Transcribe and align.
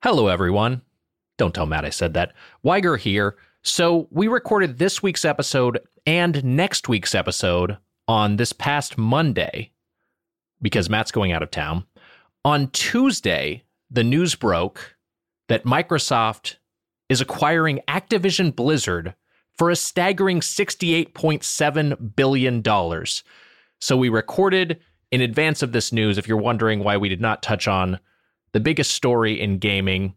Hello, 0.00 0.28
everyone. 0.28 0.82
Don't 1.38 1.52
tell 1.52 1.66
Matt 1.66 1.84
I 1.84 1.90
said 1.90 2.14
that. 2.14 2.32
Weiger 2.64 2.96
here. 2.96 3.34
So, 3.62 4.06
we 4.12 4.28
recorded 4.28 4.78
this 4.78 5.02
week's 5.02 5.24
episode 5.24 5.80
and 6.06 6.44
next 6.44 6.88
week's 6.88 7.16
episode 7.16 7.78
on 8.06 8.36
this 8.36 8.52
past 8.52 8.96
Monday 8.96 9.72
because 10.62 10.88
Matt's 10.88 11.10
going 11.10 11.32
out 11.32 11.42
of 11.42 11.50
town. 11.50 11.84
On 12.44 12.68
Tuesday, 12.68 13.64
the 13.90 14.04
news 14.04 14.36
broke 14.36 14.94
that 15.48 15.64
Microsoft 15.64 16.58
is 17.08 17.20
acquiring 17.20 17.80
Activision 17.88 18.54
Blizzard 18.54 19.16
for 19.56 19.68
a 19.68 19.74
staggering 19.74 20.38
$68.7 20.38 22.14
billion. 22.14 22.62
So, 23.80 23.96
we 23.96 24.08
recorded 24.08 24.78
in 25.10 25.22
advance 25.22 25.60
of 25.60 25.72
this 25.72 25.92
news. 25.92 26.18
If 26.18 26.28
you're 26.28 26.36
wondering 26.36 26.84
why 26.84 26.96
we 26.96 27.08
did 27.08 27.20
not 27.20 27.42
touch 27.42 27.66
on 27.66 27.98
the 28.52 28.60
biggest 28.60 28.92
story 28.92 29.40
in 29.40 29.58
gaming. 29.58 30.14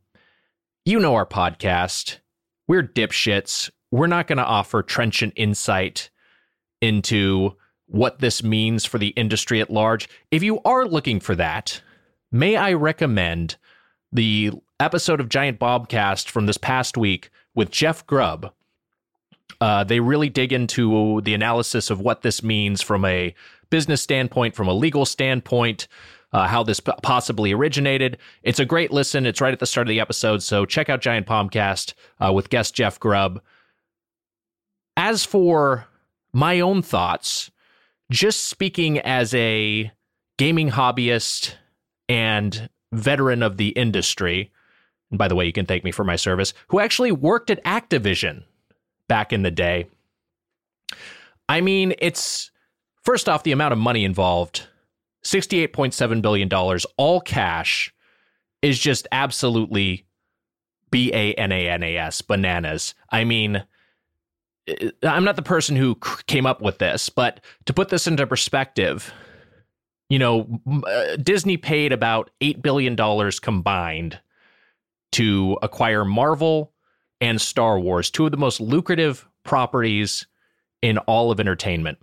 You 0.85 0.99
know 0.99 1.15
our 1.15 1.25
podcast. 1.25 2.17
We're 2.67 2.83
dipshits. 2.83 3.69
We're 3.91 4.07
not 4.07 4.27
going 4.27 4.37
to 4.37 4.45
offer 4.45 4.81
trenchant 4.81 5.33
insight 5.35 6.09
into 6.81 7.55
what 7.87 8.19
this 8.19 8.41
means 8.41 8.85
for 8.85 8.97
the 8.97 9.09
industry 9.09 9.59
at 9.59 9.69
large. 9.69 10.07
If 10.31 10.43
you 10.43 10.61
are 10.63 10.85
looking 10.85 11.19
for 11.19 11.35
that, 11.35 11.81
may 12.31 12.55
I 12.55 12.73
recommend 12.73 13.57
the 14.11 14.51
episode 14.79 15.19
of 15.19 15.29
Giant 15.29 15.59
Bombcast 15.59 16.29
from 16.29 16.45
this 16.45 16.57
past 16.57 16.97
week 16.97 17.29
with 17.53 17.69
Jeff 17.69 18.05
Grubb. 18.07 18.53
Uh, 19.59 19.83
they 19.83 19.99
really 19.99 20.29
dig 20.29 20.53
into 20.53 21.21
the 21.21 21.33
analysis 21.33 21.89
of 21.89 21.99
what 21.99 22.21
this 22.21 22.41
means 22.41 22.81
from 22.81 23.05
a 23.05 23.35
business 23.69 24.01
standpoint, 24.01 24.55
from 24.55 24.67
a 24.67 24.73
legal 24.73 25.05
standpoint, 25.05 25.87
uh, 26.33 26.47
how 26.47 26.63
this 26.63 26.79
possibly 26.79 27.51
originated. 27.51 28.17
It's 28.43 28.59
a 28.59 28.65
great 28.65 28.91
listen. 28.91 29.25
It's 29.25 29.41
right 29.41 29.53
at 29.53 29.59
the 29.59 29.65
start 29.65 29.87
of 29.87 29.89
the 29.89 29.99
episode. 29.99 30.41
So 30.41 30.65
check 30.65 30.89
out 30.89 31.01
Giant 31.01 31.27
Bombcast 31.27 31.93
uh, 32.19 32.31
with 32.31 32.49
guest 32.49 32.73
Jeff 32.73 32.99
Grubb. 32.99 33.41
As 34.97 35.25
for 35.25 35.87
my 36.33 36.59
own 36.59 36.81
thoughts, 36.81 37.51
just 38.09 38.45
speaking 38.45 38.99
as 38.99 39.33
a 39.33 39.91
gaming 40.37 40.69
hobbyist 40.69 41.55
and 42.07 42.69
veteran 42.91 43.43
of 43.43 43.57
the 43.57 43.69
industry, 43.69 44.51
and 45.09 45.17
by 45.17 45.27
the 45.27 45.35
way, 45.35 45.45
you 45.45 45.53
can 45.53 45.65
thank 45.65 45.83
me 45.83 45.91
for 45.91 46.03
my 46.03 46.15
service, 46.15 46.53
who 46.67 46.79
actually 46.79 47.11
worked 47.11 47.49
at 47.49 47.63
Activision 47.63 48.43
back 49.07 49.33
in 49.33 49.43
the 49.43 49.51
day. 49.51 49.87
I 51.49 51.61
mean, 51.61 51.93
it's 51.99 52.51
first 53.03 53.27
off 53.27 53.43
the 53.43 53.51
amount 53.51 53.73
of 53.73 53.77
money 53.77 54.05
involved 54.05 54.67
$68.7 55.23 56.21
billion, 56.21 56.49
all 56.97 57.21
cash, 57.21 57.93
is 58.61 58.79
just 58.79 59.07
absolutely 59.11 60.05
B 60.91 61.11
A 61.13 61.33
N 61.33 61.51
A 61.51 61.69
N 61.69 61.83
A 61.83 61.97
S, 61.97 62.21
bananas. 62.21 62.93
I 63.09 63.23
mean, 63.23 63.63
I'm 65.03 65.23
not 65.23 65.35
the 65.35 65.41
person 65.41 65.75
who 65.75 65.95
came 66.27 66.45
up 66.45 66.61
with 66.61 66.77
this, 66.77 67.09
but 67.09 67.39
to 67.65 67.73
put 67.73 67.89
this 67.89 68.07
into 68.07 68.27
perspective, 68.27 69.13
you 70.09 70.19
know, 70.19 70.59
uh, 70.85 71.15
Disney 71.15 71.57
paid 71.57 71.93
about 71.93 72.29
$8 72.41 72.61
billion 72.61 72.95
combined 73.41 74.19
to 75.13 75.57
acquire 75.61 76.05
Marvel 76.05 76.73
and 77.19 77.39
Star 77.39 77.79
Wars, 77.79 78.11
two 78.11 78.25
of 78.25 78.31
the 78.31 78.37
most 78.37 78.59
lucrative 78.59 79.27
properties 79.43 80.27
in 80.81 80.97
all 80.99 81.31
of 81.31 81.39
entertainment. 81.39 81.97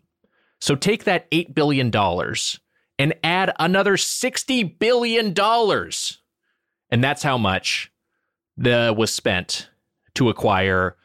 So 0.60 0.74
take 0.74 1.04
that 1.04 1.30
$8 1.30 1.54
billion 1.54 1.90
and 2.98 3.14
add 3.22 3.52
another 3.58 3.96
$60 3.96 4.78
billion. 4.78 5.34
And 6.90 7.04
that's 7.04 7.22
how 7.22 7.38
much 7.38 7.92
the 8.56 8.94
was 8.96 9.12
spent 9.12 9.70
to 10.14 10.28
acquire, 10.28 10.96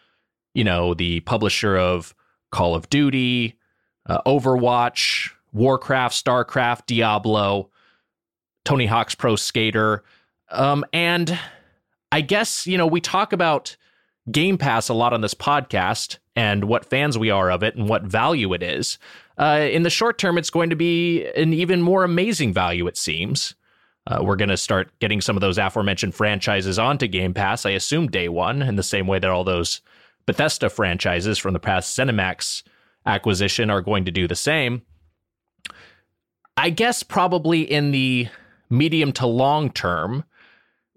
you 0.53 0.64
know, 0.64 0.94
the 0.94 1.19
publisher 1.21 1.77
of 1.77 2.16
Call 2.52 2.75
of 2.75 2.89
Duty, 2.89 3.59
uh, 4.08 4.21
Overwatch, 4.25 5.31
Warcraft, 5.52 6.15
StarCraft, 6.15 6.87
Diablo, 6.87 7.70
Tony 8.65 8.87
Hawk's 8.87 9.15
Pro 9.15 9.36
Skater. 9.36 10.04
Um, 10.49 10.83
and 10.93 11.37
I 12.11 12.21
guess, 12.21 12.65
you 12.65 12.77
know, 12.77 12.87
we 12.87 13.02
talk 13.02 13.33
about 13.33 13.75
Game 14.32 14.58
Pass 14.58 14.89
a 14.89 14.94
lot 14.94 15.14
on 15.14 15.22
this 15.22 15.34
podcast 15.34 16.17
and 16.36 16.66
what 16.66 16.86
fans 16.86 17.17
we 17.17 17.30
are 17.30 17.52
of 17.52 17.61
it 17.64 17.76
and 17.76 17.89
what 17.89 18.04
value 18.04 18.54
it 18.54 18.64
is 18.64 18.98
uh, 19.38 19.67
in 19.72 19.84
the 19.84 19.89
short 19.89 20.17
term, 20.17 20.38
it's 20.38 20.50
going 20.50 20.70
to 20.70 20.76
be 20.76 21.26
an 21.36 21.54
even 21.54 21.82
more 21.82 22.04
amazing 22.04 22.54
value, 22.54 22.88
it 22.88 22.98
seems. 22.98 23.56
Uh, 24.06 24.20
we're 24.22 24.36
going 24.36 24.50
to 24.50 24.58
start 24.58 24.92
getting 25.00 25.22
some 25.22 25.38
of 25.38 25.42
those 25.42 25.58
aforementioned 25.58 26.14
franchises 26.14 26.78
onto 26.78 27.08
Game 27.08 27.34
Pass, 27.34 27.66
I 27.66 27.72
assume 27.72 28.08
day 28.08 28.30
one, 28.30 28.61
in 28.61 28.76
the 28.76 28.84
same 28.84 29.08
way 29.08 29.17
that 29.20 29.30
all 29.30 29.44
those 29.44 29.82
Bethesda 30.26 30.70
franchises 30.70 31.38
from 31.38 31.54
the 31.54 31.60
past 31.60 31.98
ZeniMax 31.98 32.64
acquisition 33.05 33.70
are 33.70 33.82
going 33.82 34.05
to 34.05 34.11
do 34.11 34.28
the 34.28 34.36
same. 34.36 34.82
I 36.55 36.70
guess 36.70 37.02
probably 37.02 37.61
in 37.61 37.92
the 37.92 38.28
medium 38.70 39.11
to 39.14 39.26
long 39.26 39.72
term, 39.72 40.23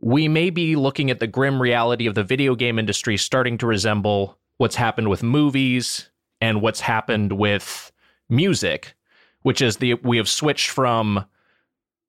we 0.00 0.28
may 0.28 0.50
be 0.50 0.76
looking 0.76 1.10
at 1.10 1.20
the 1.20 1.26
grim 1.26 1.60
reality 1.60 2.06
of 2.06 2.14
the 2.14 2.24
video 2.24 2.54
game 2.54 2.78
industry 2.78 3.16
starting 3.16 3.58
to 3.58 3.66
resemble 3.66 4.38
what's 4.58 4.76
happened 4.76 5.08
with 5.08 5.22
movies 5.22 6.10
and 6.40 6.60
what's 6.60 6.80
happened 6.80 7.32
with 7.32 7.92
music, 8.28 8.94
which 9.42 9.60
is 9.62 9.78
the 9.78 9.94
we 9.94 10.16
have 10.16 10.28
switched 10.28 10.70
from 10.70 11.24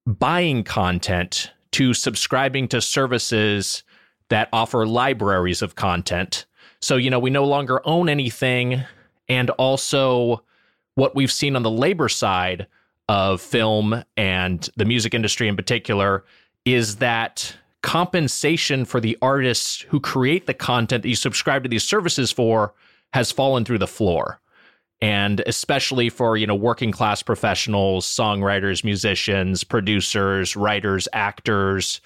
buying 0.05 0.63
content 0.63 1.51
to 1.71 1.93
subscribing 1.93 2.67
to 2.67 2.81
services 2.81 3.83
that 4.29 4.49
offer 4.51 4.85
libraries 4.85 5.61
of 5.61 5.75
content. 5.75 6.45
So, 6.81 6.97
you 6.97 7.09
know, 7.09 7.19
we 7.19 7.29
no 7.29 7.45
longer 7.45 7.81
own 7.85 8.09
anything. 8.09 8.83
And 9.29 9.49
also, 9.51 10.43
what 10.95 11.15
we've 11.15 11.31
seen 11.31 11.55
on 11.55 11.63
the 11.63 11.71
labor 11.71 12.09
side 12.09 12.67
of 13.09 13.41
film 13.41 14.03
and 14.15 14.69
the 14.75 14.85
music 14.85 15.13
industry 15.13 15.47
in 15.47 15.55
particular 15.55 16.25
is 16.65 16.97
that 16.97 17.55
compensation 17.83 18.85
for 18.85 18.99
the 18.99 19.17
artists 19.21 19.81
who 19.81 19.99
create 19.99 20.47
the 20.47 20.53
content 20.53 21.03
that 21.03 21.09
you 21.09 21.15
subscribe 21.15 21.63
to 21.63 21.69
these 21.69 21.83
services 21.83 22.31
for 22.31 22.73
has 23.13 23.31
fallen 23.31 23.63
through 23.65 23.77
the 23.77 23.87
floor. 23.87 24.39
And 24.99 25.41
especially 25.45 26.09
for 26.09 26.37
you 26.37 26.47
know 26.47 26.55
working 26.55 26.91
class 26.91 27.21
professionals 27.21 28.07
songwriters 28.07 28.83
musicians 28.83 29.63
producers 29.63 30.55
writers 30.55 31.07
actors 31.13 32.01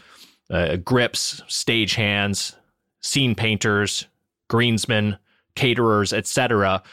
uh, 0.50 0.76
grips 0.76 1.42
stagehands 1.48 2.54
scene 3.00 3.34
painters 3.34 4.08
greensmen 4.50 5.18
caterers 5.56 6.12
etc 6.12 6.84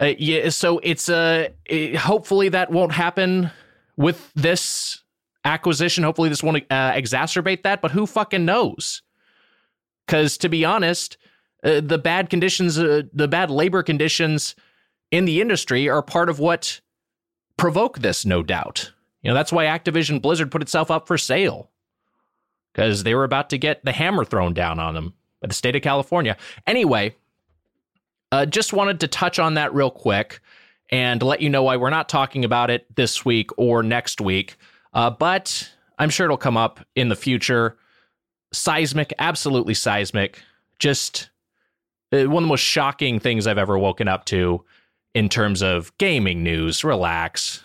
uh, 0.00 0.12
yeah 0.18 0.48
so 0.48 0.80
it's 0.82 1.08
uh, 1.08 1.46
it, 1.64 1.94
hopefully 1.94 2.48
that 2.48 2.72
won't 2.72 2.90
happen 2.90 3.48
with 3.96 4.32
this 4.34 5.02
acquisition 5.46 6.04
hopefully 6.04 6.28
this 6.28 6.42
won't 6.42 6.64
uh, 6.70 6.92
exacerbate 6.92 7.62
that 7.62 7.80
but 7.80 7.90
who 7.90 8.06
fucking 8.06 8.44
knows 8.44 9.02
because 10.06 10.36
to 10.36 10.48
be 10.48 10.64
honest 10.64 11.16
uh, 11.64 11.80
the 11.80 11.98
bad 11.98 12.28
conditions 12.28 12.78
uh, 12.78 13.02
the 13.12 13.28
bad 13.28 13.50
labor 13.50 13.82
conditions 13.82 14.54
in 15.10 15.24
the 15.24 15.40
industry 15.40 15.88
are 15.88 16.02
part 16.02 16.28
of 16.28 16.38
what 16.38 16.80
provoke 17.56 18.00
this, 18.00 18.24
no 18.24 18.42
doubt. 18.42 18.92
You 19.22 19.30
know, 19.30 19.34
that's 19.34 19.52
why 19.52 19.64
Activision 19.64 20.20
Blizzard 20.20 20.50
put 20.50 20.62
itself 20.62 20.90
up 20.90 21.06
for 21.06 21.18
sale 21.18 21.70
because 22.72 23.02
they 23.02 23.14
were 23.14 23.24
about 23.24 23.50
to 23.50 23.58
get 23.58 23.84
the 23.84 23.92
hammer 23.92 24.24
thrown 24.24 24.52
down 24.52 24.78
on 24.78 24.94
them 24.94 25.14
by 25.40 25.48
the 25.48 25.54
state 25.54 25.74
of 25.74 25.82
California. 25.82 26.36
Anyway, 26.66 27.14
uh, 28.30 28.46
just 28.46 28.72
wanted 28.72 29.00
to 29.00 29.08
touch 29.08 29.38
on 29.38 29.54
that 29.54 29.74
real 29.74 29.90
quick 29.90 30.40
and 30.90 31.22
let 31.22 31.40
you 31.40 31.48
know 31.48 31.62
why 31.62 31.76
we're 31.76 31.90
not 31.90 32.08
talking 32.08 32.44
about 32.44 32.70
it 32.70 32.86
this 32.94 33.24
week 33.24 33.50
or 33.56 33.82
next 33.82 34.20
week. 34.20 34.56
Uh, 34.96 35.10
but 35.10 35.70
I'm 35.98 36.08
sure 36.08 36.24
it'll 36.24 36.38
come 36.38 36.56
up 36.56 36.80
in 36.96 37.10
the 37.10 37.16
future. 37.16 37.76
Seismic, 38.52 39.12
absolutely 39.18 39.74
seismic. 39.74 40.42
Just 40.78 41.28
uh, 42.12 42.24
one 42.24 42.42
of 42.42 42.46
the 42.46 42.48
most 42.48 42.60
shocking 42.60 43.20
things 43.20 43.46
I've 43.46 43.58
ever 43.58 43.78
woken 43.78 44.08
up 44.08 44.24
to 44.26 44.64
in 45.14 45.28
terms 45.28 45.62
of 45.62 45.96
gaming 45.98 46.42
news. 46.42 46.82
Relax. 46.82 47.62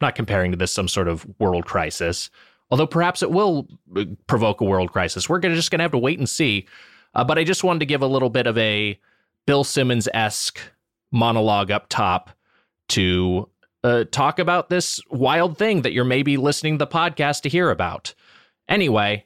I'm 0.00 0.08
not 0.08 0.14
comparing 0.14 0.50
to 0.50 0.56
this 0.58 0.70
some 0.70 0.86
sort 0.86 1.08
of 1.08 1.26
world 1.38 1.64
crisis, 1.64 2.28
although 2.70 2.86
perhaps 2.86 3.22
it 3.22 3.30
will 3.30 3.66
uh, 3.96 4.04
provoke 4.26 4.60
a 4.60 4.64
world 4.64 4.92
crisis. 4.92 5.30
We're 5.30 5.38
gonna, 5.38 5.54
just 5.54 5.70
going 5.70 5.78
to 5.78 5.84
have 5.84 5.92
to 5.92 5.98
wait 5.98 6.18
and 6.18 6.28
see. 6.28 6.66
Uh, 7.14 7.24
but 7.24 7.38
I 7.38 7.44
just 7.44 7.64
wanted 7.64 7.80
to 7.80 7.86
give 7.86 8.02
a 8.02 8.06
little 8.06 8.30
bit 8.30 8.46
of 8.46 8.58
a 8.58 9.00
Bill 9.46 9.64
Simmons 9.64 10.08
esque 10.12 10.60
monologue 11.10 11.70
up 11.70 11.88
top 11.88 12.30
to 12.88 13.48
uh, 13.82 14.04
talk 14.10 14.38
about 14.38 14.68
this 14.68 15.00
wild 15.10 15.58
thing 15.58 15.82
that 15.82 15.92
you're 15.92 16.04
maybe 16.04 16.36
listening 16.36 16.78
to 16.78 16.84
the 16.84 16.90
podcast 16.90 17.42
to 17.42 17.48
hear 17.48 17.70
about. 17.70 18.14
Anyway, 18.68 19.24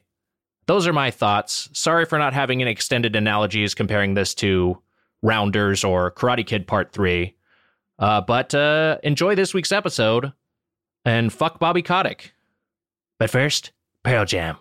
those 0.67 0.87
are 0.87 0.93
my 0.93 1.11
thoughts. 1.11 1.69
Sorry 1.73 2.05
for 2.05 2.17
not 2.17 2.33
having 2.33 2.61
any 2.61 2.71
extended 2.71 3.15
analogies 3.15 3.75
comparing 3.75 4.13
this 4.13 4.33
to 4.35 4.81
Rounders 5.21 5.83
or 5.83 6.11
Karate 6.11 6.45
Kid 6.45 6.67
Part 6.67 6.91
3. 6.91 7.35
Uh, 7.97 8.21
but 8.21 8.53
uh, 8.53 8.97
enjoy 9.03 9.35
this 9.35 9.53
week's 9.53 9.71
episode 9.71 10.33
and 11.05 11.31
fuck 11.31 11.59
Bobby 11.59 11.81
Kotick. 11.81 12.33
But 13.19 13.29
first, 13.29 13.71
Pearl 14.03 14.25
Jam. 14.25 14.57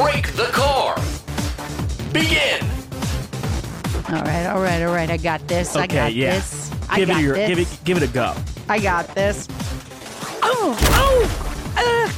Break 0.00 0.32
the 0.32 0.48
car. 0.52 0.94
Begin. 2.12 2.64
All 4.08 4.22
right, 4.24 4.46
all 4.46 4.62
right, 4.62 4.82
all 4.82 4.94
right. 4.94 5.10
I 5.10 5.16
got 5.18 5.46
this. 5.46 5.76
I 5.76 5.86
got 5.86 6.14
yeah. 6.14 6.34
this. 6.34 6.70
I 6.88 7.00
Give 7.00 7.08
got 7.08 7.20
it 7.20 7.24
your, 7.24 7.34
this. 7.34 7.48
give 7.48 7.58
it, 7.58 7.84
give 7.84 7.96
it 7.98 8.02
a 8.02 8.12
go. 8.12 8.34
I 8.68 8.78
got 8.78 9.14
this. 9.14 9.46
Oh, 10.42 10.76
oh, 10.82 11.72
uh, 11.76 12.08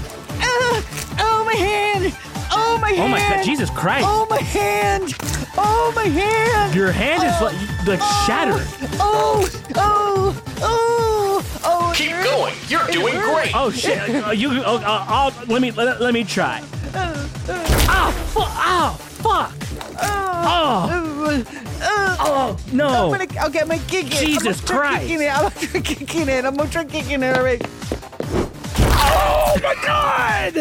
uh, 0.40 1.23
oh, 1.23 1.44
my 1.44 1.55
hand. 1.55 2.17
Oh, 2.52 2.79
my 2.81 2.90
hand. 2.90 3.02
Oh 3.02 3.08
my 3.08 3.19
God, 3.19 3.44
Jesus 3.44 3.69
Christ! 3.70 4.06
Oh, 4.08 4.26
my 4.31 4.40
hand. 4.40 5.14
Oh, 5.58 5.93
my 5.94 6.05
hand. 6.05 6.75
Your 6.75 6.93
hand 6.93 7.25
is 7.25 7.40
like, 7.43 7.87
like 7.87 8.00
shattered. 8.26 8.67
Oh, 9.00 9.49
oh, 9.75 10.43
oh, 10.61 11.61
oh. 11.64 11.93
Keep 11.96 12.12
going. 12.23 12.55
You're 12.69 12.87
doing 12.88 13.14
hurts. 13.14 13.34
great. 13.34 13.56
Oh 13.56 13.70
shit! 13.70 14.25
Uh, 14.25 14.31
you, 14.31 14.62
oh, 14.64 14.76
uh, 14.76 15.05
I'll, 15.08 15.46
let 15.46 15.61
me, 15.61 15.73
let, 15.73 16.00
let 16.00 16.14
me 16.14 16.25
try. 16.25 16.62
Oh, 18.35 18.49
oh, 18.64 18.97
fuck! 19.23 19.53
Oh, 20.03 21.44
Uh, 21.85 21.85
uh, 21.85 22.17
oh, 22.20 22.56
no! 22.73 22.87
I'm 22.88 23.11
gonna, 23.11 23.25
okay, 23.49 23.61
I'm 23.61 23.69
gonna 23.69 23.79
kick 23.88 24.06
it. 24.06 24.25
Jesus 24.25 24.61
I'm 24.61 24.67
gonna 24.67 24.79
try 24.81 24.88
Christ. 24.88 25.03
Kicking 25.06 25.23
it. 25.23 25.31
I'm 25.35 25.43
gonna 25.43 25.50
try 25.67 25.81
kicking 25.81 26.29
it. 26.29 26.44
I'm 26.44 26.55
gonna 26.56 26.70
try 26.70 26.85
kicking 26.85 27.23
it. 27.23 27.37
All 27.37 27.44
right. 27.44 27.62
Oh 29.05 29.59
my 29.62 29.75
God! 29.85 30.55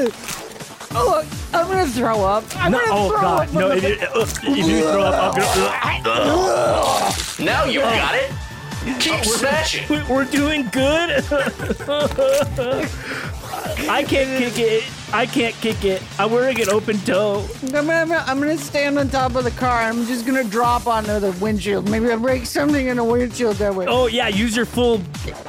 Oh, 0.93 1.23
I'm 1.53 1.67
gonna 1.67 1.85
throw 1.87 2.23
up. 2.25 2.43
I'm 2.57 2.71
No, 2.71 2.79
gonna 2.79 2.91
oh 2.93 3.09
throw 3.09 3.21
God! 3.21 3.47
up. 3.47 3.53
No, 3.53 3.71
I'm 3.71 3.77
if, 3.77 3.83
you- 3.83 4.07
uh, 4.07 4.25
if 4.43 4.67
you 4.67 4.81
throw 4.81 5.01
up, 5.03 5.35
I'm 5.37 6.03
gonna. 6.03 7.45
Now 7.45 7.65
you 7.65 7.79
got 7.81 8.15
it. 8.15 8.31
Keep 8.99 9.23
smashing. 9.25 9.87
We- 9.89 10.03
We're 10.13 10.25
doing 10.25 10.67
good. 10.71 11.23
I 13.89 14.03
can't 14.03 14.37
kick 14.39 14.57
it. 14.57 14.83
I 15.13 15.25
can't 15.25 15.53
kick 15.55 15.83
it. 15.83 16.01
I'm 16.17 16.31
wearing 16.31 16.59
an 16.61 16.69
open 16.69 16.97
toe. 16.99 17.45
I'm 17.63 17.87
gonna, 17.87 18.23
I'm 18.27 18.39
gonna 18.39 18.57
stand 18.57 18.97
on 18.97 19.09
top 19.09 19.35
of 19.35 19.43
the 19.43 19.51
car. 19.51 19.81
I'm 19.81 20.05
just 20.05 20.25
gonna 20.25 20.43
drop 20.43 20.87
onto 20.87 21.19
the 21.19 21.31
windshield. 21.41 21.89
Maybe 21.89 22.09
I'll 22.09 22.19
break 22.19 22.45
something 22.45 22.87
in 22.87 22.97
the 22.97 23.03
windshield 23.03 23.57
that 23.57 23.75
way. 23.75 23.85
Oh 23.87 24.07
yeah, 24.07 24.29
use 24.29 24.55
your 24.55 24.65
full 24.65 25.01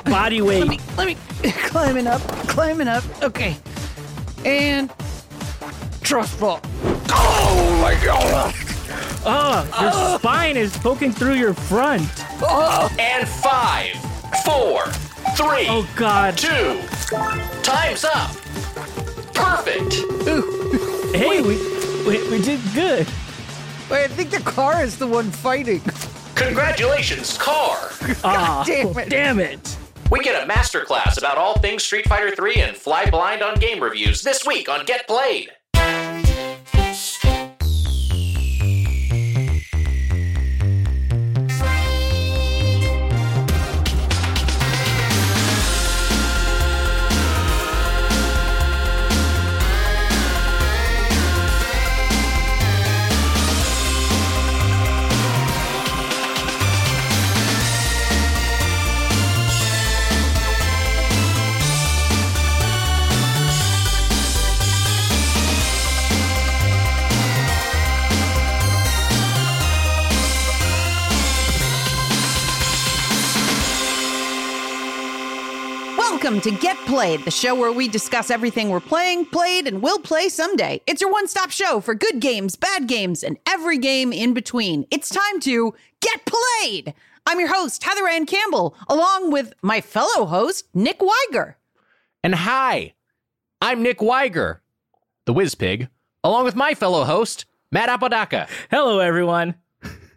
body 0.04 0.42
weight. 0.42 0.60
Let 0.60 0.68
me, 0.68 0.80
let 0.96 1.06
me, 1.06 1.16
climbing 1.68 2.08
up, 2.08 2.20
climbing 2.48 2.88
up. 2.88 3.04
Okay. 3.22 3.56
And 4.44 4.92
trust 6.00 6.34
fall. 6.38 6.60
Oh 7.10 7.78
my 7.80 7.94
god. 8.04 8.54
Oh, 9.24 9.62
your 9.80 9.90
ah. 9.92 10.16
spine 10.18 10.56
is 10.56 10.76
poking 10.78 11.12
through 11.12 11.34
your 11.34 11.54
front. 11.54 12.02
Oh. 12.42 12.90
And 12.98 13.28
five, 13.28 13.94
four, 14.44 14.86
three, 15.36 15.68
Oh 15.68 15.88
God. 15.94 16.36
two. 16.36 16.80
Time's 17.62 18.04
up. 18.04 18.41
Perfect. 19.42 19.94
Hey, 21.14 21.42
we, 21.42 21.56
we 22.06 22.30
we 22.30 22.42
did 22.42 22.60
good. 22.74 23.06
Wait, 23.90 24.04
I 24.04 24.08
think 24.08 24.30
the 24.30 24.40
car 24.40 24.82
is 24.82 24.96
the 24.96 25.06
one 25.06 25.30
fighting. 25.30 25.80
Congratulations, 26.34 27.36
car. 27.36 27.90
Ah, 28.24 28.62
damn 28.66 28.96
it. 28.96 29.08
Damn 29.10 29.38
it. 29.40 29.76
We 30.10 30.20
get 30.20 30.42
a 30.42 30.46
masterclass 30.50 31.18
about 31.18 31.38
all 31.38 31.58
things 31.58 31.82
Street 31.82 32.06
Fighter 32.08 32.34
3 32.34 32.56
and 32.56 32.76
fly 32.76 33.08
blind 33.10 33.42
on 33.42 33.54
game 33.56 33.82
reviews 33.82 34.22
this 34.22 34.46
week 34.46 34.68
on 34.68 34.84
Get 34.84 35.06
Played. 35.08 35.50
Welcome 76.32 76.50
to 76.50 76.60
Get 76.62 76.78
Played, 76.86 77.26
the 77.26 77.30
show 77.30 77.54
where 77.54 77.72
we 77.72 77.88
discuss 77.88 78.30
everything 78.30 78.70
we're 78.70 78.80
playing, 78.80 79.26
played, 79.26 79.66
and 79.66 79.82
will 79.82 79.98
play 79.98 80.30
someday. 80.30 80.80
It's 80.86 81.02
your 81.02 81.12
one 81.12 81.28
stop 81.28 81.50
show 81.50 81.78
for 81.78 81.94
good 81.94 82.20
games, 82.20 82.56
bad 82.56 82.86
games, 82.86 83.22
and 83.22 83.36
every 83.46 83.76
game 83.76 84.14
in 84.14 84.32
between. 84.32 84.86
It's 84.90 85.10
time 85.10 85.40
to 85.40 85.74
Get 86.00 86.22
Played. 86.24 86.94
I'm 87.26 87.38
your 87.38 87.52
host, 87.52 87.84
Heather 87.84 88.08
Ann 88.08 88.24
Campbell, 88.24 88.74
along 88.88 89.30
with 89.30 89.52
my 89.60 89.82
fellow 89.82 90.24
host, 90.24 90.68
Nick 90.72 91.00
Weiger. 91.00 91.56
And 92.24 92.34
hi, 92.34 92.94
I'm 93.60 93.82
Nick 93.82 93.98
Weiger, 93.98 94.60
the 95.26 95.34
Whiz 95.34 95.54
Pig, 95.54 95.90
along 96.24 96.46
with 96.46 96.56
my 96.56 96.72
fellow 96.72 97.04
host, 97.04 97.44
Matt 97.70 97.90
Apodaca. 97.90 98.48
Hello, 98.70 99.00
everyone. 99.00 99.56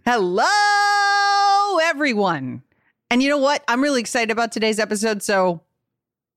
Hello, 0.06 1.78
everyone. 1.84 2.64
And 3.12 3.22
you 3.22 3.28
know 3.28 3.38
what? 3.38 3.66
I'm 3.68 3.84
really 3.84 4.00
excited 4.00 4.32
about 4.32 4.54
today's 4.54 4.80
episode, 4.80 5.22
so 5.22 5.65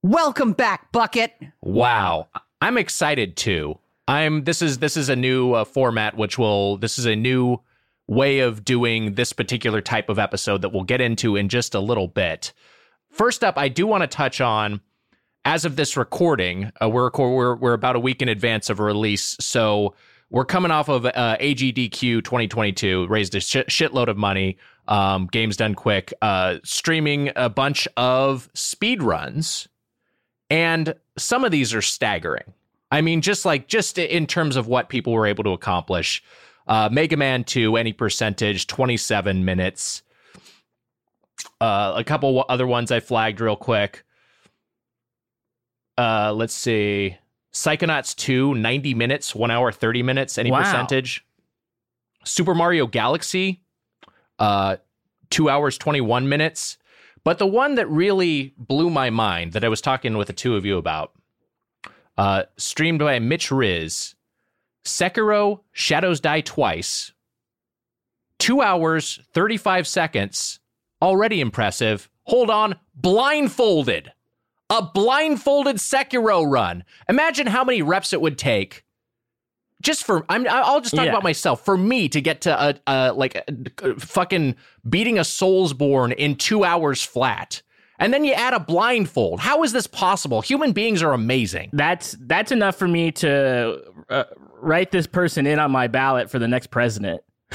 welcome 0.03 0.53
back, 0.53 0.93
Bucket. 0.93 1.33
Wow, 1.61 2.29
I'm 2.61 2.79
excited 2.79 3.37
too. 3.37 3.79
I'm 4.07 4.45
this 4.45 4.63
is 4.63 4.79
this 4.79 4.97
is 4.97 5.09
a 5.09 5.17
new 5.17 5.53
uh, 5.53 5.65
format 5.65 6.17
which 6.17 6.39
will 6.39 6.79
this 6.79 6.99
is 6.99 7.07
a 7.07 7.17
new 7.17 7.61
way 8.07 8.41
of 8.41 8.65
doing 8.65 9.15
this 9.15 9.33
particular 9.33 9.81
type 9.81 10.09
of 10.09 10.19
episode 10.19 10.63
that 10.63 10.71
we'll 10.71 10.85
get 10.85 11.01
into 11.01 11.37
in 11.37 11.49
just 11.49 11.75
a 11.75 11.81
little 11.81 12.09
bit. 12.09 12.53
First 13.11 13.45
up, 13.45 13.59
I 13.59 13.69
do 13.69 13.87
want 13.87 14.03
to 14.03 14.07
touch 14.07 14.41
on 14.41 14.81
as 15.45 15.65
of 15.65 15.77
this 15.77 15.97
recording, 15.97 16.73
uh, 16.83 16.89
we're, 16.89 17.11
we're 17.17 17.57
we're 17.57 17.73
about 17.73 17.97
a 17.97 18.01
week 18.01 18.21
in 18.21 18.29
advance 18.29 18.69
of 18.69 18.81
release, 18.81 19.37
so 19.41 19.95
we're 20.31 20.45
coming 20.45 20.71
off 20.71 20.91
of 20.91 21.07
uh, 21.07 21.37
AGDQ 21.41 22.23
2022, 22.23 23.07
raised 23.07 23.35
a 23.35 23.41
shit 23.41 23.69
shitload 23.69 24.09
of 24.09 24.19
money. 24.19 24.59
Um, 24.89 25.27
games 25.27 25.57
done 25.57 25.75
quick, 25.75 26.13
uh, 26.21 26.59
streaming 26.65 27.31
a 27.37 27.49
bunch 27.49 27.89
of 27.97 28.51
speed 28.55 29.03
runs, 29.03 29.69
and 30.51 30.95
some 31.17 31.45
of 31.45 31.51
these 31.51 31.75
are 31.75 31.83
staggering. 31.83 32.53
I 32.91 33.01
mean, 33.03 33.21
just 33.21 33.45
like 33.45 33.69
just 33.69 33.99
in 33.99 34.27
terms 34.27 34.57
of 34.57 34.67
what 34.67 34.89
people 34.89 35.13
were 35.13 35.27
able 35.27 35.45
to 35.45 35.51
accomplish. 35.51 36.23
Uh, 36.67 36.89
Mega 36.93 37.17
Man 37.17 37.45
2, 37.45 37.77
any 37.77 37.93
percentage, 37.93 38.67
27 38.67 39.45
minutes. 39.45 40.03
Uh, 41.61 41.95
a 41.97 42.05
couple 42.05 42.45
other 42.49 42.67
ones 42.67 42.91
I 42.93 43.01
flagged 43.01 43.41
real 43.41 43.57
quick. 43.57 44.05
Uh, 45.97 46.33
let's 46.35 46.55
see. 46.55 47.17
Psychonauts 47.53 48.15
2, 48.17 48.55
90 48.55 48.95
minutes, 48.95 49.35
1 49.35 49.51
hour 49.51 49.73
30 49.73 50.03
minutes, 50.03 50.39
any 50.39 50.51
Wow. 50.51 50.59
percentage. 50.59 51.25
Super 52.25 52.55
Mario 52.55 52.87
Galaxy, 52.87 53.63
uh, 54.39 54.77
2 55.31 55.49
hours 55.49 55.77
21 55.79 56.29
minutes. 56.29 56.78
But 57.25 57.39
the 57.39 57.47
one 57.47 57.75
that 57.75 57.89
really 57.89 58.55
blew 58.57 58.91
my 58.91 59.11
mind 59.11 59.53
that 59.53 59.65
I 59.65 59.69
was 59.69 59.81
talking 59.81 60.17
with 60.17 60.29
the 60.29 60.33
two 60.33 60.57
of 60.57 60.65
you 60.65 60.79
about, 60.79 61.13
uh, 62.17 62.45
streamed 62.57 63.01
by 63.01 63.19
Mitch 63.19 63.51
Riz, 63.51 64.15
Sekiro 64.85 65.61
Shadows 65.73 66.21
Die 66.21 66.41
Twice, 66.43 67.13
2 68.39 68.63
hours 68.63 69.21
35 69.33 69.87
seconds, 69.87 70.61
already 71.03 71.41
impressive. 71.41 72.09
Hold 72.25 72.51
on, 72.51 72.77
blindfolded 72.95 74.13
a 74.71 74.83
blindfolded 74.83 75.77
Sekiro 75.77 76.49
run. 76.49 76.85
Imagine 77.09 77.47
how 77.47 77.65
many 77.65 77.83
reps 77.83 78.13
it 78.13 78.21
would 78.21 78.39
take. 78.39 78.85
Just 79.83 80.05
for 80.05 80.25
I'm 80.29 80.47
I'll 80.49 80.81
just 80.81 80.95
talk 80.95 81.05
Yeah. 81.05 81.11
about 81.11 81.23
myself. 81.23 81.65
For 81.65 81.77
me 81.77 82.09
to 82.09 82.21
get 82.21 82.41
to 82.43 82.69
a, 82.69 82.75
a 82.87 83.13
like 83.13 83.37
a, 83.81 83.95
fucking 84.01 84.57
beating 84.89 85.19
a 85.19 85.23
Soulsborne 85.23 86.13
in 86.15 86.35
2 86.37 86.65
hours 86.65 87.03
flat. 87.03 87.63
And 88.01 88.15
then 88.15 88.25
you 88.25 88.33
add 88.33 88.55
a 88.55 88.61
blindfold. 88.61 89.41
How 89.41 89.63
is 89.65 89.73
this 89.73 89.87
possible? 89.89 90.41
Human 90.41 90.71
beings 90.73 91.03
are 91.03 91.13
amazing. 91.13 91.71
That's 91.73 92.17
that's 92.21 92.53
enough 92.53 92.77
for 92.77 92.87
me 92.89 93.11
to 93.13 93.83
uh, 94.09 94.25
write 94.61 94.91
this 94.93 95.07
person 95.07 95.47
in 95.47 95.59
on 95.59 95.71
my 95.73 95.87
ballot 95.89 96.31
for 96.31 96.39
the 96.39 96.47
next 96.49 96.69
president. 96.69 97.23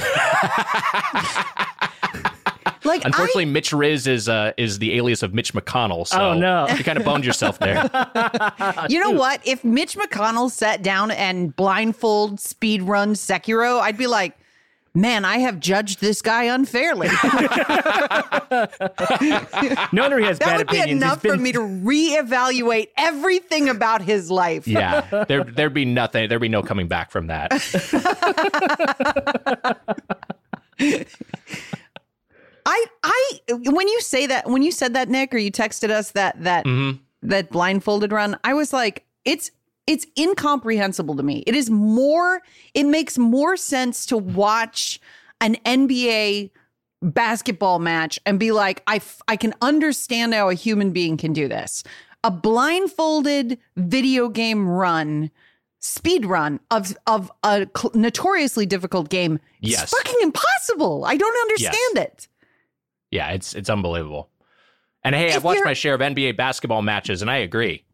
Like, 2.84 3.04
Unfortunately, 3.04 3.46
Mitch 3.46 3.72
Riz 3.72 4.06
is 4.06 4.28
uh, 4.28 4.52
is 4.56 4.78
the 4.78 4.94
alias 4.96 5.22
of 5.22 5.32
Mitch 5.34 5.54
McConnell. 5.54 6.06
So 6.06 6.20
Oh, 6.20 6.34
no. 6.34 6.66
you 6.68 6.84
kind 6.84 6.98
of 6.98 7.04
boned 7.04 7.24
yourself 7.24 7.58
there. 7.58 7.82
You 8.88 9.00
know 9.00 9.10
what? 9.10 9.40
If 9.46 9.64
Mitch 9.64 9.96
McConnell 9.96 10.50
sat 10.50 10.82
down 10.82 11.10
and 11.10 11.54
blindfold 11.56 12.38
speed 12.40 12.82
run 12.82 13.14
Sekiro, 13.14 13.80
I'd 13.80 13.96
be 13.96 14.06
like, 14.06 14.36
Man, 14.96 15.24
I 15.24 15.38
have 15.38 15.58
judged 15.58 16.00
this 16.00 16.22
guy 16.22 16.44
unfairly. 16.44 17.08
No 19.92 20.02
wonder 20.02 20.18
he 20.20 20.26
has 20.26 20.38
that 20.38 20.46
bad 20.46 20.58
would 20.58 20.68
be 20.68 20.76
opinions. 20.78 21.02
He's 21.02 21.02
enough 21.02 21.20
for 21.22 21.36
me 21.36 21.50
to 21.52 21.58
reevaluate 21.60 22.88
everything 22.96 23.68
about 23.68 24.02
his 24.02 24.30
life. 24.30 24.68
Yeah, 24.68 25.24
there 25.28 25.42
there'd 25.42 25.74
be 25.74 25.84
nothing. 25.84 26.28
There'd 26.28 26.40
be 26.40 26.48
no 26.48 26.62
coming 26.62 26.86
back 26.86 27.10
from 27.10 27.26
that. 27.26 27.50
I 32.66 32.84
I 33.02 33.32
when 33.48 33.88
you 33.88 34.00
say 34.00 34.26
that 34.26 34.48
when 34.48 34.62
you 34.62 34.72
said 34.72 34.94
that 34.94 35.08
Nick 35.08 35.34
or 35.34 35.38
you 35.38 35.50
texted 35.52 35.90
us 35.90 36.12
that 36.12 36.42
that 36.44 36.64
Mm-hmm. 36.64 36.98
that 37.28 37.50
blindfolded 37.50 38.12
run, 38.12 38.38
I 38.44 38.54
was 38.54 38.72
like 38.72 39.04
it's 39.24 39.50
it's 39.86 40.06
incomprehensible 40.18 41.14
to 41.16 41.22
me. 41.22 41.44
It 41.46 41.54
is 41.54 41.68
more 41.70 42.40
it 42.72 42.84
makes 42.84 43.18
more 43.18 43.56
sense 43.56 44.06
to 44.06 44.16
watch 44.16 44.98
an 45.40 45.56
NBA 45.66 46.50
basketball 47.02 47.78
match 47.80 48.18
and 48.24 48.40
be 48.40 48.50
like 48.50 48.82
I 48.86 48.96
f- 48.96 49.20
I 49.28 49.36
can 49.36 49.54
understand 49.60 50.32
how 50.32 50.48
a 50.48 50.54
human 50.54 50.90
being 50.92 51.16
can 51.18 51.32
do 51.34 51.48
this. 51.48 51.82
A 52.22 52.30
blindfolded 52.30 53.58
video 53.76 54.28
game 54.28 54.66
run 54.66 55.30
speed 55.80 56.24
run 56.24 56.60
of 56.70 56.96
of 57.06 57.30
a 57.42 57.66
notoriously 57.92 58.64
difficult 58.64 59.10
game 59.10 59.38
Yes. 59.60 59.84
is 59.84 59.90
fucking 59.98 60.18
impossible. 60.22 61.04
I 61.04 61.16
don't 61.18 61.36
understand 61.42 61.98
it. 61.98 62.28
Yeah, 63.14 63.30
it's 63.30 63.54
it's 63.54 63.70
unbelievable. 63.70 64.28
And 65.04 65.14
hey, 65.14 65.28
If 65.28 65.36
I've 65.36 65.44
watched 65.44 65.64
my 65.64 65.72
share 65.74 65.94
of 65.94 66.00
NBA 66.00 66.36
basketball 66.36 66.82
matches, 66.82 67.22
and 67.22 67.30
I 67.30 67.36
agree. 67.38 67.84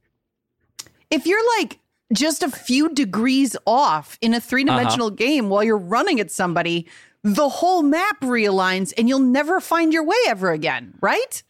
if 1.11 1.27
you're 1.27 1.45
like 1.61 1.79
just 2.13 2.43
a 2.43 2.51
few 2.51 2.89
degrees 2.95 3.57
off 3.67 4.17
in 4.21 4.33
a 4.35 4.41
three 4.41 4.65
dimensional 4.65 5.09
Uh-huh. 5.09 5.17
game 5.17 5.49
while 5.49 5.63
you're 5.63 5.77
running 5.79 6.19
at 6.21 6.31
somebody, 6.31 6.87
the 7.23 7.49
whole 7.49 7.83
map 7.83 8.21
realigns 8.21 8.93
and 8.97 9.09
you'll 9.09 9.19
never 9.19 9.61
find 9.61 9.93
your 9.93 10.05
way 10.05 10.17
ever 10.27 10.51
again, 10.53 10.95
right? 11.01 11.43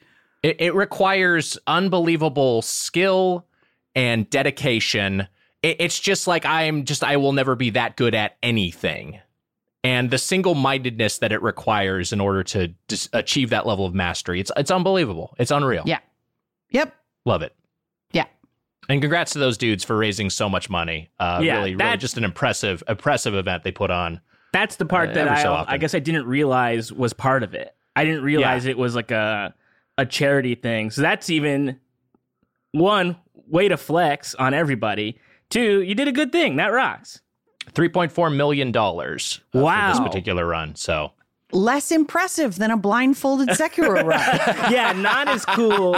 It, 0.42 0.60
it 0.60 0.74
requires 0.74 1.58
unbelievable 1.66 2.62
skill 2.62 3.46
and 3.94 4.28
dedication. 4.30 5.28
It, 5.62 5.76
it's 5.78 5.98
just 6.00 6.26
like 6.26 6.44
I'm 6.46 6.84
just 6.84 7.04
I 7.04 7.16
will 7.18 7.32
never 7.32 7.54
be 7.54 7.70
that 7.70 7.96
good 7.96 8.14
at 8.14 8.36
anything, 8.42 9.20
and 9.84 10.10
the 10.10 10.18
single 10.18 10.54
mindedness 10.54 11.18
that 11.18 11.32
it 11.32 11.42
requires 11.42 12.12
in 12.12 12.20
order 12.20 12.42
to 12.44 12.68
dis- 12.88 13.08
achieve 13.12 13.50
that 13.50 13.66
level 13.66 13.86
of 13.86 13.94
mastery. 13.94 14.40
It's 14.40 14.52
it's 14.56 14.70
unbelievable. 14.70 15.34
It's 15.38 15.50
unreal. 15.50 15.84
Yeah. 15.86 16.00
Yep. 16.70 16.94
love 17.24 17.42
it. 17.42 17.54
Yeah. 18.12 18.26
And 18.88 19.00
congrats 19.00 19.32
to 19.32 19.38
those 19.38 19.56
dudes 19.58 19.82
for 19.84 19.96
raising 19.96 20.30
so 20.30 20.48
much 20.48 20.68
money. 20.70 21.10
Uh, 21.18 21.40
Yeah, 21.42 21.56
really, 21.58 21.74
really 21.76 21.96
just 21.96 22.16
an 22.16 22.24
impressive, 22.24 22.82
impressive 22.88 23.34
event 23.34 23.62
they 23.64 23.72
put 23.72 23.90
on. 23.90 24.20
That's 24.52 24.76
the 24.76 24.84
part 24.86 25.10
Uh, 25.10 25.12
that 25.14 25.26
every 25.28 25.36
I, 25.38 25.42
so 25.42 25.64
I 25.66 25.78
guess 25.78 25.94
I 25.94 25.98
didn't 26.00 26.26
realize 26.26 26.92
was 26.92 27.12
part 27.12 27.42
of 27.42 27.54
it. 27.54 27.74
I 27.96 28.04
didn't 28.04 28.22
realize 28.22 28.66
it 28.66 28.78
was 28.78 28.94
like 28.94 29.10
a 29.10 29.54
a 29.98 30.06
charity 30.06 30.54
thing. 30.54 30.90
So 30.90 31.02
that's 31.02 31.28
even 31.30 31.78
one 32.72 33.16
way 33.34 33.68
to 33.68 33.76
flex 33.76 34.34
on 34.34 34.54
everybody. 34.54 35.18
Two, 35.50 35.82
you 35.82 35.94
did 35.94 36.08
a 36.08 36.12
good 36.12 36.32
thing. 36.32 36.56
That 36.56 36.68
rocks. 36.68 37.20
Three 37.72 37.88
point 37.88 38.10
four 38.12 38.30
million 38.30 38.72
dollars 38.72 39.40
uh, 39.54 39.58
for 39.58 39.62
Wow. 39.64 39.90
this 39.90 40.00
particular 40.00 40.46
run. 40.46 40.74
So 40.74 41.12
Less 41.52 41.90
impressive 41.90 42.56
than 42.56 42.70
a 42.70 42.76
blindfolded 42.76 43.48
Sekiro 43.50 44.04
run. 44.04 44.70
Yeah, 44.72 44.92
not 44.92 45.28
as 45.28 45.44
cool. 45.44 45.94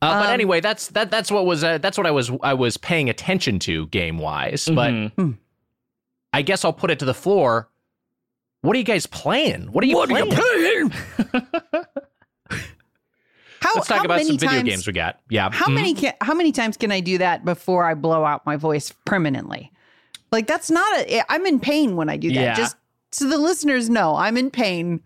Uh, 0.00 0.12
but 0.20 0.26
Um, 0.28 0.32
anyway, 0.32 0.60
that's 0.60 0.88
that. 0.88 1.10
That's 1.10 1.28
what 1.30 1.44
was 1.44 1.64
uh, 1.64 1.78
that's 1.78 1.98
what 1.98 2.06
I 2.06 2.12
was 2.12 2.30
I 2.42 2.54
was 2.54 2.76
paying 2.76 3.10
attention 3.10 3.58
to 3.60 3.86
game 3.88 4.18
wise. 4.18 4.66
But 4.72 4.92
Mhm. 4.92 5.38
I 6.32 6.42
guess 6.42 6.64
I'll 6.64 6.72
put 6.72 6.90
it 6.92 7.00
to 7.00 7.04
the 7.04 7.14
floor. 7.14 7.68
What 8.60 8.76
are 8.76 8.78
you 8.78 8.84
guys 8.84 9.06
playing? 9.06 9.72
What 9.72 9.82
are 9.82 9.86
you 9.88 10.06
playing? 10.06 10.92
How, 13.60 13.72
Let's 13.74 13.88
talk 13.88 13.98
how 13.98 14.04
about 14.04 14.16
many 14.18 14.28
some 14.30 14.38
video 14.38 14.56
times, 14.56 14.68
games 14.68 14.86
we 14.86 14.92
got. 14.92 15.20
Yeah. 15.28 15.50
How 15.52 15.66
Mhm. 15.66 15.74
many 15.74 15.94
can, 15.94 16.14
how 16.20 16.34
many 16.34 16.52
times 16.52 16.76
can 16.76 16.92
I 16.92 17.00
do 17.00 17.18
that 17.18 17.44
before 17.44 17.84
I 17.84 17.94
blow 17.94 18.24
out 18.24 18.46
my 18.46 18.56
voice 18.56 18.92
permanently? 19.04 19.72
Like 20.30 20.46
that's 20.46 20.70
not 20.70 20.98
a 21.00 21.22
I'm 21.32 21.44
in 21.46 21.58
pain 21.58 21.96
when 21.96 22.08
I 22.08 22.16
do 22.16 22.28
that. 22.28 22.34
Yeah. 22.40 22.54
Just 22.54 22.76
so 23.12 23.26
the 23.28 23.38
listeners 23.38 23.88
know, 23.90 24.14
I'm 24.16 24.36
in 24.36 24.50
pain 24.50 25.00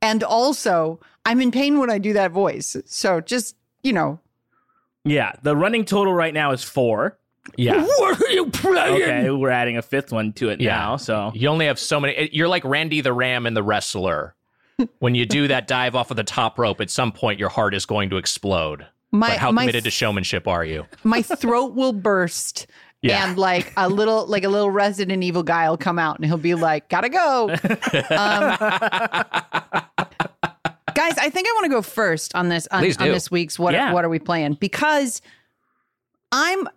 and 0.00 0.22
also 0.22 1.00
I'm 1.26 1.40
in 1.40 1.50
pain 1.50 1.78
when 1.78 1.90
I 1.90 1.98
do 1.98 2.12
that 2.14 2.30
voice. 2.30 2.76
So 2.86 3.20
just, 3.20 3.56
you 3.82 3.92
know, 3.92 4.20
yeah, 5.04 5.32
the 5.42 5.56
running 5.56 5.84
total 5.84 6.12
right 6.14 6.32
now 6.34 6.52
is 6.52 6.62
four. 6.62 7.18
Yeah. 7.56 7.84
What 7.98 8.20
are 8.22 8.28
you 8.30 8.46
playing? 8.50 9.02
Okay, 9.02 9.30
we're 9.30 9.50
adding 9.50 9.76
a 9.76 9.82
fifth 9.82 10.12
one 10.12 10.32
to 10.34 10.50
it 10.50 10.60
Yeah. 10.60 10.76
now. 10.76 10.96
So 10.96 11.32
You 11.34 11.48
only 11.48 11.66
have 11.66 11.78
so 11.78 11.98
many. 11.98 12.28
You're 12.32 12.48
like 12.48 12.64
Randy 12.64 13.00
the 13.00 13.12
Ram 13.12 13.46
and 13.46 13.56
the 13.56 13.62
wrestler. 13.62 14.34
When 14.98 15.14
you 15.14 15.26
do 15.26 15.48
that 15.48 15.66
dive 15.66 15.94
off 15.94 16.10
of 16.10 16.16
the 16.16 16.24
top 16.24 16.58
rope, 16.58 16.80
at 16.80 16.90
some 16.90 17.12
point 17.12 17.38
your 17.38 17.48
heart 17.48 17.74
is 17.74 17.86
going 17.86 18.10
to 18.10 18.16
explode. 18.16 18.86
my 19.12 19.28
but 19.30 19.38
how 19.38 19.52
my 19.52 19.62
committed 19.62 19.84
to 19.84 19.90
showmanship 19.90 20.46
are 20.48 20.64
you? 20.64 20.86
my 21.04 21.22
throat 21.22 21.74
will 21.74 21.92
burst 21.92 22.66
Yeah. 23.02 23.26
and 23.28 23.38
like 23.38 23.72
a 23.78 23.88
little 23.88 24.26
like 24.26 24.44
a 24.44 24.48
little 24.50 24.70
Resident 24.70 25.22
Evil 25.24 25.42
guy 25.42 25.70
will 25.70 25.78
come 25.78 25.98
out 25.98 26.16
and 26.18 26.26
he'll 26.26 26.36
be 26.36 26.54
like, 26.54 26.90
"Gotta 26.90 27.08
go." 27.08 27.48
um, 27.48 27.58
guys, 30.94 31.16
I 31.18 31.30
think 31.30 31.48
I 31.48 31.52
want 31.54 31.64
to 31.64 31.70
go 31.70 31.82
first 31.82 32.34
on 32.34 32.48
this 32.50 32.66
on, 32.70 32.84
on 32.84 33.08
this 33.08 33.30
week's 33.30 33.58
what 33.58 33.72
Yeah. 33.72 33.92
what 33.92 34.04
are 34.04 34.08
we 34.08 34.18
playing 34.18 34.54
because 34.54 35.22
I'm 36.32 36.68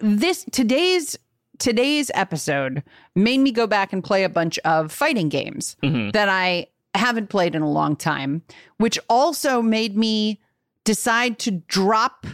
this 0.00 0.44
today's 0.52 1.18
today's 1.58 2.10
episode 2.14 2.82
made 3.14 3.38
me 3.38 3.52
go 3.52 3.66
back 3.66 3.92
and 3.92 4.02
play 4.02 4.24
a 4.24 4.28
bunch 4.28 4.58
of 4.60 4.90
fighting 4.92 5.28
games 5.28 5.76
Mhm. 5.82 6.12
that 6.12 6.28
I 6.28 6.66
haven't 6.94 7.28
played 7.28 7.54
in 7.54 7.62
a 7.62 7.70
long 7.70 7.96
time, 7.96 8.42
which 8.78 8.98
also 9.08 9.62
made 9.62 9.96
me 9.96 10.40
decide 10.84 11.38
to 11.40 11.50
drop 11.50 12.26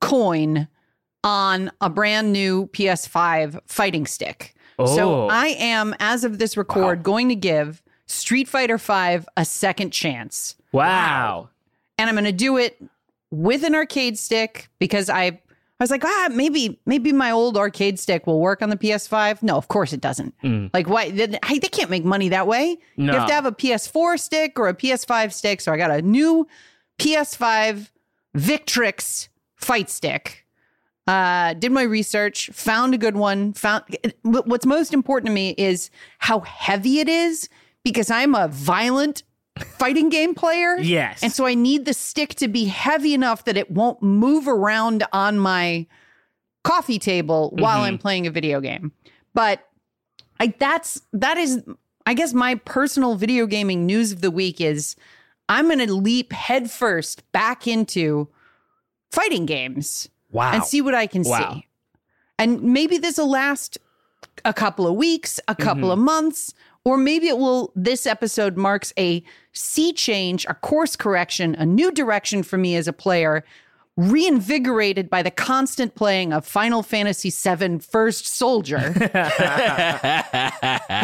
coin 0.00 0.68
on 1.22 1.70
a 1.80 1.88
brand 1.88 2.32
new 2.32 2.66
PS5 2.68 3.58
fighting 3.66 4.06
stick. 4.06 4.54
So 4.78 5.24
Oh. 5.24 5.28
I 5.28 5.48
am, 5.58 5.94
as 6.00 6.24
of 6.24 6.38
this 6.38 6.56
record, 6.56 7.02
going 7.02 7.28
to 7.28 7.36
give 7.36 7.82
Street 8.06 8.48
Fighter 8.48 8.76
V 8.76 9.24
a 9.36 9.44
second 9.44 9.90
chance. 9.92 10.56
wow. 10.72 11.48
And 11.96 12.10
I'm 12.10 12.16
going 12.16 12.24
to 12.24 12.32
do 12.32 12.56
it 12.58 12.82
with 13.30 13.62
an 13.62 13.74
arcade 13.74 14.18
stick 14.18 14.68
because 14.80 15.08
I 15.08 15.40
I 15.80 15.82
was 15.82 15.90
like, 15.90 16.04
ah, 16.04 16.28
maybe 16.32 16.80
maybe 16.86 17.12
my 17.12 17.30
old 17.32 17.56
arcade 17.56 17.98
stick 17.98 18.26
will 18.26 18.40
work 18.40 18.62
on 18.62 18.70
the 18.70 18.76
PS5. 18.76 19.42
No, 19.42 19.56
of 19.56 19.66
course 19.68 19.92
it 19.92 20.00
doesn't. 20.00 20.32
Like, 20.72 20.88
why? 20.88 21.10
They, 21.10 21.26
they 21.26 21.68
can't 21.68 21.90
make 21.90 22.04
money 22.04 22.28
that 22.28 22.46
way. 22.46 22.78
You 22.96 23.10
have 23.18 23.28
to 23.28 23.34
have 23.34 23.46
a 23.46 23.52
PS4 23.52 24.18
stick 24.20 24.58
or 24.58 24.68
a 24.68 24.74
PS5 24.74 25.32
stick. 25.32 25.60
So 25.60 25.72
I 25.72 25.76
got 25.76 25.90
a 25.90 26.00
new 26.00 26.46
PS5 26.98 27.90
Victrix 28.36 29.28
fight 29.56 29.90
stick. 29.90 30.46
Uh, 31.06 31.52
did 31.54 31.70
my 31.70 31.82
research, 31.82 32.48
found 32.52 32.94
a 32.94 32.98
good 32.98 33.16
one. 33.16 33.52
Found 33.54 33.84
what's 34.22 34.64
most 34.64 34.94
important 34.94 35.26
to 35.26 35.32
me 35.34 35.54
is 35.58 35.90
how 36.18 36.40
heavy 36.40 36.98
it 37.00 37.08
is 37.08 37.48
because 37.82 38.10
I'm 38.10 38.34
a 38.34 38.48
violent 38.48 39.22
fighting 39.58 40.08
game 40.08 40.34
player. 40.34 40.76
Yes. 40.78 41.22
And 41.22 41.32
so 41.32 41.46
I 41.46 41.54
need 41.54 41.84
the 41.84 41.94
stick 41.94 42.34
to 42.36 42.48
be 42.48 42.64
heavy 42.66 43.14
enough 43.14 43.44
that 43.44 43.56
it 43.56 43.70
won't 43.70 44.02
move 44.02 44.48
around 44.48 45.04
on 45.12 45.38
my 45.38 45.86
coffee 46.64 46.98
table 46.98 47.50
while 47.58 47.76
Mm-hmm. 47.78 47.84
I'm 47.84 47.98
playing 47.98 48.26
a 48.26 48.30
video 48.30 48.60
game. 48.60 48.92
But 49.34 49.60
I 50.40 50.54
that's 50.58 51.02
that 51.12 51.36
is 51.38 51.62
I 52.06 52.14
guess 52.14 52.32
my 52.34 52.56
personal 52.56 53.14
video 53.16 53.46
gaming 53.46 53.86
news 53.86 54.12
of 54.12 54.20
the 54.20 54.30
week 54.30 54.60
is 54.60 54.96
I'm 55.48 55.66
going 55.66 55.78
to 55.86 55.92
leap 55.94 56.32
headfirst 56.32 57.30
back 57.32 57.66
into 57.66 58.28
fighting 59.12 59.46
games 59.46 60.08
Wow. 60.32 60.52
and 60.52 60.64
see 60.64 60.80
what 60.80 60.94
I 60.94 61.06
can 61.06 61.22
Wow. 61.22 61.54
see. 61.54 61.66
And 62.38 62.62
maybe 62.62 62.98
this 62.98 63.18
will 63.18 63.30
last 63.30 63.78
a 64.44 64.52
couple 64.52 64.86
of 64.88 64.94
weeks, 64.96 65.38
a 65.46 65.54
couple 65.54 65.92
of 65.92 65.98
months, 65.98 66.52
or 66.84 66.96
maybe 66.96 67.28
it 67.28 67.38
will. 67.38 67.72
This 67.74 68.06
episode 68.06 68.56
marks 68.56 68.92
a 68.98 69.22
sea 69.52 69.92
change, 69.92 70.44
a 70.46 70.54
course 70.54 70.96
correction, 70.96 71.54
a 71.54 71.66
new 71.66 71.90
direction 71.90 72.42
for 72.42 72.58
me 72.58 72.76
as 72.76 72.86
a 72.86 72.92
player, 72.92 73.44
reinvigorated 73.96 75.08
by 75.08 75.22
the 75.22 75.30
constant 75.30 75.94
playing 75.94 76.32
of 76.32 76.44
Final 76.44 76.82
Fantasy 76.82 77.30
VII 77.30 77.78
First 77.78 78.26
Soldier, 78.26 78.78
where 78.92 79.12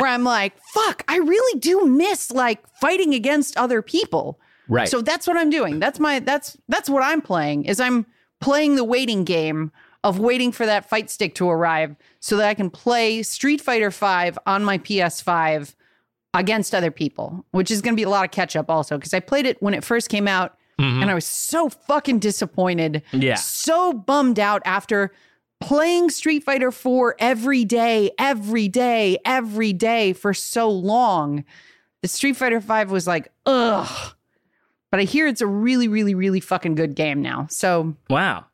I'm 0.06 0.24
like, 0.24 0.54
fuck, 0.74 1.04
I 1.08 1.18
really 1.18 1.60
do 1.60 1.86
miss 1.86 2.30
like 2.30 2.66
fighting 2.80 3.14
against 3.14 3.56
other 3.56 3.80
people. 3.82 4.40
right. 4.68 4.88
So 4.88 5.02
that's 5.02 5.26
what 5.26 5.36
I'm 5.36 5.50
doing. 5.50 5.78
That's 5.78 6.00
my 6.00 6.18
that's 6.20 6.58
that's 6.68 6.90
what 6.90 7.02
I'm 7.02 7.20
playing. 7.20 7.64
Is 7.64 7.80
I'm 7.80 8.06
playing 8.40 8.76
the 8.76 8.84
waiting 8.84 9.24
game 9.24 9.70
of 10.02 10.18
waiting 10.18 10.50
for 10.50 10.66
that 10.66 10.88
fight 10.88 11.10
stick 11.10 11.34
to 11.36 11.48
arrive 11.48 11.94
so 12.20 12.36
that 12.36 12.48
I 12.48 12.54
can 12.54 12.70
play 12.70 13.22
Street 13.22 13.60
Fighter 13.60 13.90
5 13.90 14.38
on 14.46 14.64
my 14.64 14.78
PS5 14.78 15.74
against 16.34 16.74
other 16.74 16.90
people, 16.90 17.44
which 17.50 17.70
is 17.70 17.80
going 17.80 17.94
to 17.94 17.96
be 17.96 18.04
a 18.04 18.08
lot 18.08 18.24
of 18.24 18.30
catch 18.30 18.54
up 18.54 18.70
also 18.70 18.96
because 18.96 19.14
I 19.14 19.20
played 19.20 19.46
it 19.46 19.60
when 19.60 19.74
it 19.74 19.82
first 19.82 20.08
came 20.08 20.28
out 20.28 20.56
mm-hmm. 20.78 21.02
and 21.02 21.10
I 21.10 21.14
was 21.14 21.24
so 21.24 21.68
fucking 21.68 22.20
disappointed. 22.20 23.02
Yeah. 23.12 23.34
So 23.34 23.92
bummed 23.92 24.38
out 24.38 24.62
after 24.64 25.12
playing 25.60 26.10
Street 26.10 26.44
Fighter 26.44 26.70
4 26.70 27.16
every 27.18 27.64
day, 27.64 28.10
every 28.18 28.68
day, 28.68 29.18
every 29.24 29.72
day 29.72 30.12
for 30.12 30.32
so 30.34 30.70
long, 30.70 31.44
the 32.02 32.08
Street 32.08 32.36
Fighter 32.36 32.60
5 32.60 32.90
was 32.90 33.06
like, 33.06 33.32
ugh. 33.46 34.14
But 34.90 35.00
I 35.00 35.04
hear 35.04 35.26
it's 35.26 35.40
a 35.40 35.46
really, 35.46 35.86
really, 35.88 36.14
really 36.14 36.40
fucking 36.40 36.74
good 36.74 36.94
game 36.94 37.22
now. 37.22 37.46
So 37.50 37.94
Wow. 38.08 38.46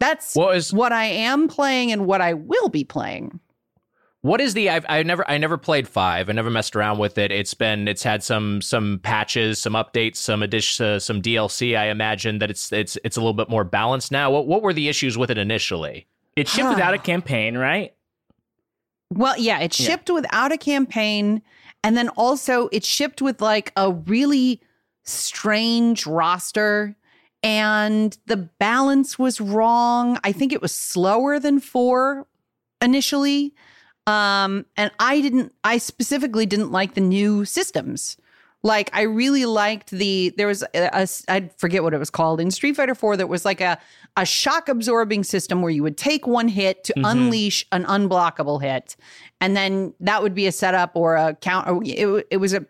That's 0.00 0.34
What 0.34 0.56
is 0.56 0.72
what 0.72 0.92
I 0.92 1.04
am 1.06 1.48
playing 1.48 1.92
and 1.92 2.06
what 2.06 2.20
I 2.20 2.34
will 2.34 2.68
be 2.68 2.84
playing. 2.84 3.40
what 4.22 4.40
is 4.40 4.54
the 4.54 4.70
I've 4.70 4.86
I 4.88 5.02
never 5.02 5.28
I 5.30 5.38
never 5.38 5.56
played 5.56 5.86
five. 5.88 6.28
I 6.28 6.32
never 6.32 6.50
messed 6.50 6.74
around 6.76 6.98
with 6.98 7.18
it. 7.18 7.30
It's 7.32 7.54
been 7.54 7.88
it's 7.88 8.02
had 8.02 8.22
some 8.22 8.60
some 8.62 9.00
patches, 9.02 9.60
some 9.60 9.74
updates, 9.74 10.16
some 10.16 10.42
addition, 10.42 10.86
uh, 10.86 10.98
some 10.98 11.20
DLC. 11.22 11.76
I 11.78 11.86
imagine 11.88 12.38
that 12.40 12.50
it's 12.50 12.72
it's 12.72 12.98
it's 13.04 13.16
a 13.16 13.20
little 13.20 13.34
bit 13.34 13.48
more 13.48 13.64
balanced 13.64 14.10
now. 14.12 14.30
What 14.30 14.46
what 14.46 14.62
were 14.62 14.72
the 14.72 14.88
issues 14.88 15.16
with 15.18 15.30
it 15.30 15.38
initially? 15.38 16.06
It 16.36 16.46
shipped 16.48 16.68
without 16.68 16.94
a 16.94 16.98
campaign, 16.98 17.56
right? 17.56 17.94
Well, 19.12 19.36
yeah, 19.38 19.58
it 19.60 19.78
Yeah. 19.78 19.86
shipped 19.86 20.10
without 20.10 20.52
a 20.52 20.58
campaign. 20.58 21.42
And 21.84 21.96
then 21.96 22.08
also 22.10 22.68
it 22.72 22.84
shipped 22.84 23.22
with 23.22 23.40
like 23.40 23.72
a 23.76 23.92
really 23.92 24.60
strange 25.04 26.06
roster. 26.06 26.94
And 27.42 28.16
the 28.26 28.36
balance 28.36 29.18
was 29.18 29.40
wrong. 29.40 30.18
I 30.24 30.32
think 30.32 30.52
it 30.52 30.60
was 30.60 30.72
slower 30.72 31.38
than 31.38 31.60
four 31.60 32.26
initially. 32.80 33.54
Um, 34.06 34.66
and 34.76 34.90
I 34.98 35.20
didn't, 35.20 35.54
I 35.62 35.78
specifically 35.78 36.46
didn't 36.46 36.72
like 36.72 36.94
the 36.94 37.00
new 37.00 37.44
systems. 37.44 38.16
Like 38.62 38.90
I 38.92 39.02
really 39.02 39.44
liked 39.44 39.90
the 39.90 40.34
there 40.36 40.48
was 40.48 40.64
a, 40.74 40.90
a 40.92 41.08
I 41.28 41.50
forget 41.58 41.84
what 41.84 41.94
it 41.94 41.98
was 41.98 42.10
called 42.10 42.40
in 42.40 42.50
Street 42.50 42.74
Fighter 42.74 42.94
4 42.94 43.16
that 43.18 43.28
was 43.28 43.44
like 43.44 43.60
a 43.60 43.78
a 44.16 44.26
shock 44.26 44.68
absorbing 44.68 45.22
system 45.22 45.62
where 45.62 45.70
you 45.70 45.84
would 45.84 45.96
take 45.96 46.26
one 46.26 46.48
hit 46.48 46.82
to 46.84 46.94
unleash 47.04 47.64
an 47.70 47.84
unblockable 47.84 48.60
hit 48.60 48.96
and 49.40 49.56
then 49.56 49.94
that 50.00 50.22
would 50.22 50.34
be 50.34 50.48
a 50.48 50.52
setup 50.52 50.96
or 50.96 51.14
a 51.14 51.34
count 51.36 51.68
or 51.68 51.80
it, 51.84 52.26
it 52.32 52.36
was 52.38 52.52
a 52.52 52.66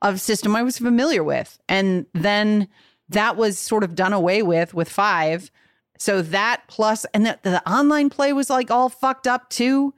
a 0.00 0.16
system 0.16 0.54
I 0.54 0.62
was 0.62 0.78
familiar 0.78 1.24
with 1.24 1.58
and 1.68 2.06
then 2.14 2.68
that 3.12 3.36
was 3.36 3.58
sort 3.58 3.84
of 3.84 3.94
done 3.94 4.12
away 4.12 4.42
with 4.42 4.74
with 4.74 4.88
5 4.88 5.50
so 5.98 6.20
that 6.22 6.62
plus 6.66 7.04
and 7.14 7.24
the, 7.26 7.38
the 7.42 7.66
online 7.70 8.10
play 8.10 8.32
was 8.32 8.50
like 8.50 8.70
all 8.72 8.88
fucked 8.88 9.26
up 9.28 9.48
too. 9.50 9.94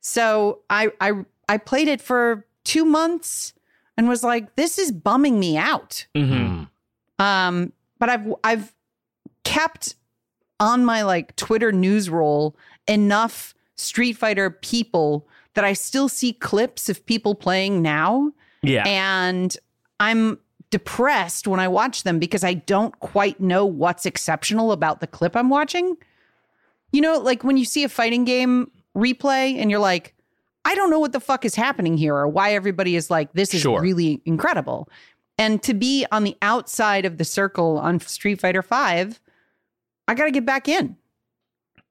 So 0.00 0.60
I 0.68 0.90
I 1.00 1.12
I 1.48 1.58
played 1.58 1.86
it 1.88 2.00
for 2.00 2.44
2 2.64 2.84
months 2.84 3.52
and 3.96 4.08
was 4.08 4.24
like 4.24 4.56
this 4.56 4.78
is 4.78 4.90
bumming 4.90 5.38
me 5.38 5.56
out. 5.56 6.06
Mm-hmm. 6.14 6.64
um, 7.24 7.72
but 8.00 8.08
I've 8.08 8.34
I've 8.42 8.74
kept 9.44 9.94
on 10.58 10.84
my 10.84 11.02
like 11.02 11.36
Twitter 11.36 11.70
news 11.70 12.10
roll 12.10 12.56
enough 12.88 13.54
Street 13.76 14.14
Fighter 14.14 14.50
people 14.50 15.28
that 15.54 15.64
I 15.64 15.72
still 15.72 16.08
see 16.08 16.32
clips 16.32 16.88
of 16.88 17.04
people 17.06 17.34
playing 17.36 17.80
now, 17.82 18.32
Yeah. 18.62 18.82
and 18.86 19.56
I'm 20.00 20.38
depressed 20.70 21.46
when 21.46 21.60
I 21.60 21.68
watch 21.68 22.02
them 22.02 22.18
because 22.18 22.42
I 22.44 22.54
don't 22.54 22.98
quite 23.00 23.40
know 23.40 23.64
what's 23.64 24.06
exceptional 24.06 24.72
about 24.72 25.00
the 25.00 25.06
clip 25.06 25.36
I'm 25.36 25.48
watching. 25.50 25.96
You 26.92 27.00
know, 27.00 27.18
like 27.18 27.44
when 27.44 27.56
you 27.56 27.64
see 27.64 27.84
a 27.84 27.88
fighting 27.88 28.24
game 28.24 28.70
replay 28.96 29.56
and 29.60 29.70
you're 29.70 29.80
like, 29.80 30.14
I 30.64 30.74
don't 30.74 30.90
know 30.90 30.98
what 30.98 31.12
the 31.12 31.20
fuck 31.20 31.44
is 31.44 31.54
happening 31.54 31.96
here 31.96 32.14
or 32.14 32.26
why 32.28 32.54
everybody 32.54 32.96
is 32.96 33.10
like, 33.10 33.32
this 33.34 33.52
is 33.54 33.60
Sure. 33.60 33.80
really 33.80 34.22
incredible. 34.24 34.88
And 35.36 35.62
to 35.64 35.74
be 35.74 36.06
on 36.12 36.24
the 36.24 36.36
outside 36.42 37.04
of 37.04 37.18
the 37.18 37.24
circle 37.24 37.78
on 37.78 37.98
Street 38.00 38.40
Fighter 38.40 38.62
5, 38.62 39.20
I 40.08 40.14
got 40.14 40.24
to 40.26 40.30
get 40.30 40.46
back 40.46 40.68
in. 40.68 40.96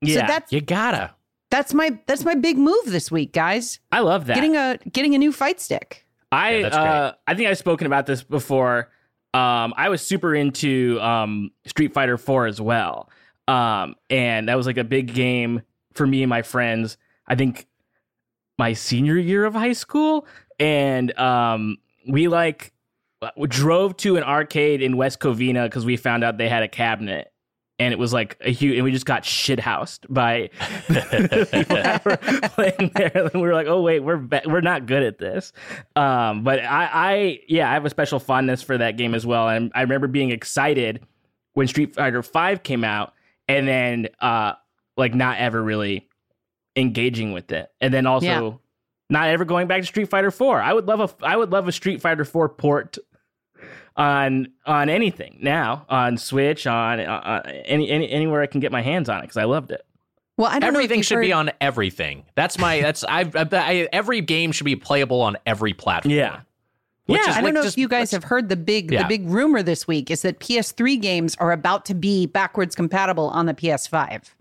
yeah. 0.01 0.22
So 0.22 0.27
that's 0.27 0.51
You 0.51 0.62
gotta. 0.62 1.13
that's 1.51 1.74
my 1.74 2.00
that's 2.08 2.24
my 2.24 2.36
big 2.36 2.58
move 2.58 2.86
this 2.86 3.12
week, 3.12 3.34
guys. 3.34 3.80
I 3.92 4.00
love 4.00 4.25
that. 4.27 4.36
Getting 4.36 4.56
a 4.56 4.80
getting 4.92 5.13
a 5.13 5.18
new 5.18 5.32
fight 5.34 5.60
stick. 5.60 6.02
I 6.33 6.59
Yeah, 6.59 6.67
uh, 6.67 7.13
I 7.27 7.35
think 7.35 7.49
I've 7.49 7.57
spoken 7.57 7.87
about 7.87 8.05
this 8.05 8.23
before. 8.23 8.89
Um, 9.33 9.74
I 9.75 9.89
was 9.89 10.01
super 10.01 10.35
into 10.35 11.00
um, 11.01 11.51
Street 11.65 11.93
Fighter 11.93 12.17
4 12.17 12.46
as 12.48 12.61
well. 12.61 13.09
Um, 13.48 13.96
and 14.09 14.48
that 14.48 14.55
was 14.55 14.67
like 14.67 14.77
a 14.77 14.83
big 14.83 15.13
game 15.13 15.63
for 15.93 16.05
me 16.05 16.22
and 16.22 16.29
my 16.29 16.43
friends. 16.43 16.98
I 17.27 17.35
think 17.35 17.67
my 18.59 18.74
senior 18.74 19.17
year 19.17 19.46
of 19.46 19.53
high 19.53 19.74
school. 19.74 20.27
And 20.59 21.17
um, 21.17 21.77
we 22.07 22.27
like 22.27 22.74
drove 23.48 23.98
to 23.98 24.17
an 24.17 24.24
arcade 24.24 24.81
in 24.81 24.98
West 24.98 25.19
Covina 25.19 25.65
because 25.65 25.85
we 25.85 25.98
found 25.98 26.24
out 26.24 26.37
they 26.37 26.50
had 26.50 26.63
a 26.63 26.67
cabinet. 26.67 27.32
And 27.79 27.92
it 27.92 27.98
was 27.98 28.14
like 28.14 28.38
a 28.42 28.51
huge, 28.51 28.75
and 28.75 28.83
we 28.83 28.92
just 28.92 29.05
got 29.07 29.25
shit 29.25 29.59
housed 29.59 30.05
by 30.07 30.50
people 30.88 31.75
that 31.75 32.01
were 32.05 32.18
playing 32.50 32.92
there. 32.96 33.12
And 33.16 33.33
we 33.33 33.42
were 33.42 33.53
like, 33.53 33.68
oh 33.68 33.81
wait, 33.81 34.00
we're 34.01 34.18
be- 34.18 34.42
we're 34.46 34.62
not 34.62 34.86
good 34.86 35.01
at 35.03 35.18
this. 35.18 35.51
Um, 35.96 36.44
but 36.44 36.59
I, 36.59 36.90
I, 36.94 37.40
yeah, 37.48 37.70
I 37.70 37.74
have 37.74 37.86
a 37.86 37.90
special 37.90 38.20
fondness 38.20 38.62
for 38.62 38.77
that 38.77 38.96
game 38.96 39.16
as 39.16 39.25
well. 39.25 39.50
And 39.50 39.72
I 39.74 39.81
remember 39.81 40.07
being 40.07 40.29
excited 40.29 41.01
when 41.53 41.68
Street 41.68 41.96
Fighter 41.96 42.22
Five 42.22 42.62
came 42.62 42.83
out, 42.83 43.14
and 43.48 43.68
then 43.68 44.07
uh, 44.20 44.53
like 44.96 45.16
not 45.16 45.40
ever 45.40 45.62
really 45.62 46.07
engaging 46.75 47.33
with 47.33 47.51
it, 47.51 47.72
and 47.81 47.92
then 47.94 48.05
also 48.05 48.25
Yeah. 48.25 48.51
not 49.09 49.29
ever 49.29 49.46
going 49.46 49.68
back 49.68 49.81
to 49.81 49.88
Street 49.88 50.09
Fighter 50.09 50.31
Four. 50.31 50.62
I 50.62 50.74
would 50.74 50.86
love 50.86 51.00
a, 51.00 51.25
I 51.25 51.36
would 51.38 51.51
love 51.51 51.68
a 51.68 51.72
Street 51.72 52.01
Fighter 52.01 52.24
Four 52.24 52.50
port 52.50 52.98
on 53.96 54.48
on 54.66 54.90
anything 54.90 55.38
now 55.42 55.86
on 55.90 56.18
Switch 56.18 56.66
on 56.68 57.00
uh, 57.00 57.42
any, 57.66 57.90
any 57.90 58.10
anywhere 58.10 58.42
I 58.42 58.48
can 58.48 58.60
get 58.60 58.72
my 58.72 58.82
hands 58.82 59.10
on 59.10 59.20
it 59.20 59.22
because 59.24 59.38
I 59.38 59.44
loved 59.44 59.72
it. 59.72 59.86
Well, 60.38 60.48
I 60.48 60.53
don't 60.53 60.62
know 60.74 60.79
Everything 60.79 60.98
you've 60.98 61.06
should 61.06 61.22
be 61.22 61.32
on 61.32 61.51
everything. 61.62 62.24
That's 62.36 62.58
my. 62.58 62.82
That's 62.82 63.03
I've. 63.03 63.36
I, 63.36 63.48
I, 63.51 63.88
every 63.94 64.22
game 64.22 64.51
should 64.51 64.64
be 64.66 64.75
playable 64.75 65.22
on 65.22 65.38
every 65.46 65.74
platform. 65.74 66.16
Yeah. 66.16 66.40
Which 67.06 67.20
Yeah, 67.22 67.29
is 67.29 67.36
I 67.36 67.42
don't 67.42 67.44
like 67.44 67.53
know 67.53 67.64
just- 67.64 67.75
if 67.75 67.82
you 67.82 67.88
guys 67.88 68.10
have 68.12 68.24
heard 68.24 68.50
the 68.50 68.56
big 68.56 68.92
Yeah. 68.92 69.03
the 69.03 69.08
big 69.08 69.27
rumor 69.27 69.62
this 69.62 69.88
week 69.88 70.10
is 70.10 70.22
that 70.24 70.40
PS3 70.40 71.00
games 71.00 71.36
are 71.40 71.51
about 71.51 71.86
to 71.86 71.94
be 71.94 72.25
backwards 72.25 72.75
compatible 72.75 73.27
on 73.29 73.46
the 73.46 73.53
PS5. 73.53 74.32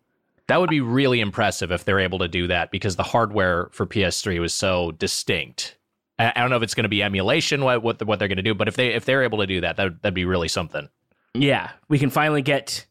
That 0.47 0.61
would 0.61 0.71
be 0.71 0.81
really 0.81 1.21
impressive 1.21 1.71
if 1.71 1.85
they're 1.85 2.01
able 2.01 2.19
to 2.21 2.29
do 2.29 2.47
that 2.47 2.71
because 2.71 2.97
the 2.97 3.03
hardware 3.03 3.69
for 3.73 3.85
PS3 3.87 4.41
was 4.41 4.55
so 4.55 4.93
distinct. 4.93 5.77
I, 6.19 6.33
I 6.37 6.41
don't 6.41 6.51
know 6.51 6.57
if 6.57 6.63
it's 6.63 6.75
going 6.75 6.85
to 6.85 6.89
be 6.89 7.03
emulation, 7.03 7.63
what 7.65 7.83
what, 7.83 8.03
what 8.05 8.19
they're 8.19 8.29
going 8.29 8.37
to 8.37 8.43
do, 8.43 8.55
but 8.55 8.69
if 8.69 8.77
they 8.77 8.95
if 8.95 9.05
they're 9.05 9.23
able 9.23 9.39
to 9.39 9.47
do 9.47 9.61
that, 9.63 9.77
that 9.77 10.03
that'd 10.03 10.15
be 10.15 10.25
really 10.25 10.49
something. 10.49 10.89
Yeah, 11.35 11.71
we 11.89 11.99
can 11.99 12.11
finally 12.11 12.43
get 12.43 12.87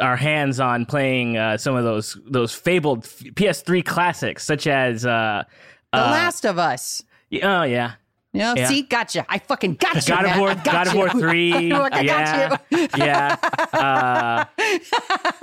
our 0.00 0.16
hands 0.16 0.58
on 0.60 0.86
playing 0.86 1.36
uh, 1.36 1.56
some 1.58 1.76
of 1.76 1.84
those 1.84 2.18
those 2.26 2.52
fabled 2.52 3.04
PS3 3.04 3.84
classics, 3.84 4.44
such 4.44 4.66
as 4.66 5.06
uh, 5.06 5.44
The 5.92 5.98
uh, 5.98 6.10
Last 6.10 6.44
of 6.44 6.58
Us. 6.58 7.02
Oh 7.42 7.62
yeah, 7.62 7.92
You 8.32 8.40
know, 8.40 8.54
Yeah. 8.56 8.68
see, 8.68 8.82
gotcha. 8.82 9.26
I 9.28 9.38
fucking 9.38 9.74
got 9.74 9.96
you. 10.08 10.14
God 10.14 10.24
of. 10.24 10.38
War, 10.38 10.54
got 10.54 10.64
God 10.64 10.86
of. 10.86 10.94
War 10.94 11.08
Three. 11.10 11.72
Look, 11.72 11.92
yeah, 11.94 12.56
yeah. 12.96 13.36
Uh, 13.72 14.44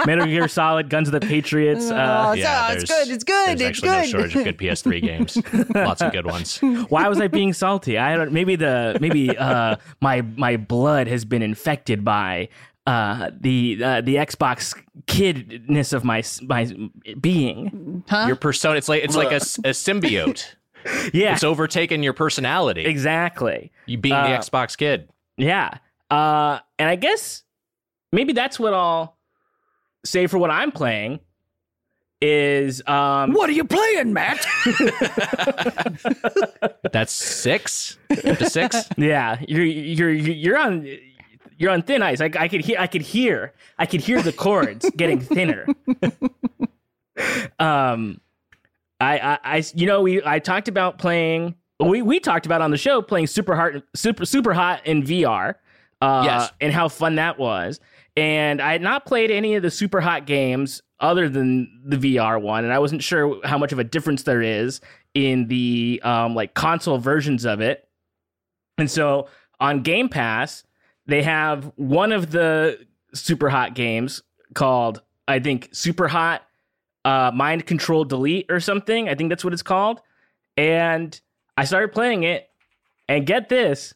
Metal 0.06 0.26
Gear 0.26 0.48
Solid, 0.48 0.90
Guns 0.90 1.10
of 1.10 1.12
the 1.12 1.20
Patriots. 1.26 1.90
Oh, 1.92 1.96
Uh, 1.96 2.28
so 2.30 2.34
yeah, 2.36 2.72
it's 2.72 2.84
good. 2.86 3.08
It's 3.10 3.24
good. 3.24 3.58
There's 3.60 3.62
It's 3.62 3.84
actually 3.84 3.90
no 3.90 4.02
good. 4.02 4.10
shortage 4.10 4.36
of 4.36 4.44
good 4.46 4.58
PS3 4.58 5.02
games. 5.10 5.38
Lots 5.76 6.02
of 6.02 6.12
good 6.14 6.26
ones. 6.26 6.60
why 6.90 7.08
was 7.10 7.20
I 7.20 7.28
being 7.28 7.54
salty? 7.54 7.98
I 7.98 8.16
don't. 8.16 8.32
Maybe 8.32 8.56
the 8.56 8.98
maybe 9.02 9.38
uh, 9.38 9.76
my 10.02 10.22
my 10.22 10.56
blood 10.58 11.08
has 11.08 11.26
been 11.26 11.42
infected 11.42 12.06
by 12.06 12.48
uh, 12.86 13.32
the 13.38 13.84
uh, 13.84 14.02
the 14.02 14.16
Xbox 14.16 14.74
kidness 15.08 15.92
of 15.94 16.04
my 16.06 16.24
my 16.44 16.72
being. 17.20 18.04
Huh? 18.08 18.26
Your 18.28 18.38
persona, 18.38 18.78
it's 18.78 18.88
like 18.88 19.04
it's 19.04 19.16
like 19.16 19.32
a, 19.32 19.36
s- 19.36 19.58
a 19.60 19.72
symbiote. 19.72 20.54
Yeah, 21.14 21.34
It's 21.34 21.44
overtaken 21.44 22.04
your 22.04 22.14
personality. 22.14 22.86
exactly. 22.86 23.72
You 23.86 23.98
being 23.98 24.16
the 24.16 24.34
Uh, 24.34 24.40
Xbox 24.40 24.78
kid. 24.78 25.10
Yeah. 25.38 25.78
Uh, 26.10 26.60
and 26.80 26.90
I 26.90 26.96
guess 26.96 27.44
maybe 28.12 28.34
that's 28.34 28.60
what 28.60 28.74
I'll 28.74 29.18
say 30.06 30.28
for 30.28 30.38
what 30.38 30.52
I'm 30.52 30.72
playing 30.72 31.20
is 32.22 32.82
um 32.88 33.34
What 33.34 33.50
are 33.50 33.54
you 33.54 33.64
playing, 33.64 34.12
Matt? 34.14 34.46
That's 36.92 37.14
six. 37.14 37.98
Up 38.10 38.38
to 38.40 38.50
six. 38.50 38.76
yeah, 38.98 39.38
you're 39.48 39.64
you're 39.64 40.12
you're 40.12 40.58
on 40.58 40.88
you're 41.58 41.72
on 41.72 41.84
thin 41.84 42.02
ice. 42.02 42.22
I, 42.22 42.32
I 42.40 42.48
could 42.48 42.62
hear 42.62 42.78
I 42.80 42.88
could 42.88 43.02
hear 43.04 43.54
I 43.78 43.86
could 43.86 44.02
hear 44.02 44.22
the 44.22 44.32
chords 44.34 44.90
getting 44.98 45.20
thinner. 45.20 45.68
um 47.60 48.20
I, 49.00 49.20
I 49.20 49.40
I 49.58 49.64
you 49.76 49.86
know 49.86 50.02
we 50.02 50.24
I 50.26 50.40
talked 50.40 50.68
about 50.68 50.98
playing 50.98 51.56
we 51.80 52.02
we 52.02 52.20
talked 52.20 52.46
about 52.46 52.62
on 52.62 52.72
the 52.72 52.78
show 52.78 53.02
playing 53.02 53.28
super 53.28 53.56
hard 53.56 53.84
super 53.96 54.26
super 54.26 54.54
hot 54.54 54.86
in 54.86 55.04
VR. 55.04 55.56
Uh 56.02 56.22
Yes. 56.26 56.52
and 56.62 56.74
how 56.74 56.88
fun 56.90 57.16
that 57.16 57.38
was. 57.40 57.80
And 58.16 58.62
I 58.62 58.72
had 58.72 58.82
not 58.82 59.06
played 59.06 59.30
any 59.30 59.54
of 59.56 59.62
the 59.64 59.70
super 59.72 60.02
hot 60.02 60.26
games 60.26 60.82
other 61.00 61.30
than 61.30 61.82
the 61.86 61.98
VR 61.98 62.42
one, 62.42 62.64
and 62.64 62.74
I 62.74 62.80
wasn't 62.80 63.04
sure 63.04 63.40
how 63.46 63.60
much 63.60 63.72
of 63.72 63.78
a 63.78 63.84
difference 63.84 64.24
there 64.24 64.42
is 64.42 64.82
in 65.14 65.48
the 65.48 66.02
um, 66.04 66.34
like 66.34 66.56
console 66.56 66.98
versions 66.98 67.46
of 67.46 67.62
it. 67.62 67.88
And 68.80 68.90
so 68.90 69.28
on 69.60 69.84
Game 69.84 70.10
Pass, 70.10 70.64
they 71.06 71.22
have 71.22 71.72
one 71.76 72.12
of 72.12 72.32
the 72.32 72.80
super 73.14 73.50
hot 73.50 73.76
games 73.76 74.24
called 74.56 75.02
I 75.28 75.40
think 75.40 75.70
Super 75.72 76.08
Hot 76.08 76.42
uh, 77.08 77.32
Mind 77.34 77.66
Control 77.66 78.04
Delete 78.04 78.48
or 78.50 78.60
something. 78.60 79.08
I 79.08 79.16
think 79.16 79.30
that's 79.30 79.44
what 79.44 79.54
it's 79.54 79.64
called. 79.64 80.02
And 80.58 81.20
I 81.56 81.64
started 81.64 81.94
playing 81.94 82.24
it, 82.24 82.50
and 83.08 83.26
get 83.26 83.48
this, 83.48 83.94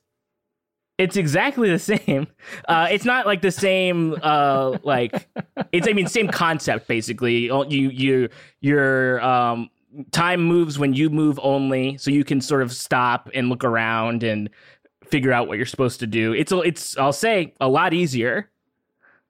it's 0.97 1.17
exactly 1.17 1.69
the 1.69 1.80
same. 1.97 2.28
Uh, 2.69 2.88
it's 2.89 3.04
not 3.04 3.26
like 3.26 3.41
the 3.41 3.52
same, 3.52 4.15
uh, 4.21 4.78
like 4.84 5.28
it's 5.74 5.88
I 5.89 5.93
mean 5.93 6.08
same 6.08 6.30
concept 6.30 6.88
basically. 6.88 7.45
You 7.47 7.89
you 7.89 8.30
your 8.62 9.21
um, 9.21 9.69
time 10.12 10.43
moves 10.43 10.80
when 10.80 10.93
you 10.93 11.10
move 11.10 11.38
only, 11.43 11.97
so 11.97 12.12
you 12.12 12.24
can 12.24 12.39
sort 12.39 12.62
of 12.62 12.71
stop 12.71 13.30
and 13.34 13.50
look 13.50 13.65
around 13.65 14.24
and 14.24 14.50
figure 15.04 15.34
out 15.34 15.50
what 15.50 15.58
you're 15.58 15.65
supposed 15.65 16.00
to 16.00 16.08
do. 16.08 16.32
It's 16.32 16.54
it's 16.54 16.97
I'll 16.97 17.12
say 17.12 17.56
a 17.60 17.67
lot 17.67 17.93
easier. 17.93 18.50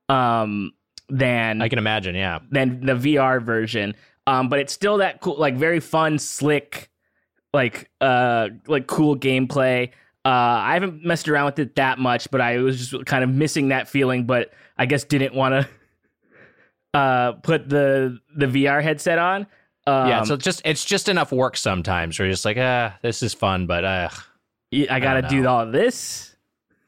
Um, 0.07 0.73
than 1.11 1.61
I 1.61 1.69
can 1.69 1.77
imagine, 1.77 2.15
yeah. 2.15 2.39
Than 2.49 2.85
the 2.85 2.93
VR 2.93 3.43
version. 3.43 3.95
Um, 4.27 4.49
but 4.49 4.59
it's 4.59 4.73
still 4.73 4.97
that 4.97 5.19
cool, 5.21 5.37
like 5.37 5.55
very 5.55 5.79
fun, 5.79 6.17
slick, 6.19 6.89
like 7.53 7.89
uh, 7.99 8.49
like 8.67 8.87
cool 8.87 9.15
gameplay. 9.15 9.89
Uh, 10.23 10.29
I 10.29 10.73
haven't 10.73 11.03
messed 11.03 11.27
around 11.27 11.45
with 11.45 11.59
it 11.59 11.75
that 11.75 11.99
much, 11.99 12.29
but 12.31 12.41
I 12.41 12.57
was 12.59 12.89
just 12.89 13.05
kind 13.05 13.23
of 13.23 13.29
missing 13.29 13.69
that 13.69 13.87
feeling. 13.87 14.25
But 14.25 14.53
I 14.77 14.85
guess 14.85 15.03
didn't 15.03 15.33
want 15.33 15.53
to 15.65 15.69
uh 16.97 17.31
put 17.33 17.67
the 17.67 18.19
the 18.35 18.45
VR 18.45 18.81
headset 18.81 19.17
on. 19.17 19.47
Um, 19.87 20.07
yeah, 20.07 20.23
so 20.23 20.37
just 20.37 20.61
it's 20.63 20.85
just 20.85 21.09
enough 21.09 21.31
work 21.31 21.57
sometimes. 21.57 22.17
Where 22.17 22.27
you're 22.27 22.33
just 22.33 22.45
like, 22.45 22.57
ah, 22.57 22.97
this 23.01 23.23
is 23.23 23.33
fun, 23.33 23.65
but 23.65 23.83
uh, 23.83 24.09
I 24.89 24.99
got 24.99 25.15
to 25.15 25.23
do 25.23 25.47
all 25.47 25.65
this. 25.65 26.30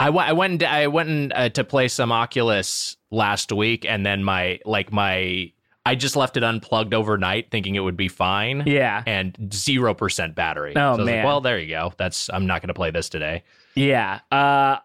I, 0.04 0.08
w- 0.08 0.26
I 0.26 0.34
went 0.34 0.64
I 0.64 0.88
went 0.88 1.10
in, 1.10 1.32
uh, 1.32 1.50
to 1.50 1.64
play 1.64 1.88
some 1.88 2.12
Oculus 2.12 2.98
last 3.10 3.52
week, 3.54 3.86
and 3.86 4.06
then 4.06 4.24
my 4.24 4.60
like 4.66 4.92
my 4.92 5.52
I 5.86 5.96
just 5.96 6.18
left 6.18 6.36
it 6.36 6.44
unplugged 6.44 6.94
overnight, 6.94 7.52
thinking 7.52 7.76
it 7.76 7.80
would 7.80 7.96
be 7.96 8.10
fine. 8.10 8.64
Yeah, 8.66 9.02
and 9.08 9.38
zero 9.54 9.94
percent 9.94 10.36
battery. 10.36 10.74
Oh 10.76 10.98
so 10.98 11.06
man. 11.06 11.18
Like, 11.18 11.26
well, 11.26 11.40
there 11.40 11.58
you 11.58 11.70
go. 11.70 11.94
That's 11.96 12.30
I'm 12.30 12.46
not 12.48 12.62
going 12.62 12.68
to 12.68 12.74
play 12.74 12.92
this 12.92 13.08
today. 13.08 13.44
Yeah. 13.76 14.20
Uh, 14.30 14.78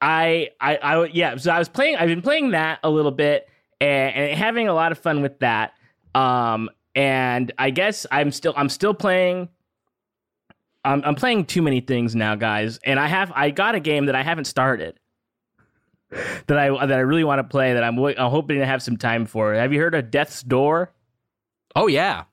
I 0.00 0.50
I 0.60 0.76
I 0.76 1.04
yeah. 1.06 1.36
So 1.36 1.52
I 1.52 1.58
was 1.60 1.68
playing. 1.68 1.94
I've 1.96 2.08
been 2.08 2.22
playing 2.22 2.50
that 2.50 2.80
a 2.82 2.90
little 2.90 3.12
bit 3.12 3.48
and, 3.80 4.14
and 4.14 4.38
having 4.38 4.66
a 4.66 4.74
lot 4.74 4.90
of 4.90 4.98
fun 4.98 5.22
with 5.22 5.38
that. 5.38 5.74
Um, 6.16 6.68
and 6.96 7.52
I 7.58 7.70
guess 7.70 8.06
I'm 8.10 8.32
still 8.32 8.54
I'm 8.56 8.68
still 8.68 8.94
playing 8.94 9.50
I'm, 10.84 11.02
I'm 11.04 11.14
playing 11.14 11.46
too 11.46 11.62
many 11.62 11.80
things 11.80 12.14
now, 12.14 12.34
guys, 12.34 12.78
and 12.84 13.00
I 13.00 13.06
have 13.06 13.32
I 13.34 13.50
got 13.50 13.74
a 13.74 13.80
game 13.80 14.06
that 14.06 14.14
I 14.14 14.22
haven't 14.22 14.44
started 14.46 14.98
that 16.46 16.58
I 16.58 16.86
that 16.86 16.96
I 16.96 17.00
really 17.00 17.24
want 17.24 17.38
to 17.40 17.44
play 17.44 17.74
that 17.74 17.82
I'm 17.82 17.98
I'm 17.98 18.30
hoping 18.30 18.58
to 18.58 18.66
have 18.66 18.82
some 18.82 18.96
time 18.96 19.26
for. 19.26 19.54
Have 19.54 19.72
you 19.72 19.80
heard 19.80 19.94
of 19.94 20.10
Death's 20.10 20.42
Door? 20.42 20.92
Oh 21.74 21.86
yeah, 21.86 22.24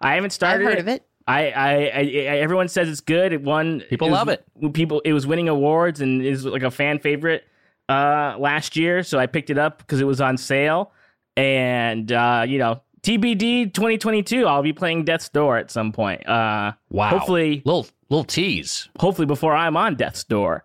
I 0.00 0.14
haven't 0.14 0.30
started. 0.30 0.64
I've 0.64 0.70
heard 0.70 0.78
it. 0.78 0.80
of 0.80 0.88
it. 0.88 1.06
I, 1.26 1.50
I, 1.50 1.72
I, 1.72 2.02
everyone 2.38 2.66
says 2.68 2.88
it's 2.88 3.00
good. 3.00 3.32
It 3.32 3.42
won. 3.42 3.80
People 3.88 4.08
it 4.08 4.10
was, 4.10 4.18
love 4.18 4.28
it. 4.28 4.44
People, 4.72 5.00
it 5.04 5.12
was 5.12 5.24
winning 5.24 5.48
awards 5.48 6.00
and 6.00 6.20
is 6.20 6.44
like 6.44 6.64
a 6.64 6.70
fan 6.70 6.98
favorite 6.98 7.44
uh, 7.88 8.34
last 8.38 8.76
year. 8.76 9.04
So 9.04 9.18
I 9.20 9.26
picked 9.26 9.48
it 9.48 9.56
up 9.56 9.78
because 9.78 10.00
it 10.00 10.04
was 10.04 10.20
on 10.20 10.36
sale. 10.36 10.92
And 11.36 12.10
uh, 12.10 12.44
you 12.46 12.58
know, 12.58 12.82
TBD 13.02 13.72
2022. 13.72 14.46
I'll 14.46 14.62
be 14.62 14.72
playing 14.72 15.04
Death's 15.04 15.28
Door 15.28 15.58
at 15.58 15.70
some 15.70 15.92
point. 15.92 16.26
Uh, 16.28 16.72
wow. 16.90 17.08
Hopefully, 17.08 17.62
little 17.64 17.86
little 18.10 18.24
tease. 18.24 18.88
Hopefully, 19.00 19.26
before 19.26 19.54
I'm 19.54 19.76
on 19.76 19.96
Death's 19.96 20.24
Door. 20.24 20.64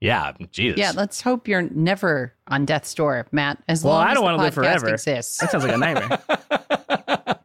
Yeah, 0.00 0.32
Jesus. 0.52 0.78
Yeah, 0.78 0.92
let's 0.94 1.20
hope 1.20 1.48
you're 1.48 1.62
never 1.62 2.32
on 2.46 2.64
death's 2.64 2.94
door, 2.94 3.26
Matt. 3.32 3.60
As 3.68 3.82
well, 3.82 3.94
long 3.94 4.06
I 4.06 4.14
don't 4.14 4.22
want 4.22 4.38
to 4.38 4.42
live 4.44 4.54
forever. 4.54 4.88
Exists. 4.90 5.38
That 5.38 5.50
sounds 5.50 5.64
like 5.64 5.74
a 5.74 5.76
nightmare. 5.76 6.20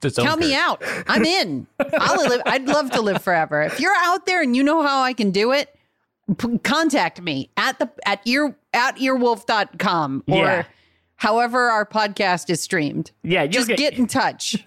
Count 0.16 0.40
me 0.40 0.54
out. 0.54 0.82
I'm 1.06 1.24
in. 1.24 1.66
I'll 1.98 2.28
live. 2.28 2.40
I'd 2.46 2.66
love 2.66 2.90
to 2.92 3.02
live 3.02 3.22
forever. 3.22 3.62
If 3.62 3.78
you're 3.80 3.94
out 3.96 4.24
there 4.26 4.40
and 4.40 4.56
you 4.56 4.62
know 4.62 4.82
how 4.82 5.02
I 5.02 5.12
can 5.12 5.30
do 5.32 5.52
it, 5.52 5.76
p- 6.38 6.58
contact 6.58 7.20
me 7.20 7.50
at 7.56 7.78
the 7.78 7.90
at 8.06 8.20
ear 8.24 8.56
at 8.72 8.96
earwolf.com 8.96 10.24
or 10.28 10.36
Yeah. 10.36 10.64
However 11.18 11.68
our 11.68 11.84
podcast 11.86 12.48
is 12.50 12.60
streamed. 12.62 13.10
Yeah, 13.22 13.46
just 13.46 13.68
get- 13.68 13.78
get 13.78 13.98
in 13.98 14.06
touch. 14.06 14.56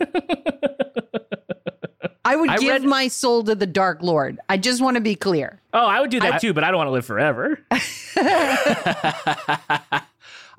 I 2.23 2.35
would 2.35 2.51
I 2.51 2.57
give 2.57 2.69
read- 2.69 2.83
my 2.83 3.07
soul 3.07 3.43
to 3.45 3.55
the 3.55 3.65
Dark 3.65 4.03
Lord. 4.03 4.39
I 4.47 4.57
just 4.57 4.79
want 4.81 4.95
to 4.95 5.01
be 5.01 5.15
clear. 5.15 5.59
oh, 5.73 5.85
I 5.87 5.99
would 5.99 6.11
do 6.11 6.19
that 6.19 6.39
too, 6.39 6.53
but 6.53 6.63
I 6.63 6.69
don't 6.69 6.77
want 6.77 6.87
to 6.87 6.91
live 6.91 7.05
forever. 7.05 7.59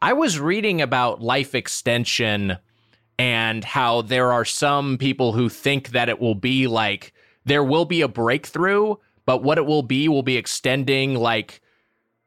I 0.02 0.12
was 0.14 0.40
reading 0.40 0.82
about 0.82 1.22
life 1.22 1.54
extension 1.54 2.58
and 3.18 3.62
how 3.62 4.02
there 4.02 4.32
are 4.32 4.44
some 4.44 4.98
people 4.98 5.32
who 5.32 5.48
think 5.48 5.90
that 5.90 6.08
it 6.08 6.18
will 6.20 6.34
be 6.34 6.66
like 6.66 7.12
there 7.44 7.62
will 7.62 7.84
be 7.84 8.00
a 8.00 8.08
breakthrough, 8.08 8.96
but 9.26 9.44
what 9.44 9.58
it 9.58 9.66
will 9.66 9.82
be 9.82 10.08
will 10.08 10.22
be 10.24 10.36
extending 10.36 11.14
like 11.14 11.60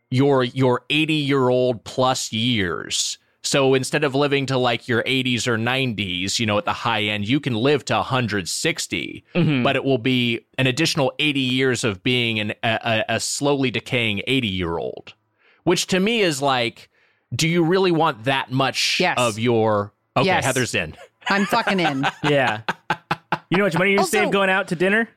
your 0.10 0.46
your 0.46 0.84
80 0.90 1.14
year 1.14 1.50
old 1.50 1.84
plus 1.84 2.32
years. 2.32 3.18
So 3.46 3.76
instead 3.76 4.04
of 4.04 4.16
living 4.16 4.48
to 4.48 4.58
like 4.58 4.88
your 4.88 5.04
80s 5.04 5.48
or 5.48 5.56
90s, 5.58 6.40
you 6.40 6.46
know, 6.48 6.58
at 6.58 6.66
the 6.66 6.74
high 6.74 7.04
end, 7.04 7.28
you 7.28 7.40
can 7.40 7.54
live 7.54 7.86
to 7.86 7.94
160, 7.96 9.24
mm-hmm. 9.36 9.64
but 9.64 9.76
it 9.76 9.84
will 9.84 10.00
be 10.00 10.42
an 10.58 10.66
additional 10.68 11.14
80 11.20 11.40
years 11.40 11.84
of 11.84 12.02
being 12.02 12.40
an, 12.40 12.54
a, 12.64 13.04
a 13.10 13.16
a 13.16 13.20
slowly 13.20 13.70
decaying 13.72 14.22
80 14.26 14.48
year 14.48 14.78
old, 14.78 15.14
which 15.64 15.86
to 15.88 16.00
me 16.00 16.22
is 16.22 16.42
like, 16.42 16.90
do 17.36 17.48
you 17.48 17.64
really 17.64 17.92
want 17.92 18.24
that 18.26 18.52
much 18.52 19.00
Yes. 19.00 19.16
of 19.18 19.38
your? 19.38 19.94
Okay, 20.18 20.26
Yes. 20.26 20.44
Heather's 20.46 20.74
in. 20.74 20.96
I'm 21.30 21.46
fucking 21.46 21.80
in. 21.80 22.08
yeah. 22.24 22.62
You 23.50 23.58
know 23.58 23.64
how 23.64 23.68
much 23.68 23.78
money 23.78 23.92
you 23.92 24.00
Also- 24.00 24.10
save 24.18 24.32
going 24.32 24.50
out 24.50 24.70
to 24.70 24.76
dinner? 24.76 25.08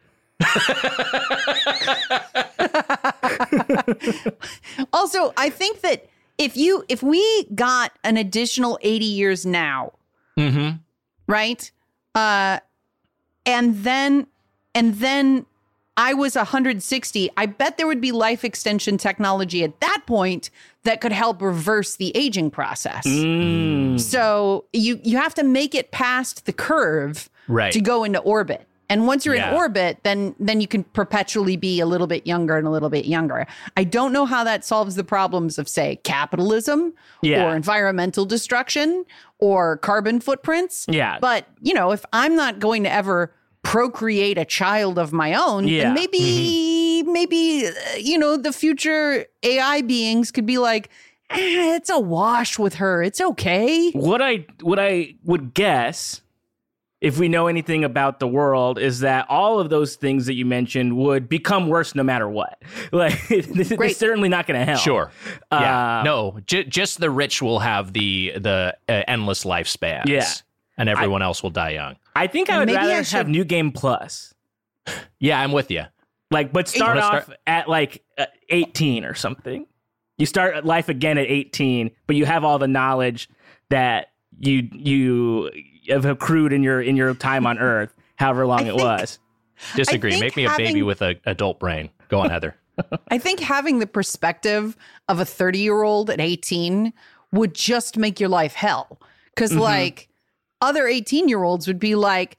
Also, 4.92 5.32
I 5.36 5.50
think 5.50 5.80
that 5.82 6.08
if 6.38 6.56
you 6.56 6.84
if 6.88 7.02
we 7.02 7.44
got 7.54 7.92
an 8.04 8.16
additional 8.16 8.78
80 8.82 9.04
years 9.04 9.44
now, 9.46 9.92
Mm-hmm. 10.38 10.76
right? 11.26 11.70
Uh 12.14 12.60
and 13.44 13.76
then 13.82 14.26
and 14.74 14.94
then 14.96 15.46
I 15.96 16.14
was 16.14 16.36
160, 16.36 17.28
I 17.36 17.46
bet 17.46 17.76
there 17.76 17.88
would 17.88 18.00
be 18.00 18.12
life 18.12 18.44
extension 18.44 18.98
technology 18.98 19.64
at 19.64 19.80
that 19.80 20.04
point 20.06 20.50
that 20.84 21.00
could 21.00 21.10
help 21.10 21.42
reverse 21.42 21.96
the 21.96 22.16
aging 22.16 22.52
process. 22.52 23.04
Mm. 23.04 23.98
So 23.98 24.66
you 24.72 25.00
you 25.02 25.16
have 25.18 25.34
to 25.34 25.42
make 25.42 25.74
it 25.74 25.90
past 25.90 26.46
the 26.46 26.52
curve 26.52 27.28
Right. 27.48 27.72
to 27.72 27.80
go 27.80 28.04
into 28.04 28.18
orbit. 28.20 28.67
And 28.90 29.06
once 29.06 29.26
you're 29.26 29.34
Yeah. 29.34 29.50
in 29.50 29.54
orbit, 29.56 29.98
then 30.02 30.34
then 30.40 30.60
you 30.60 30.66
can 30.66 30.82
perpetually 30.84 31.56
be 31.56 31.78
a 31.80 31.86
little 31.86 32.06
bit 32.06 32.26
younger 32.26 32.56
and 32.56 32.66
a 32.66 32.70
little 32.70 32.88
bit 32.90 33.04
younger. 33.04 33.46
I 33.76 33.84
don't 33.84 34.12
know 34.12 34.24
how 34.24 34.44
that 34.44 34.64
solves 34.64 34.94
the 34.96 35.04
problems 35.04 35.58
of 35.58 35.68
say 35.68 35.96
capitalism 36.04 36.94
Yeah. 37.22 37.44
or 37.44 37.54
environmental 37.56 38.24
destruction 38.24 39.04
or 39.38 39.76
carbon 39.76 40.20
footprints. 40.20 40.86
Yeah. 40.88 41.18
But, 41.20 41.46
you 41.60 41.74
know, 41.74 41.92
if 41.92 42.04
I'm 42.12 42.34
not 42.34 42.58
going 42.60 42.82
to 42.84 42.92
ever 42.92 43.32
procreate 43.62 44.38
a 44.38 44.44
child 44.44 44.98
of 44.98 45.12
my 45.12 45.34
own, 45.34 45.68
Yeah. 45.68 45.82
then 45.84 45.94
maybe 45.94 47.02
maybe 47.06 47.66
uh, 47.66 47.70
you 47.98 48.16
know, 48.18 48.36
the 48.36 48.52
future 48.52 49.26
AI 49.42 49.82
beings 49.82 50.30
could 50.30 50.46
be 50.46 50.58
like 50.58 50.88
eh, 51.30 51.76
it's 51.76 51.90
a 51.90 52.00
wash 52.00 52.58
with 52.58 52.74
her. 52.76 53.02
It's 53.02 53.20
okay. 53.20 53.90
what 53.90 54.22
I 54.22 54.46
what 54.62 54.78
I 54.78 55.14
would 55.24 55.52
guess 55.52 56.22
if 57.00 57.18
we 57.18 57.28
know 57.28 57.46
anything 57.46 57.84
about 57.84 58.18
the 58.18 58.26
world 58.26 58.78
is 58.78 59.00
that 59.00 59.26
all 59.28 59.60
of 59.60 59.70
those 59.70 59.94
things 59.96 60.26
that 60.26 60.34
you 60.34 60.44
mentioned 60.44 60.96
would 60.96 61.28
become 61.28 61.68
worse 61.68 61.94
no 61.94 62.02
matter 62.02 62.28
what. 62.28 62.60
Like 62.92 63.18
it's 63.30 63.72
Great. 63.74 63.96
certainly 63.96 64.28
not 64.28 64.46
going 64.46 64.58
to 64.58 64.64
help. 64.64 64.80
Sure. 64.80 65.12
Yeah. 65.52 66.00
Uh, 66.00 66.02
no, 66.04 66.40
j- 66.46 66.64
just 66.64 66.98
the 67.00 67.10
rich 67.10 67.40
will 67.42 67.58
have 67.60 67.92
the 67.92 68.32
the 68.36 68.76
uh, 68.88 69.02
endless 69.06 69.44
lifespans. 69.44 70.06
Yeah. 70.06 70.26
And 70.76 70.88
everyone 70.88 71.22
else 71.22 71.42
will 71.42 71.50
die 71.50 71.70
young. 71.70 71.96
I 72.16 72.26
think 72.28 72.50
I 72.50 72.58
would 72.58 72.66
maybe 72.66 72.76
rather 72.78 72.92
I 72.92 73.02
have 73.02 73.28
New 73.28 73.44
Game 73.44 73.72
Plus. 73.72 74.34
Yeah, 75.20 75.40
I'm 75.40 75.52
with 75.52 75.70
you. 75.70 75.82
Like, 76.30 76.52
but 76.52 76.68
start 76.68 76.98
off 76.98 77.24
start- 77.24 77.38
at 77.46 77.68
like 77.68 78.02
uh, 78.16 78.26
18 78.50 79.04
or 79.04 79.14
something. 79.14 79.66
You 80.16 80.26
start 80.26 80.64
life 80.64 80.88
again 80.88 81.18
at 81.18 81.26
18, 81.26 81.90
but 82.06 82.16
you 82.16 82.24
have 82.26 82.44
all 82.44 82.58
the 82.58 82.68
knowledge 82.68 83.28
that 83.70 84.12
you 84.38 84.68
you 84.72 85.50
have 85.88 86.04
accrued 86.04 86.52
in 86.52 86.62
your 86.62 86.80
in 86.80 86.96
your 86.96 87.14
time 87.14 87.46
on 87.46 87.58
Earth, 87.58 87.92
however 88.16 88.46
long 88.46 88.64
I 88.64 88.68
it 88.68 88.76
was. 88.76 89.18
Disagree. 89.74 90.18
Make 90.20 90.36
me 90.36 90.46
a 90.46 90.56
baby 90.56 90.82
with 90.82 91.02
an 91.02 91.18
adult 91.26 91.58
brain. 91.58 91.90
Go 92.08 92.20
on, 92.20 92.30
Heather. 92.30 92.54
I 93.10 93.18
think 93.18 93.40
having 93.40 93.80
the 93.80 93.86
perspective 93.88 94.76
of 95.08 95.18
a 95.18 95.24
30 95.24 95.58
year 95.58 95.82
old 95.82 96.10
at 96.10 96.20
18 96.20 96.92
would 97.32 97.54
just 97.54 97.96
make 97.98 98.20
your 98.20 98.28
life 98.28 98.52
hell. 98.54 99.00
because 99.34 99.50
Mm-hmm. 99.50 99.60
like 99.60 100.08
other 100.60 100.86
18 100.86 101.28
year 101.28 101.42
olds 101.42 101.66
would 101.66 101.78
be 101.80 101.94
like, 101.96 102.38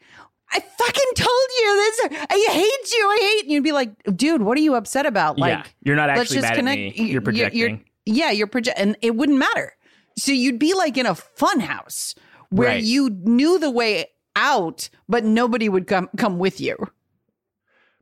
I 0.52 0.60
fucking 0.60 1.12
told 1.16 1.50
you 1.60 1.76
this. 1.76 2.26
I 2.30 2.48
hate 2.52 2.92
you. 2.98 3.06
I 3.08 3.18
hate. 3.36 3.44
And 3.44 3.52
you'd 3.52 3.64
be 3.64 3.72
like, 3.74 3.92
dude, 4.16 4.42
what 4.42 4.58
are 4.58 4.62
you 4.62 4.76
upset 4.76 5.06
about? 5.06 5.38
Like, 5.38 5.52
yeah, 5.52 5.64
you're 5.84 5.96
not 5.98 6.08
let's 6.10 6.22
actually 6.22 6.36
just 6.38 6.48
mad 6.50 6.56
connect. 6.56 6.98
at 6.98 7.04
me. 7.04 7.12
You're 7.12 7.22
projecting. 7.22 7.84
yeah, 8.06 8.32
you're 8.32 8.48
project, 8.48 8.80
and 8.80 8.96
it 9.02 9.16
wouldn't 9.16 9.38
matter. 9.38 9.74
So 10.18 10.32
you'd 10.32 10.58
be 10.60 10.74
like 10.74 10.98
in 10.98 11.06
a 11.06 11.16
fun 11.16 11.60
house 11.60 12.16
where 12.50 12.70
Right. 12.70 12.84
you 12.84 13.10
knew 13.10 13.60
the 13.60 13.72
way 13.72 14.08
out, 14.36 14.90
but 15.08 15.24
nobody 15.24 15.70
would 15.70 15.88
come 15.88 16.10
come 16.18 16.40
with 16.40 16.60
you. 16.62 16.76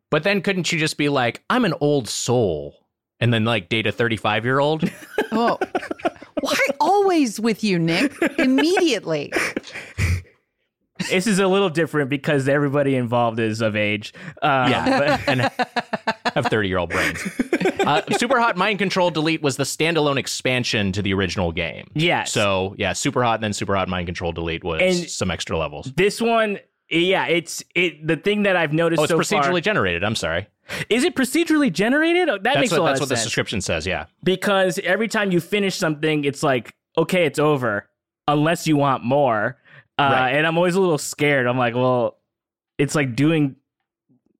But 0.09 0.23
then 0.23 0.41
couldn't 0.41 0.71
you 0.71 0.79
just 0.79 0.97
be 0.97 1.09
like, 1.09 1.43
I'm 1.49 1.65
an 1.65 1.73
old 1.81 2.07
soul, 2.07 2.75
and 3.19 3.33
then 3.33 3.43
like 3.45 3.69
date 3.69 3.87
a 3.87 3.91
35 3.91 4.45
year 4.45 4.59
old? 4.59 4.89
Oh, 5.31 5.57
why 6.41 6.55
always 6.79 7.39
with 7.39 7.63
you, 7.63 7.77
Nick? 7.79 8.13
Immediately. 8.37 9.33
This 11.09 11.27
is 11.27 11.39
a 11.39 11.47
little 11.47 11.69
different 11.69 12.09
because 12.09 12.47
everybody 12.47 12.95
involved 12.95 13.39
is 13.39 13.61
of 13.61 13.75
age. 13.75 14.13
Uh, 14.41 14.67
Yeah. 14.69 14.99
but- 14.99 15.21
and 15.27 15.41
have 16.35 16.45
30 16.47 16.67
year 16.67 16.77
old 16.77 16.89
brains. 16.89 17.21
Uh, 17.87 18.01
Super 18.17 18.37
Hot 18.37 18.57
Mind 18.57 18.79
Control 18.79 19.09
Delete 19.11 19.41
was 19.41 19.55
the 19.55 19.63
standalone 19.63 20.17
expansion 20.17 20.91
to 20.91 21.01
the 21.01 21.13
original 21.13 21.53
game. 21.53 21.89
Yes. 21.93 22.33
So 22.33 22.75
yeah, 22.77 22.91
Super 22.91 23.23
Hot 23.23 23.35
and 23.35 23.43
then 23.45 23.53
Super 23.53 23.77
Hot 23.77 23.87
Mind 23.87 24.07
Control 24.07 24.33
Delete 24.33 24.61
was 24.61 24.81
And- 24.81 25.09
some 25.09 25.31
extra 25.31 25.57
levels. 25.57 25.93
this 25.95 26.19
one, 26.19 26.59
yeah, 26.89 27.27
it's 27.27 27.63
it. 27.75 28.05
The 28.05 28.17
thing 28.17 28.43
that 28.43 28.57
I've 28.57 28.73
noticed 28.73 28.99
Oh, 28.99 29.03
it's 29.03 29.11
so 29.11 29.17
procedurally 29.17 29.51
far 29.53 29.61
generated. 29.61 30.03
I'm 30.03 30.15
sorry. 30.15 30.47
is 30.89 31.05
it 31.05 31.15
procedurally 31.15 31.71
generated? 31.71 32.27
That 32.27 32.43
That's 32.43 32.57
makes 32.59 32.71
what 32.71 32.79
a 32.81 32.83
lot 32.83 32.87
that's 32.89 32.99
what 32.99 33.07
the 33.07 33.15
sense. 33.15 33.25
description 33.27 33.61
says. 33.61 33.87
Yeah. 33.87 34.07
because 34.21 34.79
every 34.79 35.07
time 35.07 35.31
you 35.31 35.39
finish 35.39 35.75
something, 35.75 36.25
it's 36.25 36.43
like, 36.43 36.75
okay, 36.97 37.25
it's 37.25 37.39
over, 37.39 37.87
unless 38.27 38.67
you 38.67 38.75
want 38.75 39.05
more. 39.05 39.59
Uh, 39.99 40.09
Right. 40.11 40.31
And 40.35 40.45
I'm 40.45 40.57
always 40.57 40.75
a 40.75 40.79
little 40.81 40.97
scared. 40.97 41.47
I'm 41.47 41.57
like, 41.57 41.75
well, 41.75 42.17
it's 42.77 42.93
like 42.95 43.15
doing 43.15 43.55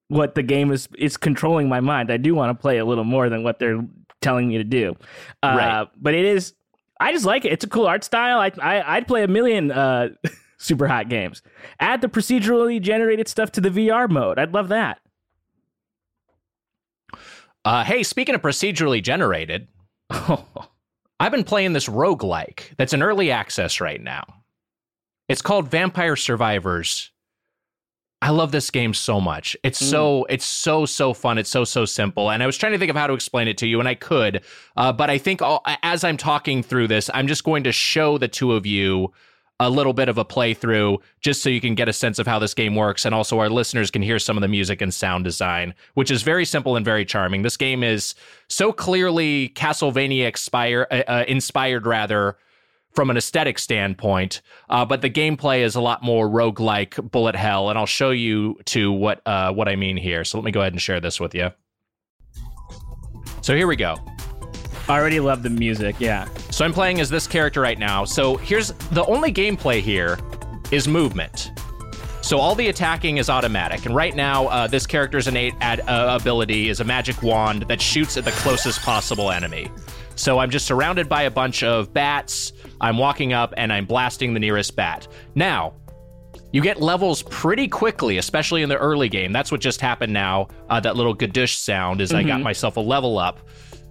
what 0.09 0.35
the 0.35 0.43
game 0.43 0.71
is. 0.71 0.87
It's 0.97 1.17
controlling 1.17 1.67
my 1.69 1.79
mind. 1.79 2.11
I 2.11 2.17
do 2.17 2.35
want 2.35 2.57
to 2.57 2.61
play 2.61 2.77
a 2.77 2.85
little 2.85 3.03
more 3.03 3.29
than 3.29 3.43
what 3.43 3.59
they're 3.59 3.79
telling 4.21 4.47
me 4.49 4.57
to 4.57 4.63
do. 4.63 4.95
Uh, 5.43 5.55
Right. 5.57 5.87
But 5.97 6.13
it 6.13 6.25
is. 6.25 6.53
I 6.99 7.11
just 7.11 7.25
like 7.25 7.45
it. 7.45 7.51
It's 7.51 7.63
a 7.63 7.69
cool 7.69 7.85
art 7.87 8.03
style. 8.03 8.39
I, 8.39 8.51
I 8.61 8.95
I'd 8.97 9.07
play 9.07 9.23
a 9.23 9.27
million 9.27 9.71
uh, 9.71 10.09
super 10.57 10.87
hot 10.87 11.09
games. 11.09 11.41
Add 11.79 12.01
the 12.01 12.07
procedurally 12.07 12.81
generated 12.81 13.27
stuff 13.27 13.51
to 13.53 13.61
the 13.61 13.69
VR 13.69 14.09
mode. 14.09 14.39
I'd 14.39 14.53
love 14.53 14.69
that. 14.69 14.99
Uh, 17.65 17.83
hey, 17.83 18.01
speaking 18.03 18.33
of 18.33 18.41
procedurally 18.41 19.03
generated, 19.03 19.67
I've 20.09 21.31
been 21.31 21.43
playing 21.43 21.73
this 21.73 21.87
roguelike 21.87 22.75
that's 22.77 22.93
in 22.93 23.03
early 23.03 23.29
access 23.31 23.81
right 23.81 24.01
now. 24.01 24.23
It's 25.27 25.41
called 25.41 25.69
Vampire 25.69 26.15
Survivors. 26.15 27.11
I 28.21 28.31
love 28.31 28.51
this 28.51 28.71
game 28.71 28.95
so 28.95 29.21
much. 29.21 29.55
It's 29.63 29.77
so 29.77 30.25
it's 30.25 30.45
so 30.45 30.87
so 30.87 31.13
fun. 31.13 31.37
It's 31.37 31.51
so 31.51 31.63
so 31.63 31.85
simple. 31.85 32.31
And 32.31 32.41
I 32.41 32.47
was 32.47 32.57
trying 32.57 32.71
to 32.71 32.79
think 32.79 32.89
of 32.89 32.95
how 32.95 33.05
to 33.05 33.13
explain 33.13 33.47
it 33.47 33.57
to 33.59 33.67
you, 33.67 33.79
and 33.79 33.87
I 33.87 33.93
could, 33.93 34.41
uh, 34.75 34.91
but 34.91 35.11
I 35.11 35.19
think 35.19 35.43
all, 35.43 35.61
as 35.83 36.03
I'm 36.03 36.17
talking 36.17 36.63
through 36.63 36.87
this, 36.87 37.11
I'm 37.13 37.27
just 37.27 37.43
going 37.43 37.63
to 37.65 37.71
show 37.71 38.17
the 38.17 38.27
two 38.27 38.53
of 38.53 38.65
you 38.65 39.13
a 39.59 39.69
little 39.69 39.93
bit 39.93 40.09
of 40.09 40.17
a 40.17 40.25
playthrough, 40.25 40.99
just 41.19 41.43
so 41.43 41.49
you 41.49 41.61
can 41.61 41.75
get 41.75 41.89
a 41.89 41.93
sense 41.93 42.17
of 42.19 42.25
how 42.25 42.39
this 42.39 42.53
game 42.53 42.75
works, 42.75 43.05
and 43.05 43.13
also 43.13 43.39
our 43.39 43.49
listeners 43.49 43.91
can 43.91 44.01
hear 44.01 44.19
some 44.19 44.37
of 44.37 44.41
the 44.41 44.47
music 44.47 44.81
and 44.81 44.93
sound 44.93 45.23
design, 45.23 45.75
which 45.93 46.09
is 46.09 46.23
very 46.23 46.45
simple 46.45 46.75
and 46.75 46.85
very 46.85 47.05
charming. 47.05 47.43
This 47.43 47.57
game 47.57 47.83
is 47.83 48.15
so 48.49 48.71
clearly 48.71 49.49
Castlevania 49.49 50.25
expire, 50.25 50.87
uh, 50.89 51.03
uh, 51.07 51.25
inspired, 51.27 51.85
rather 51.85 52.37
from 52.97 53.11
an 53.11 53.17
aesthetic 53.17 53.59
standpoint, 53.59 54.41
uh, 54.69 54.83
but 54.83 55.03
the 55.03 55.09
gameplay 55.09 55.59
is 55.59 55.75
a 55.75 55.79
lot 55.79 56.01
more 56.01 56.27
roguelike 56.27 57.11
bullet 57.11 57.35
hell, 57.35 57.69
and 57.69 57.77
I'll 57.77 57.85
show 57.85 58.09
you 58.09 58.57
to 58.65 58.91
what 58.91 59.21
uh, 59.27 59.53
what 59.53 59.67
I 59.67 59.75
mean 59.75 59.97
here. 59.97 60.23
So 60.23 60.39
let 60.39 60.43
me 60.43 60.49
go 60.49 60.61
ahead 60.61 60.73
and 60.73 60.81
share 60.81 60.99
this 60.99 61.19
with 61.19 61.35
you. 61.35 61.51
So 63.41 63.55
here 63.55 63.67
we 63.67 63.75
go. 63.75 63.97
I 64.89 64.97
already 64.97 65.19
love 65.19 65.43
the 65.43 65.49
music. 65.51 65.97
Yeah. 65.99 66.27
So 66.49 66.65
I'm 66.65 66.73
playing 66.73 66.99
as 66.99 67.07
this 67.07 67.27
character 67.27 67.61
right 67.61 67.77
now. 67.77 68.03
So 68.03 68.35
here's 68.37 68.69
the 68.89 69.05
only 69.05 69.31
gameplay 69.31 69.79
here 69.79 70.17
is 70.71 70.87
movement. 70.87 71.51
So 72.21 72.39
all 72.39 72.55
the 72.55 72.67
attacking 72.69 73.17
is 73.17 73.29
automatic, 73.29 73.85
and 73.85 73.95
right 73.95 74.15
now 74.15 74.47
uh, 74.47 74.65
this 74.65 74.87
character's 74.87 75.27
innate 75.27 75.53
ad- 75.61 75.81
uh, 75.81 76.17
ability 76.19 76.69
is 76.69 76.79
a 76.79 76.83
magic 76.83 77.21
wand 77.21 77.61
that 77.67 77.79
shoots 77.79 78.17
at 78.17 78.25
the 78.25 78.31
closest 78.31 78.81
possible 78.81 79.29
enemy. 79.29 79.69
So 80.17 80.39
I'm 80.39 80.49
just 80.49 80.65
surrounded 80.65 81.07
by 81.07 81.21
a 81.21 81.31
bunch 81.31 81.61
of 81.61 81.93
bats. 81.93 82.51
I'm 82.81 82.97
walking 82.97 83.33
up 83.33 83.53
and 83.57 83.71
I'm 83.73 83.85
blasting 83.85 84.33
the 84.33 84.39
nearest 84.39 84.75
bat. 84.75 85.07
Now, 85.35 85.73
you 86.51 86.61
get 86.61 86.79
levels 86.81 87.23
pretty 87.23 87.67
quickly, 87.67 88.17
especially 88.17 88.61
in 88.61 88.69
the 88.69 88.77
early 88.77 89.09
game. 89.09 89.31
That's 89.33 89.51
what 89.51 89.59
just 89.61 89.81
happened 89.81 90.13
now. 90.13 90.47
Uh, 90.69 90.79
that 90.79 90.95
little 90.95 91.15
gadoosh 91.15 91.55
sound 91.55 91.99
is 92.01 92.13
I 92.13 92.23
got 92.23 92.41
myself 92.41 92.77
a 92.77 92.81
level 92.81 93.17
up. 93.19 93.39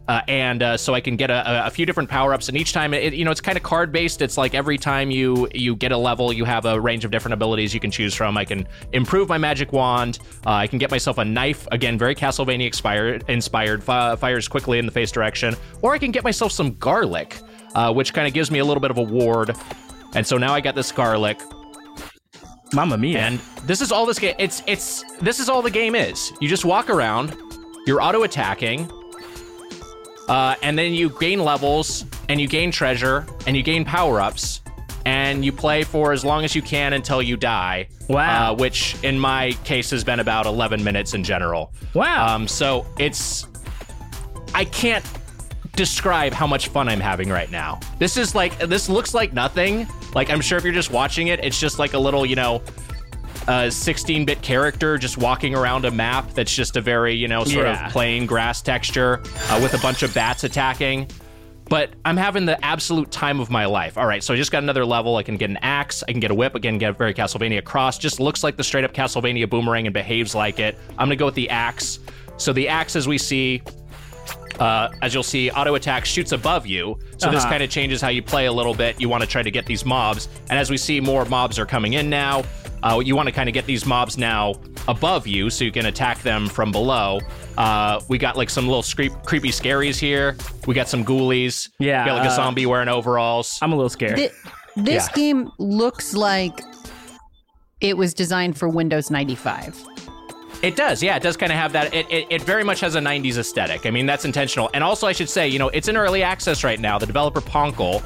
Uh, 0.09 0.20
and 0.29 0.62
uh, 0.62 0.77
so 0.77 0.94
I 0.94 1.01
can 1.01 1.16
get 1.16 1.31
a, 1.33 1.66
a- 1.66 1.70
few 1.70 1.85
different 1.85 2.09
power 2.09 2.33
ups, 2.33 2.49
and 2.49 2.57
each 2.57 2.72
time, 2.72 2.94
it, 2.94 3.12
you 3.12 3.25
know, 3.25 3.33
it's 3.33 3.40
kind 3.40 3.57
of 3.59 3.64
card 3.64 3.90
based. 3.90 4.22
It's 4.22 4.38
like 4.38 4.55
every 4.55 4.79
time 4.79 5.11
you 5.11 5.49
you 5.53 5.75
get 5.75 5.90
a 5.90 5.96
level, 5.99 6.33
you 6.33 6.44
have 6.44 6.64
a 6.64 6.81
range 6.81 7.05
of 7.05 7.11
different 7.11 7.33
abilities 7.33 7.75
you 7.75 7.81
can 7.81 7.90
choose 7.90 8.14
from. 8.14 8.37
I 8.37 8.44
can 8.44 8.68
improve 8.92 9.29
my 9.29 9.37
magic 9.37 9.72
wand. 9.72 10.20
Uh, 10.46 10.51
I 10.51 10.68
can 10.68 10.79
get 10.79 10.92
myself 10.92 11.18
a 11.18 11.25
knife, 11.25 11.66
again, 11.72 11.99
very 11.99 12.14
Castlevania 12.14 12.66
inspired, 13.29 13.83
fi- 13.83 14.14
fires 14.14 14.46
quickly 14.46 14.79
in 14.79 14.87
the 14.87 14.92
face 14.92 15.11
direction, 15.11 15.57
or 15.83 15.92
I 15.92 15.99
can 15.99 16.12
get 16.12 16.22
myself 16.22 16.53
some 16.53 16.75
garlic, 16.75 17.40
uh, 17.74 17.92
which 17.92 18.12
kind 18.14 18.26
of 18.26 18.35
gives 18.35 18.50
me 18.50 18.59
a 18.59 18.64
little 18.64 18.81
bit 18.81 18.90
of 18.90 18.98
a 18.98 19.02
ward. 19.02 19.57
And 20.14 20.26
so 20.26 20.38
now 20.38 20.55
I 20.55 20.61
got 20.61 20.74
this 20.74 20.92
garlic, 20.92 21.40
Mamma 22.72 22.96
mia. 22.98 23.18
and 23.20 23.38
this 23.64 23.81
is 23.81 23.92
all 23.92 24.07
this 24.07 24.18
game. 24.18 24.35
It's 24.38 24.62
it's 24.66 25.05
this 25.20 25.38
is 25.40 25.48
all 25.48 25.62
the 25.62 25.70
game 25.70 25.94
is. 25.94 26.33
You 26.40 26.48
just 26.48 26.64
walk 26.64 26.90
around, 26.90 27.37
you're 27.87 28.00
auto 28.02 28.22
attacking, 28.22 28.90
uh, 30.29 30.55
and 30.62 30.79
then 30.79 30.92
you 30.92 31.11
gain 31.20 31.40
levels, 31.44 32.05
and 32.29 32.40
you 32.40 32.48
gain 32.48 32.70
treasure, 32.70 33.26
and 33.46 33.57
you 33.57 33.62
gain 33.62 33.85
power 33.85 34.20
ups, 34.20 34.62
and 35.05 35.44
you 35.44 35.52
play 35.52 35.85
for 35.85 36.12
as 36.12 36.24
long 36.24 36.44
as 36.44 36.55
you 36.55 36.62
can 36.62 36.92
until 36.92 37.22
you 37.22 37.37
die. 37.37 37.88
Wow. 38.09 38.52
Uh, 38.52 38.57
which 38.57 38.96
in 39.02 39.18
my 39.18 39.52
case 39.64 39.90
has 39.90 40.05
been 40.05 40.20
about 40.20 40.46
11 40.46 40.83
minutes 40.85 41.12
in 41.14 41.24
general. 41.24 41.72
wow. 41.94 42.35
Um, 42.35 42.46
so 42.48 42.87
it's 42.98 43.46
I 44.55 44.64
can't 44.64 45.05
describe 45.77 46.33
how 46.33 46.47
much 46.47 46.69
fun 46.69 46.89
I'm 46.89 47.01
having 47.01 47.29
right 47.29 47.51
now. 47.51 47.79
This 47.99 48.17
is 48.17 48.35
like 48.35 48.59
this 48.59 48.89
looks 48.89 49.15
like 49.15 49.33
nothing. 49.33 49.87
Like 50.15 50.31
I'm 50.31 50.41
sure 50.41 50.59
if 50.59 50.65
you're 50.65 50.73
just 50.73 50.91
watching 50.91 51.29
it, 51.29 51.45
it's 51.45 51.61
just 51.61 51.79
like 51.79 51.95
a 51.95 51.99
little, 51.99 52.25
you 52.27 52.37
know, 52.37 52.62
uh 53.49 53.67
16-bit 53.69 54.43
character 54.43 54.99
just 54.99 55.19
walking 55.19 55.55
around 55.55 55.85
a 55.85 55.91
map 55.91 56.33
that's 56.33 56.55
just 56.55 56.77
a 56.77 56.81
very, 56.81 57.15
you 57.15 57.29
know, 57.29 57.45
sort 57.45 57.67
Yeah. 57.67 57.87
of 57.87 57.93
plain 57.93 58.27
grass 58.27 58.61
texture 58.62 59.21
uh, 59.51 59.59
with 59.62 59.75
a 59.75 59.79
bunch 59.79 60.03
of 60.03 60.12
bats 60.15 60.43
attacking. 60.45 61.09
But 61.69 61.91
I'm 62.05 62.17
having 62.17 62.45
the 62.47 62.65
absolute 62.65 63.11
time 63.11 63.41
of 63.41 63.51
my 63.51 63.67
life. 63.67 63.99
All 63.99 64.07
right, 64.07 64.23
so 64.23 64.33
I 64.33 64.37
just 64.37 64.53
got 64.53 64.62
another 64.62 64.85
level. 64.87 65.17
I 65.17 65.25
can 65.25 65.37
get 65.37 65.51
an 65.51 65.57
axe. 65.62 66.05
I 66.09 66.12
can 66.12 66.21
get 66.21 66.31
a 66.31 66.35
whip. 66.35 66.55
Again, 66.55 66.79
get 66.79 66.91
a 66.91 66.93
very 66.93 67.12
Castlevania 67.12 67.62
cross. 67.62 67.99
Just 67.99 68.21
looks 68.21 68.45
like 68.45 68.57
the 68.57 68.62
straight 68.62 68.85
up 68.85 68.93
Castlevania 68.93 69.51
boomerang 69.51 69.87
and 69.89 69.93
behaves 69.95 70.33
like 70.33 70.61
it. 70.61 70.79
I'm 70.93 71.07
gonna 71.07 71.17
go 71.17 71.27
with 71.27 71.35
the 71.35 71.51
axe. 71.51 71.99
So 72.37 72.53
the 72.53 72.69
axe, 72.69 72.95
as 72.95 73.09
we 73.09 73.19
see, 73.19 73.62
uh, 74.59 74.88
as 75.03 75.12
you'll 75.14 75.23
see, 75.23 75.51
auto 75.51 75.75
attack 75.75 76.05
shoots 76.05 76.33
above 76.33 76.66
you. 76.66 76.99
So 77.19 77.31
this 77.31 77.42
Uh-huh. 77.42 77.51
kind 77.53 77.62
of 77.62 77.71
changes 77.71 78.01
how 78.01 78.09
you 78.09 78.23
play 78.23 78.47
a 78.47 78.53
little 78.53 78.75
bit. 78.75 79.01
You 79.01 79.09
want 79.09 79.23
to 79.23 79.29
try 79.29 79.42
to 79.42 79.51
get 79.51 79.66
these 79.66 79.85
mobs, 79.85 80.29
and 80.51 80.59
as 80.59 80.71
we 80.71 80.77
see, 80.77 81.01
more 81.01 81.25
mobs 81.27 81.59
are 81.59 81.66
coming 81.66 81.95
in 81.95 82.09
now. 82.11 82.42
Uh, 82.83 83.01
you 83.05 83.16
want 83.16 83.27
to 83.27 83.33
kind 83.33 83.49
of 83.49 83.53
get 83.55 83.66
these 83.66 83.85
mobs 83.87 84.16
now 84.19 84.55
above 84.87 85.27
you, 85.27 85.51
so 85.51 85.64
you 85.64 85.73
can 85.73 85.87
attack 85.87 86.21
them 86.23 86.47
from 86.49 86.71
below. 86.71 87.19
Uh, 87.59 88.01
we 88.09 88.19
got 88.19 88.37
like 88.37 88.51
some 88.51 88.66
little 88.66 88.83
screep- 88.83 89.25
creepy 89.25 89.49
scaries 89.49 89.99
here. 89.99 90.37
We 90.66 90.75
got 90.75 90.88
some 90.88 91.05
ghoulies. 91.05 91.69
Yeah, 91.79 92.05
we 92.05 92.11
got 92.11 92.19
like 92.19 92.29
a 92.29 92.33
uh, 92.33 92.37
zombie 92.37 92.66
wearing 92.66 92.88
overalls. 92.88 93.59
I'm 93.62 93.73
a 93.73 93.77
little 93.77 93.88
scared. 93.90 94.16
Thi- 94.16 94.29
this 94.77 95.09
Yeah. 95.09 95.14
game 95.16 95.51
looks 95.59 96.14
like 96.14 96.61
it 97.81 97.97
was 97.97 98.14
designed 98.14 98.57
for 98.59 98.69
Windows 98.69 99.11
95. 99.11 99.83
It 100.62 100.75
does, 100.75 101.03
yeah. 101.03 101.16
It 101.16 101.23
does 101.23 101.37
kind 101.37 101.53
of 101.53 101.59
have 101.59 101.73
that. 101.73 101.95
It, 101.95 102.11
it, 102.11 102.27
it 102.31 102.42
very 102.42 102.64
much 102.64 102.81
has 102.81 102.95
a 102.95 103.01
90s 103.01 103.37
aesthetic. 103.38 103.87
I 103.87 103.90
mean, 103.90 104.07
that's 104.07 104.25
intentional. 104.25 104.71
And 104.75 104.83
also, 104.83 105.07
I 105.07 105.12
should 105.12 105.29
say, 105.29 105.49
you 105.49 105.59
know, 105.59 105.69
it's 105.69 105.88
in 105.88 105.97
early 105.97 106.23
access 106.23 106.64
right 106.64 106.81
now. 106.81 106.99
The 106.99 107.07
developer 107.07 107.40
Poncle, 107.40 108.03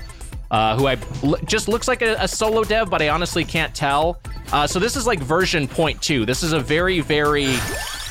uh, 0.51 0.77
who 0.77 0.87
I 0.87 0.99
l- 1.23 1.37
just 1.45 1.69
looks 1.69 1.87
like 1.89 2.03
a, 2.03 2.17
a 2.19 2.29
solo 2.29 2.65
dev, 2.65 2.91
but 2.91 3.01
I 3.01 3.09
honestly 3.09 3.45
can't 3.45 3.75
tell. 3.75 4.21
Uh, 4.53 4.67
so 4.67 4.79
this 4.79 4.97
is 4.97 5.07
like 5.07 5.21
version 5.21 5.69
point 5.69 6.03
two. 6.03 6.27
This 6.27 6.43
is 6.43 6.53
a 6.53 6.61
very, 6.61 7.01
very, 7.01 7.57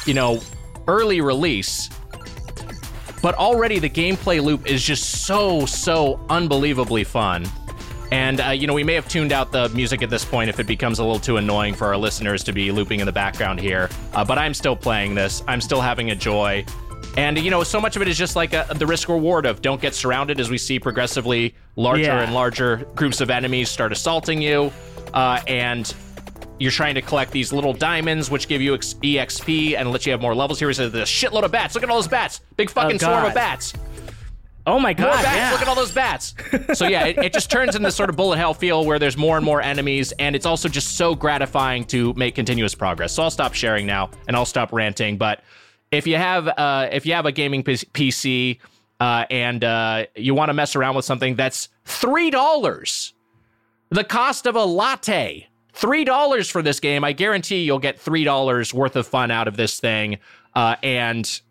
you 0.05 0.13
know, 0.13 0.39
early 0.87 1.21
release. 1.21 1.89
But 3.21 3.35
already 3.35 3.79
the 3.79 3.89
gameplay 3.89 4.41
loop 4.41 4.65
is 4.65 4.81
just 4.81 5.25
so, 5.25 5.65
so 5.65 6.19
unbelievably 6.29 7.03
fun. 7.03 7.45
And, 8.11 8.41
uh, 8.41 8.49
you 8.49 8.65
know, 8.67 8.73
we 8.73 8.83
may 8.83 8.95
have 8.95 9.07
tuned 9.07 9.31
out 9.31 9.51
the 9.51 9.69
music 9.69 10.01
at 10.01 10.09
this 10.09 10.25
point 10.25 10.49
if 10.49 10.59
it 10.59 10.65
becomes 10.67 10.97
a 10.99 11.03
little 11.03 11.19
too 11.19 11.37
annoying 11.37 11.75
for 11.75 11.87
our 11.87 11.97
listeners 11.97 12.43
to 12.45 12.51
be 12.53 12.71
looping 12.71 12.99
in 12.99 13.05
the 13.05 13.11
background 13.11 13.59
here. 13.59 13.89
Uh, 14.13 14.25
but 14.25 14.37
I'm 14.39 14.53
still 14.53 14.75
playing 14.75 15.13
this. 15.15 15.43
I'm 15.47 15.61
still 15.61 15.81
having 15.81 16.09
a 16.09 16.15
joy. 16.15 16.65
And, 17.17 17.37
you 17.37 17.51
know, 17.51 17.63
so 17.63 17.79
much 17.79 17.95
of 17.95 18.01
it 18.01 18.07
is 18.07 18.17
just 18.17 18.35
like 18.35 18.53
a, 18.53 18.65
the 18.75 18.85
risk 18.87 19.09
reward 19.09 19.45
of 19.45 19.61
don't 19.61 19.79
get 19.81 19.93
surrounded 19.93 20.39
as 20.39 20.49
we 20.49 20.57
see 20.57 20.79
progressively 20.79 21.55
larger 21.75 22.03
Yeah. 22.03 22.21
and 22.21 22.33
larger 22.33 22.77
groups 22.95 23.21
of 23.21 23.29
enemies 23.29 23.69
start 23.69 23.91
assaulting 23.91 24.41
you. 24.41 24.71
Uh, 25.13 25.39
and 25.47 25.93
you're 26.59 26.71
trying 26.71 26.95
to 26.95 27.01
collect 27.01 27.31
these 27.31 27.53
little 27.53 27.73
diamonds, 27.73 28.29
which 28.29 28.47
give 28.47 28.61
you 28.61 28.73
ex- 28.73 28.93
EXP 28.95 29.75
and 29.77 29.91
let 29.91 30.05
you 30.05 30.11
have 30.11 30.21
more 30.21 30.35
levels 30.35 30.59
here. 30.59 30.67
He 30.67 30.73
says, 30.73 30.91
"The 30.91 30.99
shitload 30.99 31.43
of 31.43 31.51
bats! 31.51 31.73
Look 31.73 31.83
at 31.83 31.89
all 31.89 31.95
those 31.97 32.07
bats! 32.09 32.41
Big 32.57 32.69
fucking 32.69 32.99
swarm 32.99 33.25
of 33.25 33.33
bats!" 33.33 33.73
Oh 34.69 34.79
my 34.79 34.89
More 34.89 35.07
god! 35.11 35.23
bats. 35.23 35.35
yeah. 35.35 35.51
Look 35.51 35.61
at 35.61 35.67
all 35.67 35.75
those 35.75 35.91
bats. 35.91 36.35
So 36.73 36.87
yeah, 36.87 37.05
it, 37.05 37.17
it 37.17 37.33
just 37.33 37.49
turns 37.49 37.75
into 37.75 37.87
this 37.87 37.95
sort 37.95 38.09
of 38.09 38.15
bullet 38.15 38.37
hell 38.37 38.53
feel 38.53 38.85
where 38.85 38.99
there's 38.99 39.17
more 39.17 39.35
and 39.37 39.45
more 39.45 39.61
enemies, 39.61 40.11
and 40.19 40.35
it's 40.35 40.45
also 40.45 40.69
just 40.69 40.95
so 40.97 41.15
gratifying 41.15 41.85
to 41.85 42.13
make 42.13 42.35
continuous 42.35 42.75
progress. 42.75 43.13
So 43.13 43.23
I'll 43.23 43.31
stop 43.31 43.53
sharing 43.53 43.85
now, 43.87 44.11
and 44.27 44.35
I'll 44.37 44.45
stop 44.45 44.71
ranting. 44.71 45.17
But 45.17 45.41
if 45.91 46.05
you 46.05 46.17
have 46.17 46.47
uh, 46.47 46.89
if 46.91 47.05
you 47.05 47.13
have 47.13 47.25
a 47.25 47.31
gaming 47.31 47.63
PC 47.63 48.59
uh, 48.99 49.25
and 49.31 49.63
uh, 49.63 50.05
you 50.15 50.35
want 50.35 50.49
to 50.49 50.53
mess 50.53 50.75
around 50.75 50.95
with 50.95 51.05
something 51.05 51.35
that's 51.35 51.69
three 51.85 52.29
dollars, 52.29 53.13
the 53.89 54.03
cost 54.03 54.45
of 54.45 54.55
a 54.55 54.63
latte. 54.63 55.47
Three 55.71 56.03
dollars 56.03 56.49
for 56.49 56.61
this 56.61 56.79
game. 56.81 57.05
I 57.05 57.13
guarantee 57.13 57.63
you'll 57.63 57.79
get 57.79 57.97
three 57.97 58.25
dollars 58.25 58.73
worth 58.73 58.97
of 58.97 59.07
fun 59.07 59.31
out 59.31 59.47
of 59.47 59.55
this 59.55 59.79
thing, 59.79 60.17
uh, 60.53 60.75
and 60.83 61.41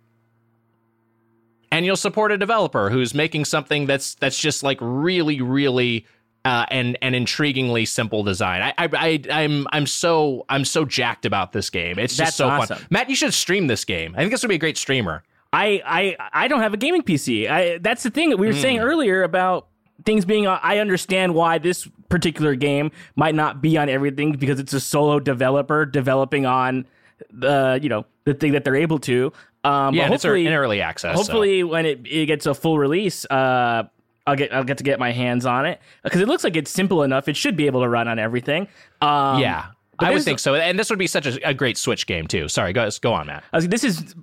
and 1.73 1.85
you'll 1.87 1.97
support 1.97 2.33
a 2.33 2.39
developer 2.39 2.91
who's 2.91 3.15
making 3.15 3.45
something 3.45 3.87
that's 3.87 4.15
that's 4.17 4.39
just 4.39 4.63
like 4.63 4.79
really, 4.81 5.41
really 5.41 6.07
uh, 6.45 6.65
and 6.71 6.97
and 7.03 7.15
intriguingly 7.15 7.87
simple 7.87 8.23
design. 8.23 8.63
I, 8.63 8.73
I 8.79 8.89
I 8.93 9.23
I'm 9.43 9.67
I'm 9.73 9.87
so 9.87 10.47
I'm 10.49 10.65
so 10.65 10.85
jacked 10.85 11.27
about 11.27 11.53
this 11.53 11.69
game. 11.71 11.99
It's 11.99 12.17
That's 12.17 12.29
just 12.31 12.37
so 12.39 12.49
awesome. 12.49 12.79
fun. 12.79 12.87
Matt, 12.91 13.11
you 13.11 13.17
should 13.17 13.35
stream 13.35 13.67
this 13.67 13.85
game. 13.85 14.15
I 14.15 14.19
think 14.21 14.31
this 14.31 14.43
would 14.43 14.49
be 14.49 14.55
a 14.55 14.59
great 14.59 14.79
streamer. 14.79 15.23
I 15.53 15.83
I 15.85 16.17
I 16.45 16.49
don't 16.49 16.61
have 16.61 16.75
a 16.75 16.77
gaming 16.79 17.03
PC. 17.03 17.51
I 17.51 17.79
that's 17.79 18.03
the 18.03 18.11
thing 18.11 18.31
that 18.31 18.37
we 18.37 18.47
were 18.47 18.53
Hmm. 18.55 18.61
saying 18.61 18.79
earlier 18.81 19.23
about 19.23 19.67
things 20.05 20.25
being. 20.25 20.47
I 20.47 20.79
understand 20.79 21.35
why 21.35 21.59
this 21.59 21.89
particular 22.09 22.55
game 22.55 22.93
might 23.17 23.35
not 23.35 23.61
be 23.61 23.77
on 23.77 23.89
everything 23.89 24.33
because 24.33 24.61
it's 24.61 24.73
a 24.73 24.81
solo 24.81 25.19
developer 25.21 25.85
developing 25.85 26.47
on 26.47 26.87
the 27.33 27.79
you 27.83 27.89
know 27.89 28.07
the 28.25 28.35
thing 28.35 28.53
that 28.53 28.65
they're 28.65 28.77
able 28.77 28.99
to. 29.01 29.33
Um, 29.69 29.95
Yeah, 29.95 30.05
it's 30.05 30.23
hopefully, 30.23 30.47
in 30.47 30.53
early 30.53 30.81
access. 30.81 31.15
so- 31.15 31.23
hopefully 31.23 31.63
when 31.65 31.87
it, 31.87 32.01
it 32.07 32.27
gets 32.27 32.47
a 32.47 32.55
full 32.55 32.79
release, 32.79 33.25
uh, 33.27 33.85
I'll 34.27 34.37
get 34.37 34.53
I'll 34.53 34.65
get 34.65 34.79
to 34.79 34.85
get 34.85 34.99
my 34.99 35.11
hands 35.13 35.47
on 35.47 35.65
it 35.65 35.81
because 36.03 36.21
it 36.21 36.29
looks 36.29 36.45
like 36.45 36.55
it's 36.55 36.71
simple 36.71 37.03
enough. 37.03 37.29
It 37.29 37.37
should 37.37 37.57
be 37.57 37.67
able 37.67 37.81
to 37.81 37.89
run 37.89 38.09
on 38.09 38.19
everything. 38.19 38.69
Um, 39.01 39.41
yeah, 39.41 39.67
I 39.99 40.13
would 40.13 40.23
think 40.23 40.39
so. 40.39 40.55
And 40.55 40.79
this 40.79 40.91
would 40.91 40.99
be 40.99 41.07
such 41.07 41.27
a, 41.27 41.49
a 41.49 41.55
great 41.55 41.79
Switch 41.79 42.07
game 42.07 42.27
too. 42.27 42.47
Sorry, 42.49 42.73
go 42.75 42.89
go 43.01 43.15
on, 43.15 43.27
Matt. 43.27 43.45
Was, 43.55 43.69
this 43.69 43.85
is 43.85 44.15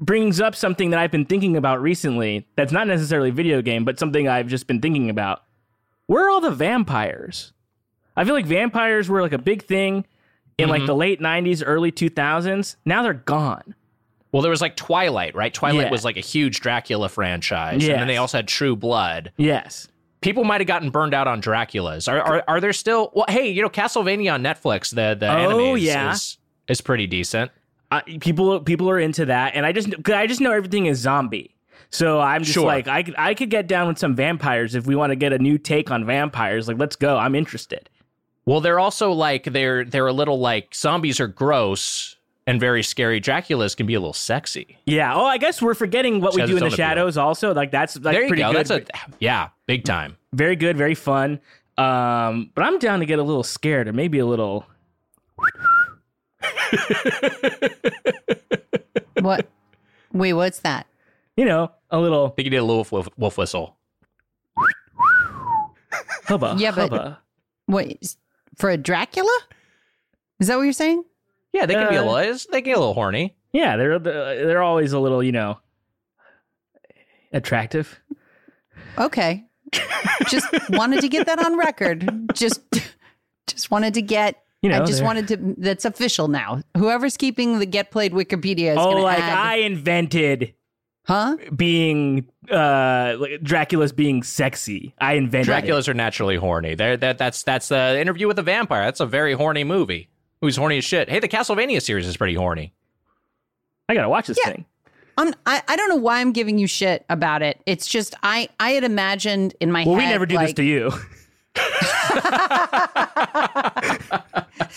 brings 0.00 0.40
up 0.40 0.54
something 0.54 0.90
that 0.90 1.00
I've 1.00 1.10
been 1.10 1.24
thinking 1.24 1.56
about 1.56 1.80
recently. 1.80 2.46
That's 2.56 2.72
not 2.72 2.86
necessarily 2.86 3.30
a 3.30 3.32
video 3.32 3.62
game, 3.62 3.84
but 3.84 3.98
something 3.98 4.28
I've 4.28 4.46
just 4.48 4.66
been 4.66 4.80
thinking 4.80 5.08
about. 5.10 5.42
Where 6.06 6.26
are 6.26 6.30
all 6.30 6.40
the 6.42 6.50
vampires? 6.50 7.52
I 8.16 8.24
feel 8.24 8.34
like 8.34 8.46
vampires 8.46 9.08
were 9.08 9.22
like 9.22 9.32
a 9.32 9.38
big 9.38 9.62
thing 9.64 10.04
in 10.58 10.68
like 10.68 10.84
the 10.86 10.94
late 10.94 11.20
'90s, 11.20 11.62
early 11.64 11.90
2000s. 11.90 12.76
Now 12.84 13.02
they're 13.02 13.14
gone. 13.14 13.74
Well, 14.32 14.42
there 14.42 14.50
was 14.50 14.60
like 14.60 14.76
Twilight, 14.76 15.34
right? 15.34 15.52
Twilight 15.52 15.86
Yeah. 15.86 15.90
was 15.90 16.04
like 16.04 16.16
a 16.16 16.20
huge 16.20 16.60
Dracula 16.60 17.08
franchise, 17.08 17.86
and 17.88 18.00
then 18.00 18.06
they 18.08 18.16
also 18.18 18.38
had 18.38 18.48
True 18.48 18.76
Blood. 18.76 19.32
Yes. 19.36 19.88
people 20.20 20.42
might 20.44 20.60
have 20.60 20.66
gotten 20.68 20.90
burned 20.90 21.14
out 21.14 21.26
on 21.28 21.40
Dracula's. 21.40 22.08
Are, 22.08 22.20
are 22.20 22.44
are 22.48 22.60
there 22.60 22.72
still? 22.72 23.10
Well, 23.14 23.24
hey, 23.28 23.48
you 23.48 23.62
know 23.62 23.68
Castlevania 23.70 24.34
on 24.34 24.42
Netflix. 24.42 24.90
The 24.94 25.16
the 25.18 25.30
Oh, 25.30 25.74
yeah. 25.76 26.12
is, 26.12 26.38
is 26.68 26.80
pretty 26.80 27.06
decent. 27.06 27.50
I, 27.90 28.02
people 28.20 28.60
people 28.60 28.90
are 28.90 28.98
into 28.98 29.24
that, 29.26 29.54
and 29.54 29.64
I 29.64 29.72
just 29.72 29.88
I 30.10 30.26
just 30.26 30.40
know 30.42 30.52
everything 30.52 30.86
is 30.86 30.98
zombie. 30.98 31.54
So 31.90 32.20
I'm 32.20 32.42
just 32.42 32.52
Sure. 32.52 32.66
like 32.66 32.86
I 32.86 33.02
could 33.02 33.14
I 33.16 33.32
could 33.32 33.48
get 33.48 33.66
down 33.66 33.88
with 33.88 33.98
some 33.98 34.14
vampires 34.14 34.74
if 34.74 34.86
we 34.86 34.94
want 34.94 35.10
to 35.10 35.16
get 35.16 35.32
a 35.32 35.38
new 35.38 35.56
take 35.56 35.90
on 35.90 36.04
vampires. 36.04 36.68
Like 36.68 36.78
let's 36.78 36.96
go. 36.96 37.16
I'm 37.16 37.34
interested. 37.34 37.88
Well, 38.44 38.60
they're 38.60 38.78
also 38.80 39.12
like 39.12 39.44
they're 39.44 39.86
they're 39.86 40.06
a 40.06 40.12
little 40.12 40.38
like 40.38 40.74
zombies 40.74 41.18
are 41.18 41.28
gross 41.28 42.16
and 42.48 42.58
very 42.58 42.82
scary. 42.82 43.20
Dracula's 43.20 43.74
can 43.74 43.84
be 43.84 43.92
a 43.92 44.00
little 44.00 44.14
sexy. 44.14 44.78
Yeah. 44.86 45.14
Oh, 45.14 45.26
I 45.26 45.36
guess 45.36 45.60
we're 45.60 45.74
forgetting 45.74 46.22
what 46.22 46.34
we 46.34 46.38
do 46.46 46.52
in 46.52 46.54
the 46.56 46.56
own 46.56 46.66
appeal. 46.68 46.76
shadows. 46.76 47.18
Also, 47.18 47.52
like 47.52 47.70
that's 47.70 47.96
like 47.96 48.14
there 48.14 48.22
you 48.22 48.28
pretty 48.28 48.42
go. 48.42 48.52
good. 48.52 48.66
That's 48.66 48.70
a 48.70 49.08
yeah, 49.20 49.50
big 49.66 49.84
time. 49.84 50.16
very 50.32 50.56
good, 50.56 50.78
very 50.78 50.94
fun. 50.94 51.40
Um, 51.76 52.50
but 52.54 52.62
I'm 52.64 52.78
down 52.78 53.00
to 53.00 53.06
get 53.06 53.18
a 53.18 53.22
little 53.22 53.42
scared 53.42 53.86
or 53.86 53.92
maybe 53.92 54.18
a 54.18 54.26
little. 54.26 54.66
What? 59.20 59.48
Wait, 60.12 60.32
what's 60.34 60.60
that? 60.60 60.86
You 61.36 61.44
know, 61.44 61.72
a 61.90 61.98
little 61.98 62.26
I 62.26 62.30
think 62.30 62.44
you 62.46 62.50
did 62.50 62.58
a 62.58 62.64
little 62.64 62.86
wolf, 62.90 63.08
wolf 63.16 63.36
whistle. 63.36 63.76
hubba. 66.26 66.54
Yeah, 66.56 66.70
but- 66.70 66.90
hubba. 66.92 67.18
Wait, 67.66 68.14
for 68.56 68.70
a 68.70 68.76
Dracula? 68.76 69.36
Is 70.38 70.46
that 70.46 70.56
what 70.56 70.62
you're 70.62 70.72
saying? 70.72 71.04
Yeah, 71.52 71.66
they 71.66 71.74
can 71.74 71.88
be 71.88 71.96
a 71.96 72.02
Uh, 72.02 72.04
little. 72.12 72.38
They 72.52 72.60
can 72.62 72.70
get 72.70 72.76
a 72.76 72.80
little 72.80 72.94
horny. 72.94 73.34
yeah, 73.52 73.76
they're 73.76 73.98
they're 73.98 74.62
always 74.62 74.92
a 74.92 74.98
little, 75.00 75.22
you 75.22 75.32
know, 75.32 75.58
attractive. 77.32 78.00
Okay. 78.98 79.44
just 80.28 80.46
wanted 80.70 81.00
to 81.02 81.08
get 81.08 81.26
that 81.26 81.44
on 81.44 81.56
record. 81.58 82.30
Just 82.34 82.60
just 83.46 83.70
wanted 83.70 83.94
to 83.94 84.02
get 84.02 84.42
You 84.62 84.70
know, 84.70 84.82
I 84.82 84.84
just 84.86 85.02
wanted 85.02 85.28
to 85.28 85.54
that's 85.58 85.84
official 85.84 86.28
now. 86.28 86.62
Whoever's 86.76 87.16
keeping 87.16 87.58
the 87.58 87.66
get 87.66 87.90
played 87.90 88.12
Wikipedia 88.12 88.72
is 88.72 88.78
Oh, 88.78 88.92
gonna 88.92 89.02
like 89.02 89.18
add, 89.18 89.36
I 89.38 89.54
invented 89.56 90.54
Huh? 91.06 91.36
being 91.54 92.28
uh 92.50 93.16
like 93.18 93.42
Dracula's 93.42 93.92
being 93.92 94.22
sexy. 94.22 94.94
I 94.98 95.14
invented 95.14 95.48
it. 95.54 95.64
Draculas 95.66 95.88
are 95.88 95.94
naturally 95.94 96.36
horny. 96.36 96.74
They're, 96.74 96.96
that 96.98 97.18
that's 97.18 97.42
that's 97.42 97.68
the 97.68 97.98
interview 98.00 98.26
with 98.26 98.38
a 98.38 98.42
vampire. 98.42 98.84
That's 98.84 99.00
a 99.00 99.06
very 99.06 99.32
horny 99.34 99.64
movie. 99.64 100.08
Who's 100.40 100.56
horny 100.56 100.78
as 100.78 100.84
shit? 100.84 101.08
Hey, 101.08 101.18
the 101.20 101.28
Castlevania 101.28 101.82
series 101.82 102.06
is 102.06 102.16
pretty 102.16 102.34
horny. 102.34 102.72
I 103.88 103.94
gotta 103.94 104.08
watch 104.08 104.26
this 104.26 104.38
Yeah. 104.44 104.52
thing. 104.52 104.64
I'm, 105.16 105.34
I, 105.46 105.62
I 105.66 105.74
don't 105.76 105.88
know 105.88 105.96
why 105.96 106.20
I'm 106.20 106.30
giving 106.32 106.58
you 106.58 106.68
shit 106.68 107.04
about 107.08 107.42
it. 107.42 107.60
It's 107.66 107.88
just 107.88 108.14
I 108.22 108.48
I 108.60 108.70
had 108.70 108.84
imagined 108.84 109.54
in 109.60 109.72
my 109.72 109.80
head. 109.80 109.88
Well, 109.88 109.96
head 109.98 110.06
we 110.06 110.12
never 110.12 110.26
do 110.26 110.38
this 110.38 110.52
to 110.54 110.62
you. 110.62 110.92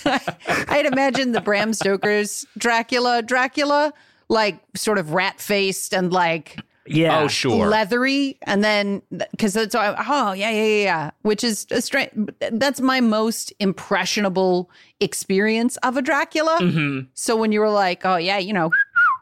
I 0.05 0.65
had 0.69 0.85
imagined 0.85 1.35
the 1.35 1.41
Bram 1.41 1.73
Stoker's 1.73 2.45
Dracula, 2.57 3.21
Dracula, 3.21 3.93
like 4.29 4.59
sort 4.75 4.97
of 4.97 5.13
rat 5.13 5.39
faced 5.39 5.93
and 5.93 6.11
like 6.11 6.57
Yeah. 6.87 7.19
Oh, 7.21 7.27
sure. 7.27 7.67
leathery, 7.67 8.37
and 8.43 8.63
then 8.63 9.01
because 9.31 9.53
that's 9.53 9.75
why- 9.75 9.95
oh 10.09 10.31
yeah 10.33 10.49
yeah 10.49 10.63
yeah 10.63 10.83
yeah, 10.83 11.11
which 11.21 11.43
is 11.43 11.67
a 11.69 11.79
strange. 11.81 12.09
That's 12.51 12.81
my 12.81 12.99
most 13.01 13.53
impressionable 13.59 14.69
experience 14.99 15.77
of 15.77 15.95
a 15.97 16.01
Dracula. 16.01 16.57
Mhm. 16.59 17.07
So 17.13 17.35
when 17.35 17.51
you 17.51 17.59
were 17.59 17.69
like, 17.69 18.03
oh 18.05 18.17
yeah, 18.17 18.37
you 18.39 18.53
know. 18.53 18.71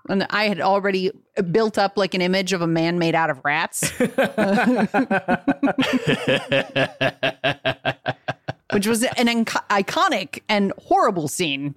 And 0.07 0.25
I 0.31 0.45
had 0.47 0.59
already 0.59 1.11
built 1.51 1.77
up 1.77 1.95
like 1.95 2.15
an 2.15 2.21
image 2.21 2.51
of 2.53 2.61
a 2.63 2.67
man 2.67 2.97
made 2.97 3.13
out 3.13 3.29
of 3.29 3.39
rats, 3.45 3.89
which 8.71 8.87
was 8.87 9.03
an 9.03 9.27
inc- 9.27 9.67
iconic 9.69 10.41
and 10.49 10.73
horrible 10.77 11.27
scene. 11.27 11.75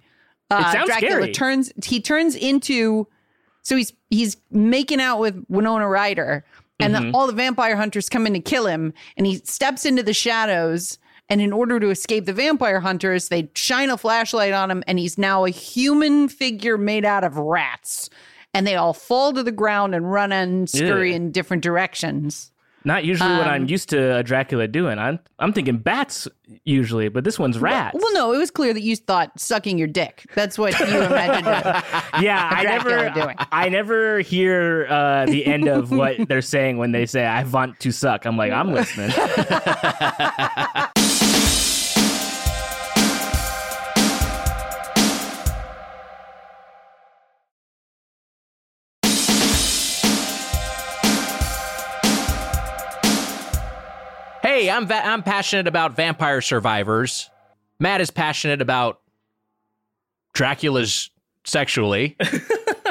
Uh, 0.51 0.71
sounds 0.73 0.87
Dracula 0.87 1.13
scary. 1.13 1.33
turns 1.33 1.73
he 1.85 2.01
turns 2.01 2.35
into 2.37 3.07
so 3.63 3.77
he's 3.77 3.93
he's 4.11 4.37
making 4.51 5.01
out 5.01 5.19
with 5.19 5.45
Winona 5.49 5.89
Ryder, 5.89 6.45
and 6.81 6.95
Mm-hmm. 6.95 7.11
the, 7.13 7.17
all 7.17 7.27
the 7.27 7.33
vampire 7.33 7.77
hunters 7.77 8.09
come 8.09 8.27
in 8.27 8.33
to 8.35 8.41
kill 8.41 8.67
him, 8.67 8.93
and 9.17 9.27
he 9.27 9.37
steps 9.45 9.85
into 9.87 10.03
the 10.03 10.15
shadows. 10.15 10.99
And 11.29 11.41
in 11.41 11.53
order 11.53 11.81
to 11.81 11.89
escape 11.89 12.27
the 12.27 12.33
vampire 12.35 12.81
hunters, 12.81 13.29
they 13.29 13.49
shine 13.55 13.89
a 13.89 13.97
flashlight 13.97 14.53
on 14.53 14.71
him, 14.71 14.83
and 14.87 14.99
he's 14.99 15.17
now 15.17 15.45
a 15.47 15.51
human 15.51 16.29
figure 16.29 16.77
made 16.77 17.07
out 17.07 17.25
of 17.25 17.39
rats. 17.39 18.11
And 18.53 18.67
they 18.67 18.75
all 18.75 18.93
fall 18.93 19.33
to 19.33 19.43
the 19.43 19.53
ground 19.53 19.95
and 19.95 20.13
run 20.13 20.31
and 20.33 20.69
scurry 20.69 21.11
Ew. 21.11 21.17
in 21.17 21.31
different 21.33 21.63
directions. 21.63 22.52
Not 22.85 23.05
usually 23.05 23.31
what 23.37 23.47
I'm 23.47 23.63
Um, 23.63 23.69
used 23.69 23.89
to 23.91 24.17
a 24.17 24.23
Dracula 24.23 24.67
doing. 24.69 24.99
I'm 24.99 25.19
I'm 25.39 25.53
thinking 25.53 25.79
bats 25.79 26.27
usually, 26.65 27.09
but 27.09 27.25
this 27.25 27.39
one's 27.39 27.59
rats. 27.59 27.97
Well, 28.01 28.13
no, 28.15 28.33
it 28.33 28.39
was 28.39 28.51
clear 28.51 28.73
that 28.75 28.83
you 28.83 28.97
thought 28.97 29.39
sucking 29.39 29.79
your 29.79 29.89
dick. 29.89 30.27
That's 30.35 30.59
what 30.59 30.79
you 30.79 30.87
imagined. 30.87 31.47
yeah, 32.23 32.49
I 32.53 32.63
never 32.65 33.11
doing. 33.11 33.37
I 33.53 33.69
never 33.69 34.21
hear 34.21 34.87
uh, 34.89 35.27
the 35.27 35.47
end 35.47 35.69
of 35.69 35.91
what 35.91 36.17
they're 36.29 36.43
saying 36.43 36.77
when 36.79 36.93
they 36.93 37.07
say 37.07 37.25
I 37.25 37.45
want 37.45 37.79
to 37.81 37.93
suck. 37.93 38.25
I'm 38.27 38.37
like, 38.37 38.53
I'm 38.53 38.73
listening. 38.73 39.11
Hey, 54.63 54.71
I'm 54.71 54.87
va- 54.87 55.05
I'm 55.05 55.25
passionate 55.25 55.67
about 55.67 55.97
vampire 55.97 56.41
survivors. 56.41 57.29
Matt 57.81 58.01
is 58.01 58.13
passionate 58.13 58.63
about 58.63 59.01
Dracula's 60.35 61.11
sexually. 61.43 62.15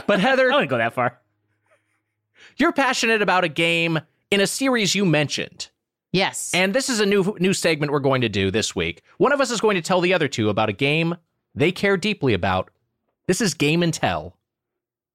but 0.05 0.19
Heather, 0.19 0.19
I 0.19 0.19
Heather, 0.19 0.45
wouldn't 0.49 0.69
go 0.69 0.78
that 0.80 0.91
far. 0.91 1.17
you're 2.57 2.74
passionate 2.74 3.22
about 3.22 3.45
a 3.45 3.47
game 3.47 4.01
in 4.32 4.41
a 4.41 4.47
series 4.47 4.95
you 4.95 5.05
mentioned. 5.05 5.69
Yes. 6.11 6.51
And 6.53 6.74
this 6.76 6.89
is 6.89 6.99
a 6.99 7.05
new 7.05 7.38
new 7.39 7.53
segment 7.53 7.93
we're 7.93 7.99
going 7.99 8.19
to 8.19 8.28
do 8.28 8.51
this 8.51 8.76
week. 8.76 9.01
One 9.17 9.32
of 9.32 9.39
us 9.39 9.49
is 9.49 9.61
going 9.61 9.76
to 9.76 9.82
tell 9.82 10.01
the 10.01 10.13
other 10.13 10.28
two 10.28 10.49
about 10.49 10.67
a 10.67 10.74
game 10.74 11.15
they 11.55 11.72
care 11.72 11.95
deeply 11.95 12.34
about. 12.34 12.69
This 13.28 13.39
is 13.39 13.53
Game 13.53 13.82
and 13.82 13.93
Tell. 13.93 14.36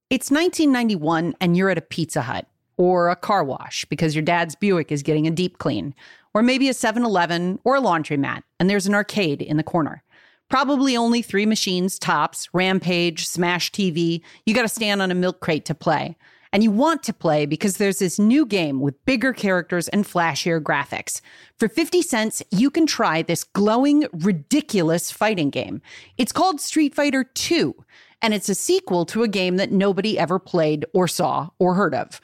It's 0.09 0.31
1991 0.31 1.35
and 1.39 1.55
you're 1.55 1.69
at 1.69 1.77
a 1.77 1.83
Pizza 1.83 2.23
Hut. 2.23 2.47
or 2.79 3.11
a 3.11 3.17
car 3.17 3.45
wash 3.45 3.85
because 3.87 4.15
your 4.15 4.23
dad's 4.23 4.55
Buick 4.55 4.91
is 4.91 5.03
getting 5.03 5.27
a 5.27 5.31
deep 5.31 5.59
clean, 5.59 5.95
or 6.37 6.43
maybe 6.43 6.69
a 6.69 6.75
7 6.75 7.03
Eleven 7.03 7.59
or 7.65 7.77
a 7.77 7.81
laundromat, 7.81 8.43
and 8.61 8.69
there's 8.69 8.87
an 8.87 8.95
arcade 8.95 9.41
in 9.41 9.57
the 9.57 9.63
corner. 9.63 10.03
Probably 10.51 10.95
only 10.95 11.23
three 11.23 11.47
machines 11.47 11.99
tops 11.99 12.51
Rampage, 12.53 13.27
Smash 13.27 13.73
TV. 13.73 14.21
You 14.45 14.55
got 14.55 14.61
to 14.61 14.69
stand 14.69 15.01
on 15.01 15.11
a 15.11 15.15
milk 15.15 15.41
crate 15.41 15.65
to 15.65 15.75
play. 15.75 16.15
And 16.53 16.63
you 16.63 16.71
want 16.71 17.03
to 17.05 17.15
play 17.15 17.47
because 17.47 17.79
there's 17.79 18.01
this 18.01 18.19
new 18.19 18.45
game 18.45 18.81
with 18.81 19.03
bigger 19.07 19.33
characters 19.33 19.89
and 19.89 20.05
flashier 20.05 20.61
graphics. 20.61 21.23
For 21.59 21.71
50 21.71 22.03
cents, 22.03 22.43
you 22.51 22.71
can 22.71 22.85
try 22.85 23.23
this 23.23 23.43
glowing, 23.43 24.07
ridiculous 24.13 25.11
fighting 25.11 25.49
game. 25.49 25.81
It's 26.19 26.33
called 26.33 26.61
Street 26.61 26.95
Fighter 26.95 27.25
2, 27.25 27.75
and 28.21 28.35
it's 28.35 28.51
a 28.51 28.55
sequel 28.55 29.07
to 29.07 29.23
a 29.23 29.29
game 29.29 29.57
that 29.57 29.73
nobody 29.73 30.19
ever 30.19 30.39
played 30.39 30.85
or 30.93 31.09
saw 31.09 31.49
or 31.59 31.77
heard 31.77 31.95
of. 31.95 32.21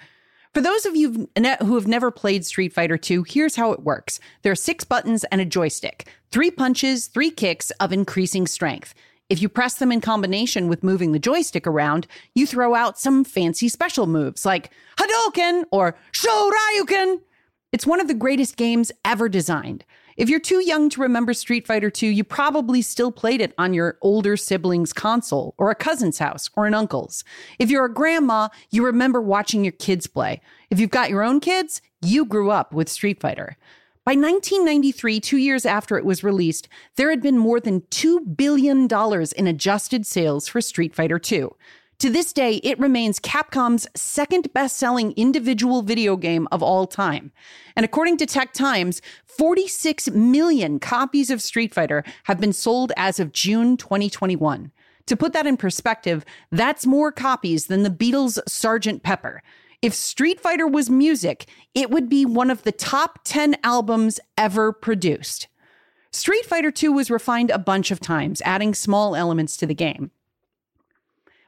For 0.54 0.60
those 0.60 0.84
of 0.84 0.94
you 0.94 1.30
who 1.34 1.74
have 1.76 1.86
never 1.86 2.10
played 2.10 2.44
Street 2.44 2.74
Fighter 2.74 2.98
2, 2.98 3.24
here's 3.26 3.56
how 3.56 3.72
it 3.72 3.84
works. 3.84 4.20
There 4.42 4.52
are 4.52 4.56
six 4.56 4.84
buttons 4.84 5.24
and 5.24 5.40
a 5.40 5.46
joystick, 5.46 6.08
three 6.30 6.50
punches, 6.50 7.06
three 7.06 7.30
kicks 7.30 7.70
of 7.80 7.90
increasing 7.90 8.46
strength. 8.46 8.92
If 9.30 9.40
you 9.40 9.48
press 9.48 9.76
them 9.76 9.90
in 9.90 10.02
combination 10.02 10.68
with 10.68 10.82
moving 10.82 11.12
the 11.12 11.18
joystick 11.18 11.66
around, 11.66 12.06
you 12.34 12.46
throw 12.46 12.74
out 12.74 12.98
some 12.98 13.24
fancy 13.24 13.70
special 13.70 14.06
moves 14.06 14.44
like 14.44 14.70
Hadouken 14.98 15.64
or 15.70 15.96
Shoryuken. 16.12 17.22
It's 17.72 17.86
one 17.86 18.00
of 18.00 18.08
the 18.08 18.14
greatest 18.14 18.58
games 18.58 18.92
ever 19.06 19.30
designed. 19.30 19.86
If 20.16 20.28
you're 20.28 20.40
too 20.40 20.62
young 20.62 20.90
to 20.90 21.00
remember 21.00 21.32
Street 21.32 21.66
Fighter 21.66 21.90
II, 22.02 22.12
you 22.12 22.22
probably 22.22 22.82
still 22.82 23.10
played 23.10 23.40
it 23.40 23.54
on 23.56 23.72
your 23.72 23.96
older 24.02 24.36
sibling's 24.36 24.92
console 24.92 25.54
or 25.56 25.70
a 25.70 25.74
cousin's 25.74 26.18
house 26.18 26.50
or 26.54 26.66
an 26.66 26.74
uncle's. 26.74 27.24
If 27.58 27.70
you're 27.70 27.86
a 27.86 27.92
grandma, 27.92 28.48
you 28.70 28.84
remember 28.84 29.22
watching 29.22 29.64
your 29.64 29.72
kids 29.72 30.06
play. 30.06 30.40
If 30.70 30.78
you've 30.78 30.90
got 30.90 31.10
your 31.10 31.22
own 31.22 31.40
kids, 31.40 31.80
you 32.02 32.24
grew 32.26 32.50
up 32.50 32.74
with 32.74 32.88
Street 32.88 33.20
Fighter. 33.20 33.56
By 34.04 34.12
1993, 34.12 35.20
two 35.20 35.36
years 35.36 35.64
after 35.64 35.96
it 35.96 36.04
was 36.04 36.24
released, 36.24 36.68
there 36.96 37.10
had 37.10 37.22
been 37.22 37.38
more 37.38 37.60
than 37.60 37.82
$2 37.82 38.36
billion 38.36 38.88
in 39.36 39.46
adjusted 39.46 40.04
sales 40.04 40.48
for 40.48 40.60
Street 40.60 40.94
Fighter 40.94 41.20
II. 41.30 41.50
To 42.02 42.10
this 42.10 42.32
day, 42.32 42.56
it 42.64 42.80
remains 42.80 43.20
Capcom's 43.20 43.86
second 43.94 44.52
best 44.52 44.76
selling 44.76 45.12
individual 45.12 45.82
video 45.82 46.16
game 46.16 46.48
of 46.50 46.60
all 46.60 46.84
time. 46.84 47.30
And 47.76 47.84
according 47.84 48.16
to 48.16 48.26
Tech 48.26 48.52
Times, 48.52 49.00
46 49.26 50.10
million 50.10 50.80
copies 50.80 51.30
of 51.30 51.40
Street 51.40 51.72
Fighter 51.72 52.02
have 52.24 52.40
been 52.40 52.52
sold 52.52 52.90
as 52.96 53.20
of 53.20 53.32
June 53.32 53.76
2021. 53.76 54.72
To 55.06 55.16
put 55.16 55.32
that 55.32 55.46
in 55.46 55.56
perspective, 55.56 56.24
that's 56.50 56.86
more 56.86 57.12
copies 57.12 57.68
than 57.68 57.84
the 57.84 57.88
Beatles' 57.88 58.40
Sgt. 58.48 59.04
Pepper. 59.04 59.40
If 59.80 59.94
Street 59.94 60.40
Fighter 60.40 60.66
was 60.66 60.90
music, 60.90 61.46
it 61.72 61.88
would 61.88 62.08
be 62.08 62.26
one 62.26 62.50
of 62.50 62.64
the 62.64 62.72
top 62.72 63.20
10 63.22 63.58
albums 63.62 64.18
ever 64.36 64.72
produced. 64.72 65.46
Street 66.10 66.46
Fighter 66.46 66.72
II 66.82 66.88
was 66.88 67.12
refined 67.12 67.50
a 67.50 67.58
bunch 67.58 67.92
of 67.92 68.00
times, 68.00 68.42
adding 68.44 68.74
small 68.74 69.14
elements 69.14 69.56
to 69.58 69.68
the 69.68 69.74
game. 69.76 70.10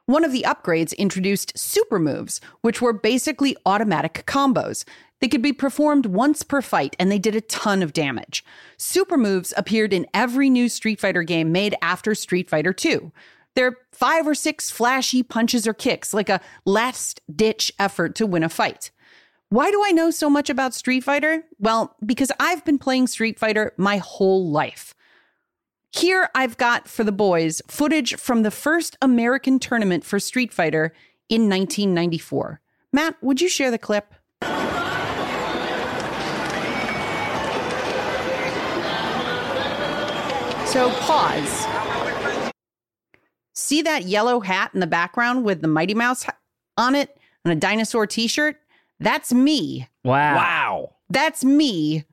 One 0.07 0.25
of 0.25 0.33
the 0.33 0.45
upgrades 0.47 0.95
introduced 0.99 1.59
super 1.59 1.99
moves, 1.99 2.39
which 2.61 2.83
were 2.83 2.93
basically 2.93 3.57
automatic 3.65 4.25
combos. 4.27 4.85
They 5.21 5.29
could 5.29 5.41
be 5.41 5.55
performed 5.55 6.05
once 6.05 6.43
per 6.43 6.61
fight, 6.61 6.95
and 6.99 7.11
they 7.11 7.19
did 7.19 7.35
a 7.35 7.41
ton 7.41 7.83
of 7.83 7.95
damage. 7.95 8.45
Super 8.77 9.17
moves 9.17 9.55
appeared 9.57 9.95
in 9.95 10.07
every 10.13 10.51
new 10.51 10.69
Street 10.69 11.01
Fighter 11.01 11.23
game 11.23 11.53
made 11.53 11.75
after 11.81 12.15
Street 12.15 12.51
Fighter 12.51 12.75
II. 12.85 13.13
They're 13.57 13.79
five 13.93 14.27
or 14.27 14.35
six 14.35 14.71
flashy 14.71 15.23
punches 15.23 15.67
or 15.67 15.73
kicks, 15.73 16.13
like 16.13 16.29
a 16.29 16.43
last 16.67 17.23
ditch 17.35 17.73
effort 17.79 18.15
to 18.17 18.27
win 18.27 18.45
a 18.45 18.51
fight. 18.51 18.91
Why 19.49 19.71
do 19.71 19.83
I 19.83 19.93
know 19.93 20.11
so 20.11 20.29
much 20.29 20.51
about 20.51 20.75
Street 20.75 21.05
Fighter? 21.05 21.45
Well, 21.59 21.97
because 22.05 22.31
I've 22.39 22.65
been 22.67 22.79
playing 22.79 23.07
Street 23.07 23.39
Fighter 23.39 23.73
my 23.79 23.97
whole 23.97 24.51
life. 24.51 24.95
Here 25.95 26.29
I've 26.35 26.57
got 26.57 26.89
for 26.89 27.05
the 27.05 27.13
boys 27.13 27.63
footage 27.69 28.17
from 28.17 28.43
the 28.43 28.51
first 28.51 28.97
American 29.01 29.61
tournament 29.61 30.05
for 30.05 30.19
Street 30.19 30.53
Fighter 30.53 30.93
in 31.29 31.43
1994. 31.43 32.61
Matt, 32.93 33.15
would 33.23 33.41
you 33.41 33.49
share 33.49 33.71
the 33.71 33.79
clip? 33.79 34.13
So 40.67 40.91
pause. 41.03 41.65
See 43.55 43.81
that 43.83 44.03
yellow 44.03 44.41
hat 44.41 44.73
in 44.75 44.81
the 44.81 44.89
background 44.89 45.45
with 45.45 45.63
the 45.63 45.69
Mighty 45.69 45.95
Mouse 45.95 46.27
on 46.77 46.97
it 46.97 47.17
and 47.45 47.53
a 47.53 47.57
dinosaur 47.57 48.09
t 48.09 48.27
shirt? 48.27 48.57
That's 48.99 49.33
me. 49.33 49.87
Wow. 50.03 50.35
Wow. 50.35 50.95
That's 51.09 51.45
me 51.45 52.05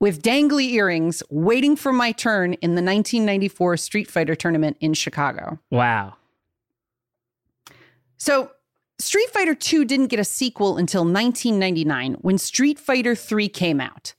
with 0.00 0.22
dangly 0.22 0.72
earrings 0.72 1.22
waiting 1.30 1.76
for 1.76 1.92
my 1.92 2.12
turn 2.12 2.54
in 2.54 2.74
the 2.74 2.82
1994 2.82 3.76
Street 3.76 4.10
Fighter 4.10 4.34
tournament 4.34 4.76
in 4.80 4.94
Chicago. 4.94 5.58
Wow. 5.70 6.14
So, 8.16 8.50
Street 8.98 9.28
Fighter 9.30 9.54
2 9.54 9.84
didn't 9.84 10.06
get 10.06 10.20
a 10.20 10.24
sequel 10.24 10.76
until 10.76 11.02
1999 11.02 12.14
when 12.20 12.38
Street 12.38 12.78
Fighter 12.78 13.14
3 13.14 13.48
came 13.48 13.80
out. 13.80 14.14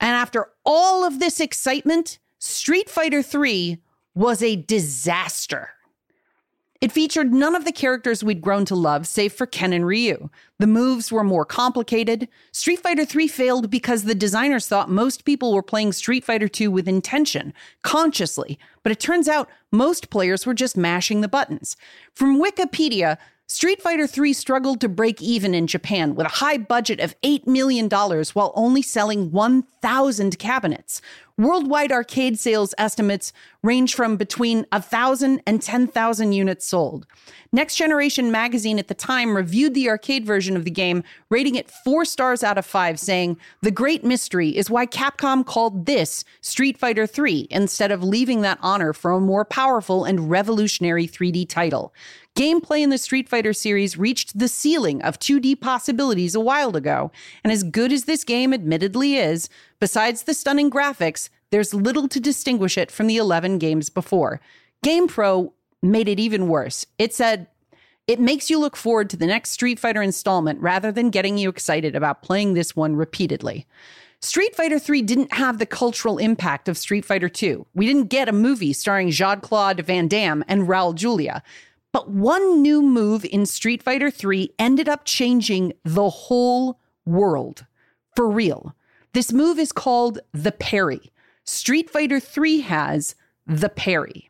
And 0.00 0.10
after 0.10 0.48
all 0.64 1.04
of 1.04 1.20
this 1.20 1.40
excitement, 1.40 2.18
Street 2.38 2.88
Fighter 2.88 3.22
3 3.22 3.78
was 4.14 4.42
a 4.42 4.56
disaster. 4.56 5.70
It 6.86 6.92
featured 6.92 7.34
none 7.34 7.56
of 7.56 7.64
the 7.64 7.72
characters 7.72 8.22
we'd 8.22 8.40
grown 8.40 8.64
to 8.66 8.76
love, 8.76 9.08
save 9.08 9.32
for 9.32 9.44
Ken 9.44 9.72
and 9.72 9.84
Ryu. 9.84 10.30
The 10.60 10.68
moves 10.68 11.10
were 11.10 11.24
more 11.24 11.44
complicated. 11.44 12.28
Street 12.52 12.78
Fighter 12.78 13.02
III 13.02 13.26
failed 13.26 13.70
because 13.72 14.04
the 14.04 14.14
designers 14.14 14.68
thought 14.68 14.88
most 14.88 15.24
people 15.24 15.52
were 15.52 15.64
playing 15.64 15.90
Street 15.90 16.22
Fighter 16.22 16.48
II 16.48 16.68
with 16.68 16.86
intention, 16.86 17.52
consciously, 17.82 18.56
but 18.84 18.92
it 18.92 19.00
turns 19.00 19.26
out 19.26 19.48
most 19.72 20.10
players 20.10 20.46
were 20.46 20.54
just 20.54 20.76
mashing 20.76 21.22
the 21.22 21.28
buttons. 21.28 21.76
From 22.14 22.40
Wikipedia, 22.40 23.18
Street 23.48 23.80
Fighter 23.80 24.08
III 24.12 24.32
struggled 24.32 24.80
to 24.80 24.88
break 24.88 25.22
even 25.22 25.54
in 25.54 25.68
Japan 25.68 26.16
with 26.16 26.26
a 26.26 26.30
high 26.30 26.58
budget 26.58 26.98
of 26.98 27.14
$8 27.20 27.46
million 27.46 27.88
while 27.88 28.52
only 28.56 28.82
selling 28.82 29.30
1,000 29.30 30.36
cabinets. 30.36 31.00
Worldwide 31.38 31.92
arcade 31.92 32.40
sales 32.40 32.74
estimates 32.76 33.32
range 33.62 33.94
from 33.94 34.16
between 34.16 34.66
1,000 34.72 35.42
and 35.46 35.62
10,000 35.62 36.32
units 36.32 36.66
sold. 36.66 37.06
Next 37.52 37.76
Generation 37.76 38.32
magazine 38.32 38.78
at 38.80 38.88
the 38.88 38.94
time 38.94 39.36
reviewed 39.36 39.74
the 39.74 39.90
arcade 39.90 40.24
version 40.24 40.56
of 40.56 40.64
the 40.64 40.70
game, 40.70 41.04
rating 41.30 41.54
it 41.54 41.70
four 41.70 42.04
stars 42.04 42.42
out 42.42 42.58
of 42.58 42.66
five, 42.66 42.98
saying, 42.98 43.36
The 43.62 43.70
great 43.70 44.02
mystery 44.02 44.56
is 44.56 44.70
why 44.70 44.86
Capcom 44.86 45.44
called 45.44 45.86
this 45.86 46.24
Street 46.40 46.78
Fighter 46.78 47.06
III 47.06 47.46
instead 47.50 47.92
of 47.92 48.02
leaving 48.02 48.40
that 48.40 48.58
honor 48.62 48.92
for 48.92 49.12
a 49.12 49.20
more 49.20 49.44
powerful 49.44 50.04
and 50.04 50.30
revolutionary 50.30 51.06
3D 51.06 51.48
title. 51.48 51.92
Gameplay 52.36 52.82
in 52.82 52.90
the 52.90 52.98
Street 52.98 53.30
Fighter 53.30 53.54
series 53.54 53.96
reached 53.96 54.38
the 54.38 54.46
ceiling 54.46 55.00
of 55.00 55.18
2D 55.18 55.58
possibilities 55.58 56.34
a 56.34 56.40
while 56.40 56.76
ago, 56.76 57.10
and 57.42 57.50
as 57.50 57.62
good 57.62 57.90
as 57.90 58.04
this 58.04 58.24
game 58.24 58.52
admittedly 58.52 59.16
is, 59.16 59.48
besides 59.80 60.24
the 60.24 60.34
stunning 60.34 60.70
graphics, 60.70 61.30
there's 61.50 61.72
little 61.72 62.08
to 62.08 62.20
distinguish 62.20 62.76
it 62.76 62.90
from 62.90 63.06
the 63.06 63.16
11 63.16 63.56
games 63.56 63.88
before. 63.88 64.42
GamePro 64.84 65.52
made 65.82 66.08
it 66.08 66.20
even 66.20 66.48
worse. 66.48 66.84
It 66.98 67.14
said, 67.14 67.46
it 68.06 68.20
makes 68.20 68.50
you 68.50 68.58
look 68.58 68.76
forward 68.76 69.08
to 69.10 69.16
the 69.16 69.26
next 69.26 69.52
Street 69.52 69.78
Fighter 69.78 70.02
installment 70.02 70.60
rather 70.60 70.92
than 70.92 71.08
getting 71.08 71.38
you 71.38 71.48
excited 71.48 71.96
about 71.96 72.22
playing 72.22 72.52
this 72.52 72.76
one 72.76 72.96
repeatedly. 72.96 73.66
Street 74.20 74.54
Fighter 74.54 74.78
3 74.78 75.00
didn't 75.00 75.32
have 75.32 75.58
the 75.58 75.64
cultural 75.64 76.18
impact 76.18 76.68
of 76.68 76.76
Street 76.76 77.06
Fighter 77.06 77.30
2. 77.30 77.64
We 77.74 77.86
didn't 77.86 78.08
get 78.08 78.28
a 78.28 78.32
movie 78.32 78.74
starring 78.74 79.10
Jean 79.10 79.40
Claude 79.40 79.80
Van 79.80 80.06
Damme 80.06 80.44
and 80.46 80.68
Raul 80.68 80.94
Julia. 80.94 81.42
But 81.96 82.10
one 82.10 82.60
new 82.60 82.82
move 82.82 83.24
in 83.24 83.46
Street 83.46 83.82
Fighter 83.82 84.10
3 84.10 84.50
ended 84.58 84.86
up 84.86 85.06
changing 85.06 85.72
the 85.82 86.10
whole 86.10 86.78
world. 87.06 87.64
For 88.14 88.28
real. 88.28 88.76
This 89.14 89.32
move 89.32 89.58
is 89.58 89.72
called 89.72 90.18
the 90.30 90.52
parry. 90.52 91.10
Street 91.44 91.88
Fighter 91.88 92.20
3 92.20 92.60
has 92.60 93.14
the 93.46 93.70
parry. 93.70 94.28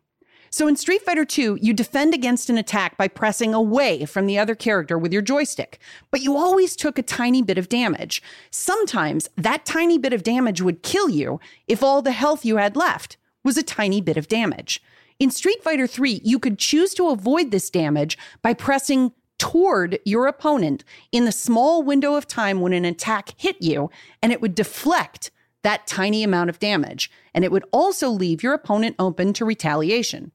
So 0.49 0.69
in 0.69 0.77
Street 0.77 1.03
Fighter 1.03 1.25
2, 1.25 1.59
you 1.61 1.73
defend 1.73 2.15
against 2.15 2.49
an 2.49 2.57
attack 2.57 2.97
by 2.97 3.09
pressing 3.09 3.53
away 3.53 4.05
from 4.05 4.27
the 4.27 4.39
other 4.39 4.55
character 4.55 4.97
with 4.97 5.13
your 5.13 5.21
joystick, 5.21 5.81
but 6.13 6.21
you 6.21 6.37
always 6.37 6.77
took 6.77 7.01
a 7.01 7.03
tiny 7.03 7.43
bit 7.43 7.59
of 7.59 7.69
damage. 7.69 8.23
Sometimes 8.49 9.29
that 9.37 9.67
tiny 9.67 9.99
bit 9.99 10.13
of 10.13 10.23
damage 10.23 10.63
would 10.63 10.85
kill 10.85 11.11
you 11.11 11.41
if 11.67 11.83
all 11.83 12.01
the 12.01 12.13
health 12.13 12.45
you 12.45 12.59
had 12.59 12.77
left 12.77 13.17
was 13.43 13.57
a 13.57 13.63
tiny 13.65 14.01
bit 14.01 14.17
of 14.17 14.29
damage. 14.29 14.81
In 15.19 15.31
Street 15.31 15.63
Fighter 15.63 15.87
3, 15.87 16.21
you 16.25 16.39
could 16.39 16.59
choose 16.59 16.93
to 16.93 17.09
avoid 17.09 17.51
this 17.51 17.71
damage 17.71 18.19
by 18.43 18.53
pressing 18.53 19.13
toward 19.39 19.99
your 20.05 20.27
opponent 20.27 20.85
in 21.11 21.25
the 21.25 21.33
small 21.33 21.83
window 21.83 22.17
of 22.17 22.29
time 22.29 22.61
when 22.61 22.75
an 22.75 22.85
attack 22.85 23.33
hit 23.39 23.57
you, 23.59 23.89
and 24.23 24.31
it 24.31 24.43
would 24.43 24.55
deflect 24.55 25.31
that 25.63 25.87
tiny 25.87 26.23
amount 26.23 26.51
of 26.51 26.59
damage. 26.59 27.11
And 27.33 27.47
it 27.47 27.51
would 27.51 27.65
also 27.73 28.11
leave 28.11 28.43
your 28.43 28.53
opponent 28.53 28.95
open 28.99 29.33
to 29.35 29.47
retaliation. 29.47 30.33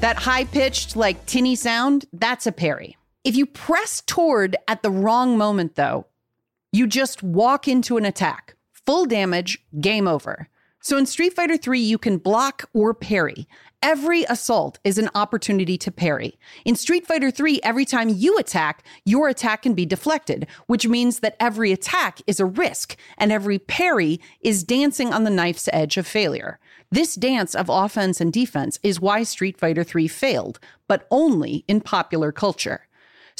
That 0.00 0.16
high 0.18 0.44
pitched, 0.44 0.94
like 0.94 1.24
tinny 1.24 1.56
sound, 1.56 2.04
that's 2.12 2.46
a 2.46 2.52
parry. 2.52 2.98
If 3.24 3.34
you 3.34 3.46
press 3.46 4.02
toward 4.06 4.56
at 4.68 4.82
the 4.82 4.90
wrong 4.90 5.38
moment, 5.38 5.76
though, 5.76 6.06
you 6.70 6.86
just 6.86 7.22
walk 7.22 7.66
into 7.66 7.96
an 7.96 8.04
attack. 8.04 8.56
Full 8.86 9.06
damage, 9.06 9.58
game 9.80 10.08
over. 10.08 10.48
So 10.82 10.96
in 10.96 11.04
Street 11.04 11.34
Fighter 11.34 11.58
3, 11.58 11.78
you 11.78 11.98
can 11.98 12.16
block 12.16 12.68
or 12.72 12.94
parry. 12.94 13.46
Every 13.82 14.24
assault 14.24 14.78
is 14.82 14.96
an 14.96 15.10
opportunity 15.14 15.76
to 15.76 15.90
parry. 15.90 16.38
In 16.64 16.74
Street 16.74 17.06
Fighter 17.06 17.30
3, 17.30 17.60
every 17.62 17.84
time 17.84 18.08
you 18.08 18.38
attack, 18.38 18.82
your 19.04 19.28
attack 19.28 19.62
can 19.62 19.74
be 19.74 19.84
deflected, 19.84 20.46
which 20.66 20.86
means 20.86 21.20
that 21.20 21.36
every 21.38 21.70
attack 21.70 22.20
is 22.26 22.40
a 22.40 22.46
risk, 22.46 22.96
and 23.18 23.30
every 23.30 23.58
parry 23.58 24.20
is 24.40 24.64
dancing 24.64 25.12
on 25.12 25.24
the 25.24 25.30
knife's 25.30 25.68
edge 25.72 25.98
of 25.98 26.06
failure. 26.06 26.58
This 26.90 27.14
dance 27.14 27.54
of 27.54 27.68
offense 27.68 28.20
and 28.20 28.32
defense 28.32 28.78
is 28.82 29.00
why 29.00 29.22
Street 29.22 29.58
Fighter 29.58 29.84
3 29.84 30.08
failed, 30.08 30.58
but 30.88 31.06
only 31.10 31.64
in 31.68 31.82
popular 31.82 32.32
culture. 32.32 32.86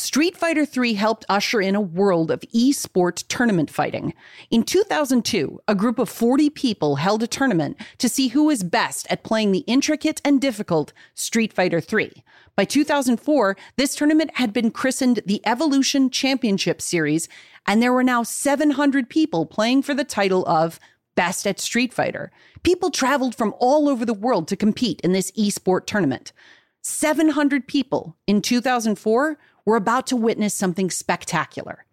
Street 0.00 0.34
Fighter 0.34 0.66
III 0.66 0.94
helped 0.94 1.26
usher 1.28 1.60
in 1.60 1.74
a 1.74 1.80
world 1.80 2.30
of 2.30 2.42
e-sport 2.52 3.16
tournament 3.28 3.70
fighting. 3.70 4.14
In 4.50 4.62
2002, 4.62 5.60
a 5.68 5.74
group 5.74 5.98
of 5.98 6.08
40 6.08 6.48
people 6.48 6.96
held 6.96 7.22
a 7.22 7.26
tournament 7.26 7.78
to 7.98 8.08
see 8.08 8.28
who 8.28 8.44
was 8.44 8.62
best 8.62 9.06
at 9.10 9.22
playing 9.22 9.52
the 9.52 9.64
intricate 9.66 10.20
and 10.24 10.40
difficult 10.40 10.94
Street 11.14 11.52
Fighter 11.52 11.82
III. 11.86 12.24
By 12.56 12.64
2004, 12.64 13.58
this 13.76 13.94
tournament 13.94 14.30
had 14.34 14.54
been 14.54 14.70
christened 14.70 15.20
the 15.26 15.42
Evolution 15.46 16.08
Championship 16.08 16.80
Series, 16.80 17.28
and 17.66 17.82
there 17.82 17.92
were 17.92 18.02
now 18.02 18.22
700 18.22 19.10
people 19.10 19.44
playing 19.44 19.82
for 19.82 19.92
the 19.92 20.02
title 20.02 20.46
of 20.46 20.80
Best 21.14 21.46
at 21.46 21.60
Street 21.60 21.92
Fighter. 21.92 22.32
People 22.62 22.90
traveled 22.90 23.34
from 23.34 23.54
all 23.58 23.86
over 23.86 24.06
the 24.06 24.14
world 24.14 24.48
to 24.48 24.56
compete 24.56 25.02
in 25.02 25.12
this 25.12 25.30
e-sport 25.34 25.86
tournament. 25.86 26.32
700 26.82 27.68
people 27.68 28.16
in 28.26 28.40
2004 28.40 29.38
we're 29.64 29.76
about 29.76 30.06
to 30.08 30.16
witness 30.16 30.54
something 30.54 30.90
spectacular. 30.90 31.84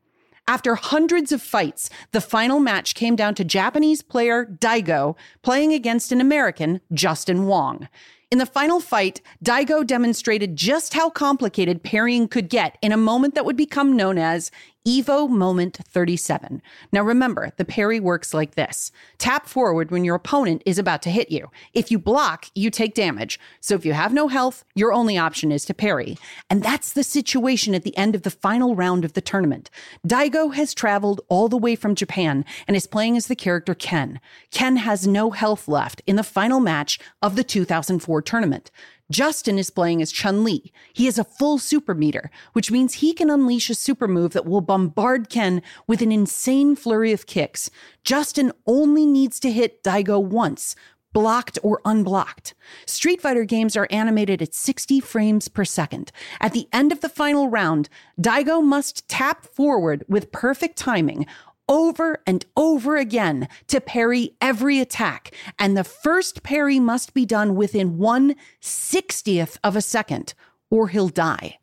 After 0.49 0.75
hundreds 0.75 1.33
of 1.33 1.41
fights, 1.41 1.89
the 2.13 2.21
final 2.21 2.61
match 2.61 2.95
came 2.95 3.17
down 3.17 3.35
to 3.35 3.43
Japanese 3.43 4.01
player 4.01 4.45
Daigo 4.45 5.17
playing 5.41 5.73
against 5.73 6.13
an 6.13 6.21
American, 6.21 6.79
Justin 6.93 7.47
Wong. 7.47 7.89
In 8.31 8.39
the 8.39 8.45
final 8.45 8.79
fight, 8.79 9.21
Daigo 9.43 9.85
demonstrated 9.85 10.55
just 10.55 10.93
how 10.93 11.09
complicated 11.09 11.83
parrying 11.83 12.27
could 12.27 12.49
get 12.49 12.77
in 12.81 12.91
a 12.91 12.97
moment 12.97 13.35
that 13.35 13.45
would 13.45 13.55
become 13.55 13.95
known 13.95 14.17
as 14.17 14.51
Evo 14.87 15.29
Moment 15.29 15.79
37. 15.83 16.61
Now 16.93 17.01
remember, 17.01 17.51
the 17.57 17.65
parry 17.65 17.99
works 17.99 18.33
like 18.33 18.55
this 18.55 18.89
tap 19.17 19.45
forward 19.45 19.91
when 19.91 20.05
your 20.05 20.15
opponent 20.15 20.61
is 20.65 20.79
about 20.79 21.01
to 21.01 21.09
hit 21.09 21.29
you. 21.29 21.51
If 21.73 21.91
you 21.91 21.99
block, 21.99 22.45
you 22.55 22.69
take 22.69 22.93
damage. 22.93 23.37
So 23.59 23.75
if 23.75 23.85
you 23.85 23.91
have 23.91 24.13
no 24.13 24.29
health, 24.29 24.63
your 24.75 24.93
only 24.93 25.17
option 25.17 25.51
is 25.51 25.65
to 25.65 25.73
parry. 25.73 26.17
And 26.49 26.63
that's 26.63 26.93
the 26.93 27.03
situation 27.03 27.75
at 27.75 27.83
the 27.83 27.97
end 27.97 28.15
of 28.15 28.21
the 28.21 28.31
final 28.31 28.75
round 28.75 29.03
of 29.03 29.11
the 29.11 29.19
tournament. 29.19 29.69
Daigo 30.07 30.53
has 30.53 30.73
traveled 30.73 31.19
all 31.27 31.49
the 31.49 31.57
way 31.57 31.75
from 31.75 31.93
Japan 31.93 32.45
and 32.65 32.77
is 32.77 32.87
playing 32.87 33.17
as 33.17 33.27
the 33.27 33.35
character 33.35 33.75
Ken. 33.75 34.21
Ken 34.51 34.77
has 34.77 35.05
no 35.05 35.31
health 35.31 35.67
left 35.67 36.01
in 36.07 36.15
the 36.15 36.23
final 36.23 36.61
match 36.61 36.97
of 37.21 37.35
the 37.35 37.43
2004 37.43 38.21
tournament. 38.21 38.71
Justin 39.09 39.57
is 39.57 39.69
playing 39.69 40.01
as 40.01 40.11
Chun 40.11 40.43
Li. 40.43 40.71
He 40.93 41.05
has 41.05 41.17
a 41.17 41.23
full 41.23 41.57
super 41.57 41.93
meter, 41.93 42.29
which 42.53 42.71
means 42.71 42.95
he 42.95 43.13
can 43.13 43.29
unleash 43.29 43.69
a 43.69 43.75
super 43.75 44.07
move 44.07 44.33
that 44.33 44.45
will 44.45 44.61
bombard 44.61 45.29
Ken 45.29 45.61
with 45.87 46.01
an 46.01 46.11
insane 46.11 46.75
flurry 46.75 47.13
of 47.13 47.25
kicks. 47.25 47.69
Justin 48.03 48.51
only 48.65 49.05
needs 49.05 49.39
to 49.39 49.51
hit 49.51 49.81
Daigo 49.81 50.21
once, 50.21 50.75
blocked 51.13 51.57
or 51.63 51.81
unblocked. 51.85 52.53
Street 52.85 53.21
Fighter 53.21 53.45
games 53.45 53.77
are 53.77 53.87
animated 53.89 54.41
at 54.41 54.53
60 54.53 54.99
frames 54.99 55.47
per 55.47 55.65
second. 55.65 56.11
At 56.41 56.51
the 56.51 56.67
end 56.73 56.91
of 56.91 57.01
the 57.01 57.09
final 57.09 57.49
round, 57.49 57.89
Daigo 58.19 58.61
must 58.61 59.07
tap 59.07 59.45
forward 59.45 60.03
with 60.07 60.31
perfect 60.31 60.77
timing 60.77 61.25
over 61.67 62.21
and 62.25 62.45
over 62.55 62.97
again 62.97 63.47
to 63.67 63.81
parry 63.81 64.35
every 64.41 64.79
attack. 64.79 65.31
And 65.59 65.75
the 65.75 65.83
first 65.83 66.43
parry 66.43 66.79
must 66.79 67.13
be 67.13 67.25
done 67.25 67.55
within 67.55 67.97
one 67.97 68.35
sixtieth 68.59 69.57
of 69.63 69.75
a 69.75 69.81
second, 69.81 70.33
or 70.69 70.87
he'll 70.87 71.09
die. 71.09 71.59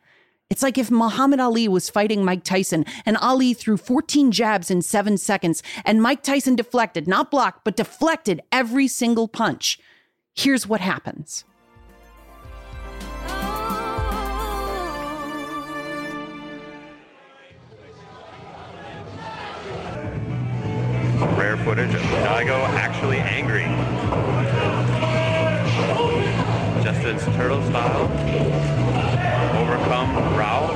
It's 0.50 0.62
like 0.62 0.78
if 0.78 0.90
Muhammad 0.90 1.40
Ali 1.40 1.66
was 1.68 1.88
fighting 1.88 2.24
Mike 2.24 2.44
Tyson 2.44 2.84
and 3.06 3.16
Ali 3.16 3.54
threw 3.54 3.76
14 3.76 4.30
jabs 4.30 4.70
in 4.70 4.82
seven 4.82 5.16
seconds 5.16 5.62
and 5.84 6.02
Mike 6.02 6.22
Tyson 6.22 6.54
deflected, 6.54 7.08
not 7.08 7.30
blocked, 7.30 7.64
but 7.64 7.76
deflected 7.76 8.42
every 8.52 8.86
single 8.86 9.26
punch. 9.26 9.80
Here's 10.34 10.66
what 10.66 10.80
happens. 10.80 11.44
Rare 21.32 21.56
footage 21.56 21.94
of 21.94 22.00
Daigo 22.00 22.68
actually 22.74 23.18
angry. 23.18 23.64
Justin's 26.84 27.24
turtle 27.36 27.62
style. 27.70 28.04
Overcome 29.60 30.14
Rao. 30.36 30.72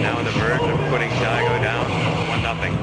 Now 0.00 0.18
on 0.18 0.24
the 0.24 0.30
verge 0.30 0.60
of 0.60 0.78
putting 0.90 1.10
Daigo 1.10 1.62
down. 1.62 1.90
One 2.28 2.42
nothing. 2.42 2.74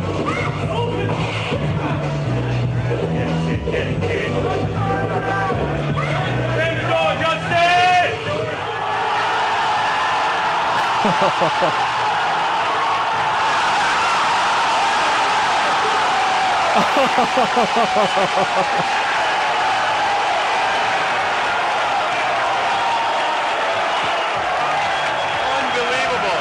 Unbelievable. 25.05 26.39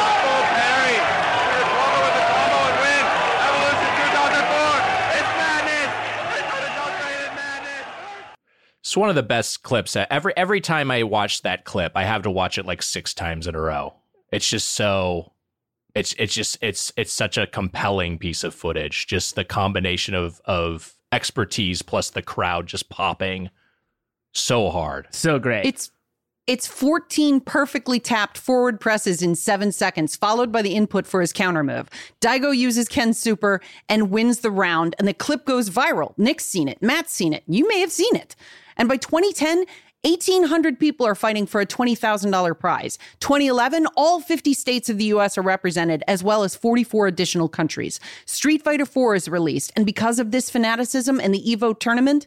A 0.00 0.12
full 0.22 0.44
parry. 0.54 0.96
With 2.00 2.14
the 2.16 2.24
combo 2.30 2.60
and 2.70 2.76
win. 2.80 3.04
Evolution 3.46 3.90
2004. 3.98 4.72
It's 5.18 5.32
madness. 5.40 5.90
It's 6.36 6.48
madness. 7.36 7.86
It's 8.80 8.96
one 8.96 9.08
of 9.08 9.14
the 9.16 9.22
best 9.22 9.62
clips. 9.62 9.96
Uh, 9.96 10.06
Every 10.10 10.32
every 10.36 10.60
time 10.60 10.90
I 10.90 11.02
watch 11.02 11.42
that 11.42 11.64
clip, 11.64 11.92
I 11.96 12.04
have 12.04 12.22
to 12.22 12.30
watch 12.30 12.58
it 12.58 12.66
like 12.66 12.82
six 12.82 13.14
times 13.14 13.46
in 13.46 13.54
a 13.54 13.60
row. 13.60 13.94
It's 14.32 14.48
just 14.48 14.70
so 14.70 15.32
it's 15.94 16.14
it's 16.18 16.34
just 16.34 16.58
it's 16.60 16.92
it's 16.96 17.12
such 17.12 17.38
a 17.38 17.46
compelling 17.46 18.18
piece 18.18 18.44
of 18.44 18.54
footage. 18.54 19.06
Just 19.06 19.34
the 19.34 19.44
combination 19.44 20.14
of 20.14 20.40
of 20.44 20.94
expertise 21.12 21.82
plus 21.82 22.10
the 22.10 22.22
crowd 22.22 22.66
just 22.66 22.88
popping 22.88 23.50
so 24.32 24.70
hard. 24.70 25.08
So 25.10 25.38
great. 25.38 25.66
It's 25.66 25.90
it's 26.46 26.66
14 26.66 27.40
perfectly 27.40 28.00
tapped 28.00 28.36
forward 28.36 28.80
presses 28.80 29.22
in 29.22 29.36
seven 29.36 29.70
seconds, 29.70 30.16
followed 30.16 30.50
by 30.50 30.62
the 30.62 30.74
input 30.74 31.06
for 31.06 31.20
his 31.20 31.32
counter 31.32 31.62
move. 31.62 31.88
Daigo 32.20 32.56
uses 32.56 32.88
Ken's 32.88 33.18
super 33.18 33.60
and 33.88 34.10
wins 34.10 34.40
the 34.40 34.50
round, 34.50 34.96
and 34.98 35.06
the 35.06 35.14
clip 35.14 35.44
goes 35.44 35.70
viral. 35.70 36.12
Nick's 36.18 36.46
seen 36.46 36.66
it, 36.66 36.82
Matt's 36.82 37.12
seen 37.12 37.32
it, 37.32 37.44
you 37.46 37.68
may 37.68 37.78
have 37.78 37.92
seen 37.92 38.16
it. 38.16 38.34
And 38.76 38.88
by 38.88 38.96
2010, 38.96 39.64
1,800 40.02 40.78
people 40.78 41.06
are 41.06 41.14
fighting 41.14 41.46
for 41.46 41.60
a 41.60 41.66
$20,000 41.66 42.58
prize. 42.58 42.98
2011, 43.20 43.86
all 43.98 44.18
50 44.20 44.54
states 44.54 44.88
of 44.88 44.96
the 44.96 45.04
US 45.06 45.36
are 45.36 45.42
represented, 45.42 46.02
as 46.08 46.24
well 46.24 46.42
as 46.42 46.56
44 46.56 47.06
additional 47.06 47.50
countries. 47.50 48.00
Street 48.24 48.62
Fighter 48.62 48.86
4 48.86 49.14
is 49.14 49.28
released, 49.28 49.72
and 49.76 49.84
because 49.84 50.18
of 50.18 50.30
this 50.30 50.48
fanaticism 50.48 51.20
and 51.20 51.34
the 51.34 51.42
EVO 51.54 51.78
tournament, 51.78 52.26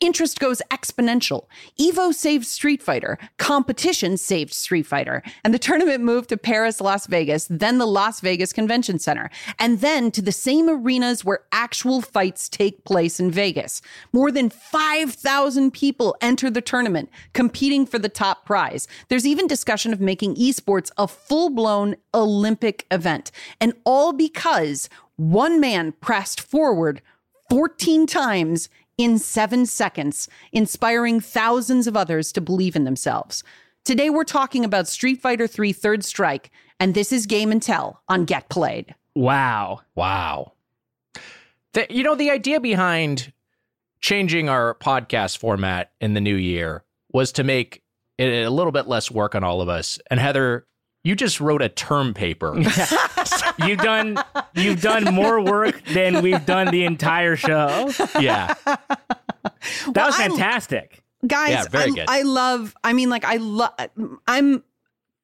interest 0.00 0.38
goes 0.38 0.62
exponential. 0.70 1.46
Evo 1.78 2.12
saved 2.14 2.46
Street 2.46 2.82
Fighter, 2.82 3.18
competition 3.36 4.16
saved 4.16 4.52
Street 4.52 4.86
Fighter, 4.86 5.22
and 5.44 5.52
the 5.52 5.58
tournament 5.58 6.02
moved 6.02 6.28
to 6.28 6.36
Paris, 6.36 6.80
Las 6.80 7.06
Vegas, 7.06 7.46
then 7.50 7.78
the 7.78 7.86
Las 7.86 8.20
Vegas 8.20 8.52
Convention 8.52 8.98
Center, 8.98 9.30
and 9.58 9.80
then 9.80 10.10
to 10.10 10.22
the 10.22 10.32
same 10.32 10.68
arenas 10.68 11.24
where 11.24 11.40
actual 11.52 12.00
fights 12.00 12.48
take 12.48 12.84
place 12.84 13.18
in 13.18 13.30
Vegas. 13.30 13.82
More 14.12 14.30
than 14.30 14.50
5,000 14.50 15.72
people 15.72 16.16
enter 16.20 16.50
the 16.50 16.60
tournament, 16.60 17.10
competing 17.32 17.86
for 17.86 17.98
the 17.98 18.08
top 18.08 18.44
prize. 18.44 18.86
There's 19.08 19.26
even 19.26 19.46
discussion 19.46 19.92
of 19.92 20.00
making 20.00 20.36
esports 20.36 20.90
a 20.96 21.08
full 21.08 21.50
blown 21.50 21.96
Olympic 22.14 22.86
event, 22.90 23.30
and 23.60 23.74
all 23.84 24.12
because 24.12 24.88
one 25.16 25.60
man 25.60 25.92
pressed 25.92 26.40
forward 26.40 27.02
14 27.50 28.06
times 28.06 28.68
in 28.98 29.18
seven 29.18 29.64
seconds, 29.64 30.28
inspiring 30.52 31.20
thousands 31.20 31.86
of 31.86 31.96
others 31.96 32.32
to 32.32 32.40
believe 32.40 32.76
in 32.76 32.84
themselves. 32.84 33.42
Today, 33.84 34.10
we're 34.10 34.24
talking 34.24 34.64
about 34.64 34.88
Street 34.88 35.22
Fighter 35.22 35.46
3 35.46 35.72
Third 35.72 36.04
Strike, 36.04 36.50
and 36.78 36.92
this 36.94 37.12
is 37.12 37.24
Game 37.24 37.50
and 37.50 37.62
Tell 37.62 38.02
on 38.08 38.26
Get 38.26 38.48
Played. 38.50 38.94
wow. 39.14 39.80
Wow. 39.94 40.52
The, 41.74 41.86
you 41.90 42.02
know, 42.02 42.14
the 42.14 42.30
idea 42.30 42.60
behind 42.60 43.32
changing 44.00 44.48
our 44.48 44.74
podcast 44.74 45.38
format 45.38 45.92
in 46.00 46.14
the 46.14 46.20
new 46.20 46.34
year 46.34 46.82
was 47.12 47.32
to 47.32 47.44
make 47.44 47.82
it 48.16 48.46
a 48.46 48.50
little 48.50 48.72
bit 48.72 48.88
less 48.88 49.10
work 49.10 49.34
on 49.34 49.44
all 49.44 49.60
of 49.60 49.68
us. 49.68 49.98
And 50.10 50.18
Heather, 50.18 50.66
you 51.08 51.16
just 51.16 51.40
wrote 51.40 51.62
a 51.62 51.68
term 51.70 52.12
paper. 52.12 52.54
You've 53.66 53.78
done 53.78 54.18
you've 54.54 54.82
done 54.82 55.14
more 55.14 55.40
work 55.42 55.82
than 55.86 56.22
we've 56.22 56.44
done 56.44 56.68
the 56.70 56.84
entire 56.84 57.34
show. 57.36 57.90
yeah. 58.20 58.54
That 58.64 59.96
was 59.96 60.14
I- 60.18 60.28
fantastic. 60.28 61.02
guys 61.26 61.50
Yeah, 61.50 61.64
very 61.70 61.90
I, 61.90 61.94
good. 61.94 62.04
I 62.08 62.22
love 62.22 62.76
i 62.84 62.92
mean 62.92 63.10
like 63.10 63.24
i 63.24 63.36
love 63.36 63.72
i'm 64.28 64.62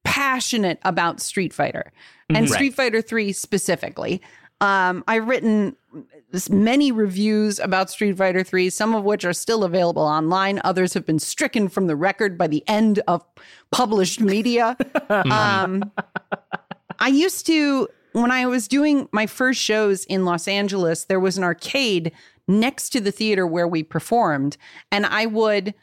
passionate 0.03 0.79
about 0.83 1.21
street 1.21 1.53
fighter 1.53 1.91
and 2.29 2.47
Mhm. 2.47 2.53
street 2.53 2.73
fighter 2.73 3.01
3 3.01 3.31
specifically 3.31 4.21
um 4.61 5.03
i've 5.07 5.25
written 5.27 5.75
this 5.93 6.05
many 6.49 6.91
reviews 6.91 7.59
about 7.59 7.89
street 7.89 8.17
fighter 8.17 8.43
3 8.43 8.69
some 8.69 8.93
of 8.93 9.03
which 9.03 9.23
are 9.23 9.33
still 9.33 9.63
available 9.63 10.03
online 10.03 10.59
others 10.63 10.93
have 10.93 11.05
been 11.05 11.19
stricken 11.19 11.67
from 11.67 11.87
the 11.87 11.95
record 11.95 12.37
by 12.37 12.47
the 12.47 12.63
end 12.67 12.99
of 13.07 13.23
published 13.71 14.19
media 14.19 14.75
um 15.09 15.91
i 16.99 17.07
used 17.07 17.45
to 17.45 17.87
when 18.11 18.31
i 18.31 18.45
was 18.45 18.67
doing 18.67 19.07
my 19.11 19.25
first 19.25 19.61
shows 19.61 20.03
in 20.05 20.25
los 20.25 20.47
angeles 20.47 21.05
there 21.05 21.19
was 21.19 21.37
an 21.37 21.43
arcade 21.43 22.11
next 22.47 22.89
to 22.89 22.99
the 22.99 23.11
theater 23.11 23.47
where 23.47 23.67
we 23.67 23.81
performed 23.81 24.57
and 24.91 25.05
i 25.05 25.25
would 25.25 25.73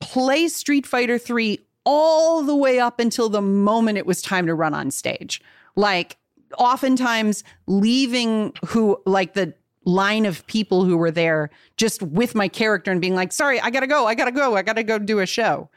play 0.00 0.48
Street 0.48 0.86
Fighter 0.86 1.18
3 1.18 1.58
all 1.84 2.42
the 2.42 2.54
way 2.54 2.78
up 2.78 3.00
until 3.00 3.28
the 3.28 3.42
moment 3.42 3.98
it 3.98 4.06
was 4.06 4.20
time 4.22 4.46
to 4.46 4.54
run 4.54 4.74
on 4.74 4.90
stage. 4.90 5.40
Like 5.76 6.16
oftentimes 6.58 7.44
leaving 7.66 8.52
who 8.66 9.00
like 9.06 9.34
the 9.34 9.54
line 9.88 10.26
of 10.26 10.46
people 10.46 10.84
who 10.84 10.96
were 10.96 11.10
there 11.10 11.50
just 11.76 12.02
with 12.02 12.34
my 12.34 12.48
character 12.48 12.90
and 12.90 13.00
being 13.00 13.14
like, 13.14 13.32
"Sorry, 13.32 13.60
I 13.60 13.70
got 13.70 13.80
to 13.80 13.86
go. 13.86 14.06
I 14.06 14.14
got 14.14 14.26
to 14.26 14.32
go. 14.32 14.56
I 14.56 14.62
got 14.62 14.76
to 14.76 14.82
go 14.82 14.98
do 14.98 15.20
a 15.20 15.26
show." 15.26 15.70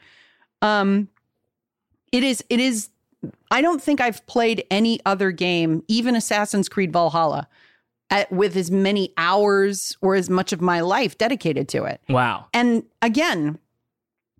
Um 0.60 1.08
it 2.12 2.22
is 2.22 2.44
it 2.50 2.60
is 2.60 2.90
I 3.50 3.62
don't 3.62 3.82
think 3.82 4.00
I've 4.00 4.24
played 4.26 4.64
any 4.70 5.00
other 5.06 5.30
game, 5.30 5.82
even 5.88 6.16
Assassin's 6.16 6.68
Creed 6.68 6.92
Valhalla, 6.92 7.48
at, 8.10 8.30
with 8.32 8.56
as 8.56 8.70
many 8.70 9.12
hours 9.16 9.96
or 10.00 10.14
as 10.14 10.28
much 10.28 10.52
of 10.52 10.60
my 10.60 10.80
life 10.80 11.16
dedicated 11.18 11.68
to 11.70 11.84
it. 11.84 12.00
Wow. 12.08 12.46
And 12.52 12.84
again, 13.00 13.58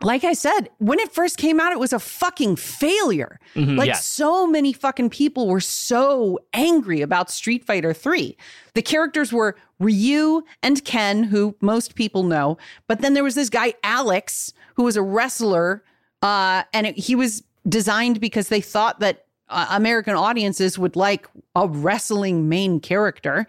like 0.02 0.24
I 0.24 0.32
said, 0.32 0.68
when 0.78 0.98
it 0.98 1.12
first 1.12 1.36
came 1.38 1.60
out, 1.60 1.72
it 1.72 1.78
was 1.78 1.92
a 1.92 1.98
fucking 1.98 2.56
failure. 2.56 3.38
Mhm. 3.54 3.76
Like 3.78 3.86
Yes. 3.88 4.06
so 4.06 4.46
many 4.46 4.72
fucking 4.72 5.10
people 5.10 5.48
were 5.48 5.60
so 5.60 6.38
angry 6.52 7.00
about 7.02 7.30
Street 7.30 7.64
Fighter 7.64 7.92
3. 7.94 8.36
The 8.74 8.82
characters 8.82 9.32
were 9.32 9.56
Ryu 9.78 10.42
and 10.62 10.84
Ken, 10.84 11.24
who 11.24 11.54
most 11.60 11.94
people 11.94 12.22
know, 12.24 12.58
but 12.88 13.00
then 13.00 13.14
there 13.14 13.24
was 13.24 13.34
this 13.34 13.48
guy 13.50 13.74
Alex, 13.84 14.52
who 14.76 14.82
was 14.84 14.96
a 14.96 15.02
wrestler, 15.02 15.84
uh, 16.22 16.62
and 16.72 16.86
it, 16.88 16.98
he 16.98 17.14
was 17.14 17.42
designed 17.68 18.20
because 18.20 18.48
they 18.48 18.60
thought 18.60 19.00
that 19.00 19.26
uh, 19.48 19.66
American 19.70 20.14
audiences 20.14 20.78
would 20.78 20.96
like 20.96 21.28
a 21.54 21.68
wrestling 21.68 22.48
main 22.48 22.80
character. 22.80 23.46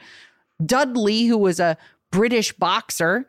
Dudley, 0.63 1.25
who 1.25 1.37
was 1.37 1.59
a 1.59 1.77
British 2.11 2.53
boxer, 2.53 3.25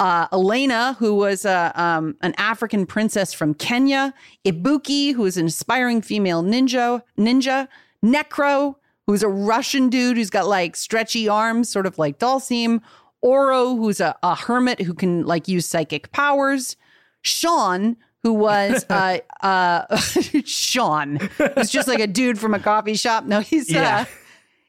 uh, 0.00 0.28
Elena, 0.32 0.94
who 0.98 1.14
was 1.14 1.44
a, 1.44 1.72
um, 1.74 2.16
an 2.22 2.34
African 2.38 2.86
princess 2.86 3.32
from 3.32 3.54
Kenya, 3.54 4.14
Ibuki, 4.44 5.12
who 5.14 5.24
is 5.26 5.36
an 5.36 5.46
aspiring 5.46 6.02
female 6.02 6.42
ninja, 6.42 7.02
ninja, 7.18 7.68
Necro, 8.04 8.76
who's 9.06 9.22
a 9.22 9.28
Russian 9.28 9.88
dude 9.88 10.16
who's 10.16 10.30
got 10.30 10.46
like 10.46 10.76
stretchy 10.76 11.28
arms, 11.28 11.68
sort 11.68 11.86
of 11.86 11.98
like 11.98 12.18
Dhalsim, 12.18 12.80
Oro, 13.22 13.74
who's 13.74 14.00
a, 14.00 14.14
a 14.22 14.34
hermit 14.36 14.80
who 14.82 14.94
can 14.94 15.26
like 15.26 15.48
use 15.48 15.66
psychic 15.66 16.12
powers, 16.12 16.76
Sean, 17.22 17.96
who 18.22 18.32
was 18.34 18.84
uh, 18.90 19.18
uh, 19.42 19.96
Sean, 20.44 21.16
who's 21.56 21.70
just 21.70 21.88
like 21.88 21.98
a 22.00 22.06
dude 22.06 22.38
from 22.38 22.54
a 22.54 22.60
coffee 22.60 22.94
shop. 22.94 23.24
No, 23.24 23.40
he's 23.40 23.68
Yeah. 23.70 24.00
uh, 24.00 24.04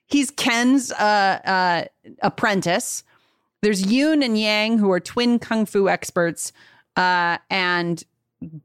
he's 0.07 0.31
Ken's 0.31 0.91
uh, 0.91 0.95
uh, 1.45 1.83
apprentice. 2.23 3.03
There's 3.61 3.85
Yun 3.85 4.23
and 4.23 4.39
Yang, 4.39 4.77
who 4.77 4.91
are 4.91 4.99
twin 4.99 5.39
kung 5.39 5.65
fu 5.65 5.89
experts, 5.89 6.53
uh, 6.95 7.37
and 7.49 8.03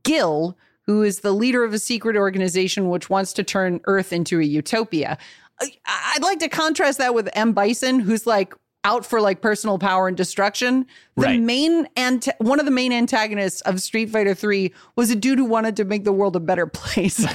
Gil, 0.05 0.57
who 0.83 1.03
is 1.03 1.21
the 1.21 1.33
leader 1.33 1.65
of 1.65 1.73
a 1.75 1.79
secret 1.79 2.17
organization 2.17 2.89
which 2.91 3.11
wants 3.11 3.33
to 3.35 3.43
turn 3.43 3.81
Earth 3.85 4.13
into 4.13 4.39
a 4.41 4.45
utopia. 4.45 5.19
I'd 5.61 6.23
like 6.23 6.39
to 6.41 6.49
contrast 6.49 6.99
that 6.99 7.15
with 7.15 7.29
M. 7.35 7.53
Bison, 7.53 8.01
who's 8.01 8.27
like 8.27 8.55
out 8.85 9.07
for 9.07 9.21
like 9.21 9.41
personal 9.41 9.79
power 9.79 10.09
and 10.09 10.17
destruction. 10.17 10.85
The 11.17 11.23
Right. 11.23 11.41
main 11.41 11.89
and 11.97 12.25
one 12.39 12.61
of 12.61 12.67
the 12.67 12.71
main 12.73 12.93
antagonists 12.93 13.63
of 13.63 13.81
Street 13.81 14.11
Fighter 14.11 14.35
3 14.35 14.73
was 14.95 15.11
a 15.11 15.17
dude 15.17 15.39
who 15.39 15.47
wanted 15.47 15.77
to 15.77 15.85
make 15.85 16.05
the 16.05 16.13
world 16.13 16.37
a 16.37 16.41
better 16.41 16.67
place. 16.67 17.25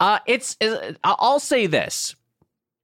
Uh, 0.00 0.18
it's. 0.26 0.56
uh, 0.60 0.92
I'll 1.04 1.38
say 1.38 1.66
this, 1.66 2.16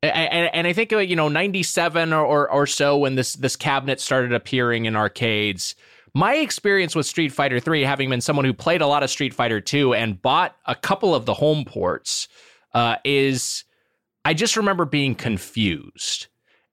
and, 0.02 0.50
and 0.52 0.66
I 0.66 0.72
think 0.72 0.92
you 0.92 1.16
know, 1.16 1.28
ninety 1.28 1.62
seven 1.62 2.12
or, 2.12 2.24
or 2.24 2.50
or 2.50 2.66
so 2.66 2.96
when 2.98 3.14
this 3.14 3.34
this 3.34 3.56
cabinet 3.56 4.00
started 4.00 4.32
appearing 4.32 4.84
in 4.84 4.96
arcades. 4.96 5.74
My 6.14 6.36
experience 6.36 6.96
with 6.96 7.06
Street 7.06 7.32
Fighter 7.32 7.60
Three, 7.60 7.82
having 7.82 8.08
been 8.10 8.20
someone 8.20 8.44
who 8.44 8.54
played 8.54 8.80
a 8.80 8.86
lot 8.86 9.02
of 9.02 9.10
Street 9.10 9.34
Fighter 9.34 9.60
Two 9.60 9.94
and 9.94 10.20
bought 10.20 10.56
a 10.66 10.74
couple 10.74 11.14
of 11.14 11.26
the 11.26 11.34
home 11.34 11.64
ports, 11.64 12.28
uh, 12.74 12.96
is 13.04 13.64
I 14.24 14.34
just 14.34 14.56
remember 14.56 14.84
being 14.84 15.14
confused. 15.14 16.28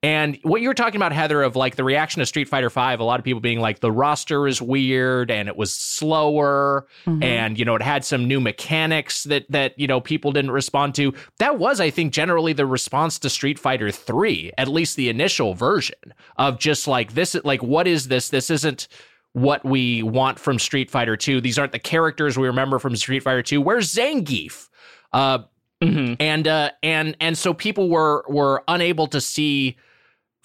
And 0.05 0.37
what 0.43 0.61
you 0.61 0.67
were 0.67 0.75
talking 0.75 0.97
about, 0.97 1.13
Heather, 1.13 1.41
of 1.41 1.55
like 1.55 1.77
the 1.77 1.83
reaction 1.83 2.19
to 2.19 2.27
Street 2.27 2.47
Fighter 2.47 2.69
Five, 2.69 2.99
a 2.99 3.03
lot 3.03 3.19
of 3.19 3.23
people 3.23 3.39
being 3.39 3.59
like 3.59 3.79
the 3.79 3.91
roster 3.91 4.47
is 4.47 4.61
weird 4.61 5.31
and 5.31 5.47
it 5.49 5.57
was 5.57 5.73
slower, 5.73 6.85
and 7.07 7.57
you 7.57 7.65
know 7.65 7.73
it 7.73 7.81
had 7.81 8.05
some 8.05 8.27
new 8.27 8.39
mechanics 8.39 9.23
that 9.23 9.49
that 9.49 9.77
you 9.79 9.87
know 9.87 9.99
people 9.99 10.31
didn't 10.31 10.51
respond 10.51 10.93
to. 10.95 11.11
That 11.39 11.57
was, 11.57 11.79
I 11.81 11.89
think, 11.89 12.13
generally 12.13 12.53
the 12.53 12.67
response 12.67 13.17
to 13.19 13.31
Street 13.31 13.57
Fighter 13.57 13.89
Three, 13.89 14.51
at 14.59 14.67
least 14.67 14.95
the 14.95 15.09
initial 15.09 15.55
version 15.55 16.13
of 16.37 16.59
just 16.59 16.87
like 16.87 17.13
this, 17.15 17.33
is 17.33 17.43
like 17.43 17.63
what 17.63 17.87
is 17.87 18.07
this? 18.07 18.29
This 18.29 18.51
isn't 18.51 18.87
what 19.33 19.65
we 19.65 20.03
want 20.03 20.37
from 20.37 20.59
Street 20.59 20.91
Fighter 20.91 21.17
Two. 21.17 21.41
These 21.41 21.57
aren't 21.57 21.71
the 21.71 21.79
characters 21.79 22.37
we 22.37 22.45
remember 22.45 22.77
from 22.77 22.95
Street 22.95 23.23
Fighter 23.23 23.41
Two. 23.41 23.59
Where's 23.59 23.91
Zangief? 23.91 24.69
Uh, 25.11 25.39
Mhm. 25.83 26.15
and 26.21 26.47
uh 26.47 26.69
and 26.83 27.17
and 27.19 27.37
so 27.37 27.53
people 27.53 27.89
were 27.89 28.23
were 28.29 28.63
unable 28.69 29.07
to 29.07 29.19
see 29.19 29.75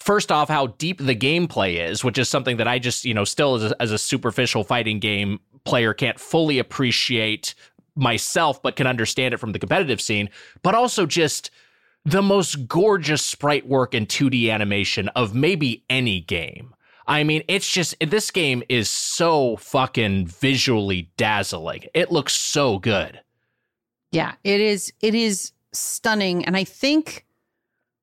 first 0.01 0.31
off 0.31 0.49
how 0.49 0.67
deep 0.67 0.97
the 0.99 1.15
gameplay 1.15 1.79
is 1.79 2.03
which 2.03 2.17
is 2.17 2.27
something 2.27 2.57
that 2.57 2.67
i 2.67 2.79
just 2.79 3.05
you 3.05 3.13
know 3.13 3.23
still 3.23 3.55
as 3.55 3.71
a, 3.71 3.81
as 3.81 3.91
a 3.91 3.97
superficial 3.97 4.63
fighting 4.63 4.99
game 4.99 5.39
player 5.63 5.93
can't 5.93 6.19
fully 6.19 6.59
appreciate 6.59 7.53
myself 7.95 8.61
but 8.63 8.75
can 8.75 8.87
understand 8.87 9.33
it 9.33 9.37
from 9.37 9.51
the 9.51 9.59
competitive 9.59 10.01
scene 10.01 10.29
but 10.63 10.73
also 10.73 11.05
just 11.05 11.51
the 12.03 12.21
most 12.21 12.67
gorgeous 12.67 13.23
sprite 13.23 13.67
work 13.67 13.93
and 13.93 14.07
2d 14.07 14.51
animation 14.51 15.07
of 15.09 15.35
maybe 15.35 15.83
any 15.89 16.19
game 16.21 16.73
I 17.07 17.23
mean, 17.23 17.43
it's 17.49 17.69
just 17.69 17.95
this 17.99 18.31
game 18.31 18.63
is 18.69 18.89
so 18.89 19.57
fucking 19.57 20.27
visually 20.27 21.09
dazzling. 21.17 21.83
It 21.93 22.09
looks 22.09 22.33
so 22.33 22.79
good. 22.79 23.19
Yeah, 24.11 24.35
it 24.43 24.61
is 24.61 24.93
it 25.01 25.15
is 25.15 25.51
stunning 25.73 26.45
and 26.45 26.55
I 26.55 26.63
think 26.63 27.25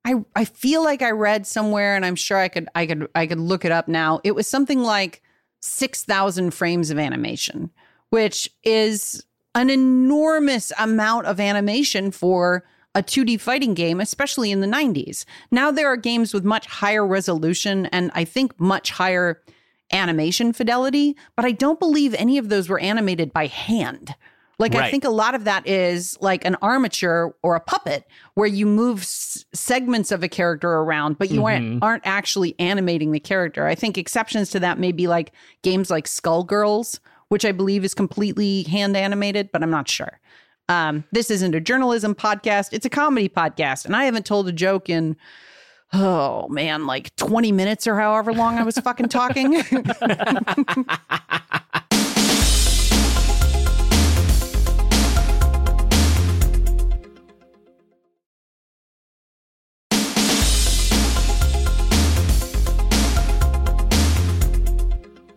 I 0.08 0.14
I 0.34 0.44
feel 0.46 0.82
like 0.82 1.02
I 1.02 1.10
read 1.10 1.46
somewhere 1.46 1.94
and 1.94 2.04
I'm 2.04 2.16
sure 2.16 2.38
I 2.38 2.48
could 2.48 2.68
I 2.74 2.86
could 2.86 3.08
I 3.14 3.26
could 3.26 3.40
look 3.40 3.66
it 3.66 3.72
up 3.72 3.88
now. 3.88 4.20
It 4.24 4.34
was 4.34 4.46
something 4.46 4.82
like 4.82 5.22
6,000 5.60 6.52
frames 6.52 6.90
of 6.90 6.98
animation, 6.98 7.70
which 8.08 8.50
is 8.64 9.22
an 9.54 9.68
enormous 9.68 10.72
amount 10.78 11.26
of 11.26 11.40
animation 11.40 12.10
for 12.10 12.64
a 12.94 13.02
2D 13.02 13.38
fighting 13.38 13.74
game, 13.74 14.00
especially 14.00 14.50
in 14.50 14.60
the 14.60 14.66
90s. 14.66 15.26
Now 15.50 15.70
there 15.70 15.88
are 15.88 15.96
games 15.96 16.32
with 16.32 16.44
much 16.44 16.66
higher 16.66 17.06
resolution 17.06 17.86
and 17.86 18.10
I 18.14 18.24
think 18.24 18.58
much 18.58 18.92
higher 18.92 19.42
animation 19.92 20.54
fidelity, 20.54 21.16
but 21.36 21.44
I 21.44 21.52
don't 21.52 21.78
believe 21.78 22.14
any 22.14 22.38
of 22.38 22.48
those 22.48 22.68
were 22.68 22.80
animated 22.80 23.32
by 23.32 23.46
hand. 23.46 24.14
Like 24.58 24.74
I 24.74 24.90
think 24.90 25.04
a 25.04 25.10
lot 25.10 25.36
of 25.36 25.44
that 25.44 25.68
is 25.68 26.18
like 26.20 26.44
an 26.44 26.56
armature 26.62 27.32
or 27.42 27.54
a 27.54 27.60
puppet 27.60 28.04
where 28.34 28.48
you 28.48 28.66
move 28.66 29.02
s- 29.02 29.44
segments 29.54 30.10
of 30.10 30.24
a 30.24 30.28
character 30.28 30.68
around, 30.68 31.16
but 31.16 31.30
you 31.30 31.46
aren't 31.46 31.82
aren't 31.82 32.04
actually 32.06 32.56
animating 32.58 33.12
the 33.12 33.20
character. 33.20 33.66
I 33.66 33.76
think 33.76 33.96
exceptions 33.96 34.50
to 34.50 34.60
that 34.60 34.80
may 34.80 34.90
be 34.90 35.06
like 35.06 35.30
games 35.62 35.90
like 35.90 36.06
Skullgirls, 36.06 36.98
which 37.28 37.44
I 37.44 37.52
believe 37.52 37.84
is 37.84 37.94
completely 37.94 38.64
hand 38.64 38.96
animated, 38.96 39.50
but 39.52 39.62
I'm 39.62 39.70
not 39.70 39.88
sure. 39.88 40.18
Um, 40.68 41.04
this 41.12 41.30
isn't 41.30 41.54
a 41.54 41.60
journalism 41.60 42.16
podcast; 42.16 42.70
it's 42.72 42.84
a 42.84 42.90
comedy 42.90 43.28
podcast, 43.28 43.84
and 43.84 43.94
I 43.94 44.06
haven't 44.06 44.26
told 44.26 44.48
a 44.48 44.52
joke 44.52 44.90
in 44.90 45.16
oh 45.92 46.48
man, 46.48 46.86
like 46.86 47.14
20 47.16 47.52
minutes 47.52 47.86
or 47.86 47.98
however 47.98 48.32
long 48.32 48.58
I 48.58 48.64
was 48.64 48.76
fucking 48.76 49.08
talking. 49.08 49.62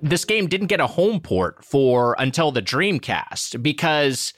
this 0.02 0.26
game 0.26 0.48
didn't 0.48 0.68
get 0.68 0.80
a 0.80 0.88
home 0.88 1.20
port 1.20 1.64
for 1.64 2.16
until 2.18 2.52
the 2.52 2.62
Dreamcast 2.62 3.62
because 3.62 4.34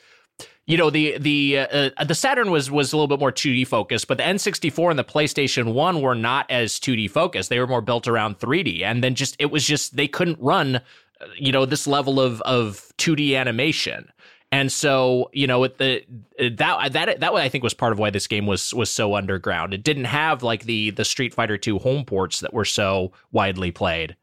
you 0.66 0.78
know 0.78 0.90
the 0.90 1.18
the 1.18 1.60
uh, 1.60 1.90
uh 1.98 2.04
the 2.04 2.16
Saturn 2.16 2.52
was 2.52 2.70
was 2.70 2.94
a 2.94 2.98
little 2.98 3.08
bit 3.08 3.20
more 3.20 3.32
2D 3.32 3.68
focused, 3.68 4.08
but 4.08 4.18
the 4.18 4.24
N64 4.24 4.90
and 4.90 5.00
the 5.00 5.04
PlayStation 5.04 5.74
1 5.74 6.02
were 6.02 6.16
not 6.16 6.50
as 6.50 6.80
2D 6.80 7.10
focused. 7.10 7.50
They 7.50 7.60
were 7.60 7.68
more 7.68 7.82
built 7.82 8.08
around 8.08 8.40
3D 8.40 8.84
and 8.84 9.04
then 9.04 9.16
just 9.16 9.36
it 9.40 9.52
was 9.52 9.66
just 9.66 9.96
they 9.96 10.08
couldn't 10.08 10.40
run 10.40 10.78
uh, 10.78 10.82
you 11.38 11.52
know 11.52 11.66
this 11.66 11.88
level 11.88 12.20
of 12.20 12.42
of 12.42 12.92
2D 12.98 13.38
animation. 13.38 14.10
And 14.52 14.72
so, 14.72 15.32
you 15.34 15.48
know, 15.48 15.60
with 15.60 15.80
the 15.80 16.04
that 16.38 16.94
that 16.94 17.20
that 17.20 17.34
I 17.34 17.50
think 17.50 17.64
was 17.64 17.74
part 17.74 17.92
of 17.92 17.98
why 17.98 18.12
this 18.12 18.28
game 18.28 18.46
was 18.46 18.72
was 18.72 18.92
so 18.92 19.16
underground. 19.16 19.74
It 19.74 19.82
didn't 19.82 20.06
have 20.06 20.44
like 20.44 20.66
the 20.66 20.92
the 20.92 21.04
Street 21.04 21.34
Fighter 21.34 21.58
2 21.58 21.80
home 21.80 22.06
ports 22.06 22.40
that 22.42 22.54
were 22.54 22.64
so 22.64 23.14
widely 23.32 23.72
played. 23.72 24.16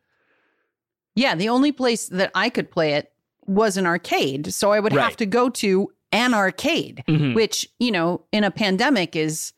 Yeah, 1.21 1.35
the 1.35 1.51
only 1.51 1.71
place 1.71 2.09
that 2.09 2.31
I 2.35 2.49
could 2.49 2.71
play 2.71 2.95
it 2.95 3.12
was 3.47 3.77
an 3.77 3.85
arcade. 3.85 4.55
So 4.55 4.73
I 4.73 4.81
would 4.81 4.95
Right. 4.95 5.05
have 5.05 5.16
to 5.18 5.27
go 5.27 5.51
to 5.51 5.93
an 6.12 6.33
arcade, 6.33 7.05
Mhm. 7.07 7.35
which, 7.35 7.68
you 7.79 7.91
know, 7.91 8.25
in 8.33 8.43
a 8.43 8.51
pandemic 8.51 9.14
is 9.14 9.53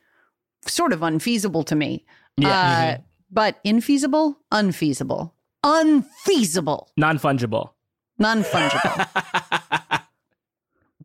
sort 0.67 0.93
of 0.93 1.03
unfeasible 1.05 1.63
to 1.65 1.77
me. 1.77 2.05
Yeah. 2.37 2.97
Uh, 2.99 3.03
But 3.31 3.63
infeasible, 3.65 4.37
unfeasible, 4.51 5.33
unfeasible, 5.65 6.89
Non 6.97 7.17
fungible. 7.19 7.71
non 8.19 8.43
fungible. 8.43 9.07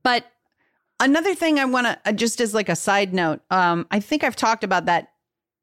but 0.04 0.26
another 1.00 1.36
thing 1.36 1.60
I 1.60 1.66
want 1.66 1.86
to, 1.88 2.14
just 2.14 2.42
as 2.42 2.54
like 2.54 2.68
a 2.68 2.76
side 2.76 3.14
note, 3.14 3.42
um, 3.52 3.86
I 3.92 4.00
think 4.00 4.24
I've 4.24 4.36
talked 4.36 4.64
about 4.64 4.86
that 4.86 5.14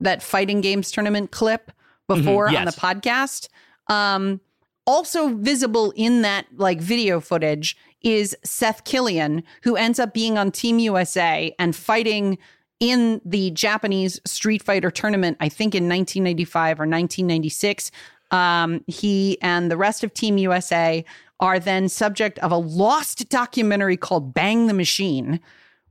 that 0.00 0.22
fighting 0.22 0.60
games 0.60 0.90
tournament 0.90 1.30
clip 1.32 1.70
before 2.08 2.46
on 2.48 2.52
yes. 2.54 2.74
the 2.74 2.80
podcast. 2.80 3.48
Um, 3.88 4.40
also 4.86 5.34
visible 5.34 5.92
in 5.96 6.22
that 6.22 6.46
like 6.56 6.80
video 6.80 7.20
footage 7.20 7.76
is 8.02 8.36
Seth 8.44 8.84
Killian, 8.84 9.42
who 9.62 9.76
ends 9.76 9.98
up 9.98 10.14
being 10.14 10.36
on 10.36 10.50
Team 10.50 10.78
USA 10.78 11.54
and 11.58 11.74
fighting 11.74 12.38
in 12.80 13.20
the 13.24 13.50
Japanese 13.52 14.20
Street 14.26 14.62
Fighter 14.62 14.90
tournament, 14.90 15.36
I 15.40 15.48
think 15.48 15.74
in 15.74 15.84
1995 15.84 16.80
or 16.80 16.82
1996. 16.82 17.90
Um, 18.30 18.84
he 18.86 19.40
and 19.42 19.70
the 19.70 19.76
rest 19.76 20.04
of 20.04 20.12
Team 20.12 20.38
USA 20.38 21.04
are 21.40 21.58
then 21.58 21.88
subject 21.88 22.38
of 22.40 22.52
a 22.52 22.56
lost 22.56 23.28
documentary 23.28 23.96
called 23.96 24.34
Bang 24.34 24.66
the 24.66 24.74
Machine, 24.74 25.40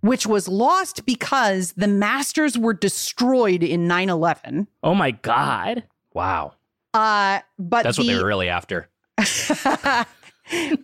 which 0.02 0.28
was 0.28 0.48
lost 0.48 1.06
because 1.06 1.74
the 1.74 1.88
masters 1.88 2.58
were 2.58 2.74
destroyed 2.74 3.64
in 3.64 3.88
9 3.88 4.10
11. 4.10 4.68
Oh 4.84 4.94
my 4.94 5.12
God. 5.12 5.84
Wow. 6.14 6.54
Uh, 6.94 7.40
but 7.58 7.84
That's 7.84 7.98
the, 7.98 8.04
what 8.04 8.08
they 8.08 8.20
were 8.22 8.28
really 8.28 8.50
after. 8.50 8.90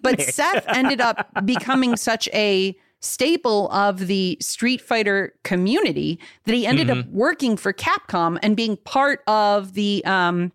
but 0.02 0.22
Seth 0.22 0.66
ended 0.68 1.02
up 1.02 1.30
becoming 1.46 1.96
such 1.98 2.28
a 2.34 2.76
staple 3.02 3.70
of 3.72 4.08
the 4.08 4.38
Street 4.42 4.82
Fighter 4.82 5.34
community 5.44 6.20
that 6.46 6.54
he 6.54 6.66
ended 6.66 6.90
up 6.90 7.06
working 7.08 7.56
for 7.58 7.72
Capcom 7.72 8.38
and 8.44 8.58
being 8.58 8.76
part 8.78 9.22
of 9.28 9.74
the 9.74 10.04
um, 10.06 10.52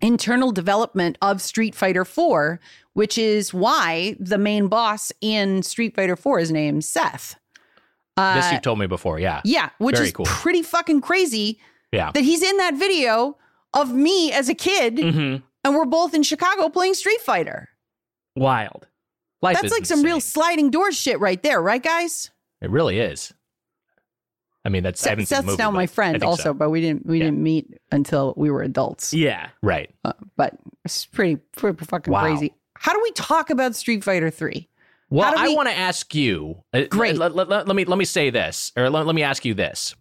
internal 0.00 0.52
development 0.52 1.18
of 1.20 1.42
Street 1.42 1.74
Fighter 1.74 2.04
4, 2.04 2.60
which 2.94 3.18
is 3.18 3.52
why 3.52 4.16
the 4.18 4.38
main 4.38 4.68
boss 4.68 5.12
in 5.20 5.62
Street 5.62 5.94
Fighter 5.94 6.16
4 6.16 6.38
is 6.40 6.50
named 6.50 6.84
Seth. 6.84 7.36
this 8.16 8.46
Uh, 8.46 8.50
you've 8.52 8.62
told 8.62 8.78
me 8.78 8.86
before. 8.86 9.18
Yeah. 9.20 9.40
yeah, 9.44 9.70
which 9.78 9.96
Very 9.96 10.06
is 10.08 10.12
cool. 10.14 10.26
pretty 10.26 10.62
fucking 10.62 11.02
crazy 11.02 11.60
Yeah. 11.92 12.10
that 12.12 12.24
he's 12.24 12.42
in 12.42 12.56
that 12.56 12.74
video 12.74 13.36
of 13.74 13.92
me 13.94 14.32
as 14.32 14.48
a 14.48 14.54
kid 14.54 14.98
hmm 14.98 15.36
and 15.64 15.76
we're 15.76 15.84
both 15.84 16.12
in 16.12 16.22
Chicago 16.24 16.68
playing 16.68 16.94
Street 16.94 17.20
Fighter. 17.20 17.68
Wild. 18.34 18.88
Life 19.42 19.54
That's 19.54 19.66
is 19.66 19.72
like 19.72 19.86
some 19.86 20.02
real 20.02 20.20
sliding 20.20 20.70
doors 20.70 20.96
shit 20.96 21.20
right 21.20 21.40
there, 21.42 21.62
right, 21.62 21.82
guys? 21.82 22.30
It 22.60 22.70
really 22.70 22.98
is. 22.98 23.32
I 24.64 24.68
mean, 24.68 24.82
that's 24.84 25.04
I 25.06 25.10
haven't 25.10 25.26
seen 25.26 25.36
the 25.36 25.42
Seth's 25.42 25.46
movie, 25.46 25.58
now 25.62 25.70
my 25.72 25.86
friend, 25.86 26.22
also, 26.22 26.42
so. 26.42 26.54
but 26.54 26.70
we 26.70 26.80
didn't 26.80 27.04
we 27.06 27.18
Yeah. 27.18 27.24
didn't 27.26 27.42
meet 27.42 27.66
until 27.90 28.34
we 28.36 28.50
were 28.50 28.62
adults. 28.62 29.12
Yeah. 29.12 29.48
Right. 29.62 29.90
Uh, 30.04 30.12
but 30.36 30.54
it's 30.84 31.04
pretty 31.06 31.36
pretty 31.56 31.84
fucking 31.84 32.12
Wow. 32.12 32.22
crazy. 32.22 32.54
How 32.76 32.92
do 32.92 33.00
we 33.02 33.10
talk 33.12 33.50
about 33.50 33.74
Street 33.74 34.02
Fighter 34.04 34.30
Three? 34.30 34.68
Well, 35.10 35.30
How 35.30 35.44
do 35.44 35.52
I 35.52 35.54
want 35.54 35.68
to 35.68 35.76
ask 35.76 36.14
you. 36.14 36.62
uh, 36.72 36.82
Great. 36.88 37.16
Let, 37.16 37.34
let- 37.34 37.48
let- 37.48 37.66
let 37.66 37.76
me 37.76 37.84
let 37.84 37.98
me 37.98 38.04
say 38.04 38.30
this, 38.30 38.72
or 38.76 38.88
let, 38.90 39.04
let 39.06 39.14
me 39.14 39.22
ask 39.22 39.44
you 39.44 39.54
this, 39.54 39.94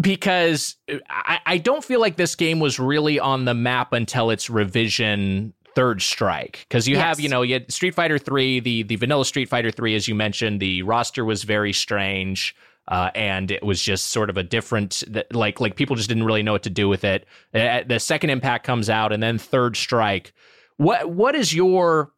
because 0.00 0.76
I, 1.10 1.40
I 1.44 1.58
don't 1.58 1.84
feel 1.84 2.00
like 2.00 2.16
this 2.16 2.34
game 2.34 2.60
was 2.60 2.78
really 2.78 3.18
on 3.18 3.44
the 3.44 3.54
map 3.54 3.92
until 3.92 4.30
its 4.30 4.48
revision 4.48 5.54
Third 5.74 6.02
Strike, 6.02 6.66
because 6.68 6.88
you 6.88 6.96
have 6.96 7.20
you 7.20 7.28
know 7.28 7.42
you 7.42 7.54
had 7.54 7.70
Street 7.72 7.94
Fighter 7.94 8.18
Three, 8.18 8.60
the 8.60 8.82
the 8.82 8.96
vanilla 8.96 9.24
Street 9.24 9.48
Fighter 9.48 9.70
Three, 9.70 9.94
as 9.94 10.08
you 10.08 10.14
mentioned, 10.14 10.60
the 10.60 10.82
roster 10.82 11.24
was 11.24 11.44
very 11.44 11.72
strange. 11.72 12.54
Uh, 12.88 13.10
and 13.14 13.50
it 13.50 13.62
was 13.62 13.82
just 13.82 14.06
sort 14.06 14.30
of 14.30 14.38
a 14.38 14.42
different, 14.42 15.02
like, 15.34 15.60
like 15.60 15.76
people 15.76 15.94
just 15.94 16.08
didn't 16.08 16.24
really 16.24 16.42
know 16.42 16.52
what 16.52 16.62
to 16.62 16.70
do 16.70 16.88
with 16.88 17.04
it. 17.04 17.26
Uh, 17.52 17.82
the 17.86 18.00
second 18.00 18.30
impact 18.30 18.64
comes 18.64 18.88
out, 18.88 19.12
and 19.12 19.22
then 19.22 19.36
Third 19.36 19.76
Strike. 19.76 20.32
What 20.78 21.10
what 21.10 21.34
is 21.34 21.52
your 21.52 22.12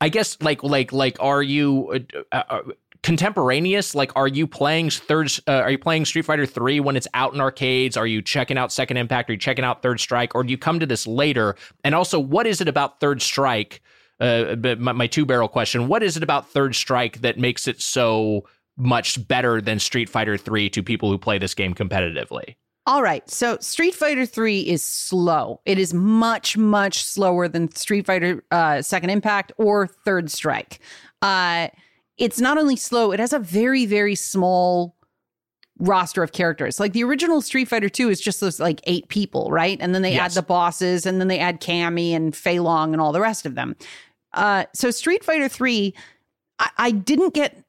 I 0.00 0.08
guess 0.08 0.36
like 0.40 0.62
like 0.62 0.92
like 0.92 1.16
are 1.20 1.42
you 1.42 2.06
uh, 2.32 2.42
uh, 2.48 2.60
contemporaneous? 3.02 3.94
Like 3.94 4.12
are 4.16 4.28
you 4.28 4.46
playing 4.46 4.90
third? 4.90 5.32
Uh, 5.46 5.52
are 5.52 5.70
you 5.70 5.78
playing 5.78 6.04
Street 6.04 6.24
Fighter 6.24 6.46
three 6.46 6.80
when 6.80 6.96
it's 6.96 7.08
out 7.14 7.34
in 7.34 7.40
arcades? 7.40 7.96
Are 7.96 8.06
you 8.06 8.22
checking 8.22 8.58
out 8.58 8.72
Second 8.72 8.96
Impact? 8.96 9.30
Are 9.30 9.34
you 9.34 9.38
checking 9.38 9.64
out 9.64 9.82
Third 9.82 10.00
Strike? 10.00 10.34
Or 10.34 10.44
do 10.44 10.50
you 10.50 10.58
come 10.58 10.80
to 10.80 10.86
this 10.86 11.06
later? 11.06 11.56
And 11.84 11.94
also, 11.94 12.18
what 12.18 12.46
is 12.46 12.60
it 12.60 12.68
about 12.68 13.00
Third 13.00 13.22
Strike? 13.22 13.80
Uh, 14.20 14.56
my, 14.78 14.92
my 14.92 15.06
two 15.06 15.24
barrel 15.24 15.48
question: 15.48 15.88
What 15.88 16.02
is 16.02 16.16
it 16.16 16.22
about 16.22 16.50
Third 16.50 16.74
Strike 16.74 17.20
that 17.20 17.38
makes 17.38 17.68
it 17.68 17.80
so 17.80 18.44
much 18.76 19.26
better 19.28 19.60
than 19.60 19.78
Street 19.78 20.08
Fighter 20.08 20.36
three 20.36 20.70
to 20.70 20.82
people 20.82 21.10
who 21.10 21.18
play 21.18 21.38
this 21.38 21.54
game 21.54 21.74
competitively? 21.74 22.56
All 22.88 23.02
right, 23.02 23.28
so 23.28 23.58
Street 23.60 23.94
Fighter 23.94 24.24
Three 24.24 24.60
is 24.60 24.82
slow. 24.82 25.60
It 25.66 25.78
is 25.78 25.92
much 25.92 26.56
much 26.56 27.04
slower 27.04 27.46
than 27.46 27.70
Street 27.74 28.06
Fighter 28.06 28.42
uh, 28.50 28.80
Second 28.80 29.10
Impact 29.10 29.52
or 29.58 29.86
Third 29.86 30.30
Strike. 30.30 30.80
Uh, 31.20 31.68
it's 32.18 32.40
not 32.40 32.58
only 32.58 32.76
slow; 32.76 33.12
it 33.12 33.20
has 33.20 33.32
a 33.32 33.38
very 33.38 33.86
very 33.86 34.14
small 34.14 34.94
roster 35.80 36.22
of 36.24 36.32
characters. 36.32 36.80
Like 36.80 36.92
the 36.92 37.04
original 37.04 37.40
Street 37.40 37.68
Fighter 37.68 37.88
2 37.88 38.08
is 38.10 38.20
just 38.20 38.40
those 38.40 38.58
like 38.58 38.80
eight 38.88 39.06
people, 39.08 39.48
right? 39.52 39.78
And 39.80 39.94
then 39.94 40.02
they 40.02 40.14
Yes. 40.14 40.32
add 40.32 40.42
the 40.42 40.46
bosses 40.46 41.06
and 41.06 41.20
then 41.20 41.28
they 41.28 41.38
add 41.38 41.60
Cammy 41.60 42.10
and 42.10 42.34
Fei 42.34 42.58
Long 42.58 42.92
and 42.92 43.00
all 43.00 43.12
the 43.12 43.20
rest 43.20 43.46
of 43.46 43.54
them. 43.54 43.76
Uh, 44.32 44.64
so 44.74 44.90
Street 44.90 45.22
Fighter 45.22 45.48
3, 45.48 45.94
I, 46.58 46.70
I 46.78 46.90
didn't 46.90 47.32
get 47.32 47.62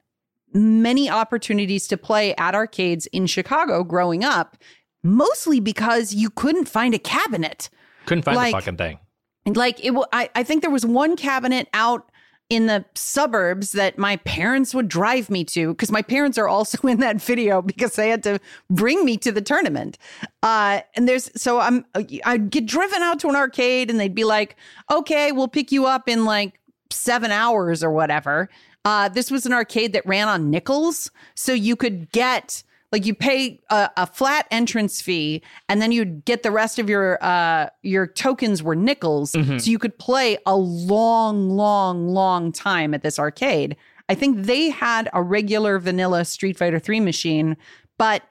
many 0.52 1.08
opportunities 1.08 1.86
to 1.86 1.96
play 1.96 2.34
at 2.34 2.52
arcades 2.56 3.06
in 3.12 3.28
Chicago 3.28 3.84
growing 3.84 4.24
up, 4.24 4.56
mostly 5.04 5.60
because 5.60 6.12
you 6.12 6.30
couldn't 6.30 6.68
find 6.68 6.94
a 6.94 6.98
cabinet. 6.98 7.70
Couldn't 8.06 8.24
find 8.24 8.36
Like- 8.36 8.52
the 8.52 8.60
fucking 8.60 8.76
thing. 8.76 8.98
And, 9.46 9.56
Like 9.56 9.78
it, 9.84 9.92
wa- 9.92 10.08
I, 10.12 10.30
I 10.34 10.42
think 10.42 10.62
there 10.62 10.70
was 10.72 10.84
one 10.84 11.14
cabinet 11.16 11.68
out 11.72 12.09
in 12.50 12.66
the 12.66 12.84
suburbs 12.96 13.72
that 13.72 13.96
my 13.96 14.16
parents 14.16 14.74
would 14.74 14.88
drive 14.88 15.30
me 15.30 15.44
to 15.44 15.68
because 15.68 15.92
my 15.92 16.02
parents 16.02 16.36
are 16.36 16.48
also 16.48 16.78
in 16.88 16.98
that 17.00 17.22
video 17.22 17.62
because 17.62 17.94
they 17.96 18.10
had 18.10 18.22
to 18.24 18.38
bring 18.68 19.04
me 19.04 19.16
to 19.16 19.32
the 19.32 19.40
tournament. 19.40 19.96
Uh, 20.42 20.80
and 20.94 21.08
there's 21.08 21.30
so 21.40 21.60
I'm 21.60 21.86
I'd 22.24 22.50
get 22.50 22.66
driven 22.66 23.00
out 23.02 23.20
to 23.20 23.28
an 23.28 23.36
arcade 23.36 23.88
and 23.88 23.98
they'd 23.98 24.14
be 24.14 24.24
like, 24.24 24.56
"Okay, 24.90 25.32
we'll 25.32 25.48
pick 25.48 25.72
you 25.72 25.86
up 25.86 26.08
in 26.08 26.24
like 26.24 26.60
seven 26.90 27.30
hours 27.30 27.82
or 27.82 27.90
whatever." 27.90 28.50
Uh, 28.84 29.08
this 29.08 29.30
was 29.30 29.46
an 29.46 29.52
arcade 29.52 29.92
that 29.92 30.04
ran 30.06 30.26
on 30.26 30.50
nickels, 30.50 31.10
so 31.34 31.52
you 31.52 31.76
could 31.76 32.10
get 32.10 32.62
like 32.92 33.06
you 33.06 33.14
pay 33.14 33.60
a, 33.70 33.90
a 33.96 34.06
flat 34.06 34.46
entrance 34.50 35.00
fee, 35.00 35.42
and 35.68 35.80
then 35.80 35.92
you'd 35.92 36.24
get 36.24 36.42
the 36.42 36.50
rest 36.50 36.78
of 36.78 36.88
your 36.88 37.22
uh, 37.22 37.68
your 37.82 38.06
tokens 38.06 38.62
were 38.62 38.74
nickels, 38.76 39.30
so 39.32 39.70
you 39.70 39.78
could 39.78 39.96
play 39.98 40.38
a 40.46 40.56
long, 40.56 41.50
long, 41.50 42.08
long 42.08 42.52
time 42.52 42.92
at 42.94 43.02
this 43.02 43.18
arcade. 43.18 43.76
I 44.08 44.14
think 44.16 44.44
they 44.46 44.70
had 44.70 45.08
a 45.12 45.22
regular 45.22 45.78
vanilla 45.78 46.24
Street 46.24 46.56
Fighter 46.58 46.78
Three 46.80 47.00
machine, 47.00 47.56
but 47.96 48.22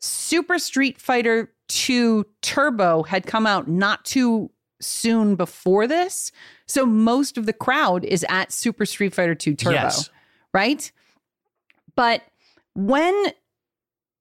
Super 0.00 0.58
Street 0.58 1.00
Fighter 1.00 1.50
2 1.68 2.26
Turbo 2.42 3.04
had 3.04 3.26
come 3.26 3.46
out 3.46 3.68
not 3.68 4.04
too 4.04 4.50
soon 4.80 5.34
before 5.34 5.86
this. 5.86 6.30
So 6.66 6.84
most 6.84 7.38
of 7.38 7.46
the 7.46 7.54
crowd 7.54 8.04
is 8.04 8.22
at 8.28 8.52
Super 8.52 8.84
Street 8.84 9.14
Fighter 9.14 9.34
2 9.34 9.54
Turbo, 9.54 9.72
Yes. 9.76 10.10
right? 10.52 10.92
But 11.96 12.20
when 12.74 13.14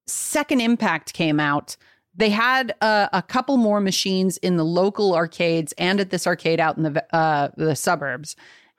Second 0.07 0.61
Impact 0.61 1.13
came 1.13 1.39
out, 1.39 1.77
they 2.15 2.29
had 2.29 2.75
uh, 2.81 3.07
a 3.13 3.21
couple 3.21 3.57
more 3.57 3.79
machines 3.79 4.37
in 4.37 4.57
the 4.57 4.65
local 4.65 5.15
arcades 5.15 5.73
and 5.77 5.99
at 5.99 6.09
this 6.09 6.27
arcade 6.27 6.59
out 6.59 6.77
in 6.77 6.83
the 6.83 7.15
uh, 7.15 7.49
the 7.57 7.75
suburbs. 7.75 8.35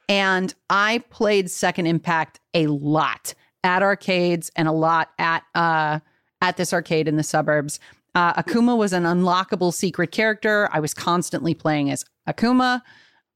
And 0.08 0.54
I 0.70 1.02
played 1.10 1.50
Second 1.50 1.86
Impact 1.86 2.40
a 2.52 2.66
lot 2.66 3.34
at 3.62 3.82
arcades 3.82 4.50
and 4.54 4.68
a 4.68 4.72
lot 4.72 5.10
at 5.18 5.42
uh, 5.54 6.00
at 6.40 6.56
this 6.56 6.72
arcade 6.72 7.08
in 7.08 7.16
the 7.16 7.22
suburbs. 7.22 7.80
Uh, 8.14 8.40
Akuma 8.40 8.76
was 8.76 8.92
an 8.92 9.02
unlockable 9.02 9.72
secret 9.72 10.12
character. 10.12 10.68
I 10.72 10.78
was 10.78 10.94
constantly 10.94 11.54
playing 11.54 11.90
as 11.90 12.04
Akuma. 12.28 12.82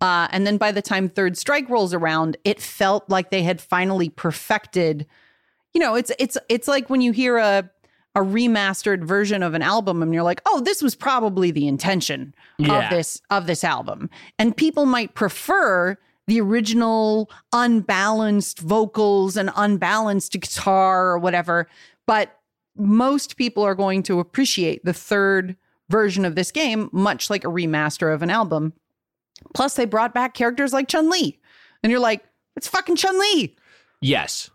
Uh, 0.01 0.29
and 0.31 0.47
then 0.47 0.57
by 0.57 0.71
the 0.71 0.83
time 0.83 1.09
Third 1.09 1.37
Strike 1.37 1.69
rolls 1.69 1.93
around, 1.93 2.37
it 2.45 2.61
felt 2.61 3.09
like 3.11 3.31
they 3.31 3.43
had 3.43 3.61
finally 3.61 4.09
perfected. 4.09 5.07
You 5.75 5.81
know, 5.81 5.97
it's 5.97 6.13
it's 6.21 6.39
it's 6.49 6.69
like 6.69 6.89
when 6.89 7.01
you 7.01 7.11
hear 7.11 7.39
a 7.39 7.69
a 8.19 8.25
remastered 8.25 9.05
version 9.05 9.43
of 9.43 9.55
an 9.55 9.63
album 9.63 10.03
and 10.03 10.13
you're 10.13 10.23
like, 10.23 10.41
oh, 10.47 10.61
this 10.61 10.83
was 10.83 10.95
probably 10.95 11.51
the 11.51 11.67
intention 11.69 12.35
Yeah. 12.59 12.85
of 12.85 12.91
this 12.91 13.21
of 13.31 13.47
this 13.47 13.65
album. 13.65 14.11
And 14.39 14.57
people 14.57 14.87
might 14.87 15.15
prefer 15.15 15.97
the 16.27 16.41
original 16.41 17.31
unbalanced 17.53 18.59
vocals 18.59 19.37
and 19.37 19.51
unbalanced 19.57 20.33
guitar 20.33 21.09
or 21.09 21.19
whatever, 21.19 21.69
but 22.07 22.39
most 22.77 23.37
people 23.37 23.63
are 23.65 23.75
going 23.75 24.03
to 24.05 24.21
appreciate 24.21 24.85
the 24.85 24.93
third 24.93 25.57
version 25.89 26.25
of 26.25 26.35
this 26.35 26.51
game 26.53 26.91
much 26.93 27.31
like 27.31 27.45
a 27.45 27.49
remaster 27.49 28.13
of 28.13 28.23
an 28.23 28.31
album. 28.31 28.73
Plus 29.55 29.75
they 29.75 29.85
brought 29.87 30.13
back 30.13 30.35
characters 30.35 30.73
like 30.73 30.89
Chun-Li. 30.89 31.39
And 31.83 31.91
you're 31.91 32.01
like, 32.01 32.25
it's 32.57 32.69
fucking 32.69 32.97
Chun-Li. 32.97 33.57
Yes. 34.01 34.51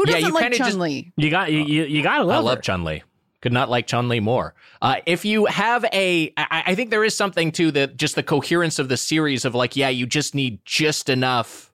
Who 0.00 0.10
Yeah, 0.10 0.20
doesn't 0.20 0.28
you 0.28 0.34
like 0.34 0.52
Chun-Li? 0.54 1.12
You 1.16 1.30
got 1.30 1.52
you 1.52 1.64
you, 1.64 1.84
you 1.84 2.02
gotta 2.02 2.24
love. 2.24 2.32
I 2.32 2.36
love, 2.36 2.44
love. 2.44 2.62
Chun 2.62 2.84
Li. 2.84 3.02
Could 3.42 3.52
not 3.52 3.68
like 3.68 3.86
Chun 3.86 4.08
Li 4.08 4.20
more. 4.20 4.54
Uh, 4.82 4.96
if 5.06 5.24
you 5.24 5.46
have 5.46 5.84
a, 5.92 6.32
I, 6.36 6.62
I 6.66 6.74
think 6.74 6.90
there 6.90 7.04
is 7.04 7.16
something 7.16 7.52
to 7.52 7.70
the 7.70 7.86
just 7.86 8.14
the 8.14 8.22
coherence 8.22 8.78
of 8.78 8.88
the 8.88 8.96
series 8.96 9.44
of 9.44 9.54
like, 9.54 9.76
yeah, 9.76 9.88
you 9.88 10.06
just 10.06 10.34
need 10.34 10.60
just 10.64 11.08
enough 11.08 11.72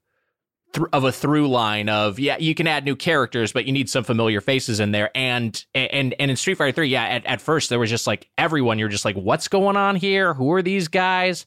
thr 0.72 0.86
of 0.92 1.04
a 1.04 1.12
through 1.12 1.48
line 1.48 1.88
of 1.88 2.18
yeah, 2.18 2.36
you 2.38 2.54
can 2.54 2.66
add 2.66 2.84
new 2.84 2.96
characters, 2.96 3.52
but 3.52 3.64
you 3.64 3.72
need 3.72 3.88
some 3.88 4.02
familiar 4.02 4.40
faces 4.40 4.80
in 4.80 4.90
there. 4.90 5.10
And 5.14 5.64
and 5.74 6.14
and 6.18 6.30
in 6.30 6.36
Street 6.36 6.56
Fighter 6.56 6.72
Three, 6.72 6.88
yeah, 6.88 7.04
at, 7.04 7.26
at 7.26 7.40
first 7.40 7.68
there 7.68 7.78
was 7.78 7.90
just 7.90 8.06
like 8.06 8.28
everyone. 8.36 8.78
You're 8.78 8.88
just 8.88 9.04
like, 9.04 9.16
what's 9.16 9.48
going 9.48 9.76
on 9.76 9.96
here? 9.96 10.34
Who 10.34 10.52
are 10.52 10.62
these 10.62 10.88
guys? 10.88 11.46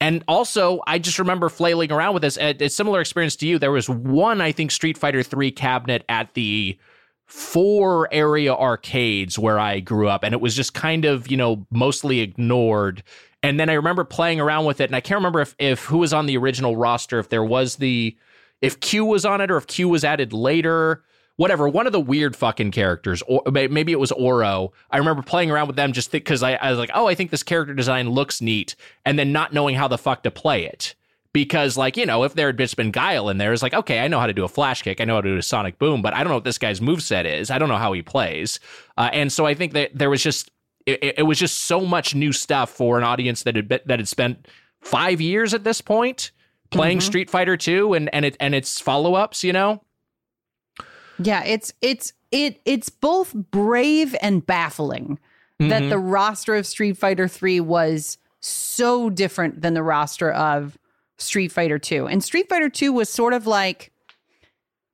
And 0.00 0.22
also, 0.28 0.80
I 0.86 0.98
just 0.98 1.18
remember 1.18 1.48
flailing 1.48 1.90
around 1.90 2.14
with 2.14 2.22
this. 2.22 2.38
A, 2.38 2.68
similar 2.68 3.00
experience 3.00 3.34
to 3.36 3.46
you. 3.46 3.58
There 3.58 3.72
was 3.72 3.88
one, 3.88 4.40
I 4.40 4.52
think, 4.52 4.70
Street 4.70 4.96
Fighter 4.96 5.22
Three 5.22 5.50
cabinet 5.50 6.04
at 6.08 6.34
the 6.34 6.78
four 7.26 8.08
area 8.12 8.54
arcades 8.54 9.38
where 9.38 9.58
I 9.58 9.80
grew 9.80 10.08
up, 10.08 10.22
and 10.22 10.32
it 10.32 10.40
was 10.40 10.54
just 10.54 10.72
kind 10.72 11.04
of, 11.04 11.30
you 11.30 11.36
know, 11.36 11.66
mostly 11.70 12.20
ignored. 12.20 13.02
And 13.42 13.58
then 13.58 13.68
I 13.68 13.74
remember 13.74 14.04
playing 14.04 14.40
around 14.40 14.64
with 14.64 14.80
it, 14.80 14.84
and 14.84 14.96
I 14.96 15.00
can't 15.00 15.18
remember 15.18 15.40
if, 15.40 15.54
if 15.58 15.84
who 15.84 15.98
was 15.98 16.12
on 16.12 16.26
the 16.26 16.36
original 16.36 16.76
roster, 16.76 17.18
if 17.18 17.28
there 17.28 17.44
was 17.44 17.76
the, 17.76 18.16
if 18.62 18.80
Q 18.80 19.04
was 19.04 19.24
on 19.24 19.40
it 19.40 19.50
or 19.50 19.56
if 19.56 19.66
Q 19.66 19.88
was 19.88 20.04
added 20.04 20.32
later, 20.32 21.02
whatever. 21.38 21.68
One 21.68 21.86
of 21.86 21.92
the 21.92 22.00
weird 22.00 22.36
fucking 22.36 22.72
characters, 22.72 23.22
or 23.26 23.42
maybe 23.50 23.92
it 23.92 24.00
was 24.00 24.12
Oro. 24.12 24.72
I 24.90 24.98
remember 24.98 25.22
playing 25.22 25.50
around 25.50 25.68
with 25.68 25.76
them 25.76 25.92
just 25.92 26.12
because 26.12 26.42
I, 26.42 26.54
I 26.54 26.70
was 26.70 26.78
like, 26.78 26.90
oh, 26.92 27.06
I 27.06 27.14
think 27.14 27.30
this 27.30 27.42
character 27.42 27.72
design 27.72 28.10
looks 28.10 28.42
neat, 28.42 28.74
and 29.06 29.18
then 29.18 29.32
not 29.32 29.54
knowing 29.54 29.76
how 29.76 29.88
the 29.88 29.96
fuck 29.96 30.24
to 30.24 30.30
play 30.30 30.66
it. 30.66 30.94
Because 31.32 31.76
like 31.76 31.96
you 31.96 32.04
know 32.04 32.24
if 32.24 32.34
there 32.34 32.48
had 32.48 32.58
just 32.58 32.76
been 32.76 32.90
guile 32.90 33.28
in 33.28 33.36
there 33.38 33.52
it's 33.52 33.62
like 33.62 33.74
okay 33.74 34.00
i 34.00 34.08
know 34.08 34.18
how 34.18 34.26
to 34.26 34.32
do 34.32 34.44
a 34.44 34.48
flash 34.48 34.82
kick. 34.82 35.00
I 35.00 35.04
know 35.04 35.16
how 35.16 35.20
to 35.20 35.30
do 35.30 35.36
a 35.36 35.42
sonic 35.42 35.78
boom 35.78 36.00
but 36.00 36.14
i 36.14 36.18
don't 36.18 36.28
know 36.28 36.36
what 36.36 36.44
this 36.44 36.58
guy's 36.58 36.80
moveset 36.80 37.26
is. 37.26 37.50
I 37.50 37.58
don't 37.58 37.68
know 37.68 37.76
how 37.76 37.92
he 37.92 38.00
plays. 38.00 38.58
Uh, 38.96 39.10
and 39.12 39.30
so 39.30 39.44
i 39.44 39.54
think 39.54 39.74
that 39.74 39.90
there 39.94 40.08
was 40.08 40.22
just 40.22 40.50
it, 40.86 41.18
it 41.18 41.22
was 41.24 41.38
just 41.38 41.58
so 41.58 41.82
much 41.82 42.14
new 42.14 42.32
stuff 42.32 42.70
for 42.70 42.96
an 42.96 43.04
audience 43.04 43.42
that 43.42 43.56
had 43.56 43.68
been, 43.68 43.80
that 43.84 43.98
had 43.98 44.08
spent 44.08 44.48
five 44.80 45.20
years 45.20 45.52
at 45.52 45.64
this 45.64 45.82
point 45.82 46.32
playing 46.70 47.00
street 47.00 47.30
fighter 47.30 47.56
2 47.56 47.94
and 47.94 48.12
and 48.14 48.24
it 48.24 48.36
and 48.40 48.54
its 48.54 48.80
follow-ups 48.80 49.44
you 49.44 49.52
know 49.52 49.82
Yeah, 51.18 51.42
it's 51.44 51.72
it's 51.82 52.12
it 52.30 52.60
it's 52.64 52.88
both 52.88 53.32
brave 53.34 54.14
and 54.20 54.44
baffling 54.44 55.18
that 55.58 55.82
Mhm. 55.82 55.88
the 55.90 55.98
roster 55.98 56.54
of 56.54 56.66
Street 56.66 56.96
Fighter 56.96 57.26
3 57.26 57.58
was 57.60 58.18
so 58.40 59.10
different 59.10 59.60
than 59.62 59.74
the 59.74 59.82
roster 59.82 60.30
of 60.30 60.78
Street 61.16 61.50
Fighter 61.50 61.78
2. 61.80 62.06
And 62.06 62.22
Street 62.22 62.48
Fighter 62.48 62.68
2 62.68 62.92
was 62.92 63.08
sort 63.08 63.32
of 63.32 63.46
like 63.46 63.90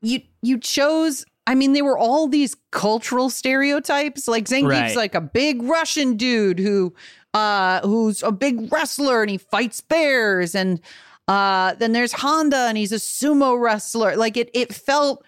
you 0.00 0.20
you 0.42 0.58
chose 0.58 1.24
I 1.46 1.54
mean, 1.54 1.74
they 1.74 1.82
were 1.82 1.98
all 1.98 2.26
these 2.26 2.56
cultural 2.70 3.28
stereotypes. 3.28 4.26
Like 4.26 4.46
Zangief's 4.46 4.64
Right. 4.64 4.96
like 4.96 5.14
a 5.14 5.20
big 5.20 5.62
Russian 5.62 6.16
dude 6.16 6.58
who 6.58 6.94
uh 7.34 7.80
who's 7.82 8.22
a 8.22 8.32
big 8.32 8.72
wrestler 8.72 9.20
and 9.22 9.30
he 9.30 9.36
fights 9.38 9.82
bears 9.82 10.54
and 10.54 10.80
uh 11.28 11.74
then 11.74 11.92
there's 11.92 12.12
Honda 12.12 12.56
and 12.68 12.78
he's 12.78 12.92
a 12.92 12.96
sumo 12.96 13.60
wrestler. 13.60 14.16
Like 14.16 14.38
it 14.38 14.48
it 14.54 14.72
felt 14.74 15.22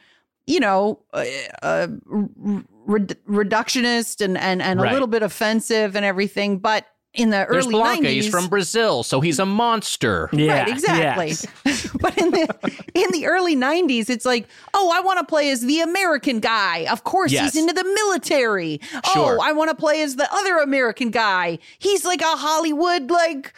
you 0.47 0.61
know, 0.61 1.01
uh, 1.13 1.25
uh, 1.63 1.89
re- 2.07 3.01
reductionist 3.29 4.25
and 4.25 4.37
and 4.39 4.63
and 4.63 4.81
Right. 4.81 4.91
a 4.91 4.93
little 4.93 5.09
bit 5.09 5.23
offensive 5.23 5.97
and 5.97 6.05
everything. 6.05 6.59
But 6.59 6.87
in 7.15 7.31
the 7.31 7.47
there's 7.51 7.67
early 7.67 7.75
blanka 7.75 8.03
90s, 8.03 8.11
he's 8.11 8.29
from 8.29 8.47
brazil 8.47 9.03
so 9.03 9.23
he's 9.23 9.39
a 9.39 9.47
monster 9.47 10.29
Yeah, 10.35 10.59
right, 10.59 10.69
exactly. 10.69 11.29
yes. 11.29 11.87
but 12.01 12.17
in 12.19 12.31
the 12.31 12.83
in 12.95 13.11
the 13.11 13.27
early 13.27 13.57
'90s, 13.57 14.11
it's 14.11 14.27
like, 14.27 14.47
oh, 14.75 14.93
I 14.95 15.01
want 15.01 15.19
to 15.21 15.25
play 15.25 15.51
as 15.51 15.63
the 15.63 15.81
American 15.81 16.41
guy. 16.41 16.87
Of 16.91 17.05
course, 17.05 17.33
Yes. 17.33 17.55
he's 17.55 17.63
into 17.63 17.73
the 17.73 17.85
military. 17.85 18.81
Sure. 19.15 19.39
Oh, 19.39 19.43
I 19.43 19.53
want 19.53 19.71
to 19.71 19.77
play 19.77 20.03
as 20.03 20.17
the 20.17 20.29
other 20.33 20.59
American 20.59 21.11
guy. 21.11 21.59
He's 21.79 22.05
like 22.05 22.21
a 22.21 22.37
Hollywood 22.37 23.11
like 23.11 23.55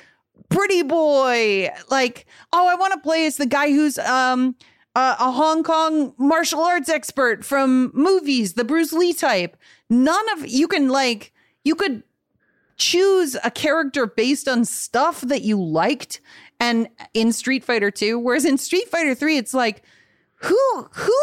pretty 0.50 0.82
boy. 0.82 1.68
Like, 1.90 2.26
oh, 2.52 2.66
I 2.68 2.74
want 2.76 2.92
to 2.94 3.00
play 3.00 3.26
as 3.26 3.36
the 3.38 3.46
guy 3.46 3.70
who's 3.70 3.98
um 3.98 4.54
a, 4.98 5.16
a 5.20 5.30
Hong 5.30 5.62
Kong 5.62 6.12
martial 6.18 6.60
arts 6.60 6.88
expert 6.88 7.44
from 7.44 7.92
movies, 7.94 8.54
the 8.54 8.64
Bruce 8.64 8.92
Lee 8.92 9.12
type. 9.12 9.56
None 9.88 10.28
of 10.32 10.48
you 10.48 10.66
can 10.66 10.88
like 10.88 11.32
you 11.64 11.76
could 11.76 12.02
choose 12.76 13.36
a 13.44 13.50
character 13.50 14.06
based 14.06 14.48
on 14.48 14.64
stuff 14.64 15.20
that 15.20 15.42
you 15.42 15.62
liked 15.62 16.20
and 16.58 16.88
in 17.14 17.32
Street 17.32 17.64
Fighter 17.64 17.90
2 17.90 18.18
whereas 18.18 18.44
in 18.44 18.56
Street 18.56 18.88
Fighter 18.88 19.14
3 19.16 19.36
it's 19.36 19.52
like 19.52 19.82
who 20.36 20.88
who 20.92 21.20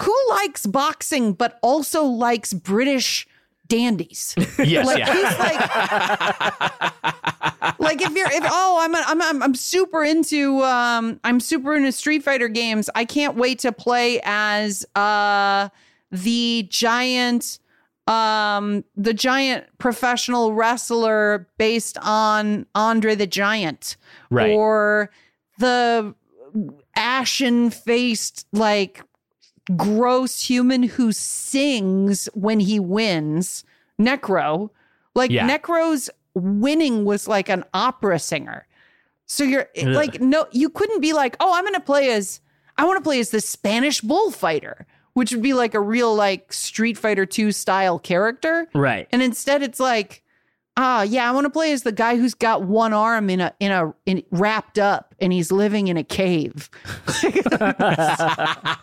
who 0.00 0.16
likes 0.30 0.64
boxing 0.66 1.34
but 1.34 1.58
also 1.62 2.04
likes 2.04 2.54
British 2.54 3.26
dandies. 3.68 4.34
Yes 4.64 4.86
like 4.86 4.98
yeah. 4.98 5.12
he's 5.12 5.38
like 5.38 5.60
like 7.78 8.00
if 8.02 8.14
you're 8.14 8.30
if 8.30 8.44
oh 8.46 8.78
I'm, 8.80 8.94
a, 8.94 9.04
I'm 9.06 9.20
I'm 9.22 9.42
I'm 9.42 9.54
super 9.54 10.02
into 10.04 10.62
um 10.62 11.20
I'm 11.24 11.40
super 11.40 11.74
into 11.74 11.92
Street 11.92 12.22
Fighter 12.22 12.48
games. 12.48 12.88
I 12.94 13.04
can't 13.04 13.36
wait 13.36 13.58
to 13.60 13.72
play 13.72 14.20
as 14.24 14.86
uh 14.94 15.68
the 16.10 16.66
giant 16.70 17.58
um 18.06 18.84
the 18.96 19.12
giant 19.14 19.66
professional 19.78 20.52
wrestler 20.52 21.48
based 21.58 21.98
on 22.00 22.66
Andre 22.74 23.14
the 23.14 23.26
Giant. 23.26 23.96
Right. 24.30 24.52
or 24.52 25.10
the 25.58 26.14
ashen 26.96 27.70
faced 27.70 28.46
like 28.52 29.02
gross 29.76 30.42
human 30.48 30.82
who 30.82 31.12
sings 31.12 32.28
when 32.34 32.60
he 32.60 32.78
wins 32.80 33.64
necro 34.00 34.70
like 35.14 35.30
Yeah. 35.30 35.48
necro's 35.48 36.10
winning 36.34 37.04
was 37.04 37.28
like 37.28 37.48
an 37.48 37.64
opera 37.72 38.18
singer 38.18 38.66
so 39.26 39.44
you're 39.44 39.68
Ugh. 39.80 39.86
like 39.88 40.20
no 40.20 40.46
you 40.52 40.68
couldn't 40.68 41.00
be 41.00 41.12
like 41.12 41.36
oh 41.40 41.54
i'm 41.54 41.64
gonna 41.64 41.80
play 41.80 42.10
as 42.10 42.40
i 42.76 42.84
want 42.84 42.98
to 42.98 43.02
play 43.02 43.20
as 43.20 43.30
the 43.30 43.40
spanish 43.40 44.00
bullfighter 44.00 44.86
which 45.14 45.30
would 45.32 45.42
be 45.42 45.54
like 45.54 45.74
a 45.74 45.80
real 45.80 46.12
like 46.14 46.52
street 46.52 46.98
fighter 46.98 47.24
2 47.24 47.52
style 47.52 47.98
character 48.00 48.68
Right. 48.74 49.06
and 49.12 49.22
instead 49.22 49.62
it's 49.62 49.78
like 49.80 50.23
ah 50.76 51.02
yeah 51.02 51.28
i 51.28 51.32
want 51.32 51.44
to 51.44 51.50
play 51.50 51.72
as 51.72 51.82
the 51.84 51.92
guy 51.92 52.16
who's 52.16 52.34
got 52.34 52.62
one 52.62 52.92
arm 52.92 53.30
in 53.30 53.40
a 53.40 53.52
in 53.60 53.70
a 53.70 53.94
in 54.06 54.22
wrapped 54.30 54.78
up 54.78 55.14
and 55.20 55.32
he's 55.32 55.52
living 55.52 55.88
in 55.88 55.96
a 55.96 56.04
cave. 56.04 56.68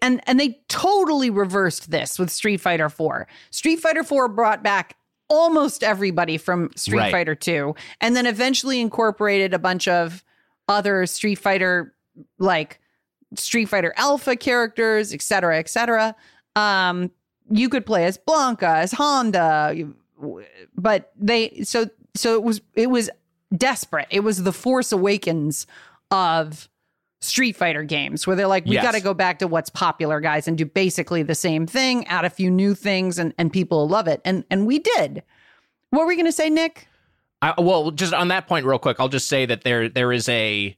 And 0.00 0.20
and 0.26 0.38
they 0.40 0.60
totally 0.68 1.28
reversed 1.28 1.90
this 1.90 2.18
with 2.18 2.30
street 2.30 2.60
fighter 2.60 2.88
4 2.88 3.26
street 3.50 3.80
fighter 3.80 4.02
4 4.04 4.28
brought 4.28 4.62
back 4.62 4.96
almost 5.28 5.82
everybody 5.82 6.38
from 6.38 6.70
street 6.76 6.98
Right. 6.98 7.12
fighter 7.12 7.34
2 7.34 7.74
and 8.00 8.14
then 8.16 8.24
eventually 8.24 8.80
incorporated 8.80 9.52
a 9.52 9.58
bunch 9.58 9.86
of 9.88 10.24
other 10.68 11.04
street 11.04 11.34
fighter 11.36 11.94
like 12.38 12.80
street 13.34 13.66
fighter 13.66 13.92
alpha 13.96 14.36
characters 14.36 15.12
etc 15.12 15.22
cetera 15.22 15.58
et 15.58 15.68
cetera. 15.68 16.16
Um 16.56 17.10
you 17.50 17.68
could 17.68 17.84
play 17.84 18.04
as 18.04 18.18
blanka 18.18 18.76
as 18.78 18.92
honda 18.92 19.72
you- 19.76 19.96
but 20.76 21.12
they 21.16 21.62
so 21.62 21.86
so 22.14 22.34
it 22.34 22.42
was 22.42 22.60
it 22.74 22.90
was 22.90 23.10
desperate 23.56 24.06
it 24.10 24.20
was 24.20 24.42
the 24.42 24.52
force 24.52 24.92
awakens 24.92 25.66
of 26.10 26.68
street 27.20 27.56
fighter 27.56 27.82
games 27.82 28.26
where 28.26 28.36
they're 28.36 28.46
like 28.46 28.64
we 28.64 28.74
Yes. 28.74 28.84
got 28.84 28.92
to 28.94 29.00
go 29.00 29.14
back 29.14 29.38
to 29.40 29.48
what's 29.48 29.70
popular 29.70 30.20
guys 30.20 30.46
and 30.46 30.56
do 30.58 30.64
basically 30.64 31.22
the 31.22 31.34
same 31.34 31.66
thing 31.66 32.06
add 32.06 32.24
a 32.24 32.30
few 32.30 32.50
new 32.50 32.74
things 32.74 33.18
and 33.18 33.34
and 33.38 33.52
people 33.52 33.78
will 33.78 33.88
love 33.88 34.06
it 34.06 34.20
and 34.24 34.44
and 34.50 34.66
we 34.66 34.78
did 34.78 35.22
what 35.90 36.00
were 36.00 36.06
we 36.06 36.14
going 36.16 36.26
to 36.26 36.32
say 36.32 36.48
nick 36.50 36.88
I, 37.40 37.54
well, 37.56 37.92
just 37.92 38.12
on 38.12 38.26
that 38.28 38.48
point, 38.48 38.66
real 38.66 38.80
quick, 38.80 38.96
I'll 38.98 39.08
just 39.08 39.28
say 39.28 39.46
that 39.46 39.62
there 39.62 39.88
there 39.88 40.12
is 40.12 40.28
a 40.28 40.76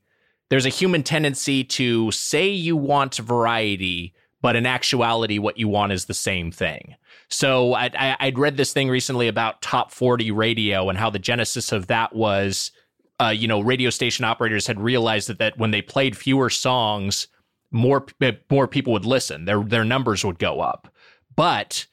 there's 0.51 0.66
a 0.66 0.68
human 0.68 1.03
tendency 1.03 1.64
to 1.64 2.11
say 2.11 2.51
you 2.51 2.76
want 2.76 3.16
variety, 3.16 4.12
but 4.43 4.57
in 4.57 4.66
actuality, 4.66 5.38
what 5.38 5.57
you 5.57 5.68
want 5.68 5.93
is 5.93 6.05
the 6.05 6.12
same 6.12 6.53
thing. 6.53 6.97
So 7.30 7.74
I, 7.74 8.16
I'd 8.18 8.38
read 8.38 8.56
this 8.56 8.72
thing 8.72 8.88
recently 8.88 9.28
about 9.28 9.62
top 9.62 9.92
40 9.92 10.30
radio 10.32 10.88
and 10.88 10.98
how 10.98 11.10
the 11.10 11.18
genesis 11.18 11.70
of 11.72 11.86
that 11.86 12.14
was 12.14 12.72
uh, 13.20 13.28
you 13.28 13.46
know, 13.46 13.60
radio 13.60 13.90
station 13.90 14.24
operators 14.24 14.66
had 14.66 14.80
realized 14.80 15.28
that, 15.28 15.38
that 15.38 15.58
when 15.58 15.70
they 15.70 15.82
played 15.82 16.16
fewer 16.16 16.48
songs, 16.48 17.28
more 17.70 18.06
more 18.50 18.66
people 18.66 18.92
would 18.92 19.04
listen. 19.04 19.44
Their 19.44 19.62
their 19.62 19.84
numbers 19.84 20.24
would 20.24 20.38
go 20.38 20.60
up, 20.60 20.92
but 21.36 21.86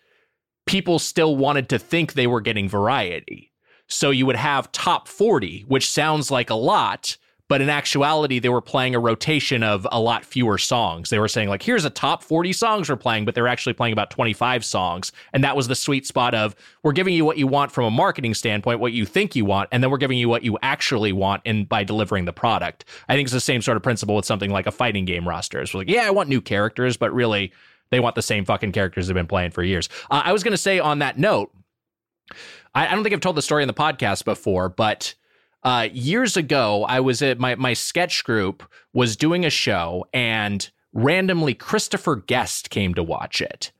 people 0.66 1.00
still 1.00 1.36
wanted 1.36 1.70
to 1.70 1.80
think 1.80 2.14
they 2.14 2.28
were 2.28 2.42
getting 2.42 2.70
variety. 2.70 3.52
So 3.88 4.10
you 4.10 4.26
would 4.26 4.36
have 4.36 4.72
top 4.72 5.08
40, 5.08 5.66
which 5.68 5.90
sounds 5.90 6.32
like 6.32 6.50
a 6.50 6.56
lot, 6.56 7.18
but 7.50 7.62
in 7.62 7.70
actuality, 7.70 8.40
they 8.40 8.50
were 8.50 8.62
playing 8.62 8.94
a 8.94 9.00
rotation 9.00 9.64
of 9.64 9.88
a 9.92 10.00
lot 10.00 10.26
fewer 10.26 10.58
songs. 10.58 11.10
They 11.10 11.20
were 11.20 11.30
saying, 11.30 11.48
like, 11.48 11.64
here's 11.64 11.86
a 11.86 11.90
top 11.90 12.24
40 12.24 12.52
songs 12.52 12.90
we're 12.90 12.98
playing, 12.98 13.26
but 13.26 13.36
they're 13.36 13.48
actually 13.48 13.74
playing 13.74 13.94
about 13.94 14.10
25 14.12 14.66
songs. 14.66 15.12
And 15.32 15.44
that 15.44 15.56
was 15.56 15.68
the 15.68 15.76
sweet 15.76 16.06
spot 16.06 16.34
of 16.34 16.56
we're 16.84 16.92
giving 16.92 17.14
you 17.14 17.24
what 17.24 17.38
you 17.38 17.48
want 17.48 17.72
from 17.72 17.86
a 17.86 17.92
marketing 17.92 18.34
standpoint, 18.34 18.80
what 18.80 18.92
you 18.92 19.06
think 19.06 19.36
you 19.36 19.46
want, 19.46 19.70
and 19.72 19.82
then 19.82 19.90
we're 19.90 19.98
giving 19.98 20.18
you 20.18 20.28
what 20.28 20.44
you 20.44 20.58
actually 20.62 21.14
want 21.14 21.42
in 21.46 21.66
by 21.66 21.84
delivering 21.84 22.26
the 22.26 22.34
product. 22.34 22.84
I 23.08 23.16
think 23.16 23.28
it's 23.28 23.34
the 23.34 23.40
same 23.40 23.62
sort 23.62 23.78
of 23.78 23.84
principle 23.84 24.16
with 24.16 24.26
something 24.26 24.52
like 24.52 24.68
a 24.68 24.72
fighting 24.72 25.06
game 25.06 25.28
roster. 25.28 25.62
It's 25.62 25.74
like, 25.74 25.90
yeah, 25.90 26.06
I 26.06 26.12
want 26.12 26.28
new 26.30 26.42
characters, 26.42 26.98
but 26.98 27.14
really 27.14 27.54
they 27.92 28.02
want 28.02 28.16
the 28.16 28.22
same 28.22 28.44
fucking 28.44 28.74
characters 28.74 29.08
they've 29.08 29.16
been 29.16 29.28
playing 29.28 29.52
for 29.52 29.64
years. 29.64 29.88
Uh, 30.12 30.22
I 30.26 30.34
was 30.34 30.44
going 30.44 30.52
to 30.52 30.58
say 30.58 30.80
on 30.80 31.00
that 31.00 31.18
note, 31.18 31.54
I, 32.76 32.88
I 32.88 32.92
don't 32.92 33.04
think 33.04 33.14
I've 33.14 33.22
told 33.22 33.38
the 33.38 33.42
story 33.42 33.64
in 33.64 33.68
the 33.68 33.74
podcast 33.74 34.26
before, 34.26 34.68
but 34.68 35.16
uh, 35.64 35.88
years 35.92 36.38
ago, 36.38 36.86
I 36.86 37.00
was 37.00 37.22
at 37.22 37.40
my 37.40 37.56
my 37.56 37.74
sketch 37.74 38.24
group 38.24 38.64
was 38.94 39.16
doing 39.16 39.46
a 39.46 39.50
show, 39.50 40.06
and 40.14 40.70
randomly 40.94 41.54
Christopher 41.54 42.16
Guest 42.16 42.70
came 42.70 42.94
to 42.94 43.04
watch 43.04 43.42
it. 43.42 43.72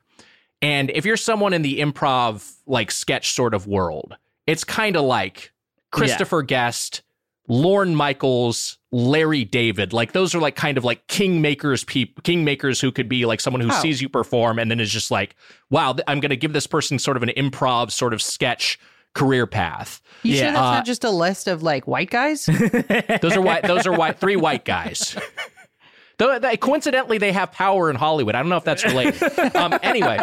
And 0.60 0.90
if 0.90 1.04
you're 1.04 1.16
someone 1.16 1.52
in 1.52 1.62
the 1.62 1.78
improv 1.80 2.56
like 2.66 2.90
sketch 2.90 3.32
sort 3.32 3.54
of 3.54 3.66
world, 3.66 4.16
it's 4.46 4.64
kind 4.64 4.96
of 4.96 5.04
like 5.04 5.52
Christopher 5.92 6.42
Guest, 6.42 7.02
Lorne 7.46 7.94
Michaels, 7.94 8.76
Larry 8.90 9.44
David. 9.44 9.92
Like 9.92 10.12
those 10.12 10.34
are 10.34 10.40
like 10.40 10.56
kind 10.56 10.76
of 10.76 10.84
like 10.84 11.06
kingmakers 11.06 11.86
people 11.86 12.22
kingmakers 12.24 12.80
who 12.80 12.90
could 12.90 13.08
be 13.08 13.24
like 13.24 13.40
someone 13.40 13.60
who 13.60 13.70
Oh. 13.70 13.80
sees 13.80 14.02
you 14.02 14.08
perform 14.08 14.58
and 14.58 14.70
then 14.70 14.80
is 14.80 14.90
just 14.92 15.10
like, 15.10 15.36
wow, 15.70 15.92
th- 15.92 16.04
I'm 16.08 16.18
going 16.20 16.30
to 16.30 16.36
give 16.36 16.52
this 16.52 16.66
person 16.66 16.98
sort 16.98 17.16
of 17.16 17.22
an 17.22 17.30
improv 17.30 17.92
sort 17.92 18.12
of 18.12 18.20
sketch 18.20 18.78
career 19.14 19.46
path. 19.46 20.00
You 20.22 20.34
Yeah. 20.34 20.40
sure 20.40 20.52
that's 20.52 20.58
Uh, 20.58 20.70
not 20.72 20.84
just 20.86 21.04
a 21.04 21.10
list 21.10 21.48
of 21.48 21.62
like 21.62 21.86
white 21.86 22.10
guys? 22.10 22.46
Those 23.22 23.36
are 23.36 23.40
white. 23.40 23.62
Those 23.64 23.86
are 23.86 23.92
white. 23.92 24.18
Three 24.18 24.36
white 24.36 24.64
guys. 24.64 25.16
Though 26.18 26.38
they, 26.38 26.56
coincidentally, 26.56 27.18
they 27.18 27.30
have 27.32 27.52
power 27.52 27.90
in 27.90 27.96
Hollywood. 27.96 28.34
I 28.34 28.40
don't 28.40 28.48
know 28.48 28.56
if 28.56 28.64
that's 28.64 28.84
related. 28.84 29.22
Um, 29.54 29.78
anyway, 29.84 30.18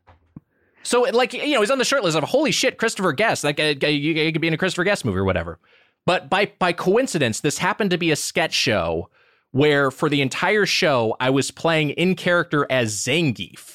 so 0.82 1.02
like 1.02 1.32
you 1.32 1.52
know, 1.54 1.60
he's 1.60 1.70
on 1.70 1.78
the 1.78 1.84
short 1.84 2.02
list 2.04 2.16
of 2.16 2.24
holy 2.24 2.50
shit, 2.52 2.78
Christopher 2.78 3.12
Guest. 3.12 3.44
Like 3.44 3.60
uh, 3.60 3.74
you, 3.86 4.14
you 4.14 4.32
could 4.32 4.40
be 4.40 4.48
in 4.48 4.54
a 4.54 4.58
Christopher 4.58 4.82
Guest 4.84 5.04
movie 5.04 5.18
or 5.18 5.24
whatever. 5.24 5.58
But 6.06 6.28
by 6.28 6.52
by 6.58 6.72
coincidence, 6.72 7.40
this 7.40 7.58
happened 7.58 7.90
to 7.90 7.98
be 7.98 8.10
a 8.10 8.16
sketch 8.16 8.52
show 8.52 9.08
where 9.52 9.90
for 9.92 10.08
the 10.08 10.20
entire 10.22 10.66
show 10.66 11.16
I 11.20 11.30
was 11.30 11.50
playing 11.52 11.90
in 11.90 12.14
character 12.16 12.66
as 12.68 12.94
Zangief. 12.96 13.70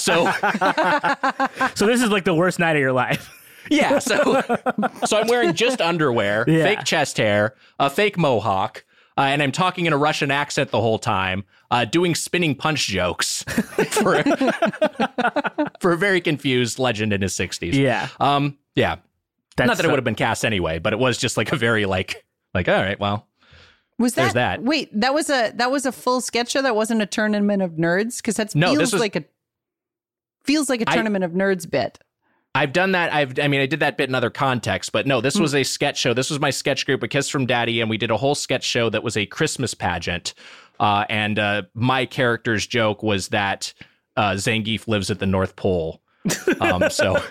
So 0.00 0.30
So 1.76 1.86
this 1.86 2.02
is 2.02 2.10
like 2.10 2.24
the 2.24 2.34
worst 2.34 2.58
night 2.58 2.74
of 2.76 2.80
your 2.80 2.92
life. 2.92 3.30
Yeah, 3.70 3.98
so 3.98 4.42
so 5.06 5.18
I'm 5.18 5.26
wearing 5.28 5.54
just 5.54 5.80
underwear, 5.80 6.44
Yeah. 6.48 6.64
fake 6.64 6.84
chest 6.84 7.16
hair, 7.18 7.54
a 7.78 7.90
fake 7.90 8.16
mohawk, 8.18 8.84
uh, 9.18 9.22
and 9.22 9.42
I'm 9.42 9.52
talking 9.52 9.86
in 9.86 9.92
a 9.92 9.96
Russian 9.98 10.30
accent 10.30 10.70
the 10.70 10.80
whole 10.80 10.98
time, 10.98 11.44
uh, 11.70 11.84
doing 11.84 12.14
spinning 12.14 12.54
punch 12.54 12.86
jokes 12.86 13.42
for 13.90 14.22
for 15.80 15.92
a 15.92 15.96
very 15.96 16.20
confused 16.20 16.78
legend 16.78 17.12
in 17.12 17.22
his 17.22 17.34
60s. 17.34 17.72
Yeah. 17.74 18.08
Um. 18.20 18.58
Yeah. 18.74 18.96
That's 19.56 19.68
Not 19.68 19.76
that 19.78 19.86
it 19.86 19.88
would 19.88 19.96
have 19.98 20.04
been 20.04 20.14
cast 20.14 20.44
anyway, 20.44 20.78
but 20.78 20.92
it 20.92 20.98
was 20.98 21.16
just 21.16 21.36
like 21.38 21.50
a 21.52 21.56
very 21.56 21.86
like 21.86 22.24
like 22.54 22.68
all 22.68 22.74
right, 22.74 23.00
well, 23.00 23.26
Was 23.98 24.14
that, 24.14 24.22
There's 24.22 24.34
that. 24.34 24.62
Wait, 24.62 24.90
that 25.00 25.14
was 25.14 25.30
a 25.30 25.52
that 25.56 25.70
was 25.70 25.86
a 25.86 25.92
full 25.92 26.20
sketch 26.20 26.50
show. 26.50 26.60
That 26.62 26.76
wasn't 26.76 27.00
a 27.00 27.06
tournament 27.06 27.62
of 27.62 27.72
nerds 27.72 28.18
because 28.18 28.36
that 28.36 28.54
No, 28.54 28.74
feels 28.74 28.92
was- 28.92 29.00
like 29.00 29.16
a 29.16 29.24
feels 30.44 30.68
like 30.68 30.80
a 30.82 30.84
tournament 30.84 31.24
of 31.24 31.32
nerds 31.32 31.68
bit. 31.68 31.98
I've 32.56 32.72
done 32.72 32.92
that. 32.92 33.12
I've, 33.12 33.38
I 33.38 33.48
mean, 33.48 33.60
I 33.60 33.66
did 33.66 33.80
that 33.80 33.98
bit 33.98 34.08
in 34.08 34.14
other 34.14 34.30
contexts, 34.30 34.88
but 34.88 35.06
no, 35.06 35.20
this 35.20 35.38
was 35.38 35.54
a 35.54 35.62
sketch 35.62 35.98
show. 35.98 36.14
This 36.14 36.30
was 36.30 36.40
my 36.40 36.48
sketch 36.48 36.86
group, 36.86 37.02
A 37.02 37.08
Kiss 37.08 37.28
from 37.28 37.44
Daddy, 37.44 37.82
and 37.82 37.90
we 37.90 37.98
did 37.98 38.10
a 38.10 38.16
whole 38.16 38.34
sketch 38.34 38.64
show 38.64 38.88
that 38.88 39.02
was 39.02 39.16
a 39.16 39.26
Christmas 39.26 39.74
pageant. 39.74 40.32
Uh, 40.80 41.04
and 41.10 41.38
uh, 41.38 41.62
my 41.74 42.06
character's 42.06 42.66
joke 42.66 43.02
was 43.02 43.28
that 43.28 43.74
uh, 44.16 44.32
Zangief 44.32 44.88
lives 44.88 45.10
at 45.10 45.18
the 45.18 45.26
North 45.26 45.54
Pole. 45.56 46.00
Um, 46.60 46.88
so 46.90 47.16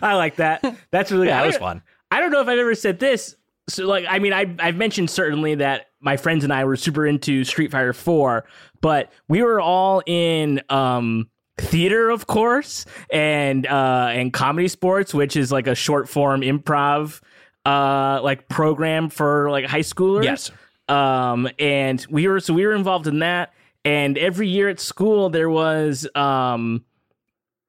I 0.00 0.14
like 0.14 0.36
that. 0.36 0.64
That's 0.90 1.10
really 1.10 1.26
yeah, 1.26 1.42
it 1.42 1.46
was 1.46 1.56
fun. 1.56 1.82
I 2.10 2.20
don't 2.20 2.30
know 2.30 2.40
if 2.40 2.48
I've 2.48 2.58
ever 2.58 2.74
said 2.74 2.98
this. 3.00 3.36
So, 3.68 3.86
like, 3.86 4.04
I 4.08 4.18
mean, 4.18 4.32
I, 4.32 4.54
I've 4.58 4.76
mentioned 4.76 5.10
certainly 5.10 5.56
that 5.56 5.86
my 6.00 6.16
friends 6.16 6.44
and 6.44 6.52
I 6.52 6.64
were 6.64 6.76
super 6.76 7.06
into 7.06 7.44
Street 7.44 7.70
Fighter 7.70 7.92
4, 7.92 8.44
but 8.80 9.12
we 9.28 9.42
were 9.42 9.60
all 9.60 10.02
in 10.06 10.62
um, 10.68 11.28
theater, 11.58 12.10
of 12.10 12.26
course, 12.26 12.86
and 13.10 13.66
uh, 13.66 14.08
and 14.10 14.32
ComedySportz, 14.32 15.14
which 15.14 15.36
is 15.36 15.52
like 15.52 15.66
a 15.66 15.74
short 15.74 16.08
form 16.08 16.40
improv 16.42 17.20
uh, 17.64 18.20
like 18.22 18.48
program 18.48 19.08
for 19.08 19.50
like 19.50 19.66
high 19.66 19.80
schoolers. 19.80 20.24
Yes. 20.24 20.50
Um, 20.88 21.48
and 21.58 22.04
we 22.10 22.26
were 22.28 22.40
so 22.40 22.54
we 22.54 22.66
were 22.66 22.74
involved 22.74 23.06
in 23.06 23.20
that. 23.20 23.52
And 23.84 24.16
every 24.16 24.48
year 24.48 24.68
at 24.68 24.80
school, 24.80 25.30
there 25.30 25.50
was 25.50 26.06
um, 26.14 26.84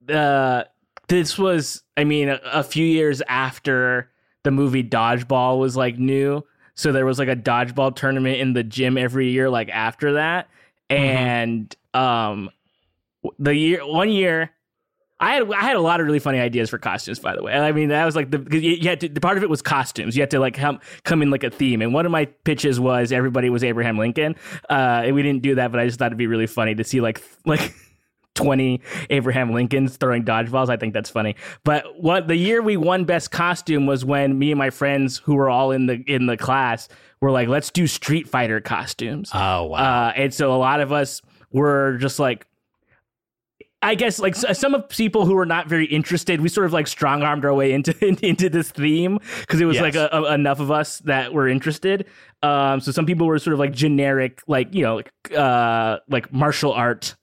uh, 0.09 0.63
this 1.07 1.37
was 1.37 1.83
I 1.97 2.03
mean 2.03 2.29
a, 2.29 2.39
a 2.45 2.63
few 2.63 2.85
years 2.85 3.21
after 3.27 4.11
the 4.43 4.51
movie 4.51 4.83
Dodgeball 4.83 5.59
was 5.59 5.75
like 5.75 5.97
new. 5.97 6.43
So 6.75 6.91
there 6.91 7.05
was 7.05 7.19
like 7.19 7.29
a 7.29 7.35
dodgeball 7.35 7.95
tournament 7.95 8.39
in 8.39 8.53
the 8.53 8.63
gym 8.63 8.97
every 8.97 9.29
year 9.29 9.49
like 9.49 9.69
after 9.69 10.13
that. 10.13 10.49
And 10.89 11.73
um 11.93 12.49
the 13.39 13.55
year 13.55 13.85
one 13.85 14.09
year 14.09 14.51
I 15.19 15.35
had 15.35 15.51
I 15.53 15.61
had 15.61 15.75
a 15.75 15.81
lot 15.81 15.99
of 16.01 16.05
really 16.05 16.19
funny 16.19 16.39
ideas 16.39 16.69
for 16.69 16.77
costumes 16.77 17.19
by 17.19 17.35
the 17.35 17.43
way. 17.43 17.53
I 17.53 17.71
mean 17.71 17.89
that 17.89 18.03
was 18.05 18.15
like 18.15 18.29
the 18.31 18.39
'cause 18.39 18.61
you 18.61 18.71
you 18.71 18.89
had 18.89 18.99
to, 19.01 19.09
the 19.09 19.21
part 19.21 19.37
of 19.37 19.43
it 19.43 19.49
was 19.49 19.61
costumes. 19.61 20.15
You 20.17 20.21
had 20.21 20.31
to 20.31 20.39
like 20.39 20.55
come 20.55 20.79
come 21.03 21.21
in 21.21 21.29
like 21.31 21.43
a 21.43 21.49
theme. 21.49 21.81
And 21.81 21.93
one 21.93 22.05
of 22.05 22.11
my 22.11 22.25
pitches 22.25 22.79
was 22.79 23.11
everybody 23.11 23.49
was 23.49 23.63
Abraham 23.63 23.97
Lincoln. 23.97 24.35
Uh 24.69 25.03
and 25.05 25.15
we 25.15 25.21
didn't 25.23 25.41
do 25.43 25.55
that, 25.55 25.71
but 25.71 25.79
I 25.79 25.85
just 25.85 25.99
thought 25.99 26.07
it'd 26.07 26.17
be 26.17 26.27
really 26.27 26.47
funny 26.47 26.75
to 26.75 26.83
see 26.83 26.99
like 26.99 27.21
like 27.45 27.73
20 28.35 28.81
Abraham 29.11 29.53
Lincolns 29.53 29.95
throwing 29.97 30.25
dodgeballs. 30.25 30.67
I 30.69 30.75
think 30.77 30.93
that's 30.95 31.09
funny. 31.11 31.35
But 31.63 31.85
what 32.01 32.27
the 32.27 32.35
year 32.35 32.61
we 32.63 32.77
won 32.77 33.05
best 33.05 33.29
costume 33.31 33.85
was 33.85 34.03
when 34.03 34.37
me 34.39 34.51
and 34.51 34.57
my 34.57 34.71
friends 34.71 35.19
who 35.19 35.35
were 35.35 35.49
all 35.49 35.71
in 35.71 35.85
the 35.85 36.03
in 36.07 36.25
the 36.25 36.35
class 36.35 36.89
were 37.21 37.29
like, 37.31 37.47
let's 37.47 37.69
do 37.69 37.85
Street 37.87 38.27
Fighter 38.27 38.59
costumes. 38.59 39.29
Oh 39.33 39.65
wow. 39.65 39.77
Uh, 40.07 40.13
and 40.15 40.33
so 40.33 40.53
a 40.53 40.57
lot 40.57 40.81
of 40.81 40.91
us 40.91 41.21
were 41.51 41.97
just 41.97 42.17
like, 42.19 42.47
I 43.83 43.95
guess 43.95 44.17
like 44.19 44.35
some 44.35 44.73
of 44.73 44.87
people 44.89 45.25
who 45.25 45.35
were 45.35 45.45
not 45.45 45.67
very 45.67 45.85
interested, 45.85 46.41
we 46.41 46.49
sort 46.49 46.65
of 46.65 46.73
like 46.73 46.87
strong 46.87 47.21
armed 47.21 47.45
our 47.45 47.53
way 47.53 47.71
into 47.73 47.93
into 48.25 48.49
this 48.49 48.71
theme 48.71 49.19
because 49.41 49.61
it 49.61 49.65
was 49.65 49.75
Yes. 49.75 49.83
like 49.83 49.95
a, 49.95 50.09
a- 50.11 50.33
enough 50.33 50.59
of 50.59 50.71
us 50.71 50.99
that 50.99 51.33
were 51.33 51.47
interested. 51.47 52.07
Um, 52.41 52.79
so 52.79 52.91
some 52.91 53.05
people 53.05 53.27
were 53.27 53.37
sort 53.39 53.53
of 53.53 53.59
like 53.59 53.73
generic, 53.73 54.41
like 54.47 54.73
you 54.73 54.83
know, 54.83 54.95
like, 54.95 55.11
uh, 55.35 55.99
like 56.09 56.31
martial 56.33 56.71
art, 56.73 57.15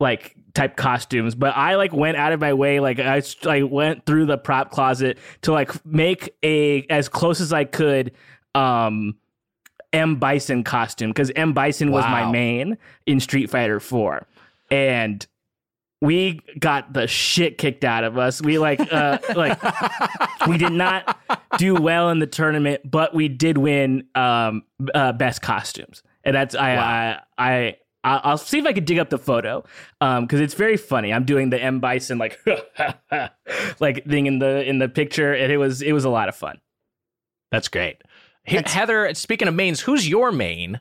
like 0.00 0.34
type 0.54 0.76
costumes. 0.76 1.34
But 1.34 1.56
I 1.56 1.74
like 1.74 1.92
went 1.92 2.16
out 2.16 2.32
of 2.32 2.40
my 2.40 2.52
way, 2.54 2.80
like 2.80 2.98
I 3.00 3.22
I 3.46 3.62
went 3.62 4.06
through 4.06 4.26
the 4.26 4.38
prop 4.38 4.70
closet 4.70 5.18
to 5.42 5.52
like 5.52 5.84
make 5.84 6.34
a 6.42 6.82
as 6.90 7.08
close 7.08 7.40
as 7.40 7.52
I 7.52 7.64
could. 7.64 8.12
Um, 8.54 9.16
M 9.92 10.16
Bison 10.16 10.64
costume 10.64 11.10
because 11.10 11.30
M 11.36 11.52
Bison 11.52 11.92
was 11.92 12.04
my 12.04 12.28
main 12.30 12.78
in 13.06 13.20
Street 13.20 13.48
Fighter 13.48 13.78
4. 13.78 14.26
And 14.72 15.24
we 16.04 16.40
got 16.58 16.92
the 16.92 17.06
shit 17.06 17.56
kicked 17.58 17.84
out 17.84 18.04
of 18.04 18.18
us. 18.18 18.42
We 18.42 18.58
like 18.58 18.80
uh 18.92 19.18
like 19.34 19.58
we 20.46 20.58
did 20.58 20.72
not 20.72 21.18
do 21.58 21.74
well 21.74 22.10
in 22.10 22.18
the 22.18 22.26
tournament, 22.26 22.82
but 22.88 23.14
we 23.14 23.28
did 23.28 23.58
win 23.58 24.06
um 24.14 24.62
uh, 24.94 25.12
best 25.12 25.42
costumes. 25.42 26.02
And 26.22 26.36
that's 26.36 26.54
I 26.54 26.74
Wow. 26.76 26.82
I 26.82 27.20
I 27.38 27.76
I- 28.06 28.20
I'll 28.24 28.36
see 28.38 28.58
if 28.58 28.66
I 28.66 28.74
could 28.74 28.84
dig 28.84 28.98
up 28.98 29.08
the 29.08 29.16
photo, 29.18 29.64
um, 30.02 30.24
because 30.26 30.40
it's 30.40 30.52
very 30.52 30.76
funny. 30.76 31.10
I'm 31.10 31.24
doing 31.24 31.48
the 31.48 31.58
M 31.58 31.80
Bison 31.80 32.18
like, 32.18 32.38
like 33.80 34.04
thing 34.06 34.26
in 34.26 34.38
the 34.40 34.62
in 34.68 34.78
the 34.78 34.88
picture, 34.90 35.32
and 35.32 35.50
it 35.52 35.56
was 35.56 35.80
it 35.82 35.92
was 35.92 36.04
a 36.04 36.10
lot 36.10 36.28
of 36.28 36.36
fun. 36.36 36.60
That's 37.50 37.68
great. 37.68 38.02
That's- 38.46 38.72
Heather, 38.74 39.14
speaking 39.14 39.48
of 39.48 39.54
mains, 39.54 39.80
who's 39.80 40.06
your 40.06 40.32
main? 40.32 40.80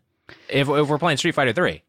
If, 0.49 0.67
if 0.67 0.89
we're 0.89 0.97
playing 0.97 1.17
Street 1.17 1.34
Fighter 1.36 1.53
Three, 1.53 1.84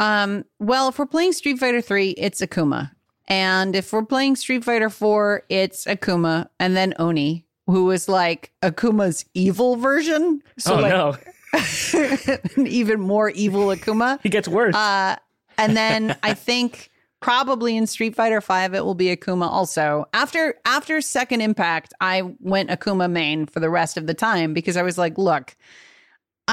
Um, 0.00 0.44
well, 0.58 0.88
if 0.88 0.98
we're 0.98 1.06
playing 1.06 1.32
Street 1.32 1.58
Fighter 1.58 1.80
3, 1.80 2.10
it's 2.10 2.40
Akuma. 2.40 2.90
And 3.28 3.76
if 3.76 3.92
we're 3.92 4.04
playing 4.04 4.34
Street 4.34 4.64
Fighter 4.64 4.90
4, 4.90 5.44
it's 5.48 5.84
Akuma 5.84 6.48
and 6.58 6.76
then 6.76 6.94
Oni, 6.98 7.44
who 7.66 7.92
is 7.92 8.08
like 8.08 8.50
Akuma's 8.62 9.24
evil 9.34 9.76
version. 9.76 10.42
So 10.58 10.74
oh 10.74 10.80
like 10.80 10.90
no, 10.90 11.16
an 12.56 12.66
even 12.66 13.00
more 13.00 13.30
evil 13.30 13.66
Akuma. 13.66 14.18
he 14.22 14.28
gets 14.28 14.48
worse. 14.48 14.74
Uh, 14.74 15.14
and 15.58 15.76
then 15.76 16.16
I 16.24 16.34
think 16.34 16.90
Probably 17.20 17.76
in 17.76 17.86
Street 17.86 18.16
Fighter 18.16 18.40
5 18.40 18.74
it 18.74 18.84
will 18.84 18.94
be 18.94 19.14
Akuma 19.14 19.46
also. 19.46 20.06
After 20.14 20.54
after 20.64 21.02
second 21.02 21.42
impact, 21.42 21.92
I 22.00 22.22
went 22.40 22.70
Akuma 22.70 23.10
main 23.10 23.44
for 23.44 23.60
the 23.60 23.68
rest 23.68 23.98
of 23.98 24.06
the 24.06 24.14
time 24.14 24.54
because 24.54 24.78
I 24.78 24.82
was 24.82 24.96
like, 24.96 25.18
look, 25.18 25.54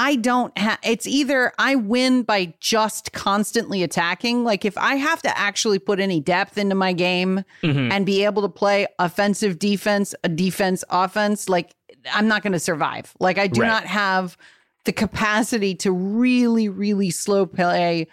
I 0.00 0.14
don't 0.14 0.56
have 0.56 0.78
it's 0.84 1.08
either 1.08 1.52
I 1.58 1.74
win 1.74 2.22
by 2.22 2.54
just 2.60 3.12
constantly 3.12 3.82
attacking. 3.82 4.44
Like 4.44 4.64
if 4.64 4.78
I 4.78 4.94
have 4.94 5.20
to 5.22 5.36
actually 5.38 5.80
put 5.80 5.98
any 5.98 6.20
depth 6.20 6.56
into 6.56 6.76
my 6.76 6.92
game 6.92 7.42
Mhm. 7.64 7.90
and 7.92 8.06
be 8.06 8.24
able 8.24 8.42
to 8.42 8.48
play 8.48 8.86
offensive 9.00 9.58
defense, 9.58 10.14
a 10.22 10.28
defense 10.28 10.84
offense, 10.88 11.48
like 11.48 11.74
I'm 12.14 12.28
not 12.28 12.42
going 12.44 12.52
to 12.52 12.60
survive. 12.60 13.12
Like 13.18 13.38
I 13.38 13.48
do 13.48 13.62
Right. 13.62 13.66
not 13.66 13.84
have 13.86 14.38
the 14.84 14.92
capacity 14.92 15.74
to 15.74 15.90
really 15.90 16.68
really 16.68 17.10
slow 17.10 17.44
play 17.44 18.06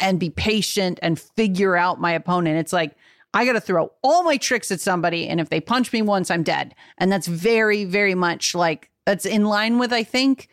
and 0.00 0.20
be 0.20 0.30
patient 0.30 0.98
and 1.02 1.18
figure 1.18 1.76
out 1.76 2.00
my 2.00 2.12
opponent. 2.12 2.58
It's 2.58 2.72
like 2.72 2.92
I 3.34 3.44
got 3.44 3.54
to 3.54 3.60
throw 3.60 3.90
all 4.02 4.22
my 4.22 4.36
tricks 4.36 4.70
at 4.70 4.80
somebody 4.80 5.28
and 5.28 5.40
if 5.40 5.50
they 5.50 5.60
punch 5.60 5.92
me 5.92 6.00
once 6.00 6.30
I'm 6.30 6.44
dead. 6.44 6.76
And 6.96 7.10
that's 7.10 7.26
very 7.26 7.84
very 7.84 8.14
much 8.14 8.54
like 8.54 8.88
that's 9.04 9.26
in 9.26 9.46
line 9.46 9.78
with 9.78 9.92
I 9.92 10.04
think 10.04 10.48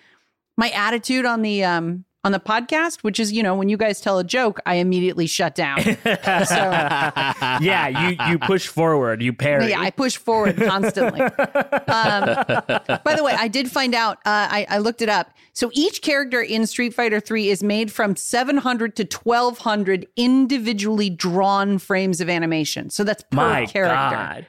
my 0.58 0.70
attitude 0.70 1.26
on 1.26 1.41
the 1.41 1.64
um 1.64 2.06
on 2.26 2.32
the 2.32 2.39
podcast, 2.39 3.03
which 3.03 3.20
is, 3.20 3.32
you 3.32 3.43
know, 3.43 3.53
when 3.53 3.70
you 3.70 3.78
guys 3.78 4.01
tell 4.01 4.18
a 4.18 4.24
joke, 4.24 4.60
I 4.66 4.76
immediately 4.76 5.28
shut 5.28 5.53
down. 5.53 5.78
yeah, 6.06 7.88
you 7.88 8.18
you 8.28 8.39
push 8.39 8.68
forward, 8.68 9.22
you 9.22 9.32
parry. 9.32 9.70
Yeah, 9.70 9.80
I 9.80 9.91
push 9.91 10.18
forward 10.18 10.58
constantly. 10.58 11.22
um, 11.22 11.30
by 11.86 13.16
the 13.16 13.22
way, 13.24 13.34
I 13.34 13.47
did 13.47 13.70
find 13.70 13.93
out. 13.93 14.18
Uh, 14.26 14.49
I, 14.49 14.66
I 14.72 14.78
looked 14.80 15.03
it 15.03 15.10
up. 15.10 15.30
So 15.53 15.70
each 15.74 16.01
character 16.01 16.41
in 16.41 16.66
Street 16.66 16.95
Fighter 16.95 17.20
Three 17.20 17.49
is 17.49 17.62
made 17.62 17.91
from 17.91 18.16
700 18.16 18.95
to 18.95 19.03
1200 19.03 20.08
individually 20.18 21.12
drawn 21.12 21.78
frames 21.78 22.22
of 22.22 22.30
animation. 22.30 22.89
So 22.89 23.03
that's 23.03 23.22
per 23.22 23.38
My 23.38 23.66
character. 23.68 23.93
God. 23.93 24.47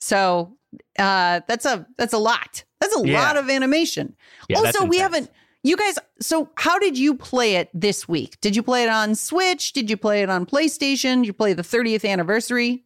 So 0.00 0.56
uh, 0.98 1.42
that's 1.46 1.64
a 1.64 1.86
that's 1.96 2.12
a 2.12 2.18
lot. 2.18 2.64
A 3.04 3.08
Yeah. 3.08 3.22
lot 3.22 3.36
of 3.36 3.48
animation. 3.50 4.14
Yeah, 4.48 4.58
also, 4.58 4.84
we 4.84 4.98
haven't. 4.98 5.30
You 5.64 5.76
guys. 5.76 5.98
So 6.20 6.50
how 6.56 6.78
did 6.78 6.96
you 6.96 7.14
play 7.14 7.56
it 7.56 7.68
this 7.74 8.08
week? 8.08 8.40
Did 8.40 8.54
you 8.56 8.62
play 8.62 8.84
it 8.84 8.88
on 8.88 9.14
Switch? 9.14 9.72
Did 9.72 9.90
you 9.90 9.96
play 9.96 10.22
it 10.22 10.30
on 10.30 10.46
PlayStation? 10.46 11.16
Did 11.18 11.26
you 11.26 11.32
play 11.32 11.52
the 11.52 11.62
30th 11.62 12.08
anniversary? 12.08 12.84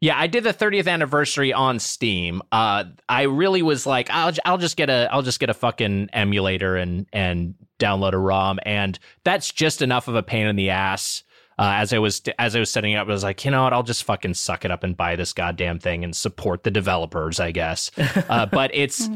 Yeah, 0.00 0.18
I 0.18 0.26
did 0.26 0.44
the 0.44 0.52
30th 0.52 0.86
anniversary 0.88 1.52
on 1.52 1.78
Steam. 1.78 2.42
Uh, 2.52 2.84
I 3.08 3.22
really 3.22 3.62
was 3.62 3.86
like, 3.86 4.10
I'll 4.10 4.32
I'll 4.44 4.58
just 4.58 4.76
get 4.76 4.90
a 4.90 5.08
I'll 5.10 5.22
just 5.22 5.40
get 5.40 5.48
a 5.50 5.54
fucking 5.54 6.10
emulator 6.12 6.76
and 6.76 7.06
and 7.12 7.54
download 7.78 8.12
a 8.12 8.18
ROM, 8.18 8.58
and 8.64 8.98
that's 9.24 9.50
just 9.50 9.80
enough 9.82 10.06
of 10.08 10.14
a 10.14 10.22
pain 10.22 10.46
in 10.46 10.56
the 10.56 10.70
ass. 10.70 11.22
Uh, 11.58 11.72
as 11.76 11.92
I 11.92 11.98
was 11.98 12.22
as 12.38 12.56
I 12.56 12.58
was 12.60 12.70
setting 12.70 12.92
it 12.92 12.96
up, 12.96 13.06
I 13.08 13.10
was 13.12 13.22
like, 13.22 13.44
you 13.44 13.50
know 13.50 13.62
what? 13.64 13.72
I'll 13.72 13.82
just 13.82 14.04
fucking 14.04 14.34
suck 14.34 14.64
it 14.64 14.70
up 14.70 14.82
and 14.84 14.96
buy 14.96 15.16
this 15.16 15.32
goddamn 15.32 15.78
thing 15.78 16.02
and 16.04 16.14
support 16.14 16.64
the 16.64 16.70
developers, 16.70 17.38
I 17.40 17.52
guess. 17.52 17.90
Uh, 18.28 18.46
but 18.50 18.70
it's. 18.74 19.08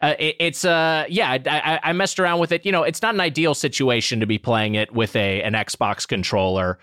Uh, 0.00 0.14
it, 0.20 0.36
it's 0.38 0.64
uh 0.64 1.04
yeah 1.08 1.36
I, 1.44 1.80
I 1.82 1.92
messed 1.92 2.20
around 2.20 2.38
with 2.38 2.52
it 2.52 2.64
you 2.64 2.70
know 2.70 2.84
it's 2.84 3.02
not 3.02 3.14
an 3.14 3.20
ideal 3.20 3.52
situation 3.52 4.20
to 4.20 4.26
be 4.26 4.38
playing 4.38 4.76
it 4.76 4.92
with 4.94 5.16
a 5.16 5.42
an 5.42 5.54
Xbox 5.54 6.06
controller 6.06 6.78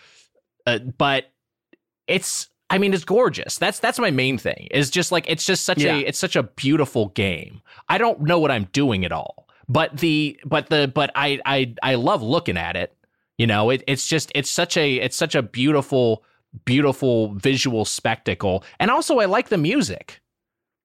uh, 0.68 0.80
but 0.80 1.32
it's 2.08 2.50
I 2.70 2.78
mean 2.78 2.94
it's 2.94 3.06
gorgeous. 3.06 3.58
That's 3.58 3.80
that's 3.80 4.00
my 4.00 4.12
main 4.12 4.38
thing. 4.38 4.68
Is 4.72 4.90
just 4.90 5.12
like 5.12 5.26
it's 5.30 5.46
just 5.46 5.64
such 5.64 5.80
Yeah. 5.80 5.96
a 5.96 6.00
it's 6.00 6.20
such 6.20 6.36
a 6.36 6.44
beautiful 6.44 7.10
game. 7.10 7.62
I 7.88 7.98
don't 7.98 8.22
know 8.22 8.40
what 8.40 8.52
I'm 8.52 8.66
doing 8.74 9.06
at 9.06 9.12
all. 9.12 9.48
But 9.70 9.98
the 9.98 10.40
but 10.46 10.70
the 10.70 10.92
but 10.94 11.12
I 11.16 11.40
I 11.46 11.74
I 11.82 11.96
love 11.96 12.22
looking 12.22 12.58
at 12.58 12.76
it. 12.76 12.95
You 13.38 13.48
know, 13.48 13.70
it, 13.70 13.84
it's 13.88 14.08
just 14.08 14.32
it's 14.36 14.50
such 14.50 14.78
a 14.78 14.96
it's 14.96 15.16
such 15.16 15.36
a 15.36 15.42
beautiful 15.42 16.24
beautiful 16.64 17.34
visual 17.34 17.84
spectacle. 17.86 18.64
And 18.80 18.90
also 18.90 19.20
I 19.20 19.26
like 19.26 19.50
the 19.50 19.58
music. 19.58 20.22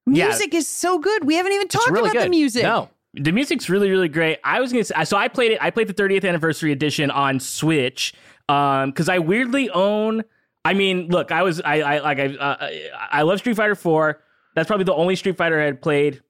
Yeah. 0.07 0.27
Music 0.27 0.55
is 0.55 0.67
so 0.67 0.99
good. 0.99 1.25
We 1.25 1.35
haven't 1.37 1.53
even 1.53 1.69
talked 1.69 1.91
really 1.91 2.11
about 2.11 2.15
good. 2.15 2.25
the 2.25 2.31
music. 2.31 2.63
No. 2.65 2.89
The 3.15 3.33
music's 3.33 3.69
really, 3.69 3.91
really 3.91 4.09
great. 4.09 4.39
I 4.45 4.61
was 4.61 4.73
gonna 4.73 4.85
say, 4.85 5.05
so 5.05 5.17
I 5.17 5.29
played 5.29 5.53
it. 5.53 5.59
I 5.61 5.71
played 5.71 5.89
the 5.89 5.95
30th 5.95 6.29
anniversary 6.29 6.73
edition 6.73 7.11
on 7.11 7.39
Switch 7.41 8.15
um 8.49 8.91
because 8.91 9.09
I 9.09 9.19
weirdly 9.19 9.71
own. 9.71 10.23
I 10.65 10.75
mean, 10.75 11.09
look, 11.09 11.31
I 11.33 11.43
was 11.43 11.61
I 11.61 11.81
I 11.81 11.99
like 12.01 12.19
I 12.19 12.27
uh, 12.37 12.71
I 13.13 13.23
love 13.23 13.39
Street 13.39 13.57
Fighter 13.57 13.75
4. 13.75 14.21
That's 14.55 14.67
probably 14.67 14.85
the 14.85 14.95
only 14.95 15.15
Street 15.17 15.37
Fighter 15.37 15.61
I 15.61 15.65
had 15.67 15.81
played 15.81 16.21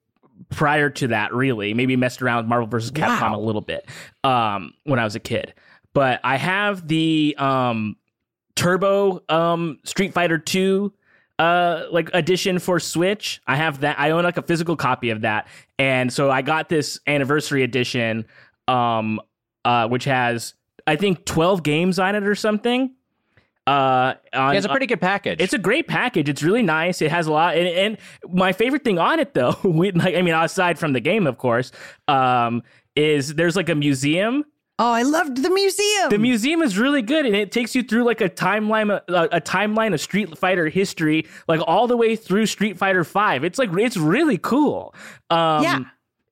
prior 0.51 0.91
to 0.91 1.09
that. 1.09 1.33
Really, 1.35 1.75
maybe 1.75 1.97
messed 1.97 2.23
around 2.23 2.39
with 2.39 2.47
Marvel 2.47 2.67
vs. 2.67 2.91
Capcom 2.93 3.21
Wow. 3.33 3.37
a 3.37 3.41
little 3.41 3.61
bit 3.63 3.87
um 4.25 4.73
when 4.85 4.99
I 4.99 5.05
was 5.05 5.15
a 5.15 5.21
kid. 5.21 5.55
But 5.93 6.21
I 6.25 6.37
have 6.37 6.87
the 6.87 7.35
um 7.39 7.97
Turbo 8.57 9.23
um 9.29 9.79
Street 9.85 10.13
Fighter 10.13 10.39
2 10.39 10.93
uh 11.39 11.85
like 11.91 12.11
edition 12.15 12.59
for 12.59 12.79
Switch. 12.79 13.41
I 13.47 13.57
have 13.57 13.81
that. 13.81 13.99
I 13.99 14.11
own 14.11 14.25
like 14.25 14.37
a 14.37 14.43
physical 14.43 14.77
copy 14.77 15.11
of 15.11 15.23
that. 15.23 15.49
And 15.79 16.13
so 16.13 16.31
I 16.31 16.43
got 16.43 16.69
this 16.69 17.01
anniversary 17.07 17.63
edition 17.63 18.27
um 18.69 19.21
uh 19.65 19.89
which 19.89 20.05
has 20.05 20.55
I 20.87 20.97
think 20.97 21.25
12 21.25 21.63
games 21.63 21.99
on 21.99 22.15
it 22.15 22.25
or 22.25 22.35
something. 22.35 22.95
Uh 23.67 24.15
on, 24.33 24.53
Yeah, 24.53 24.59
it's 24.59 24.67
a 24.67 24.69
pretty 24.71 24.87
good 24.87 25.01
package. 25.01 25.41
it's 25.41 25.53
a 25.55 25.59
great 25.59 25.87
package. 25.87 26.29
It's 26.29 26.43
really 26.43 26.63
nice. 26.63 27.03
It 27.03 27.11
has 27.11 27.27
a 27.27 27.33
lot, 27.33 27.57
and, 27.57 27.69
and 27.69 27.99
my 28.33 28.53
favorite 28.53 28.85
thing 28.85 28.99
on 28.99 29.21
it, 29.21 29.35
though, 29.35 29.57
we, 29.65 29.93
like 29.93 30.15
I 30.15 30.23
mean, 30.23 30.35
aside 30.35 30.79
from 30.79 30.93
the 30.95 31.01
game, 31.01 31.27
of 31.27 31.37
course, 31.39 31.71
um, 32.09 32.63
is 32.97 33.35
there's 33.35 33.57
like 33.57 33.69
a 33.69 33.75
museum. 33.75 34.45
Oh, 34.81 34.91
I 34.93 35.03
loved 35.03 35.43
the 35.43 35.51
museum. 35.51 36.09
The 36.09 36.19
museum 36.19 36.63
is 36.63 36.79
really 36.79 37.03
good, 37.03 37.27
and 37.27 37.37
it 37.37 37.53
takes 37.53 37.75
you 37.75 37.83
through 37.83 38.05
like 38.05 38.23
a 38.23 38.31
timeline, 38.31 38.91
a, 38.91 39.03
a 39.37 39.41
timeline 39.41 39.93
of 39.93 40.01
Street 40.01 40.39
Fighter 40.39 40.69
history, 40.71 41.27
like 41.47 41.61
all 41.67 41.87
the 41.87 41.99
way 41.99 42.17
through 42.17 42.47
Street 42.47 42.79
Fighter 42.79 43.05
Five. 43.05 43.45
It's 43.45 43.59
like 43.59 43.69
it's 43.75 43.99
really 43.99 44.39
cool. 44.39 44.95
Um, 45.29 45.63
Yeah. 45.63 45.81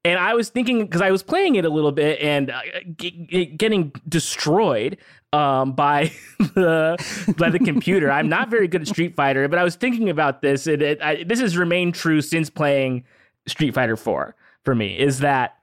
And 0.05 0.19
I 0.19 0.33
was 0.33 0.49
thinking 0.49 0.81
because 0.87 1.03
I 1.03 1.11
was 1.11 1.23
playing 1.23 1.57
it 1.57 1.67
a 1.67 1.69
little 1.69 1.93
bit 1.93 2.21
and 2.23 2.51
uh, 2.51 2.61
g- 2.97 3.27
g- 3.29 3.45
getting 3.47 3.93
destroyed 4.09 4.97
um, 5.35 5.73
by 5.73 6.11
the 6.39 6.97
by 7.37 7.51
the 7.51 7.59
computer. 7.59 8.11
I'm 8.11 8.31
not 8.31 8.49
very 8.49 8.69
good 8.69 8.81
at 8.81 8.89
Street 8.89 9.15
Fighter, 9.15 9.47
but 9.49 9.59
I 9.59 9.65
was 9.65 9.77
thinking 9.77 10.09
about 10.09 10.41
this, 10.41 10.67
and 10.67 10.81
it, 10.81 11.03
I, 11.03 11.25
this 11.25 11.41
has 11.41 11.59
remained 11.59 11.95
true 11.95 12.23
since 12.23 12.49
playing 12.49 13.05
Street 13.47 13.75
Fighter 13.75 13.97
4 13.99 14.35
for 14.65 14.75
me. 14.75 14.99
Is 14.99 15.19
that 15.19 15.58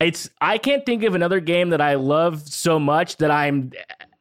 it's 0.00 0.30
I 0.40 0.58
can't 0.58 0.86
think 0.86 1.02
of 1.02 1.14
another 1.14 1.40
game 1.40 1.70
that 1.70 1.80
I 1.80 1.94
love 1.94 2.46
so 2.48 2.78
much 2.78 3.16
that 3.16 3.30
I'm 3.30 3.72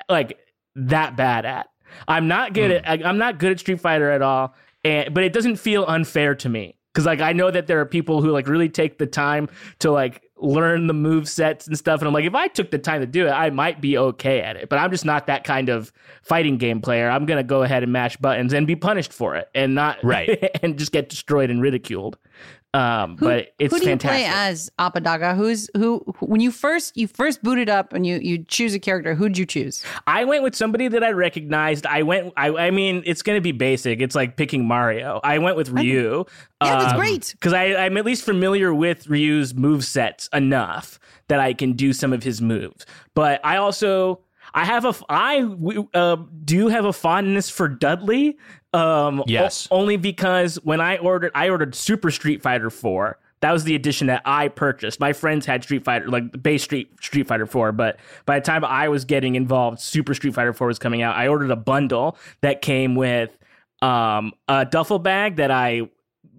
like 0.09 0.39
that 0.75 1.15
bad 1.15 1.45
at. 1.45 1.67
I'm 2.07 2.27
not 2.27 2.53
good 2.53 2.71
hmm. 2.71 2.77
at 2.85 3.05
I- 3.05 3.09
I'm 3.09 3.17
not 3.17 3.39
good 3.39 3.51
at 3.51 3.59
Street 3.59 3.79
Fighter 3.79 4.09
at 4.11 4.21
all, 4.21 4.55
and 4.83 5.13
but 5.13 5.23
it 5.23 5.33
doesn't 5.33 5.57
feel 5.57 5.85
unfair 5.87 6.35
to 6.35 6.49
me 6.49 6.77
because 6.93 7.05
like 7.05 7.21
I 7.21 7.33
know 7.33 7.51
that 7.51 7.67
there 7.67 7.79
are 7.79 7.85
people 7.85 8.21
who 8.21 8.31
like 8.31 8.47
really 8.47 8.69
take 8.69 8.97
the 8.97 9.05
time 9.05 9.49
to 9.79 9.91
like 9.91 10.23
learn 10.39 10.87
the 10.87 10.93
move 10.93 11.29
sets 11.29 11.67
and 11.67 11.77
stuff, 11.77 12.01
and 12.01 12.07
I'm 12.07 12.13
like 12.13 12.25
if 12.25 12.33
I 12.33 12.47
took 12.47 12.71
the 12.71 12.79
time 12.79 13.01
to 13.01 13.07
do 13.07 13.27
it, 13.27 13.31
I 13.31 13.51
might 13.51 13.79
be 13.79 13.97
okay 13.99 14.41
at 14.41 14.55
it. 14.55 14.69
But 14.69 14.79
I'm 14.79 14.89
just 14.89 15.05
not 15.05 15.27
that 15.27 15.43
kind 15.43 15.69
of 15.69 15.91
fighting 16.23 16.57
game 16.57 16.81
player. 16.81 17.07
I'm 17.09 17.27
gonna 17.27 17.43
go 17.43 17.61
ahead 17.61 17.83
and 17.83 17.91
mash 17.91 18.17
buttons 18.17 18.51
and 18.51 18.65
be 18.65 18.75
punished 18.75 19.13
for 19.13 19.35
it, 19.35 19.47
and 19.53 19.75
not 19.75 20.03
Right. 20.03 20.49
and 20.63 20.77
just 20.79 20.91
get 20.91 21.09
destroyed 21.09 21.51
and 21.51 21.61
ridiculed. 21.61 22.17
Um, 22.77 23.15
but 23.15 23.53
it's 23.57 23.73
who 23.73 23.79
do 23.79 23.85
fantastic. 23.87 24.27
you 24.27 24.31
play 24.31 24.39
as 24.39 24.69
Apadaga? 24.77 25.35
Who's 25.35 25.67
who? 25.75 25.97
When 26.19 26.41
you 26.41 26.51
first 26.51 26.95
you 26.95 27.07
first 27.07 27.41
booted 27.41 27.69
up 27.69 27.91
and 27.91 28.05
you 28.05 28.17
you 28.17 28.43
choose 28.43 28.75
a 28.75 28.79
character, 28.79 29.15
who'd 29.15 29.35
you 29.35 29.47
choose? 29.47 29.83
I 30.05 30.25
went 30.25 30.43
with 30.43 30.53
somebody 30.55 30.87
that 30.87 31.03
I 31.03 31.09
recognized. 31.09 31.87
I 31.87 32.03
went. 32.03 32.33
I, 32.37 32.49
I 32.49 32.71
mean, 32.71 33.01
it's 33.07 33.23
going 33.23 33.35
to 33.35 33.41
be 33.41 33.51
basic. 33.51 33.99
It's 33.99 34.13
like 34.13 34.37
picking 34.37 34.67
Mario. 34.67 35.19
I 35.23 35.39
went 35.39 35.57
with 35.57 35.69
Ryu. 35.69 36.25
Yeah, 36.61 36.79
that's 36.79 36.93
great. 36.93 37.31
Because 37.31 37.53
I'm 37.53 37.97
at 37.97 38.05
least 38.05 38.23
familiar 38.23 38.71
with 38.73 39.07
Ryu's 39.07 39.55
move 39.55 39.83
sets 39.83 40.29
enough 40.31 40.99
that 41.29 41.39
I 41.39 41.53
can 41.53 41.73
do 41.73 41.93
some 41.93 42.13
of 42.13 42.21
his 42.21 42.41
moves. 42.41 42.85
But 43.15 43.41
I 43.43 43.57
also 43.57 44.19
I 44.53 44.65
have 44.65 44.85
a 44.85 44.93
I 45.09 45.41
uh, 45.93 46.17
do 46.43 46.67
have 46.67 46.85
a 46.85 46.93
fondness 46.93 47.49
for 47.49 47.67
Dudley. 47.67 48.37
Um, 48.73 49.23
Yes. 49.27 49.67
o- 49.71 49.77
only 49.77 49.97
because 49.97 50.55
when 50.63 50.81
I 50.81 50.97
ordered, 50.97 51.31
I 51.35 51.49
ordered 51.49 51.73
Super 51.75 52.11
Street 52.11 52.41
Fighter 52.41 52.69
Four. 52.69 53.19
That 53.41 53.51
was 53.51 53.63
the 53.65 53.75
edition 53.75 54.07
that 54.07 54.23
I 54.25 54.47
purchased. 54.47 54.99
My 54.99 55.13
friends 55.13 55.45
had 55.45 55.63
Street 55.63 55.83
Fighter, 55.85 56.07
like 56.09 56.31
the 56.31 56.37
base 56.39 56.63
Street 56.63 56.89
Street 57.01 57.27
Fighter 57.27 57.45
Four, 57.45 57.71
but 57.71 57.99
by 58.25 58.39
the 58.39 58.45
time 58.45 58.65
I 58.65 58.89
was 58.89 59.05
getting 59.05 59.35
involved, 59.35 59.79
Super 59.79 60.13
Street 60.15 60.33
Fighter 60.33 60.53
Four 60.53 60.67
was 60.67 60.79
coming 60.79 61.01
out. 61.03 61.15
I 61.15 61.27
ordered 61.27 61.51
a 61.51 61.55
bundle 61.55 62.17
that 62.41 62.61
came 62.63 62.95
with 62.95 63.37
um, 63.83 64.33
a 64.47 64.65
duffel 64.65 64.97
bag 64.97 65.35
that 65.35 65.51
I 65.51 65.83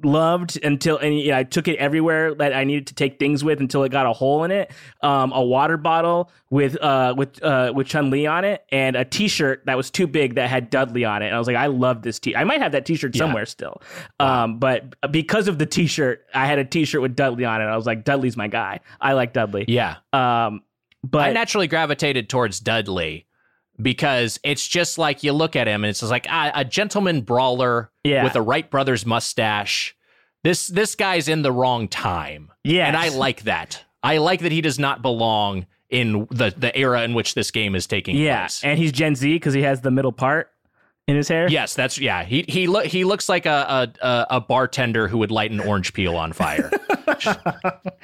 loved 0.05 0.59
until 0.65 0.99
and 0.99 1.19
you 1.19 1.31
know, 1.31 1.39
I 1.39 1.45
took 1.45 1.69
it 1.69 1.77
everywhere 1.79 2.35
that 2.35 2.53
I 2.55 2.65
needed 2.65 2.87
to 2.89 2.95
take 2.95 3.19
things 3.19 3.43
with 3.45 3.61
until 3.61 3.83
it 3.85 3.91
got 3.93 4.07
a 4.07 4.13
hole 4.13 4.45
in 4.45 4.51
it. 4.51 4.71
Um, 5.03 5.33
a 5.33 5.43
water 5.43 5.77
bottle 5.77 6.31
with 6.51 6.77
uh 6.83 7.15
with 7.17 7.43
uh 7.43 7.73
with 7.75 7.87
Chun 7.87 8.11
Li 8.11 8.27
on 8.27 8.45
it, 8.45 8.65
and 8.71 8.97
a 8.97 9.05
T-shirt 9.05 9.65
that 9.67 9.77
was 9.77 9.91
too 9.91 10.07
big 10.07 10.35
that 10.35 10.49
had 10.51 10.71
Dudley 10.71 11.05
on 11.05 11.23
it. 11.23 11.27
And 11.27 11.35
I 11.35 11.39
was 11.39 11.47
like, 11.47 11.57
I 11.57 11.67
love 11.67 12.03
this 12.03 12.19
T. 12.19 12.35
I 12.35 12.45
might 12.45 12.61
have 12.61 12.73
that 12.73 12.85
T-shirt 12.87 13.15
Yeah. 13.15 13.19
somewhere 13.21 13.47
still. 13.47 13.81
Um, 14.19 14.59
but 14.59 14.95
because 15.11 15.49
of 15.49 15.59
the 15.59 15.67
T-shirt, 15.67 16.25
I 16.35 16.47
had 16.47 16.59
a 16.59 16.65
T-shirt 16.65 17.01
with 17.03 17.15
Dudley 17.15 17.45
on 17.45 17.61
it. 17.63 17.67
I 17.67 17.77
was 17.77 17.87
like, 17.87 18.05
Dudley's 18.05 18.37
my 18.37 18.49
guy. 18.49 18.81
I 19.01 19.13
like 19.13 19.33
Dudley. 19.33 19.65
yeah. 19.69 19.97
Um, 20.13 20.63
but 21.05 21.29
I 21.29 21.33
naturally 21.33 21.69
gravitated 21.69 22.29
towards 22.29 22.59
Dudley 22.59 23.27
because 23.81 24.39
it's 24.43 24.67
just 24.67 24.99
like 24.99 25.23
you 25.23 25.33
look 25.33 25.55
at 25.57 25.67
him 25.69 25.85
and 25.85 25.91
it's 25.91 26.01
just 26.01 26.11
like 26.11 26.27
ah, 26.29 26.51
a 26.55 26.65
gentleman 26.65 27.21
brawler 27.23 27.91
Yeah. 28.05 28.25
with 28.25 28.35
a 28.37 28.43
Wright 28.43 28.69
brothers 28.71 29.05
mustache. 29.07 29.95
This 30.45 30.67
this 30.69 30.95
guy's 30.95 31.29
in 31.29 31.43
the 31.43 31.53
wrong 31.53 31.89
time. 31.89 32.51
Yes. 32.65 32.87
And 32.89 32.97
I 32.97 33.09
like 33.09 33.43
that. 33.43 33.85
I 34.03 34.19
like 34.19 34.41
that 34.41 34.53
he 34.53 34.61
does 34.61 34.79
not 34.79 35.03
belong 35.03 35.67
in 35.91 36.27
the 36.31 36.55
the 36.57 36.77
era 36.77 37.03
in 37.03 37.15
which 37.15 37.35
this 37.35 37.51
game 37.51 37.75
is 37.75 37.87
taking 37.87 38.17
Yeah, 38.17 38.43
place. 38.43 38.63
and 38.63 38.79
he's 38.79 38.93
Gen 38.93 39.15
Z 39.15 39.33
because 39.35 39.55
he 39.55 39.63
has 39.63 39.81
the 39.81 39.91
middle 39.91 40.13
part 40.13 40.51
in 41.09 41.17
his 41.17 41.27
hair. 41.29 41.49
Yes, 41.49 41.75
that's 41.75 41.99
yeah. 41.99 42.23
He 42.25 42.45
he 42.49 42.67
look 42.67 42.85
he 42.87 43.05
looks 43.05 43.29
like 43.29 43.47
a, 43.47 43.91
a 44.03 44.07
a 44.07 44.27
a 44.37 44.41
bartender 44.41 45.09
who 45.09 45.19
would 45.19 45.31
light 45.31 45.51
an 45.51 45.61
orange 45.61 45.93
peel 45.93 46.15
on 46.17 46.33
fire. 46.33 46.71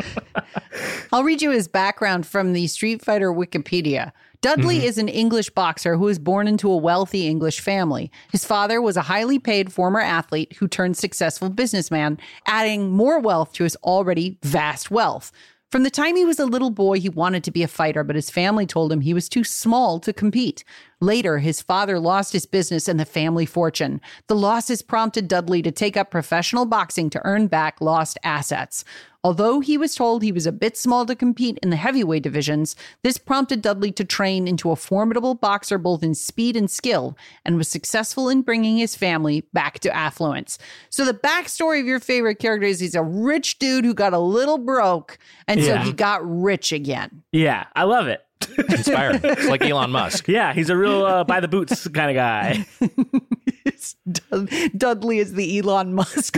I'll 1.13 1.23
read 1.23 1.43
you 1.43 1.51
his 1.51 1.69
background 1.69 2.27
from 2.27 2.53
the 2.53 2.67
Street 2.67 3.03
Fighter 3.03 3.33
Wikipedia. 3.33 4.13
Dudley 4.45 4.77
mm-hmm. 4.77 4.89
is 4.89 4.99
an 4.99 5.09
English 5.09 5.49
boxer 5.49 5.97
who 5.97 6.05
was 6.05 6.19
born 6.19 6.47
into 6.47 6.71
a 6.71 6.77
wealthy 6.77 7.27
English 7.27 7.61
family. 7.61 8.13
His 8.31 8.45
father 8.45 8.83
was 8.83 8.95
a 8.95 9.01
highly 9.01 9.39
paid 9.39 9.73
former 9.73 10.01
athlete 10.01 10.57
who 10.59 10.69
turned 10.69 10.99
successful 10.99 11.49
businessman, 11.49 12.19
adding 12.47 12.91
more 12.91 13.19
wealth 13.19 13.55
to 13.55 13.65
his 13.65 13.75
already 13.77 14.39
vast 14.43 14.91
wealth. 14.91 15.33
From 15.71 15.83
the 15.83 15.91
time 15.91 16.15
he 16.15 16.27
was 16.27 16.39
a 16.39 16.45
little 16.45 16.71
boy, 16.71 17.01
he 17.01 17.09
wanted 17.09 17.43
to 17.45 17.51
be 17.51 17.63
a 17.63 17.69
fighter, 17.69 18.05
but 18.05 18.17
his 18.17 18.29
family 18.29 18.67
told 18.67 18.93
him 18.93 19.01
he 19.01 19.15
was 19.15 19.31
too 19.31 19.45
small 19.45 19.99
to 20.01 20.13
compete. 20.13 20.63
Later, 21.01 21.39
his 21.39 21.63
father 21.63 21.99
lost 21.99 22.35
his 22.35 22.45
business 22.45 22.87
and 22.87 23.01
the 23.01 23.07
family 23.07 23.47
fortune. 23.47 23.99
The 24.29 24.37
losses 24.37 24.83
prompted 24.83 25.27
Dudley 25.27 25.63
to 25.63 25.73
take 25.73 25.97
up 25.97 26.11
professional 26.11 26.67
boxing 26.67 27.09
to 27.11 27.21
earn 27.25 27.47
back 27.47 27.81
lost 27.81 28.19
assets. 28.23 28.85
Although 29.25 29.61
he 29.61 29.79
was 29.79 29.95
told 29.95 30.23
he 30.23 30.31
was 30.31 30.47
a 30.47 30.53
bit 30.53 30.77
small 30.77 31.07
to 31.07 31.17
compete 31.17 31.59
in 31.63 31.71
the 31.71 31.77
heavyweight 31.77 32.23
divisions, 32.23 32.77
this 33.03 33.17
prompted 33.17 33.63
Dudley 33.63 33.91
to 33.93 34.05
train 34.05 34.47
into 34.47 34.71
a 34.71 34.77
formidable 34.77 35.35
boxer 35.35 35.79
both 35.79 36.03
in 36.03 36.15
speed 36.15 36.57
and 36.57 36.71
skill, 36.71 37.17
and 37.45 37.57
was 37.57 37.69
successful 37.69 38.29
in 38.29 38.43
bringing 38.43 38.77
his 38.77 38.95
family 38.95 39.41
back 39.55 39.79
to 39.81 39.97
affluence. 39.97 40.59
So, 40.91 41.07
the 41.07 41.15
backstory 41.15 41.81
of 41.81 41.87
your 41.87 42.01
favorite 42.01 42.39
character 42.39 42.67
is 42.67 42.81
he's 42.81 42.95
a 42.95 43.03
rich 43.03 43.59
dude 43.59 43.87
who 43.87 43.95
got 43.95 44.13
a 44.13 44.19
little 44.19 44.59
broke, 44.59 45.19
and 45.49 45.63
so 45.63 45.79
he 45.79 45.93
got 45.93 46.21
rich 46.23 46.71
again. 46.71 47.23
Yeah, 47.33 47.65
I 47.75 47.85
love 47.85 48.09
it. 48.09 48.21
Inspiring. 48.59 49.21
It's 49.25 49.47
like 49.47 49.63
Elon 49.63 49.91
Musk. 49.91 50.29
Yeah, 50.35 50.53
he's 50.53 50.69
a 50.69 50.77
real 50.77 51.05
uh, 51.05 51.25
by 51.25 51.41
the 51.41 51.49
boots 51.49 51.87
kind 51.89 52.11
of 52.11 52.17
guy. 52.17 52.67
It's 53.65 53.95
Dud- 54.11 54.51
Dudley 54.77 55.19
is 55.21 55.33
the 55.35 55.59
Elon 55.59 55.95
Musk. 55.95 56.37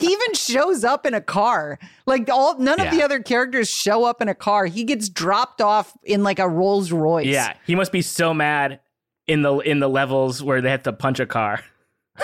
he 0.00 0.06
even 0.06 0.34
shows 0.34 0.84
up 0.84 1.04
in 1.04 1.12
a 1.12 1.20
car. 1.20 1.78
Like 2.06 2.30
all, 2.30 2.58
none 2.58 2.80
of 2.80 2.90
the 2.90 3.02
other 3.02 3.20
characters 3.20 3.68
show 3.68 4.04
up 4.04 4.22
in 4.22 4.28
a 4.28 4.34
car. 4.34 4.64
He 4.66 4.84
gets 4.84 5.08
dropped 5.10 5.60
off 5.60 5.92
in 6.02 6.22
like 6.22 6.38
a 6.38 6.48
Rolls 6.48 6.92
Royce. 6.92 7.26
Yeah, 7.26 7.52
he 7.66 7.74
must 7.74 7.92
be 7.92 8.00
so 8.02 8.32
mad 8.32 8.80
in 9.26 9.42
the 9.42 9.58
in 9.58 9.80
the 9.80 9.88
levels 9.88 10.42
where 10.42 10.60
they 10.62 10.70
have 10.70 10.82
to 10.84 10.92
punch 10.94 11.20
a 11.20 11.26
car. 11.26 11.62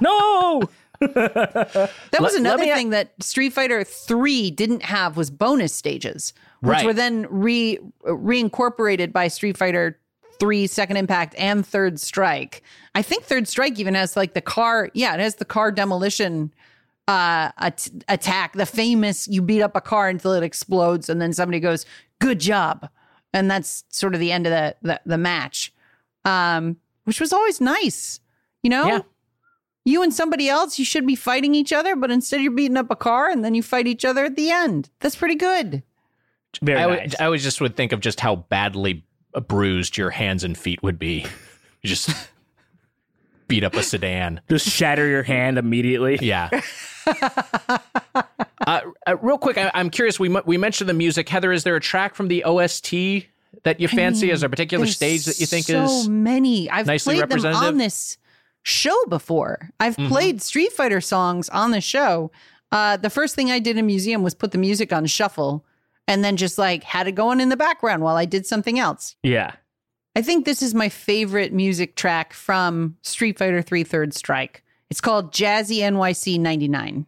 no. 0.00 0.62
that 1.00 1.90
was 2.20 2.34
another 2.34 2.64
thing 2.64 2.90
that 2.90 3.12
Street 3.22 3.52
Fighter 3.52 3.84
Three 3.84 4.50
didn't 4.50 4.82
have 4.82 5.16
was 5.16 5.30
bonus 5.30 5.74
stages, 5.74 6.32
which 6.60 6.70
Right. 6.70 6.86
were 6.86 6.94
then 6.94 7.26
re 7.28 7.78
reincorporated 8.06 9.12
by 9.12 9.28
Street 9.28 9.56
Fighter 9.58 9.98
Three, 10.38 10.66
Second 10.66 10.96
Impact, 10.96 11.34
and 11.38 11.66
Third 11.66 11.98
Strike. 12.00 12.62
I 12.94 13.02
think 13.02 13.24
Third 13.24 13.48
Strike 13.48 13.78
even 13.78 13.94
has 13.94 14.16
like 14.16 14.34
the 14.34 14.40
car. 14.40 14.90
Yeah, 14.94 15.14
it 15.14 15.20
has 15.20 15.36
the 15.36 15.44
car 15.44 15.70
demolition 15.72 16.52
uh 17.06 17.50
at- 17.58 17.86
attack 18.08 18.54
the 18.54 18.64
famous 18.64 19.28
you 19.28 19.42
beat 19.42 19.60
up 19.60 19.76
a 19.76 19.80
car 19.82 20.08
until 20.08 20.32
it 20.32 20.42
explodes 20.42 21.10
and 21.10 21.20
then 21.20 21.34
somebody 21.34 21.60
goes 21.60 21.84
good 22.18 22.40
job 22.40 22.88
and 23.34 23.50
that's 23.50 23.84
sort 23.90 24.14
of 24.14 24.20
the 24.20 24.32
end 24.32 24.46
of 24.46 24.50
the 24.52 24.74
the, 24.80 25.00
the 25.04 25.18
match 25.18 25.70
um 26.24 26.78
which 27.04 27.20
was 27.20 27.30
always 27.30 27.60
nice 27.60 28.20
you 28.62 28.70
know 28.70 28.86
Yeah. 28.86 29.00
you 29.84 30.02
and 30.02 30.14
somebody 30.14 30.48
else 30.48 30.78
you 30.78 30.86
should 30.86 31.06
be 31.06 31.14
fighting 31.14 31.54
each 31.54 31.74
other 31.74 31.94
but 31.94 32.10
instead 32.10 32.40
you're 32.40 32.52
beating 32.52 32.78
up 32.78 32.90
a 32.90 32.96
car 32.96 33.28
and 33.28 33.44
then 33.44 33.54
you 33.54 33.62
fight 33.62 33.86
each 33.86 34.06
other 34.06 34.24
at 34.24 34.36
the 34.36 34.50
end 34.50 34.88
that's 35.00 35.14
pretty 35.16 35.34
good 35.34 35.82
Very 36.62 36.80
I, 36.80 36.86
nice. 36.86 37.00
would, 37.10 37.20
I 37.20 37.26
always 37.26 37.42
just 37.42 37.60
would 37.60 37.76
think 37.76 37.92
of 37.92 38.00
just 38.00 38.20
how 38.20 38.36
badly 38.36 39.04
bruised 39.40 39.96
your 39.96 40.10
hands 40.10 40.44
and 40.44 40.56
feet 40.56 40.82
would 40.82 40.98
be. 40.98 41.26
You 41.82 41.88
just 41.88 42.10
beat 43.48 43.64
up 43.64 43.74
a 43.74 43.82
sedan. 43.82 44.40
Just 44.48 44.68
shatter 44.68 45.06
your 45.06 45.22
hand 45.22 45.58
immediately. 45.58 46.18
Yeah. 46.20 46.48
uh, 47.06 47.78
uh, 48.66 48.80
real 49.20 49.38
quick, 49.38 49.58
I, 49.58 49.70
I'm 49.74 49.90
curious. 49.90 50.18
We 50.18 50.28
we 50.46 50.56
mentioned 50.56 50.88
the 50.88 50.94
music. 50.94 51.28
Heather, 51.28 51.52
is 51.52 51.64
there 51.64 51.76
a 51.76 51.80
track 51.80 52.14
from 52.14 52.28
the 52.28 52.44
OST 52.44 52.92
that 53.62 53.80
you 53.80 53.88
fancy? 53.88 54.30
is 54.30 54.40
there 54.40 54.48
a 54.48 54.50
particular 54.50 54.86
stage 54.86 55.24
that 55.26 55.38
you 55.38 55.46
think 55.46 55.66
so 55.66 55.84
is? 55.84 56.04
So 56.04 56.10
many 56.10 56.68
i've 56.70 56.86
nicely 56.86 57.16
played 57.16 57.30
them 57.30 57.54
on 57.54 57.78
this 57.78 58.18
show 58.62 58.96
before 59.08 59.70
i've 59.78 59.96
Mm-hmm. 59.96 60.08
played 60.08 60.42
street 60.42 60.72
fighter 60.72 61.00
songs 61.00 61.48
on 61.50 61.70
the 61.70 61.80
show 61.80 62.32
uh, 62.72 62.96
the 62.96 63.10
first 63.10 63.36
thing 63.36 63.52
i 63.52 63.60
did 63.60 63.78
in 63.78 63.86
museum 63.86 64.22
was 64.22 64.34
put 64.34 64.50
the 64.50 64.58
music 64.58 64.92
on 64.92 65.06
shuffle 65.06 65.64
and 66.06 66.24
then 66.24 66.36
just 66.36 66.58
like 66.58 66.84
had 66.84 67.06
it 67.08 67.12
going 67.12 67.40
in 67.40 67.48
the 67.48 67.56
background 67.56 68.02
while 68.02 68.16
i 68.16 68.24
did 68.24 68.46
something 68.46 68.78
else 68.78 69.16
Yeah. 69.22 69.52
i 70.16 70.22
think 70.22 70.44
this 70.44 70.62
is 70.62 70.74
my 70.74 70.88
favorite 70.88 71.52
music 71.52 71.96
track 71.96 72.32
from 72.32 72.96
street 73.02 73.38
fighter 73.38 73.62
3 73.62 73.84
third 73.84 74.14
strike 74.14 74.62
it's 74.90 75.00
called 75.00 75.32
jazzy 75.32 75.78
nyc 75.80 76.38
99 76.38 77.06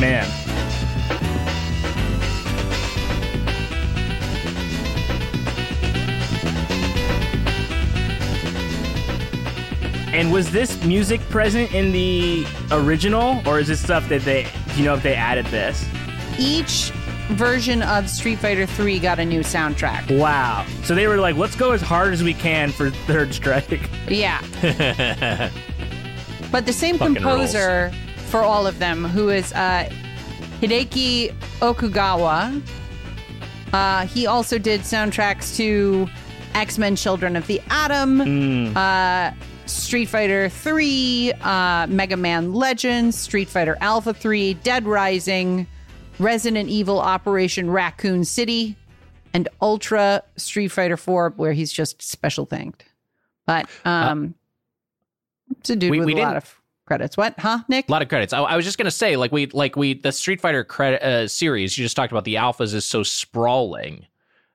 Man. 0.00 0.45
And 10.16 10.32
was 10.32 10.50
this 10.50 10.82
music 10.82 11.20
present 11.28 11.74
in 11.74 11.92
the 11.92 12.46
original, 12.70 13.42
or 13.46 13.60
is 13.60 13.68
this 13.68 13.82
stuff 13.82 14.08
that 14.08 14.22
they? 14.22 14.46
Do 14.72 14.78
you 14.78 14.84
know 14.86 14.94
if 14.94 15.02
they 15.02 15.14
added 15.14 15.44
this? 15.46 15.84
each 16.38 16.90
version 17.30 17.82
of 17.82 18.08
street 18.08 18.38
fighter 18.38 18.66
3 18.66 18.98
got 18.98 19.18
a 19.18 19.24
new 19.24 19.40
soundtrack 19.40 20.18
Wow. 20.18 20.64
So 20.84 20.94
they 20.94 21.06
were 21.06 21.16
like, 21.16 21.36
let's 21.36 21.56
go 21.56 21.72
as 21.72 21.80
hard 21.80 22.12
as 22.12 22.22
we 22.22 22.34
can 22.34 22.70
for 22.70 22.90
Third 22.90 23.34
Strike. 23.34 23.88
Yeah. 24.08 24.40
but 26.52 26.64
the 26.66 26.72
same 26.72 26.96
Fucking 26.98 27.16
composer 27.16 27.92
for 28.26 28.42
all 28.42 28.66
of 28.66 28.78
them, 28.78 29.04
who 29.04 29.30
is 29.30 29.52
uh, 29.54 29.90
Hideki 30.60 31.34
Okugawa, 31.60 32.62
uh, 33.72 34.06
he 34.06 34.26
also 34.26 34.58
did 34.58 34.82
soundtracks 34.82 35.56
to 35.56 36.06
X 36.54 36.78
Men 36.78 36.96
Children 36.96 37.34
of 37.36 37.46
the 37.48 37.60
Atom, 37.70 38.76
uh, 38.76 39.32
Street 39.66 40.06
Fighter 40.06 40.48
3, 40.48 41.32
uh, 41.42 41.86
Mega 41.88 42.16
Man 42.16 42.52
Legends, 42.52 43.16
Street 43.16 43.48
Fighter 43.48 43.76
Alpha 43.80 44.14
3, 44.14 44.54
Dead 44.54 44.84
Rising, 44.86 45.66
Resident 46.18 46.68
Evil 46.68 47.00
Operation 47.00 47.70
Raccoon 47.70 48.24
City, 48.24 48.76
and 49.34 49.48
Ultra 49.60 50.22
Street 50.36 50.68
Fighter 50.68 50.96
4, 50.96 51.34
where 51.36 51.52
he's 51.52 51.72
just 51.72 52.00
special 52.00 52.46
thanked. 52.46 52.84
But 53.44 53.68
um, 53.84 54.34
it's 55.58 55.70
a 55.70 55.76
dude 55.76 55.90
we- 55.90 55.98
with 55.98 56.06
we 56.06 56.14
a 56.14 56.24
lot 56.24 56.36
of 56.36 56.60
credits. 56.86 57.16
What? 57.16 57.34
Huh, 57.38 57.58
Nick? 57.68 57.88
A 57.88 57.92
lot 57.92 58.02
of 58.02 58.08
credits. 58.08 58.32
I, 58.32 58.40
I 58.42 58.56
was 58.56 58.64
just 58.64 58.78
gonna 58.78 58.90
say, 58.90 59.16
like 59.16 59.32
we, 59.32 59.46
like 59.46 59.74
we, 59.76 59.94
the 59.94 60.12
Street 60.12 60.40
Fighter 60.40 60.62
credit 60.64 61.02
uh, 61.04 61.26
series 61.28 61.76
you 61.76 61.84
just 61.84 61.96
talked 61.96 62.12
about. 62.12 62.24
The 62.24 62.36
alphas 62.36 62.72
is 62.74 62.84
so 62.84 63.02
sprawling 63.02 64.06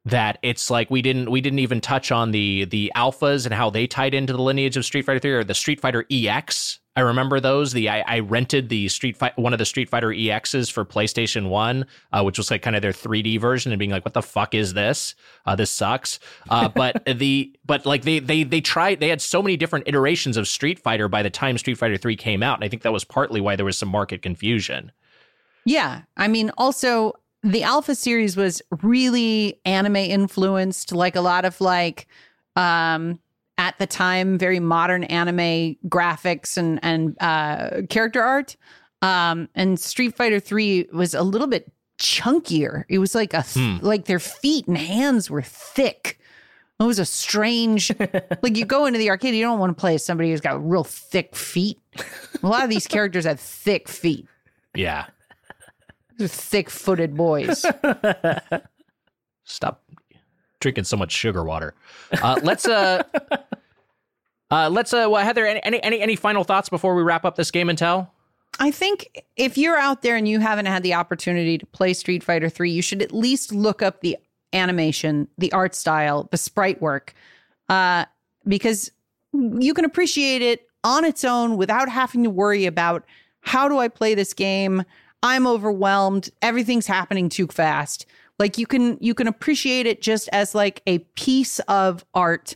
that 0.05 0.39
it's 0.41 0.69
like 0.69 0.89
we 0.89 1.01
didn't, 1.01 1.29
we 1.29 1.41
didn't 1.41 1.59
even 1.59 1.81
touch 1.81 2.11
on 2.11 2.31
the 2.31 2.65
the 2.65 2.91
alphas 2.95 3.45
and 3.45 3.53
how 3.53 3.69
they 3.69 3.87
tied 3.87 4.13
into 4.13 4.33
the 4.33 4.41
lineage 4.41 4.77
of 4.77 4.85
Street 4.85 5.05
Fighter 5.05 5.19
Three 5.19 5.33
or 5.33 5.43
the 5.43 5.53
Street 5.53 5.79
Fighter 5.79 6.05
EX. 6.09 6.79
I 6.95 7.01
remember 7.01 7.39
those. 7.39 7.71
The 7.71 7.87
I, 7.87 8.01
I 8.01 8.19
rented 8.19 8.67
the 8.67 8.89
Street 8.89 9.15
Fight 9.15 9.37
one 9.37 9.53
of 9.53 9.59
the 9.59 9.65
Street 9.65 9.89
Fighter 9.89 10.09
EXs 10.09 10.71
for 10.71 10.83
PlayStation 10.83 11.47
One, 11.47 11.85
uh, 12.11 12.23
which 12.23 12.37
was 12.37 12.51
like 12.51 12.63
kind 12.63 12.75
of 12.75 12.81
their 12.81 12.91
3D 12.91 13.39
version, 13.39 13.71
and 13.71 13.79
being 13.79 13.91
like, 13.91 14.03
"What 14.03 14.13
the 14.13 14.21
fuck 14.21 14.53
is 14.53 14.73
this? 14.73 15.15
Uh, 15.45 15.55
this 15.55 15.71
sucks." 15.71 16.19
Uh, 16.49 16.67
but 16.75 17.05
the 17.05 17.55
but 17.65 17.85
like 17.85 18.01
they 18.01 18.19
they 18.19 18.43
they 18.43 18.59
tried. 18.59 18.99
They 18.99 19.09
had 19.09 19.21
so 19.21 19.41
many 19.41 19.55
different 19.55 19.87
iterations 19.87 20.35
of 20.35 20.47
Street 20.47 20.79
Fighter 20.79 21.07
by 21.07 21.23
the 21.23 21.29
time 21.29 21.57
Street 21.57 21.77
Fighter 21.77 21.97
Three 21.97 22.17
came 22.17 22.43
out, 22.43 22.57
and 22.57 22.63
I 22.63 22.69
think 22.69 22.81
that 22.81 22.91
was 22.91 23.05
partly 23.05 23.39
why 23.39 23.55
there 23.55 23.65
was 23.65 23.77
some 23.77 23.89
market 23.89 24.21
confusion. 24.21 24.91
Yeah. 25.65 26.01
I 26.17 26.27
mean, 26.27 26.51
also, 26.57 27.13
the 27.43 27.63
Alpha 27.63 27.95
series 27.95 28.37
was 28.37 28.61
really 28.83 29.59
anime 29.65 29.95
influenced, 29.95 30.91
like 30.91 31.15
a 31.15 31.21
lot 31.21 31.45
of 31.45 31.59
like, 31.61 32.07
um, 32.55 33.19
at 33.57 33.77
the 33.79 33.87
time, 33.87 34.37
very 34.37 34.59
modern 34.59 35.03
anime 35.05 35.75
graphics 35.87 36.57
and 36.57 36.79
and 36.83 37.15
uh, 37.21 37.81
character 37.89 38.21
art. 38.21 38.55
Um, 39.03 39.49
and 39.55 39.79
Street 39.79 40.15
Fighter 40.15 40.39
Three 40.39 40.87
was 40.93 41.13
a 41.13 41.23
little 41.23 41.47
bit 41.47 41.71
chunkier. 41.97 42.83
It 42.89 42.97
was 42.99 43.13
like 43.15 43.33
a 43.33 43.43
th- 43.43 43.79
Hmm. 43.79 43.85
like 43.85 44.05
their 44.05 44.19
feet 44.19 44.67
and 44.67 44.77
hands 44.77 45.29
were 45.29 45.41
thick. 45.41 46.19
It 46.79 46.83
was 46.83 46.97
a 46.97 47.05
strange, 47.05 47.91
like 48.41 48.57
you 48.57 48.65
go 48.65 48.87
into 48.87 48.97
the 48.97 49.11
arcade, 49.11 49.35
you 49.35 49.43
don't 49.43 49.59
want 49.59 49.75
to 49.75 49.79
play 49.79 49.93
as 49.95 50.03
somebody 50.03 50.31
who's 50.31 50.41
got 50.41 50.67
real 50.67 50.83
thick 50.83 51.35
feet. 51.35 51.77
A 52.41 52.47
lot 52.47 52.63
of 52.63 52.71
these 52.71 52.87
characters 52.87 53.25
have 53.25 53.39
thick 53.39 53.87
feet. 53.87 54.25
Yeah. 54.73 55.05
They're 56.21 56.27
thick 56.27 56.69
footed 56.69 57.17
boys. 57.17 57.65
Stop 59.43 59.83
drinking 60.59 60.83
so 60.83 60.95
much 60.95 61.11
sugar 61.11 61.43
water. 61.43 61.73
Uh, 62.21 62.39
let's 62.43 62.67
uh, 62.67 63.01
uh, 64.51 64.69
let's 64.69 64.93
uh, 64.93 65.07
well, 65.09 65.25
Heather, 65.25 65.47
any, 65.47 65.63
any 65.63 65.81
any 65.81 65.99
any 65.99 66.15
final 66.15 66.43
thoughts 66.43 66.69
before 66.69 66.93
we 66.93 67.01
wrap 67.01 67.25
up 67.25 67.37
this 67.37 67.49
game 67.49 67.69
and 67.69 67.77
tell? 67.77 68.13
I 68.59 68.69
think 68.69 69.25
if 69.35 69.57
you're 69.57 69.79
out 69.79 70.03
there 70.03 70.15
and 70.15 70.27
you 70.27 70.39
haven't 70.39 70.67
had 70.67 70.83
the 70.83 70.93
opportunity 70.93 71.57
to 71.57 71.65
play 71.65 71.93
Street 71.93 72.23
Fighter 72.23 72.49
3, 72.49 72.69
you 72.69 72.83
should 72.83 73.01
at 73.01 73.11
least 73.11 73.51
look 73.51 73.81
up 73.81 74.01
the 74.01 74.15
animation, 74.53 75.27
the 75.39 75.51
art 75.53 75.73
style, 75.73 76.27
the 76.29 76.37
sprite 76.37 76.79
work, 76.83 77.15
uh, 77.69 78.05
because 78.47 78.91
you 79.33 79.73
can 79.73 79.85
appreciate 79.85 80.43
it 80.43 80.67
on 80.83 81.03
its 81.03 81.23
own 81.23 81.57
without 81.57 81.89
having 81.89 82.21
to 82.25 82.29
worry 82.29 82.67
about 82.67 83.05
how 83.39 83.67
do 83.67 83.79
I 83.79 83.87
play 83.87 84.13
this 84.13 84.35
game? 84.35 84.83
I'm 85.23 85.45
overwhelmed. 85.47 86.29
Everything's 86.41 86.87
happening 86.87 87.29
too 87.29 87.47
fast. 87.47 88.05
Like 88.39 88.57
you 88.57 88.65
can 88.65 88.97
you 89.01 89.13
can 89.13 89.27
appreciate 89.27 89.85
it 89.85 90.01
just 90.01 90.27
as 90.31 90.55
like 90.55 90.81
a 90.87 90.99
piece 90.99 91.59
of 91.67 92.03
art. 92.13 92.55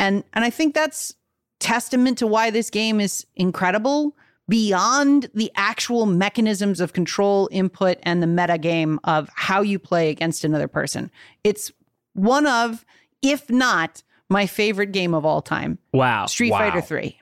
And 0.00 0.24
and 0.32 0.44
I 0.44 0.50
think 0.50 0.74
that's 0.74 1.14
testament 1.58 2.18
to 2.18 2.26
why 2.26 2.50
this 2.50 2.70
game 2.70 3.00
is 3.00 3.26
incredible 3.34 4.16
beyond 4.48 5.28
the 5.34 5.50
actual 5.56 6.06
mechanisms 6.06 6.80
of 6.80 6.92
control 6.92 7.48
input 7.50 7.98
and 8.04 8.22
the 8.22 8.26
meta 8.26 8.58
game 8.58 9.00
of 9.04 9.28
how 9.34 9.60
you 9.60 9.78
play 9.78 10.08
against 10.08 10.44
another 10.44 10.68
person. 10.68 11.10
It's 11.42 11.72
one 12.12 12.46
of, 12.46 12.84
if 13.22 13.50
not 13.50 14.02
my 14.28 14.46
favorite 14.46 14.92
game 14.92 15.14
of 15.14 15.24
all 15.24 15.42
time, 15.42 15.78
Wow. 15.92 16.26
Street 16.26 16.52
Wow. 16.52 16.58
Fighter 16.58 16.80
3. 16.80 17.18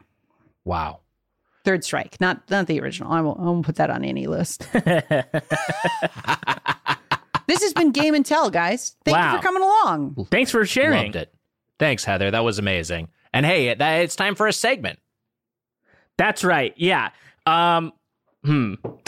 Wow. 0.65 1.01
Third 1.65 1.85
Strike, 1.85 2.21
not 2.21 2.49
not 2.51 2.67
the 2.67 2.81
original. 2.81 3.13
I 3.13 3.21
won't, 3.21 3.41
I 3.41 3.45
won't 3.45 3.65
put 3.65 3.77
that 3.77 3.91
on 3.91 4.05
any 4.05 4.27
list. 4.27 4.67
this 4.73 5.05
has 7.63 7.73
been 7.73 7.91
Game 7.91 8.15
and 8.15 8.25
Tell, 8.25 8.51
guys. 8.51 8.97
Thank 9.05 9.17
you 9.17 9.39
for 9.39 9.43
coming 9.43 9.63
along. 9.63 10.27
Thanks 10.31 10.51
for 10.51 10.65
sharing. 10.67 11.05
Loved 11.05 11.17
it. 11.17 11.35
Thanks, 11.79 12.05
Heather. 12.05 12.31
That 12.31 12.45
was 12.45 12.59
amazing. 12.59 13.09
And 13.33 13.47
hey, 13.47 13.75
that, 13.75 13.93
it's 14.03 14.15
time 14.15 14.35
for 14.35 14.47
a 14.47 14.53
segment. 14.53 14.99
That's 16.19 16.45
right. 16.45 16.75
Yeah. 16.77 17.11
Um. 17.47 17.93
Hmm. 18.45 18.75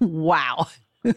Wow. 0.00 0.68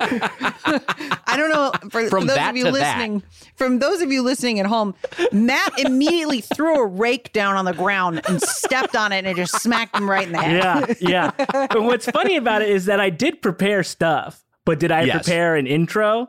I 0.00 1.34
don't 1.36 1.50
know 1.50 1.72
for, 1.90 2.08
From 2.08 2.26
those 2.26 2.36
that 2.36 2.50
of 2.50 2.56
you 2.56 2.64
to 2.64 2.70
that. 2.72 2.98
listening. 2.98 3.22
From 3.56 3.78
those 3.78 4.00
of 4.00 4.10
you 4.12 4.22
listening 4.22 4.60
at 4.60 4.66
home, 4.66 4.94
Matt 5.32 5.78
immediately 5.78 6.40
threw 6.54 6.76
a 6.82 6.86
rake 6.86 7.32
down 7.32 7.56
on 7.56 7.64
the 7.64 7.72
ground 7.74 8.20
and 8.28 8.40
stepped 8.42 8.96
on 8.96 9.12
it 9.12 9.18
and 9.18 9.26
it 9.28 9.36
just 9.36 9.60
smacked 9.62 9.96
him 9.96 10.08
right 10.08 10.26
in 10.26 10.32
the 10.32 10.40
head. 10.42 10.96
Yeah. 11.00 11.30
Yeah. 11.38 11.66
and 11.70 11.86
what's 11.86 12.06
funny 12.06 12.36
about 12.36 12.62
it 12.62 12.70
is 12.70 12.86
that 12.86 13.00
I 13.00 13.10
did 13.10 13.42
prepare 13.42 13.82
stuff, 13.82 14.44
but 14.64 14.78
did 14.78 14.92
I 14.92 15.02
Yes. 15.02 15.22
prepare 15.24 15.56
an 15.56 15.66
intro? 15.66 16.28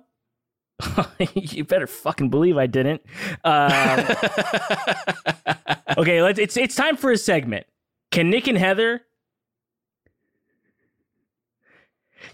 you 1.36 1.64
better 1.66 1.88
fucking 1.88 2.30
believe 2.30 2.58
I 2.58 2.68
didn't. 2.68 3.02
Um, 3.44 3.70
okay, 5.98 6.22
let's. 6.22 6.40
It's 6.40 6.56
it's 6.56 6.76
time 6.76 6.96
for 6.96 7.12
a 7.12 7.18
segment. 7.18 7.66
Can 8.12 8.30
Nick 8.30 8.48
and 8.48 8.58
Heather? 8.58 9.02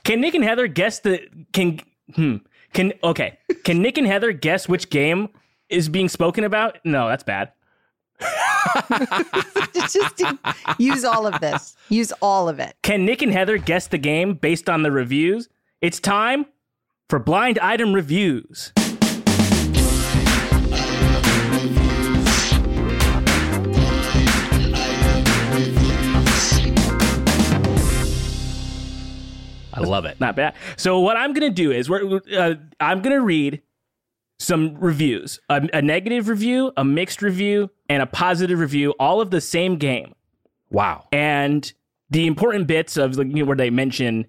Can 0.06 0.22
Nick 0.22 0.36
and 0.36 0.44
Heather 0.44 0.68
guess 0.68 1.00
the 1.00 1.28
can 1.52 1.82
hmm 2.16 2.38
can 2.74 2.94
okay 3.04 3.40
can 3.64 3.82
Nick 3.82 3.98
and 3.98 4.08
Heather 4.08 4.32
guess 4.32 4.70
which 4.70 4.90
game 4.90 5.30
is 5.68 5.90
being 5.90 6.08
spoken 6.08 6.44
about? 6.44 6.78
No, 6.86 7.10
that's 7.10 7.24
bad. 7.24 7.52
just 9.74 10.22
use 10.78 11.04
all 11.04 11.28
of 11.28 11.42
this. 11.42 11.76
Use 11.90 12.14
all 12.22 12.48
of 12.48 12.60
it. 12.60 12.76
Can 12.84 13.04
Nick 13.04 13.22
and 13.24 13.32
Heather 13.32 13.58
guess 13.58 13.88
the 13.88 13.98
game 13.98 14.36
based 14.36 14.70
on 14.70 14.84
the 14.84 14.92
reviews? 14.92 15.50
It's 15.82 16.00
time 16.00 16.46
for 17.10 17.20
blind 17.20 17.60
item 17.60 17.92
reviews. 17.92 18.72
I 29.76 29.82
love 29.82 30.06
it. 30.06 30.20
Not 30.20 30.36
bad. 30.36 30.56
So 30.78 31.00
what 31.00 31.18
I'm 31.18 31.34
gonna 31.34 31.50
do 31.50 31.72
is 31.72 31.90
we're 31.90 32.22
uh, 32.38 32.56
I'm 32.80 33.02
gonna 33.02 33.22
read 33.22 33.62
some 34.40 34.76
reviews, 34.80 35.40
a, 35.50 35.68
a 35.74 35.82
negative 35.82 36.28
review, 36.28 36.72
a 36.78 36.84
mixed 36.84 37.22
review, 37.22 37.70
and 37.90 38.02
a 38.02 38.06
positive 38.06 38.60
review, 38.60 38.92
all 39.00 39.22
of 39.22 39.32
the 39.32 39.40
same 39.42 39.78
game. 39.78 40.14
Wow. 40.72 41.08
and 41.12 41.72
the 42.10 42.28
important 42.28 42.68
bits 42.68 42.98
of 42.98 43.18
you 43.18 43.24
know, 43.26 43.46
where 43.46 43.56
they 43.56 43.70
mention 43.70 44.26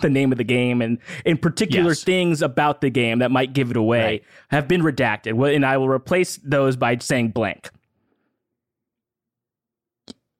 the 0.00 0.10
name 0.10 0.32
of 0.32 0.38
the 0.38 0.44
game 0.44 0.82
and 0.82 0.98
in 1.24 1.38
particular 1.38 1.90
Yes. 1.90 2.02
things 2.02 2.42
about 2.42 2.80
the 2.80 2.90
game 2.90 3.20
that 3.20 3.30
might 3.30 3.52
give 3.52 3.70
it 3.70 3.76
away 3.76 4.02
Right. 4.04 4.24
have 4.50 4.66
been 4.68 4.82
redacted 4.82 5.54
and 5.54 5.64
i 5.64 5.76
will 5.76 5.88
replace 5.88 6.36
those 6.38 6.76
by 6.76 6.96
saying 6.98 7.28
blank 7.30 7.70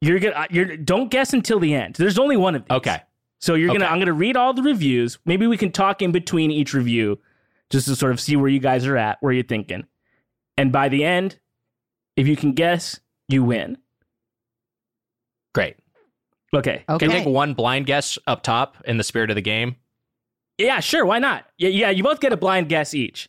you're 0.00 0.18
gonna 0.18 0.46
you're 0.50 0.76
don't 0.76 1.10
guess 1.10 1.32
until 1.32 1.60
the 1.60 1.74
end 1.74 1.94
there's 1.96 2.18
only 2.18 2.36
one 2.36 2.54
of 2.54 2.64
these 2.64 2.76
Okay. 2.78 3.00
So 3.40 3.54
you're 3.54 3.68
gonna 3.68 3.84
Okay. 3.84 3.92
i'm 3.92 3.98
gonna 3.98 4.12
read 4.12 4.36
all 4.36 4.52
the 4.54 4.62
reviews 4.62 5.18
maybe 5.24 5.46
we 5.46 5.56
can 5.56 5.72
talk 5.72 6.02
in 6.02 6.12
between 6.12 6.50
each 6.50 6.72
review 6.74 7.18
just 7.70 7.86
to 7.88 7.96
sort 7.96 8.12
of 8.12 8.20
see 8.20 8.36
where 8.36 8.48
you 8.48 8.60
guys 8.60 8.86
are 8.86 8.96
at 8.96 9.18
where 9.20 9.32
you're 9.32 9.42
thinking 9.44 9.84
and 10.56 10.70
by 10.72 10.88
the 10.88 11.04
end 11.04 11.38
if 12.16 12.26
you 12.28 12.36
can 12.36 12.52
guess 12.52 13.00
you 13.28 13.42
win 13.42 13.78
Great. 15.54 15.76
okay 16.54 16.84
Okay. 16.88 17.06
Can 17.06 17.10
you 17.10 17.24
take 17.24 17.26
one 17.26 17.54
blind 17.54 17.86
guess 17.86 18.18
up 18.26 18.42
top 18.42 18.76
in 18.84 18.98
the 18.98 19.04
spirit 19.04 19.30
of 19.30 19.36
the 19.36 19.42
game? 19.42 19.76
Yeah, 20.58 20.78
sure. 20.80 21.04
Why 21.06 21.18
not? 21.18 21.46
Yeah, 21.58 21.70
yeah. 21.70 21.90
You 21.90 22.02
both 22.04 22.20
get 22.20 22.32
a 22.32 22.36
blind 22.36 22.68
guess 22.68 22.94
each. 22.94 23.28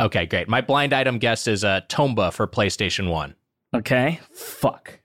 Okay, 0.00 0.26
great. 0.26 0.48
My 0.48 0.60
blind 0.62 0.92
item 0.92 1.18
guess 1.18 1.46
is 1.46 1.62
uh, 1.62 1.82
Tomba 1.88 2.32
for 2.32 2.48
PlayStation 2.48 3.08
1. 3.10 3.34
Okay. 3.76 4.18
Fuck. 4.32 4.98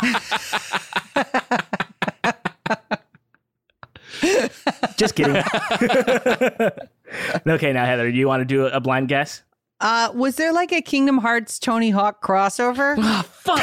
Just 4.96 5.14
kidding. 5.14 5.36
okay, 7.46 7.72
now 7.72 7.84
Heather, 7.84 8.10
do 8.10 8.16
you 8.16 8.26
want 8.26 8.40
to 8.40 8.44
do 8.44 8.66
a 8.66 8.80
blind 8.80 9.08
guess? 9.08 9.42
Uh, 9.80 10.10
was 10.12 10.34
there 10.34 10.52
like 10.52 10.72
a 10.72 10.82
Kingdom 10.82 11.18
Hearts 11.18 11.60
Tony 11.60 11.90
Hawk 11.90 12.20
crossover? 12.20 12.96
Fuck. 13.24 13.60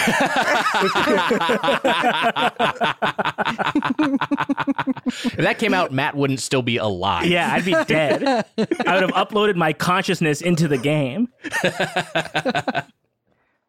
If 5.25 5.37
that 5.37 5.59
came 5.59 5.73
out, 5.73 5.91
Matt 5.91 6.15
wouldn't 6.15 6.39
still 6.39 6.61
be 6.61 6.77
alive. 6.77 7.25
yeah, 7.25 7.53
I'd 7.53 7.65
be 7.65 7.75
dead. 7.85 8.23
I 8.25 8.45
would 8.55 8.77
have 8.77 9.11
uploaded 9.11 9.55
my 9.55 9.73
consciousness 9.73 10.41
into 10.41 10.69
the 10.69 10.77
game. 10.77 11.27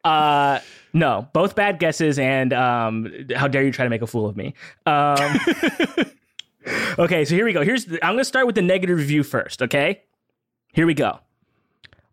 Uh, 0.07 0.61
no, 0.93 1.29
both 1.33 1.57
bad 1.57 1.81
guesses, 1.81 2.17
and 2.19 2.53
um, 2.53 3.13
how 3.35 3.49
dare 3.49 3.65
you 3.65 3.73
try 3.73 3.85
to 3.85 3.91
make 3.91 4.03
a 4.03 4.07
fool 4.07 4.27
of 4.27 4.37
me? 4.37 4.55
Um, 4.87 5.39
okay, 6.99 7.25
so 7.25 7.35
here 7.35 7.45
we 7.45 7.53
go. 7.53 7.63
Here's 7.63 7.85
the, 7.85 8.05
I'm 8.05 8.13
going 8.13 8.19
to 8.19 8.25
start 8.25 8.47
with 8.47 8.55
the 8.55 8.63
negative 8.63 8.99
review 8.99 9.23
first. 9.23 9.63
Okay, 9.63 10.03
here 10.73 10.87
we 10.87 10.95
go. 10.95 11.21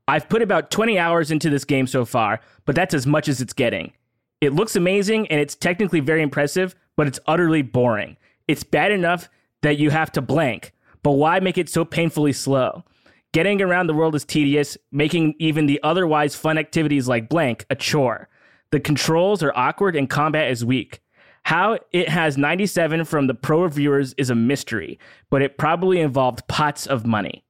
I've 0.08 0.28
put 0.28 0.42
about 0.42 0.70
20 0.70 1.00
hours 1.00 1.32
into 1.32 1.50
this 1.50 1.64
game 1.64 1.88
so 1.88 2.06
far, 2.06 2.42
but 2.66 2.76
that's 2.76 2.94
as 2.94 3.08
much 3.08 3.28
as 3.28 3.42
it's 3.42 3.54
getting. 3.54 3.94
It 4.42 4.54
looks 4.54 4.76
amazing 4.76 5.28
and 5.28 5.40
it's 5.40 5.56
technically 5.56 6.02
very 6.02 6.22
impressive, 6.22 6.76
but 6.98 7.08
it's 7.08 7.20
utterly 7.26 7.62
boring. 7.62 8.18
It's 8.48 8.64
bad 8.64 8.92
enough 8.92 9.30
that 9.62 9.78
you 9.78 9.90
have 9.92 10.12
to 10.14 10.22
blank, 10.22 10.74
but 11.02 11.12
why 11.12 11.40
make 11.40 11.58
it 11.58 11.70
so 11.70 11.86
painfully 11.86 12.34
slow? 12.34 12.84
Getting 13.32 13.62
around 13.62 13.88
the 13.88 13.94
world 13.94 14.14
is 14.16 14.26
tedious, 14.26 14.78
making 14.92 15.36
even 15.40 15.66
the 15.66 15.80
otherwise 15.82 16.36
fun 16.36 16.58
activities 16.58 17.08
like 17.08 17.30
blank 17.30 17.66
a 17.70 17.76
chore. 17.76 18.28
The 18.72 18.80
controls 18.80 19.42
are 19.42 19.54
awkward 19.56 19.96
and 19.96 20.10
combat 20.10 20.52
is 20.52 20.66
weak. 20.66 21.00
How 21.46 21.78
it 21.92 22.08
has 22.10 22.38
97 22.38 23.04
from 23.06 23.28
the 23.28 23.34
pro 23.34 23.62
reviewers 23.64 24.14
is 24.18 24.30
a 24.30 24.36
mystery, 24.36 24.98
but 25.30 25.42
it 25.42 25.58
probably 25.58 26.00
involved 26.00 26.48
pots 26.48 26.88
of 26.88 27.06
money. 27.06 27.44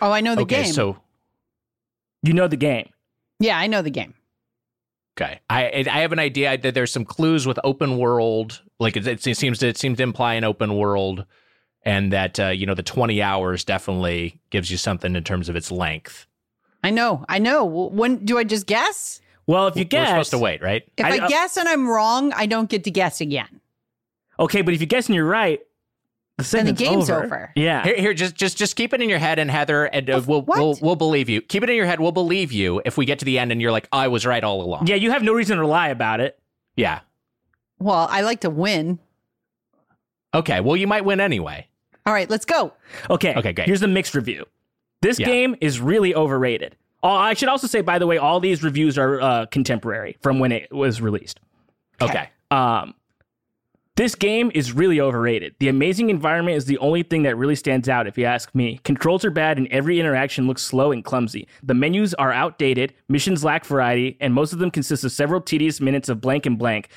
Oh, 0.00 0.10
I 0.10 0.20
know 0.22 0.34
the 0.34 0.42
okay, 0.42 0.64
game. 0.64 0.72
so 0.72 0.98
You 2.22 2.32
know 2.32 2.48
the 2.48 2.56
game. 2.56 2.88
yeah, 3.40 3.58
I 3.58 3.66
know 3.66 3.82
the 3.82 3.90
game. 3.90 4.14
okay, 5.18 5.40
I 5.50 5.84
I 5.90 6.00
have 6.00 6.12
an 6.12 6.18
idea 6.18 6.56
that 6.56 6.74
there's 6.74 6.90
some 6.92 7.04
clues 7.04 7.46
with 7.46 7.58
open 7.62 7.98
world. 7.98 8.62
Like 8.80 8.96
it, 8.96 9.06
it 9.06 9.36
seems 9.36 9.58
to 9.58 9.68
it 9.68 9.76
seems 9.76 9.98
to 9.98 10.02
imply 10.02 10.34
an 10.34 10.44
open 10.44 10.74
world, 10.76 11.26
and 11.82 12.10
that 12.12 12.40
uh, 12.40 12.48
you 12.48 12.64
know 12.64 12.74
the 12.74 12.82
20 12.82 13.20
hours 13.20 13.64
definitely 13.64 14.40
gives 14.50 14.70
you 14.70 14.78
something 14.78 15.14
in 15.14 15.24
terms 15.24 15.50
of 15.50 15.56
its 15.56 15.70
length. 15.70 16.26
I 16.82 16.90
know. 16.90 17.24
I 17.28 17.38
know. 17.38 17.64
When 17.66 18.24
do 18.24 18.38
I 18.38 18.44
just 18.44 18.66
guess? 18.66 19.20
Well, 19.46 19.66
if 19.66 19.76
you 19.76 19.84
guess, 19.84 20.08
We're 20.08 20.12
supposed 20.14 20.30
to 20.32 20.38
wait, 20.38 20.62
right? 20.62 20.82
If 20.96 21.04
I- 21.04 21.16
I, 21.16 21.18
uh, 21.18 21.28
guess 21.28 21.56
and 21.56 21.68
I'm 21.68 21.88
wrong, 21.88 22.32
I 22.32 22.46
don't 22.46 22.68
get 22.70 22.84
to 22.84 22.90
guess 22.90 23.20
again. 23.20 23.60
okay, 24.38 24.62
but 24.62 24.72
if 24.74 24.80
you 24.80 24.86
guess 24.86 25.06
and 25.06 25.14
you're 25.16 25.24
right, 25.26 25.60
the 26.38 26.44
Then 26.44 26.66
the 26.66 26.70
segment's 26.76 26.80
game's 26.80 27.10
over. 27.10 27.52
Yeah. 27.54 27.84
Here, 27.84 27.96
here, 27.96 28.14
just 28.14 28.34
just 28.34 28.56
just 28.56 28.74
keep 28.76 28.94
it 28.94 29.02
in 29.02 29.08
your 29.10 29.18
head, 29.18 29.38
and 29.38 29.50
Heather, 29.50 29.84
and 29.84 30.08
uh, 30.08 30.22
we'll 30.26 30.42
what? 30.42 30.58
we'll 30.58 30.78
we'll 30.80 30.96
believe 30.96 31.28
you. 31.28 31.42
Keep 31.42 31.62
it 31.64 31.70
in 31.70 31.76
your 31.76 31.84
head. 31.86 32.00
We'll 32.00 32.10
believe 32.12 32.52
you 32.52 32.80
if 32.84 32.96
we 32.96 33.04
get 33.04 33.18
to 33.18 33.24
the 33.24 33.38
end 33.38 33.52
and 33.52 33.60
you're 33.60 33.70
like, 33.72 33.86
I 33.92 34.08
was 34.08 34.24
right 34.24 34.42
all 34.42 34.62
along. 34.62 34.86
yeah, 34.86 34.94
you 34.96 35.10
have 35.10 35.22
no 35.22 35.32
reason 35.34 35.58
to 35.58 35.66
lie 35.66 35.88
about 35.88 36.20
it. 36.20 36.38
Yeah. 36.76 37.00
Well, 37.78 38.08
I 38.10 38.22
like 38.22 38.40
to 38.40 38.50
win. 38.50 38.98
Okay. 40.34 40.60
Well, 40.60 40.76
you 40.76 40.86
might 40.86 41.04
win 41.04 41.20
anyway. 41.20 41.68
All 42.06 42.12
right, 42.12 42.28
let's 42.30 42.44
go. 42.44 42.72
Okay. 43.10 43.34
Okay, 43.36 43.52
great. 43.52 43.66
Here's 43.66 43.80
the 43.80 43.88
mixed 43.88 44.14
review. 44.14 44.46
This 45.02 45.18
Yeah. 45.20 45.26
game 45.26 45.56
is 45.60 45.80
really 45.80 46.14
overrated. 46.14 46.76
Oh, 47.02 47.10
I 47.10 47.34
should 47.34 47.48
also 47.48 47.66
say, 47.66 47.80
by 47.80 47.98
the 47.98 48.06
way, 48.06 48.18
all 48.18 48.38
these 48.38 48.62
reviews 48.62 48.96
are 48.96 49.20
uh, 49.20 49.46
contemporary 49.46 50.16
from 50.20 50.38
when 50.38 50.52
it 50.52 50.72
was 50.72 51.00
released. 51.00 51.40
Okay. 52.00 52.28
Um, 52.50 52.94
this 53.96 54.14
game 54.14 54.50
is 54.54 54.72
really 54.72 55.00
overrated. 55.00 55.54
The 55.58 55.68
amazing 55.68 56.08
environment 56.08 56.56
is 56.56 56.64
the 56.64 56.78
only 56.78 57.02
thing 57.02 57.24
that 57.24 57.36
really 57.36 57.56
stands 57.56 57.88
out, 57.88 58.06
if 58.06 58.16
you 58.16 58.24
ask 58.24 58.54
me. 58.54 58.80
Controls 58.84 59.24
are 59.24 59.30
bad, 59.30 59.58
and 59.58 59.68
every 59.68 60.00
interaction 60.00 60.46
looks 60.46 60.62
slow 60.62 60.92
and 60.92 61.04
clumsy. 61.04 61.46
The 61.62 61.74
menus 61.74 62.14
are 62.14 62.32
outdated, 62.32 62.94
missions 63.08 63.44
lack 63.44 63.66
variety, 63.66 64.16
and 64.20 64.32
most 64.32 64.52
of 64.52 64.60
them 64.60 64.70
consist 64.70 65.04
of 65.04 65.12
several 65.12 65.40
tedious 65.40 65.80
minutes 65.80 66.08
of 66.08 66.20
blank 66.20 66.46
and 66.46 66.58
blank, 66.58 66.88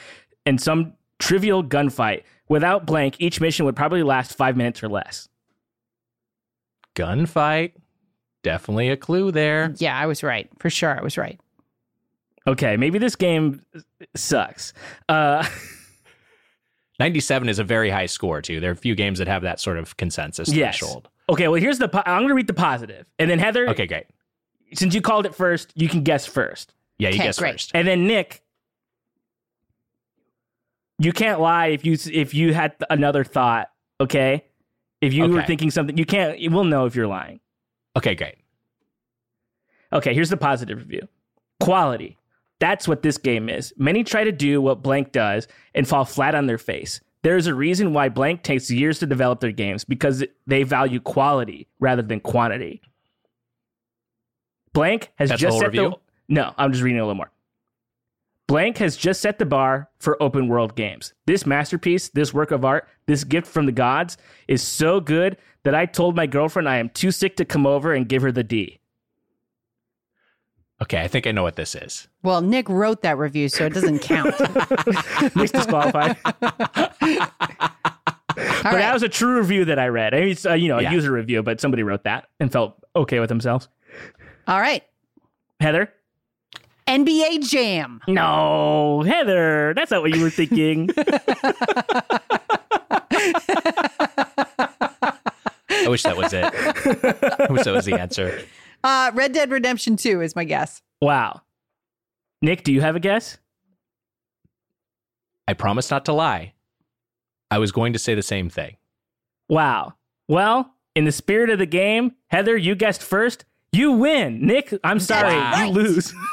and 0.46 0.62
some 0.62 0.94
trivial 1.20 1.64
gunfight. 1.64 2.24
Without 2.48 2.86
blank, 2.86 3.16
each 3.20 3.42
mission 3.42 3.66
would 3.66 3.76
probably 3.76 4.04
last 4.04 4.38
five 4.38 4.56
minutes 4.56 4.82
or 4.82 4.88
less. 4.88 5.28
Gunfight. 6.96 7.74
Definitely 8.46 8.90
a 8.90 8.96
clue 8.96 9.32
there. 9.32 9.74
Yeah, 9.78 9.98
I 9.98 10.06
was 10.06 10.22
right. 10.22 10.48
For 10.60 10.70
sure, 10.70 10.96
I 10.96 11.02
was 11.02 11.18
right. 11.18 11.40
Okay, 12.46 12.78
maybe 12.78 13.00
this 13.00 13.16
game 13.16 13.64
sucks. 14.16 14.72
Uh, 15.10 15.44
97 17.00 17.50
is 17.50 17.58
a 17.58 17.64
very 17.64 17.90
high 17.90 18.06
score, 18.06 18.44
too. 18.44 18.60
There 18.60 18.70
are 18.70 18.74
a 18.74 18.78
few 18.78 18.94
games 18.94 19.18
that 19.18 19.28
have 19.28 19.42
that 19.42 19.60
sort 19.60 19.80
of 19.80 19.98
consensus 19.98 20.54
yes. 20.54 20.78
threshold. 20.78 21.10
Okay, 21.28 21.48
well, 21.48 21.60
here's 21.60 21.80
the. 21.80 21.88
Po- 21.88 22.04
I'm 22.06 22.20
going 22.20 22.28
to 22.28 22.36
read 22.36 22.46
the 22.46 22.54
positive, 22.54 23.08
and 23.18 23.32
then 23.32 23.40
Heather. 23.40 23.68
Okay, 23.70 23.88
great. 23.88 24.06
Since 24.76 24.94
you 24.94 25.02
called 25.02 25.26
it 25.26 25.34
first, 25.34 25.72
you 25.74 25.90
can 25.90 26.04
guess 26.04 26.28
first. 26.28 26.76
Yeah, 27.00 27.10
you 27.10 27.16
Okay, 27.16 27.24
guess 27.24 27.40
great. 27.40 27.54
first. 27.54 27.72
And 27.74 27.88
then 27.88 28.06
Nick, 28.06 28.44
you 31.00 31.12
can't 31.14 31.40
lie 31.40 31.70
if 31.70 31.84
you 31.84 31.98
if 32.14 32.36
you 32.36 32.54
had 32.54 32.76
another 32.92 33.24
thought. 33.24 33.72
Okay, 34.00 34.44
if 35.02 35.14
you 35.14 35.28
were 35.28 35.42
thinking 35.42 35.72
something, 35.72 35.98
you 35.98 36.06
can't. 36.06 36.40
We'll 36.52 36.64
know 36.64 36.86
if 36.86 36.96
you're 36.96 37.08
lying. 37.08 37.40
Okay, 37.98 38.16
great. 38.16 38.36
Okay, 39.94 40.14
here's 40.14 40.30
the 40.30 40.38
positive 40.38 40.80
review. 40.80 41.08
Quality. 41.60 42.18
That's 42.60 42.88
what 42.88 43.02
this 43.02 43.18
game 43.18 43.50
is. 43.50 43.74
Many 43.78 44.04
try 44.04 44.24
to 44.24 44.32
do 44.32 44.62
what 44.62 44.82
Blank 44.82 45.12
does 45.12 45.48
and 45.74 45.88
fall 45.88 46.06
flat 46.06 46.36
on 46.36 46.48
their 46.48 46.58
face. 46.58 47.02
There 47.22 47.38
is 47.38 47.48
a 47.48 47.54
reason 47.54 47.94
why 47.94 48.10
Blank 48.10 48.44
takes 48.44 48.70
years 48.70 49.00
to 49.00 49.06
develop 49.06 49.40
their 49.40 49.52
games 49.52 49.84
because 49.84 50.24
they 50.46 50.64
value 50.64 51.00
quality 51.00 51.68
rather 51.80 52.02
than 52.02 52.20
quantity. 52.20 52.82
Blank 54.74 55.12
has 55.16 55.30
That's 55.30 55.42
just 55.42 55.58
set 55.58 55.68
review? 55.68 55.90
the 55.90 55.98
No, 56.28 56.54
I'm 56.58 56.72
just 56.72 56.84
reading 56.84 57.00
a 57.00 57.04
little 57.04 57.16
more. 57.16 57.32
Blank 58.48 58.78
has 58.78 58.96
just 58.96 59.22
set 59.22 59.40
the 59.40 59.46
bar 59.46 59.90
for 60.00 60.22
open 60.22 60.48
world 60.48 60.76
games. 60.76 61.14
This 61.26 61.46
masterpiece, 61.46 62.10
this 62.10 62.34
work 62.34 62.52
of 62.52 62.64
art, 62.64 62.88
this 63.08 63.24
gift 63.24 63.48
from 63.48 63.66
the 63.66 63.72
gods 63.72 64.18
is 64.48 64.62
so 64.62 65.00
good 65.00 65.38
that 65.64 65.74
I 65.74 65.86
told 65.88 66.16
my 66.16 66.28
girlfriend 66.28 66.70
I 66.70 66.78
am 66.78 66.90
too 66.90 67.10
sick 67.12 67.36
to 67.38 67.46
come 67.46 67.66
over 67.66 67.94
and 67.94 68.08
give 68.08 68.22
her 68.22 68.32
the 68.32 68.44
D. 68.44 68.80
Okay, 70.82 71.02
I 71.02 71.08
think 71.08 71.26
I 71.26 71.32
know 71.32 71.42
what 71.42 71.56
this 71.56 71.74
is. 71.74 72.08
Well, 72.22 72.42
Nick 72.42 72.68
wrote 72.70 73.02
that 73.02 73.18
review, 73.18 73.48
so 73.50 73.66
it 73.66 73.74
doesn't 73.74 74.00
count. 74.00 74.36
Nick's 75.36 75.52
disqualified. 75.52 76.18
All 76.26 76.32
but 78.72 78.74
right. 78.74 78.80
that 78.80 78.94
was 78.94 79.02
a 79.04 79.10
true 79.10 79.38
review 79.40 79.66
that 79.66 79.80
I 79.80 79.88
read. 79.88 80.14
I 80.14 80.20
mean, 80.20 80.30
it's 80.30 80.46
uh, 80.46 80.54
you 80.54 80.68
know 80.68 80.78
a 80.80 80.84
Yeah. 80.84 80.92
user 80.92 81.12
review, 81.12 81.42
but 81.42 81.62
somebody 81.62 81.82
wrote 81.84 82.04
that 82.04 82.28
and 82.40 82.52
felt 82.52 82.78
okay 82.96 83.20
with 83.20 83.30
themselves. 83.30 83.70
All 84.48 84.60
right. 84.60 84.84
Heather, 85.62 85.92
NBA 86.88 87.48
Jam. 87.50 88.00
no, 88.08 89.02
Heather, 89.02 89.74
that's 89.76 89.92
not 89.92 90.02
what 90.02 90.14
you 90.16 90.22
were 90.22 90.30
thinking. 90.30 90.90
I 95.70 95.88
wish 95.88 96.04
that 96.04 96.18
was 96.18 96.34
it. 96.34 96.44
I 96.44 97.48
wish 97.52 97.64
that 97.64 97.74
was 97.74 97.86
the 97.86 98.00
answer. 98.00 98.42
Uh, 98.84 99.12
Red 99.14 99.34
Dead 99.34 99.50
Redemption 99.52 99.98
2 99.98 100.22
is 100.22 100.36
my 100.36 100.44
guess. 100.44 100.82
wow, 101.02 101.42
Nick, 102.42 102.64
do 102.64 102.72
you 102.72 102.82
have 102.82 102.96
a 102.96 103.00
guess? 103.00 103.38
I 105.48 105.54
promise 105.54 105.90
not 105.92 106.06
to 106.06 106.14
lie. 106.14 106.54
I 107.52 107.58
was 107.60 107.72
going 107.72 107.94
to 107.94 108.00
say 108.00 108.14
the 108.16 108.22
same 108.24 108.50
thing. 108.50 108.78
Wow. 109.50 109.94
Well, 110.28 110.74
in 110.96 111.06
the 111.06 111.12
spirit 111.12 111.50
of 111.52 111.60
the 111.60 111.66
game, 111.68 112.14
Heather, 112.30 112.58
you 112.58 112.76
guessed 112.76 113.02
first. 113.04 113.46
You 113.72 113.92
win. 113.92 114.46
Nick, 114.46 114.74
I'm 114.84 115.00
sorry, 115.00 115.36
Wow. 115.36 115.66
you 115.66 115.72
lose. 115.72 116.14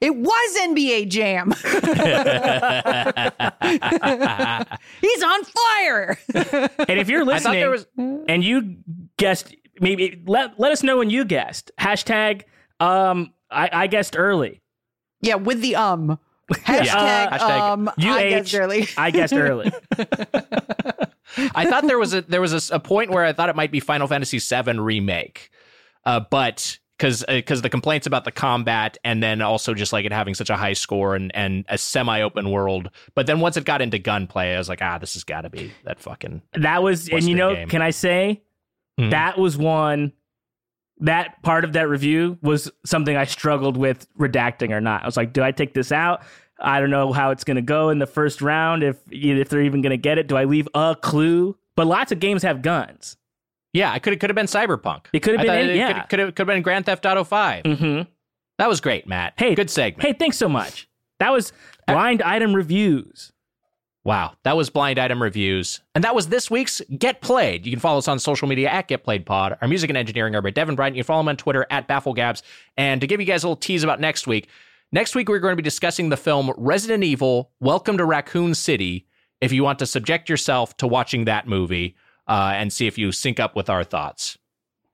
It 0.00 0.14
was 0.14 0.56
NBA 0.60 1.08
Jam. 1.08 1.50
He's 5.00 5.22
on 5.22 5.44
fire. 5.44 6.18
And 6.88 6.98
if 6.98 7.08
you're 7.08 7.22
I 7.22 7.24
listening 7.24 7.60
there 7.60 7.70
was. 7.70 7.86
and 7.96 8.44
you 8.44 8.76
guessed, 9.16 9.54
maybe 9.80 10.22
let 10.26 10.58
let 10.58 10.72
us 10.72 10.82
know 10.82 10.98
when 10.98 11.10
you 11.10 11.24
guessed. 11.24 11.70
Hashtag 11.78 12.42
um 12.80 13.32
I, 13.50 13.68
I 13.72 13.86
guessed 13.86 14.16
early. 14.18 14.62
yeah, 15.20 15.36
with 15.36 15.60
the 15.60 15.76
um. 15.76 16.18
Hashtag, 16.52 16.94
Uh, 16.94 17.30
hashtag 17.38 17.60
um. 17.72 17.90
I 17.98 18.28
guessed 18.28 18.54
early. 18.54 18.88
I 18.96 19.10
guessed 19.10 19.32
early. 19.34 19.72
I 21.54 21.66
thought 21.68 21.84
there 21.86 21.98
was 21.98 22.14
a 22.14 22.22
there 22.22 22.40
was 22.40 22.52
a, 22.52 22.56
s- 22.56 22.70
a 22.70 22.78
point 22.78 23.10
where 23.10 23.24
I 23.24 23.32
thought 23.32 23.48
it 23.48 23.56
might 23.56 23.72
be 23.72 23.80
Final 23.80 24.06
Fantasy 24.06 24.38
VII 24.38 24.78
remake, 24.78 25.50
uh, 26.04 26.20
but 26.30 26.78
because 26.98 27.24
because 27.28 27.62
the 27.62 27.68
complaints 27.68 28.06
about 28.06 28.24
the 28.24 28.32
combat 28.32 28.96
and 29.04 29.22
then 29.22 29.42
also 29.42 29.74
just 29.74 29.92
like 29.92 30.04
it 30.04 30.12
having 30.12 30.34
such 30.34 30.50
a 30.50 30.56
high 30.56 30.72
score 30.72 31.14
and 31.14 31.34
and 31.34 31.64
a 31.68 31.76
semi 31.78 32.20
open 32.22 32.50
world. 32.50 32.90
But 33.14 33.26
then 33.26 33.40
once 33.40 33.56
it 33.56 33.64
got 33.64 33.82
into 33.82 33.98
gunplay, 33.98 34.54
I 34.54 34.58
was 34.58 34.68
like, 34.68 34.80
ah, 34.82 34.98
this 34.98 35.14
has 35.14 35.24
got 35.24 35.42
to 35.42 35.50
be 35.50 35.72
that 35.84 36.00
fucking. 36.00 36.42
That 36.54 36.82
was, 36.82 37.08
and 37.08 37.22
you 37.24 37.34
know, 37.34 37.54
game. 37.54 37.68
can 37.68 37.82
I 37.82 37.90
say 37.90 38.42
Mhm. 38.98 39.10
that 39.10 39.38
was 39.38 39.56
one. 39.56 40.12
That 41.00 41.42
part 41.42 41.64
of 41.64 41.74
that 41.74 41.88
review 41.90 42.38
was 42.40 42.70
something 42.86 43.14
I 43.18 43.24
struggled 43.26 43.76
with 43.76 44.06
redacting 44.18 44.70
or 44.70 44.80
not. 44.80 45.02
I 45.02 45.06
was 45.06 45.16
like, 45.18 45.34
do 45.34 45.42
I 45.42 45.52
take 45.52 45.74
this 45.74 45.92
out? 45.92 46.22
I 46.58 46.80
don't 46.80 46.88
know 46.88 47.12
how 47.12 47.32
it's 47.32 47.44
going 47.44 47.56
to 47.56 47.62
go 47.62 47.90
in 47.90 47.98
the 47.98 48.06
first 48.06 48.40
round. 48.40 48.82
If 48.82 48.96
if 49.10 49.50
they're 49.50 49.60
even 49.60 49.82
going 49.82 49.90
to 49.90 49.98
get 49.98 50.16
it, 50.16 50.26
do 50.26 50.36
I 50.38 50.44
leave 50.44 50.66
a 50.74 50.96
clue? 50.98 51.58
But 51.74 51.86
lots 51.86 52.12
of 52.12 52.18
games 52.20 52.42
have 52.44 52.62
guns. 52.62 53.18
Yeah, 53.76 53.94
it 53.94 54.02
could 54.02 54.14
have 54.14 54.20
could 54.20 54.30
have 54.30 54.34
been 54.34 54.46
Cyberpunk. 54.46 55.06
It 55.12 55.20
could 55.20 55.38
have 55.38 55.46
been 55.46 55.70
it 55.70 55.76
yeah. 55.76 56.02
could 56.04 56.18
have 56.18 56.34
could 56.34 56.48
have 56.48 56.54
been 56.54 56.62
Grand 56.62 56.86
Theft 56.86 57.04
Auto 57.04 57.24
Five. 57.24 57.64
Mm-hmm. 57.64 58.10
That 58.58 58.68
was 58.68 58.80
great, 58.80 59.06
Matt. 59.06 59.34
Hey, 59.36 59.54
good 59.54 59.68
segment. 59.68 60.02
Hey, 60.02 60.14
thanks 60.14 60.38
so 60.38 60.48
much. 60.48 60.88
That 61.18 61.30
was 61.30 61.52
blind 61.86 62.22
item 62.22 62.56
reviews. 62.56 63.32
Wow, 64.02 64.34
that 64.44 64.56
was 64.56 64.70
blind 64.70 64.98
item 64.98 65.20
reviews, 65.20 65.80
and 65.94 66.04
that 66.04 66.14
was 66.14 66.28
this 66.28 66.50
week's 66.50 66.80
Get 66.96 67.20
Played. 67.20 67.66
You 67.66 67.72
can 67.72 67.80
follow 67.80 67.98
us 67.98 68.08
on 68.08 68.18
social 68.18 68.48
media 68.48 68.70
at 68.70 68.88
Get 68.88 69.04
Played 69.04 69.26
Pod. 69.26 69.58
Our 69.60 69.68
music 69.68 69.90
and 69.90 69.96
engineering 69.96 70.34
are 70.34 70.42
by 70.42 70.50
Devin 70.50 70.74
Bryant. 70.76 70.96
You 70.96 71.02
can 71.02 71.06
follow 71.06 71.20
him 71.20 71.28
on 71.28 71.36
Twitter 71.36 71.66
at 71.70 71.86
BaffleGabs. 71.86 72.42
And 72.78 73.00
to 73.00 73.06
give 73.06 73.20
you 73.20 73.26
guys 73.26 73.42
a 73.42 73.48
little 73.48 73.56
tease 73.56 73.82
about 73.84 74.00
next 74.00 74.26
week, 74.26 74.48
next 74.90 75.14
week 75.14 75.28
we're 75.28 75.40
going 75.40 75.52
to 75.52 75.56
be 75.56 75.62
discussing 75.62 76.08
the 76.08 76.16
film 76.16 76.50
Resident 76.56 77.04
Evil: 77.04 77.50
Welcome 77.60 77.98
to 77.98 78.06
Raccoon 78.06 78.54
City. 78.54 79.06
If 79.42 79.52
you 79.52 79.64
want 79.64 79.80
to 79.80 79.86
subject 79.86 80.30
yourself 80.30 80.74
to 80.78 80.86
watching 80.86 81.26
that 81.26 81.46
movie 81.46 81.94
uh, 82.28 82.52
and 82.54 82.72
see 82.72 82.86
if 82.86 82.98
you 82.98 83.12
sync 83.12 83.40
up 83.40 83.56
with 83.56 83.68
our 83.70 83.84
thoughts. 83.84 84.38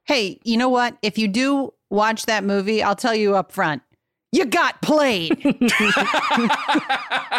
Hey, 0.05 0.41
you 0.45 0.57
know 0.57 0.69
what? 0.69 0.97
If 1.03 1.19
you 1.19 1.29
do 1.29 1.73
watch 1.91 2.27
that 2.27 2.45
movie, 2.45 2.83
I'll 2.83 2.97
tell 2.97 3.15
you 3.15 3.37
up 3.37 3.53
front. 3.53 3.83
You 4.33 4.47
got 4.47 4.81
played. 4.83 5.41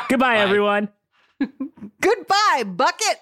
Goodbye, 0.09 0.37
everyone. 0.37 0.89
Goodbye, 2.01 2.63
Bucket. 2.65 3.19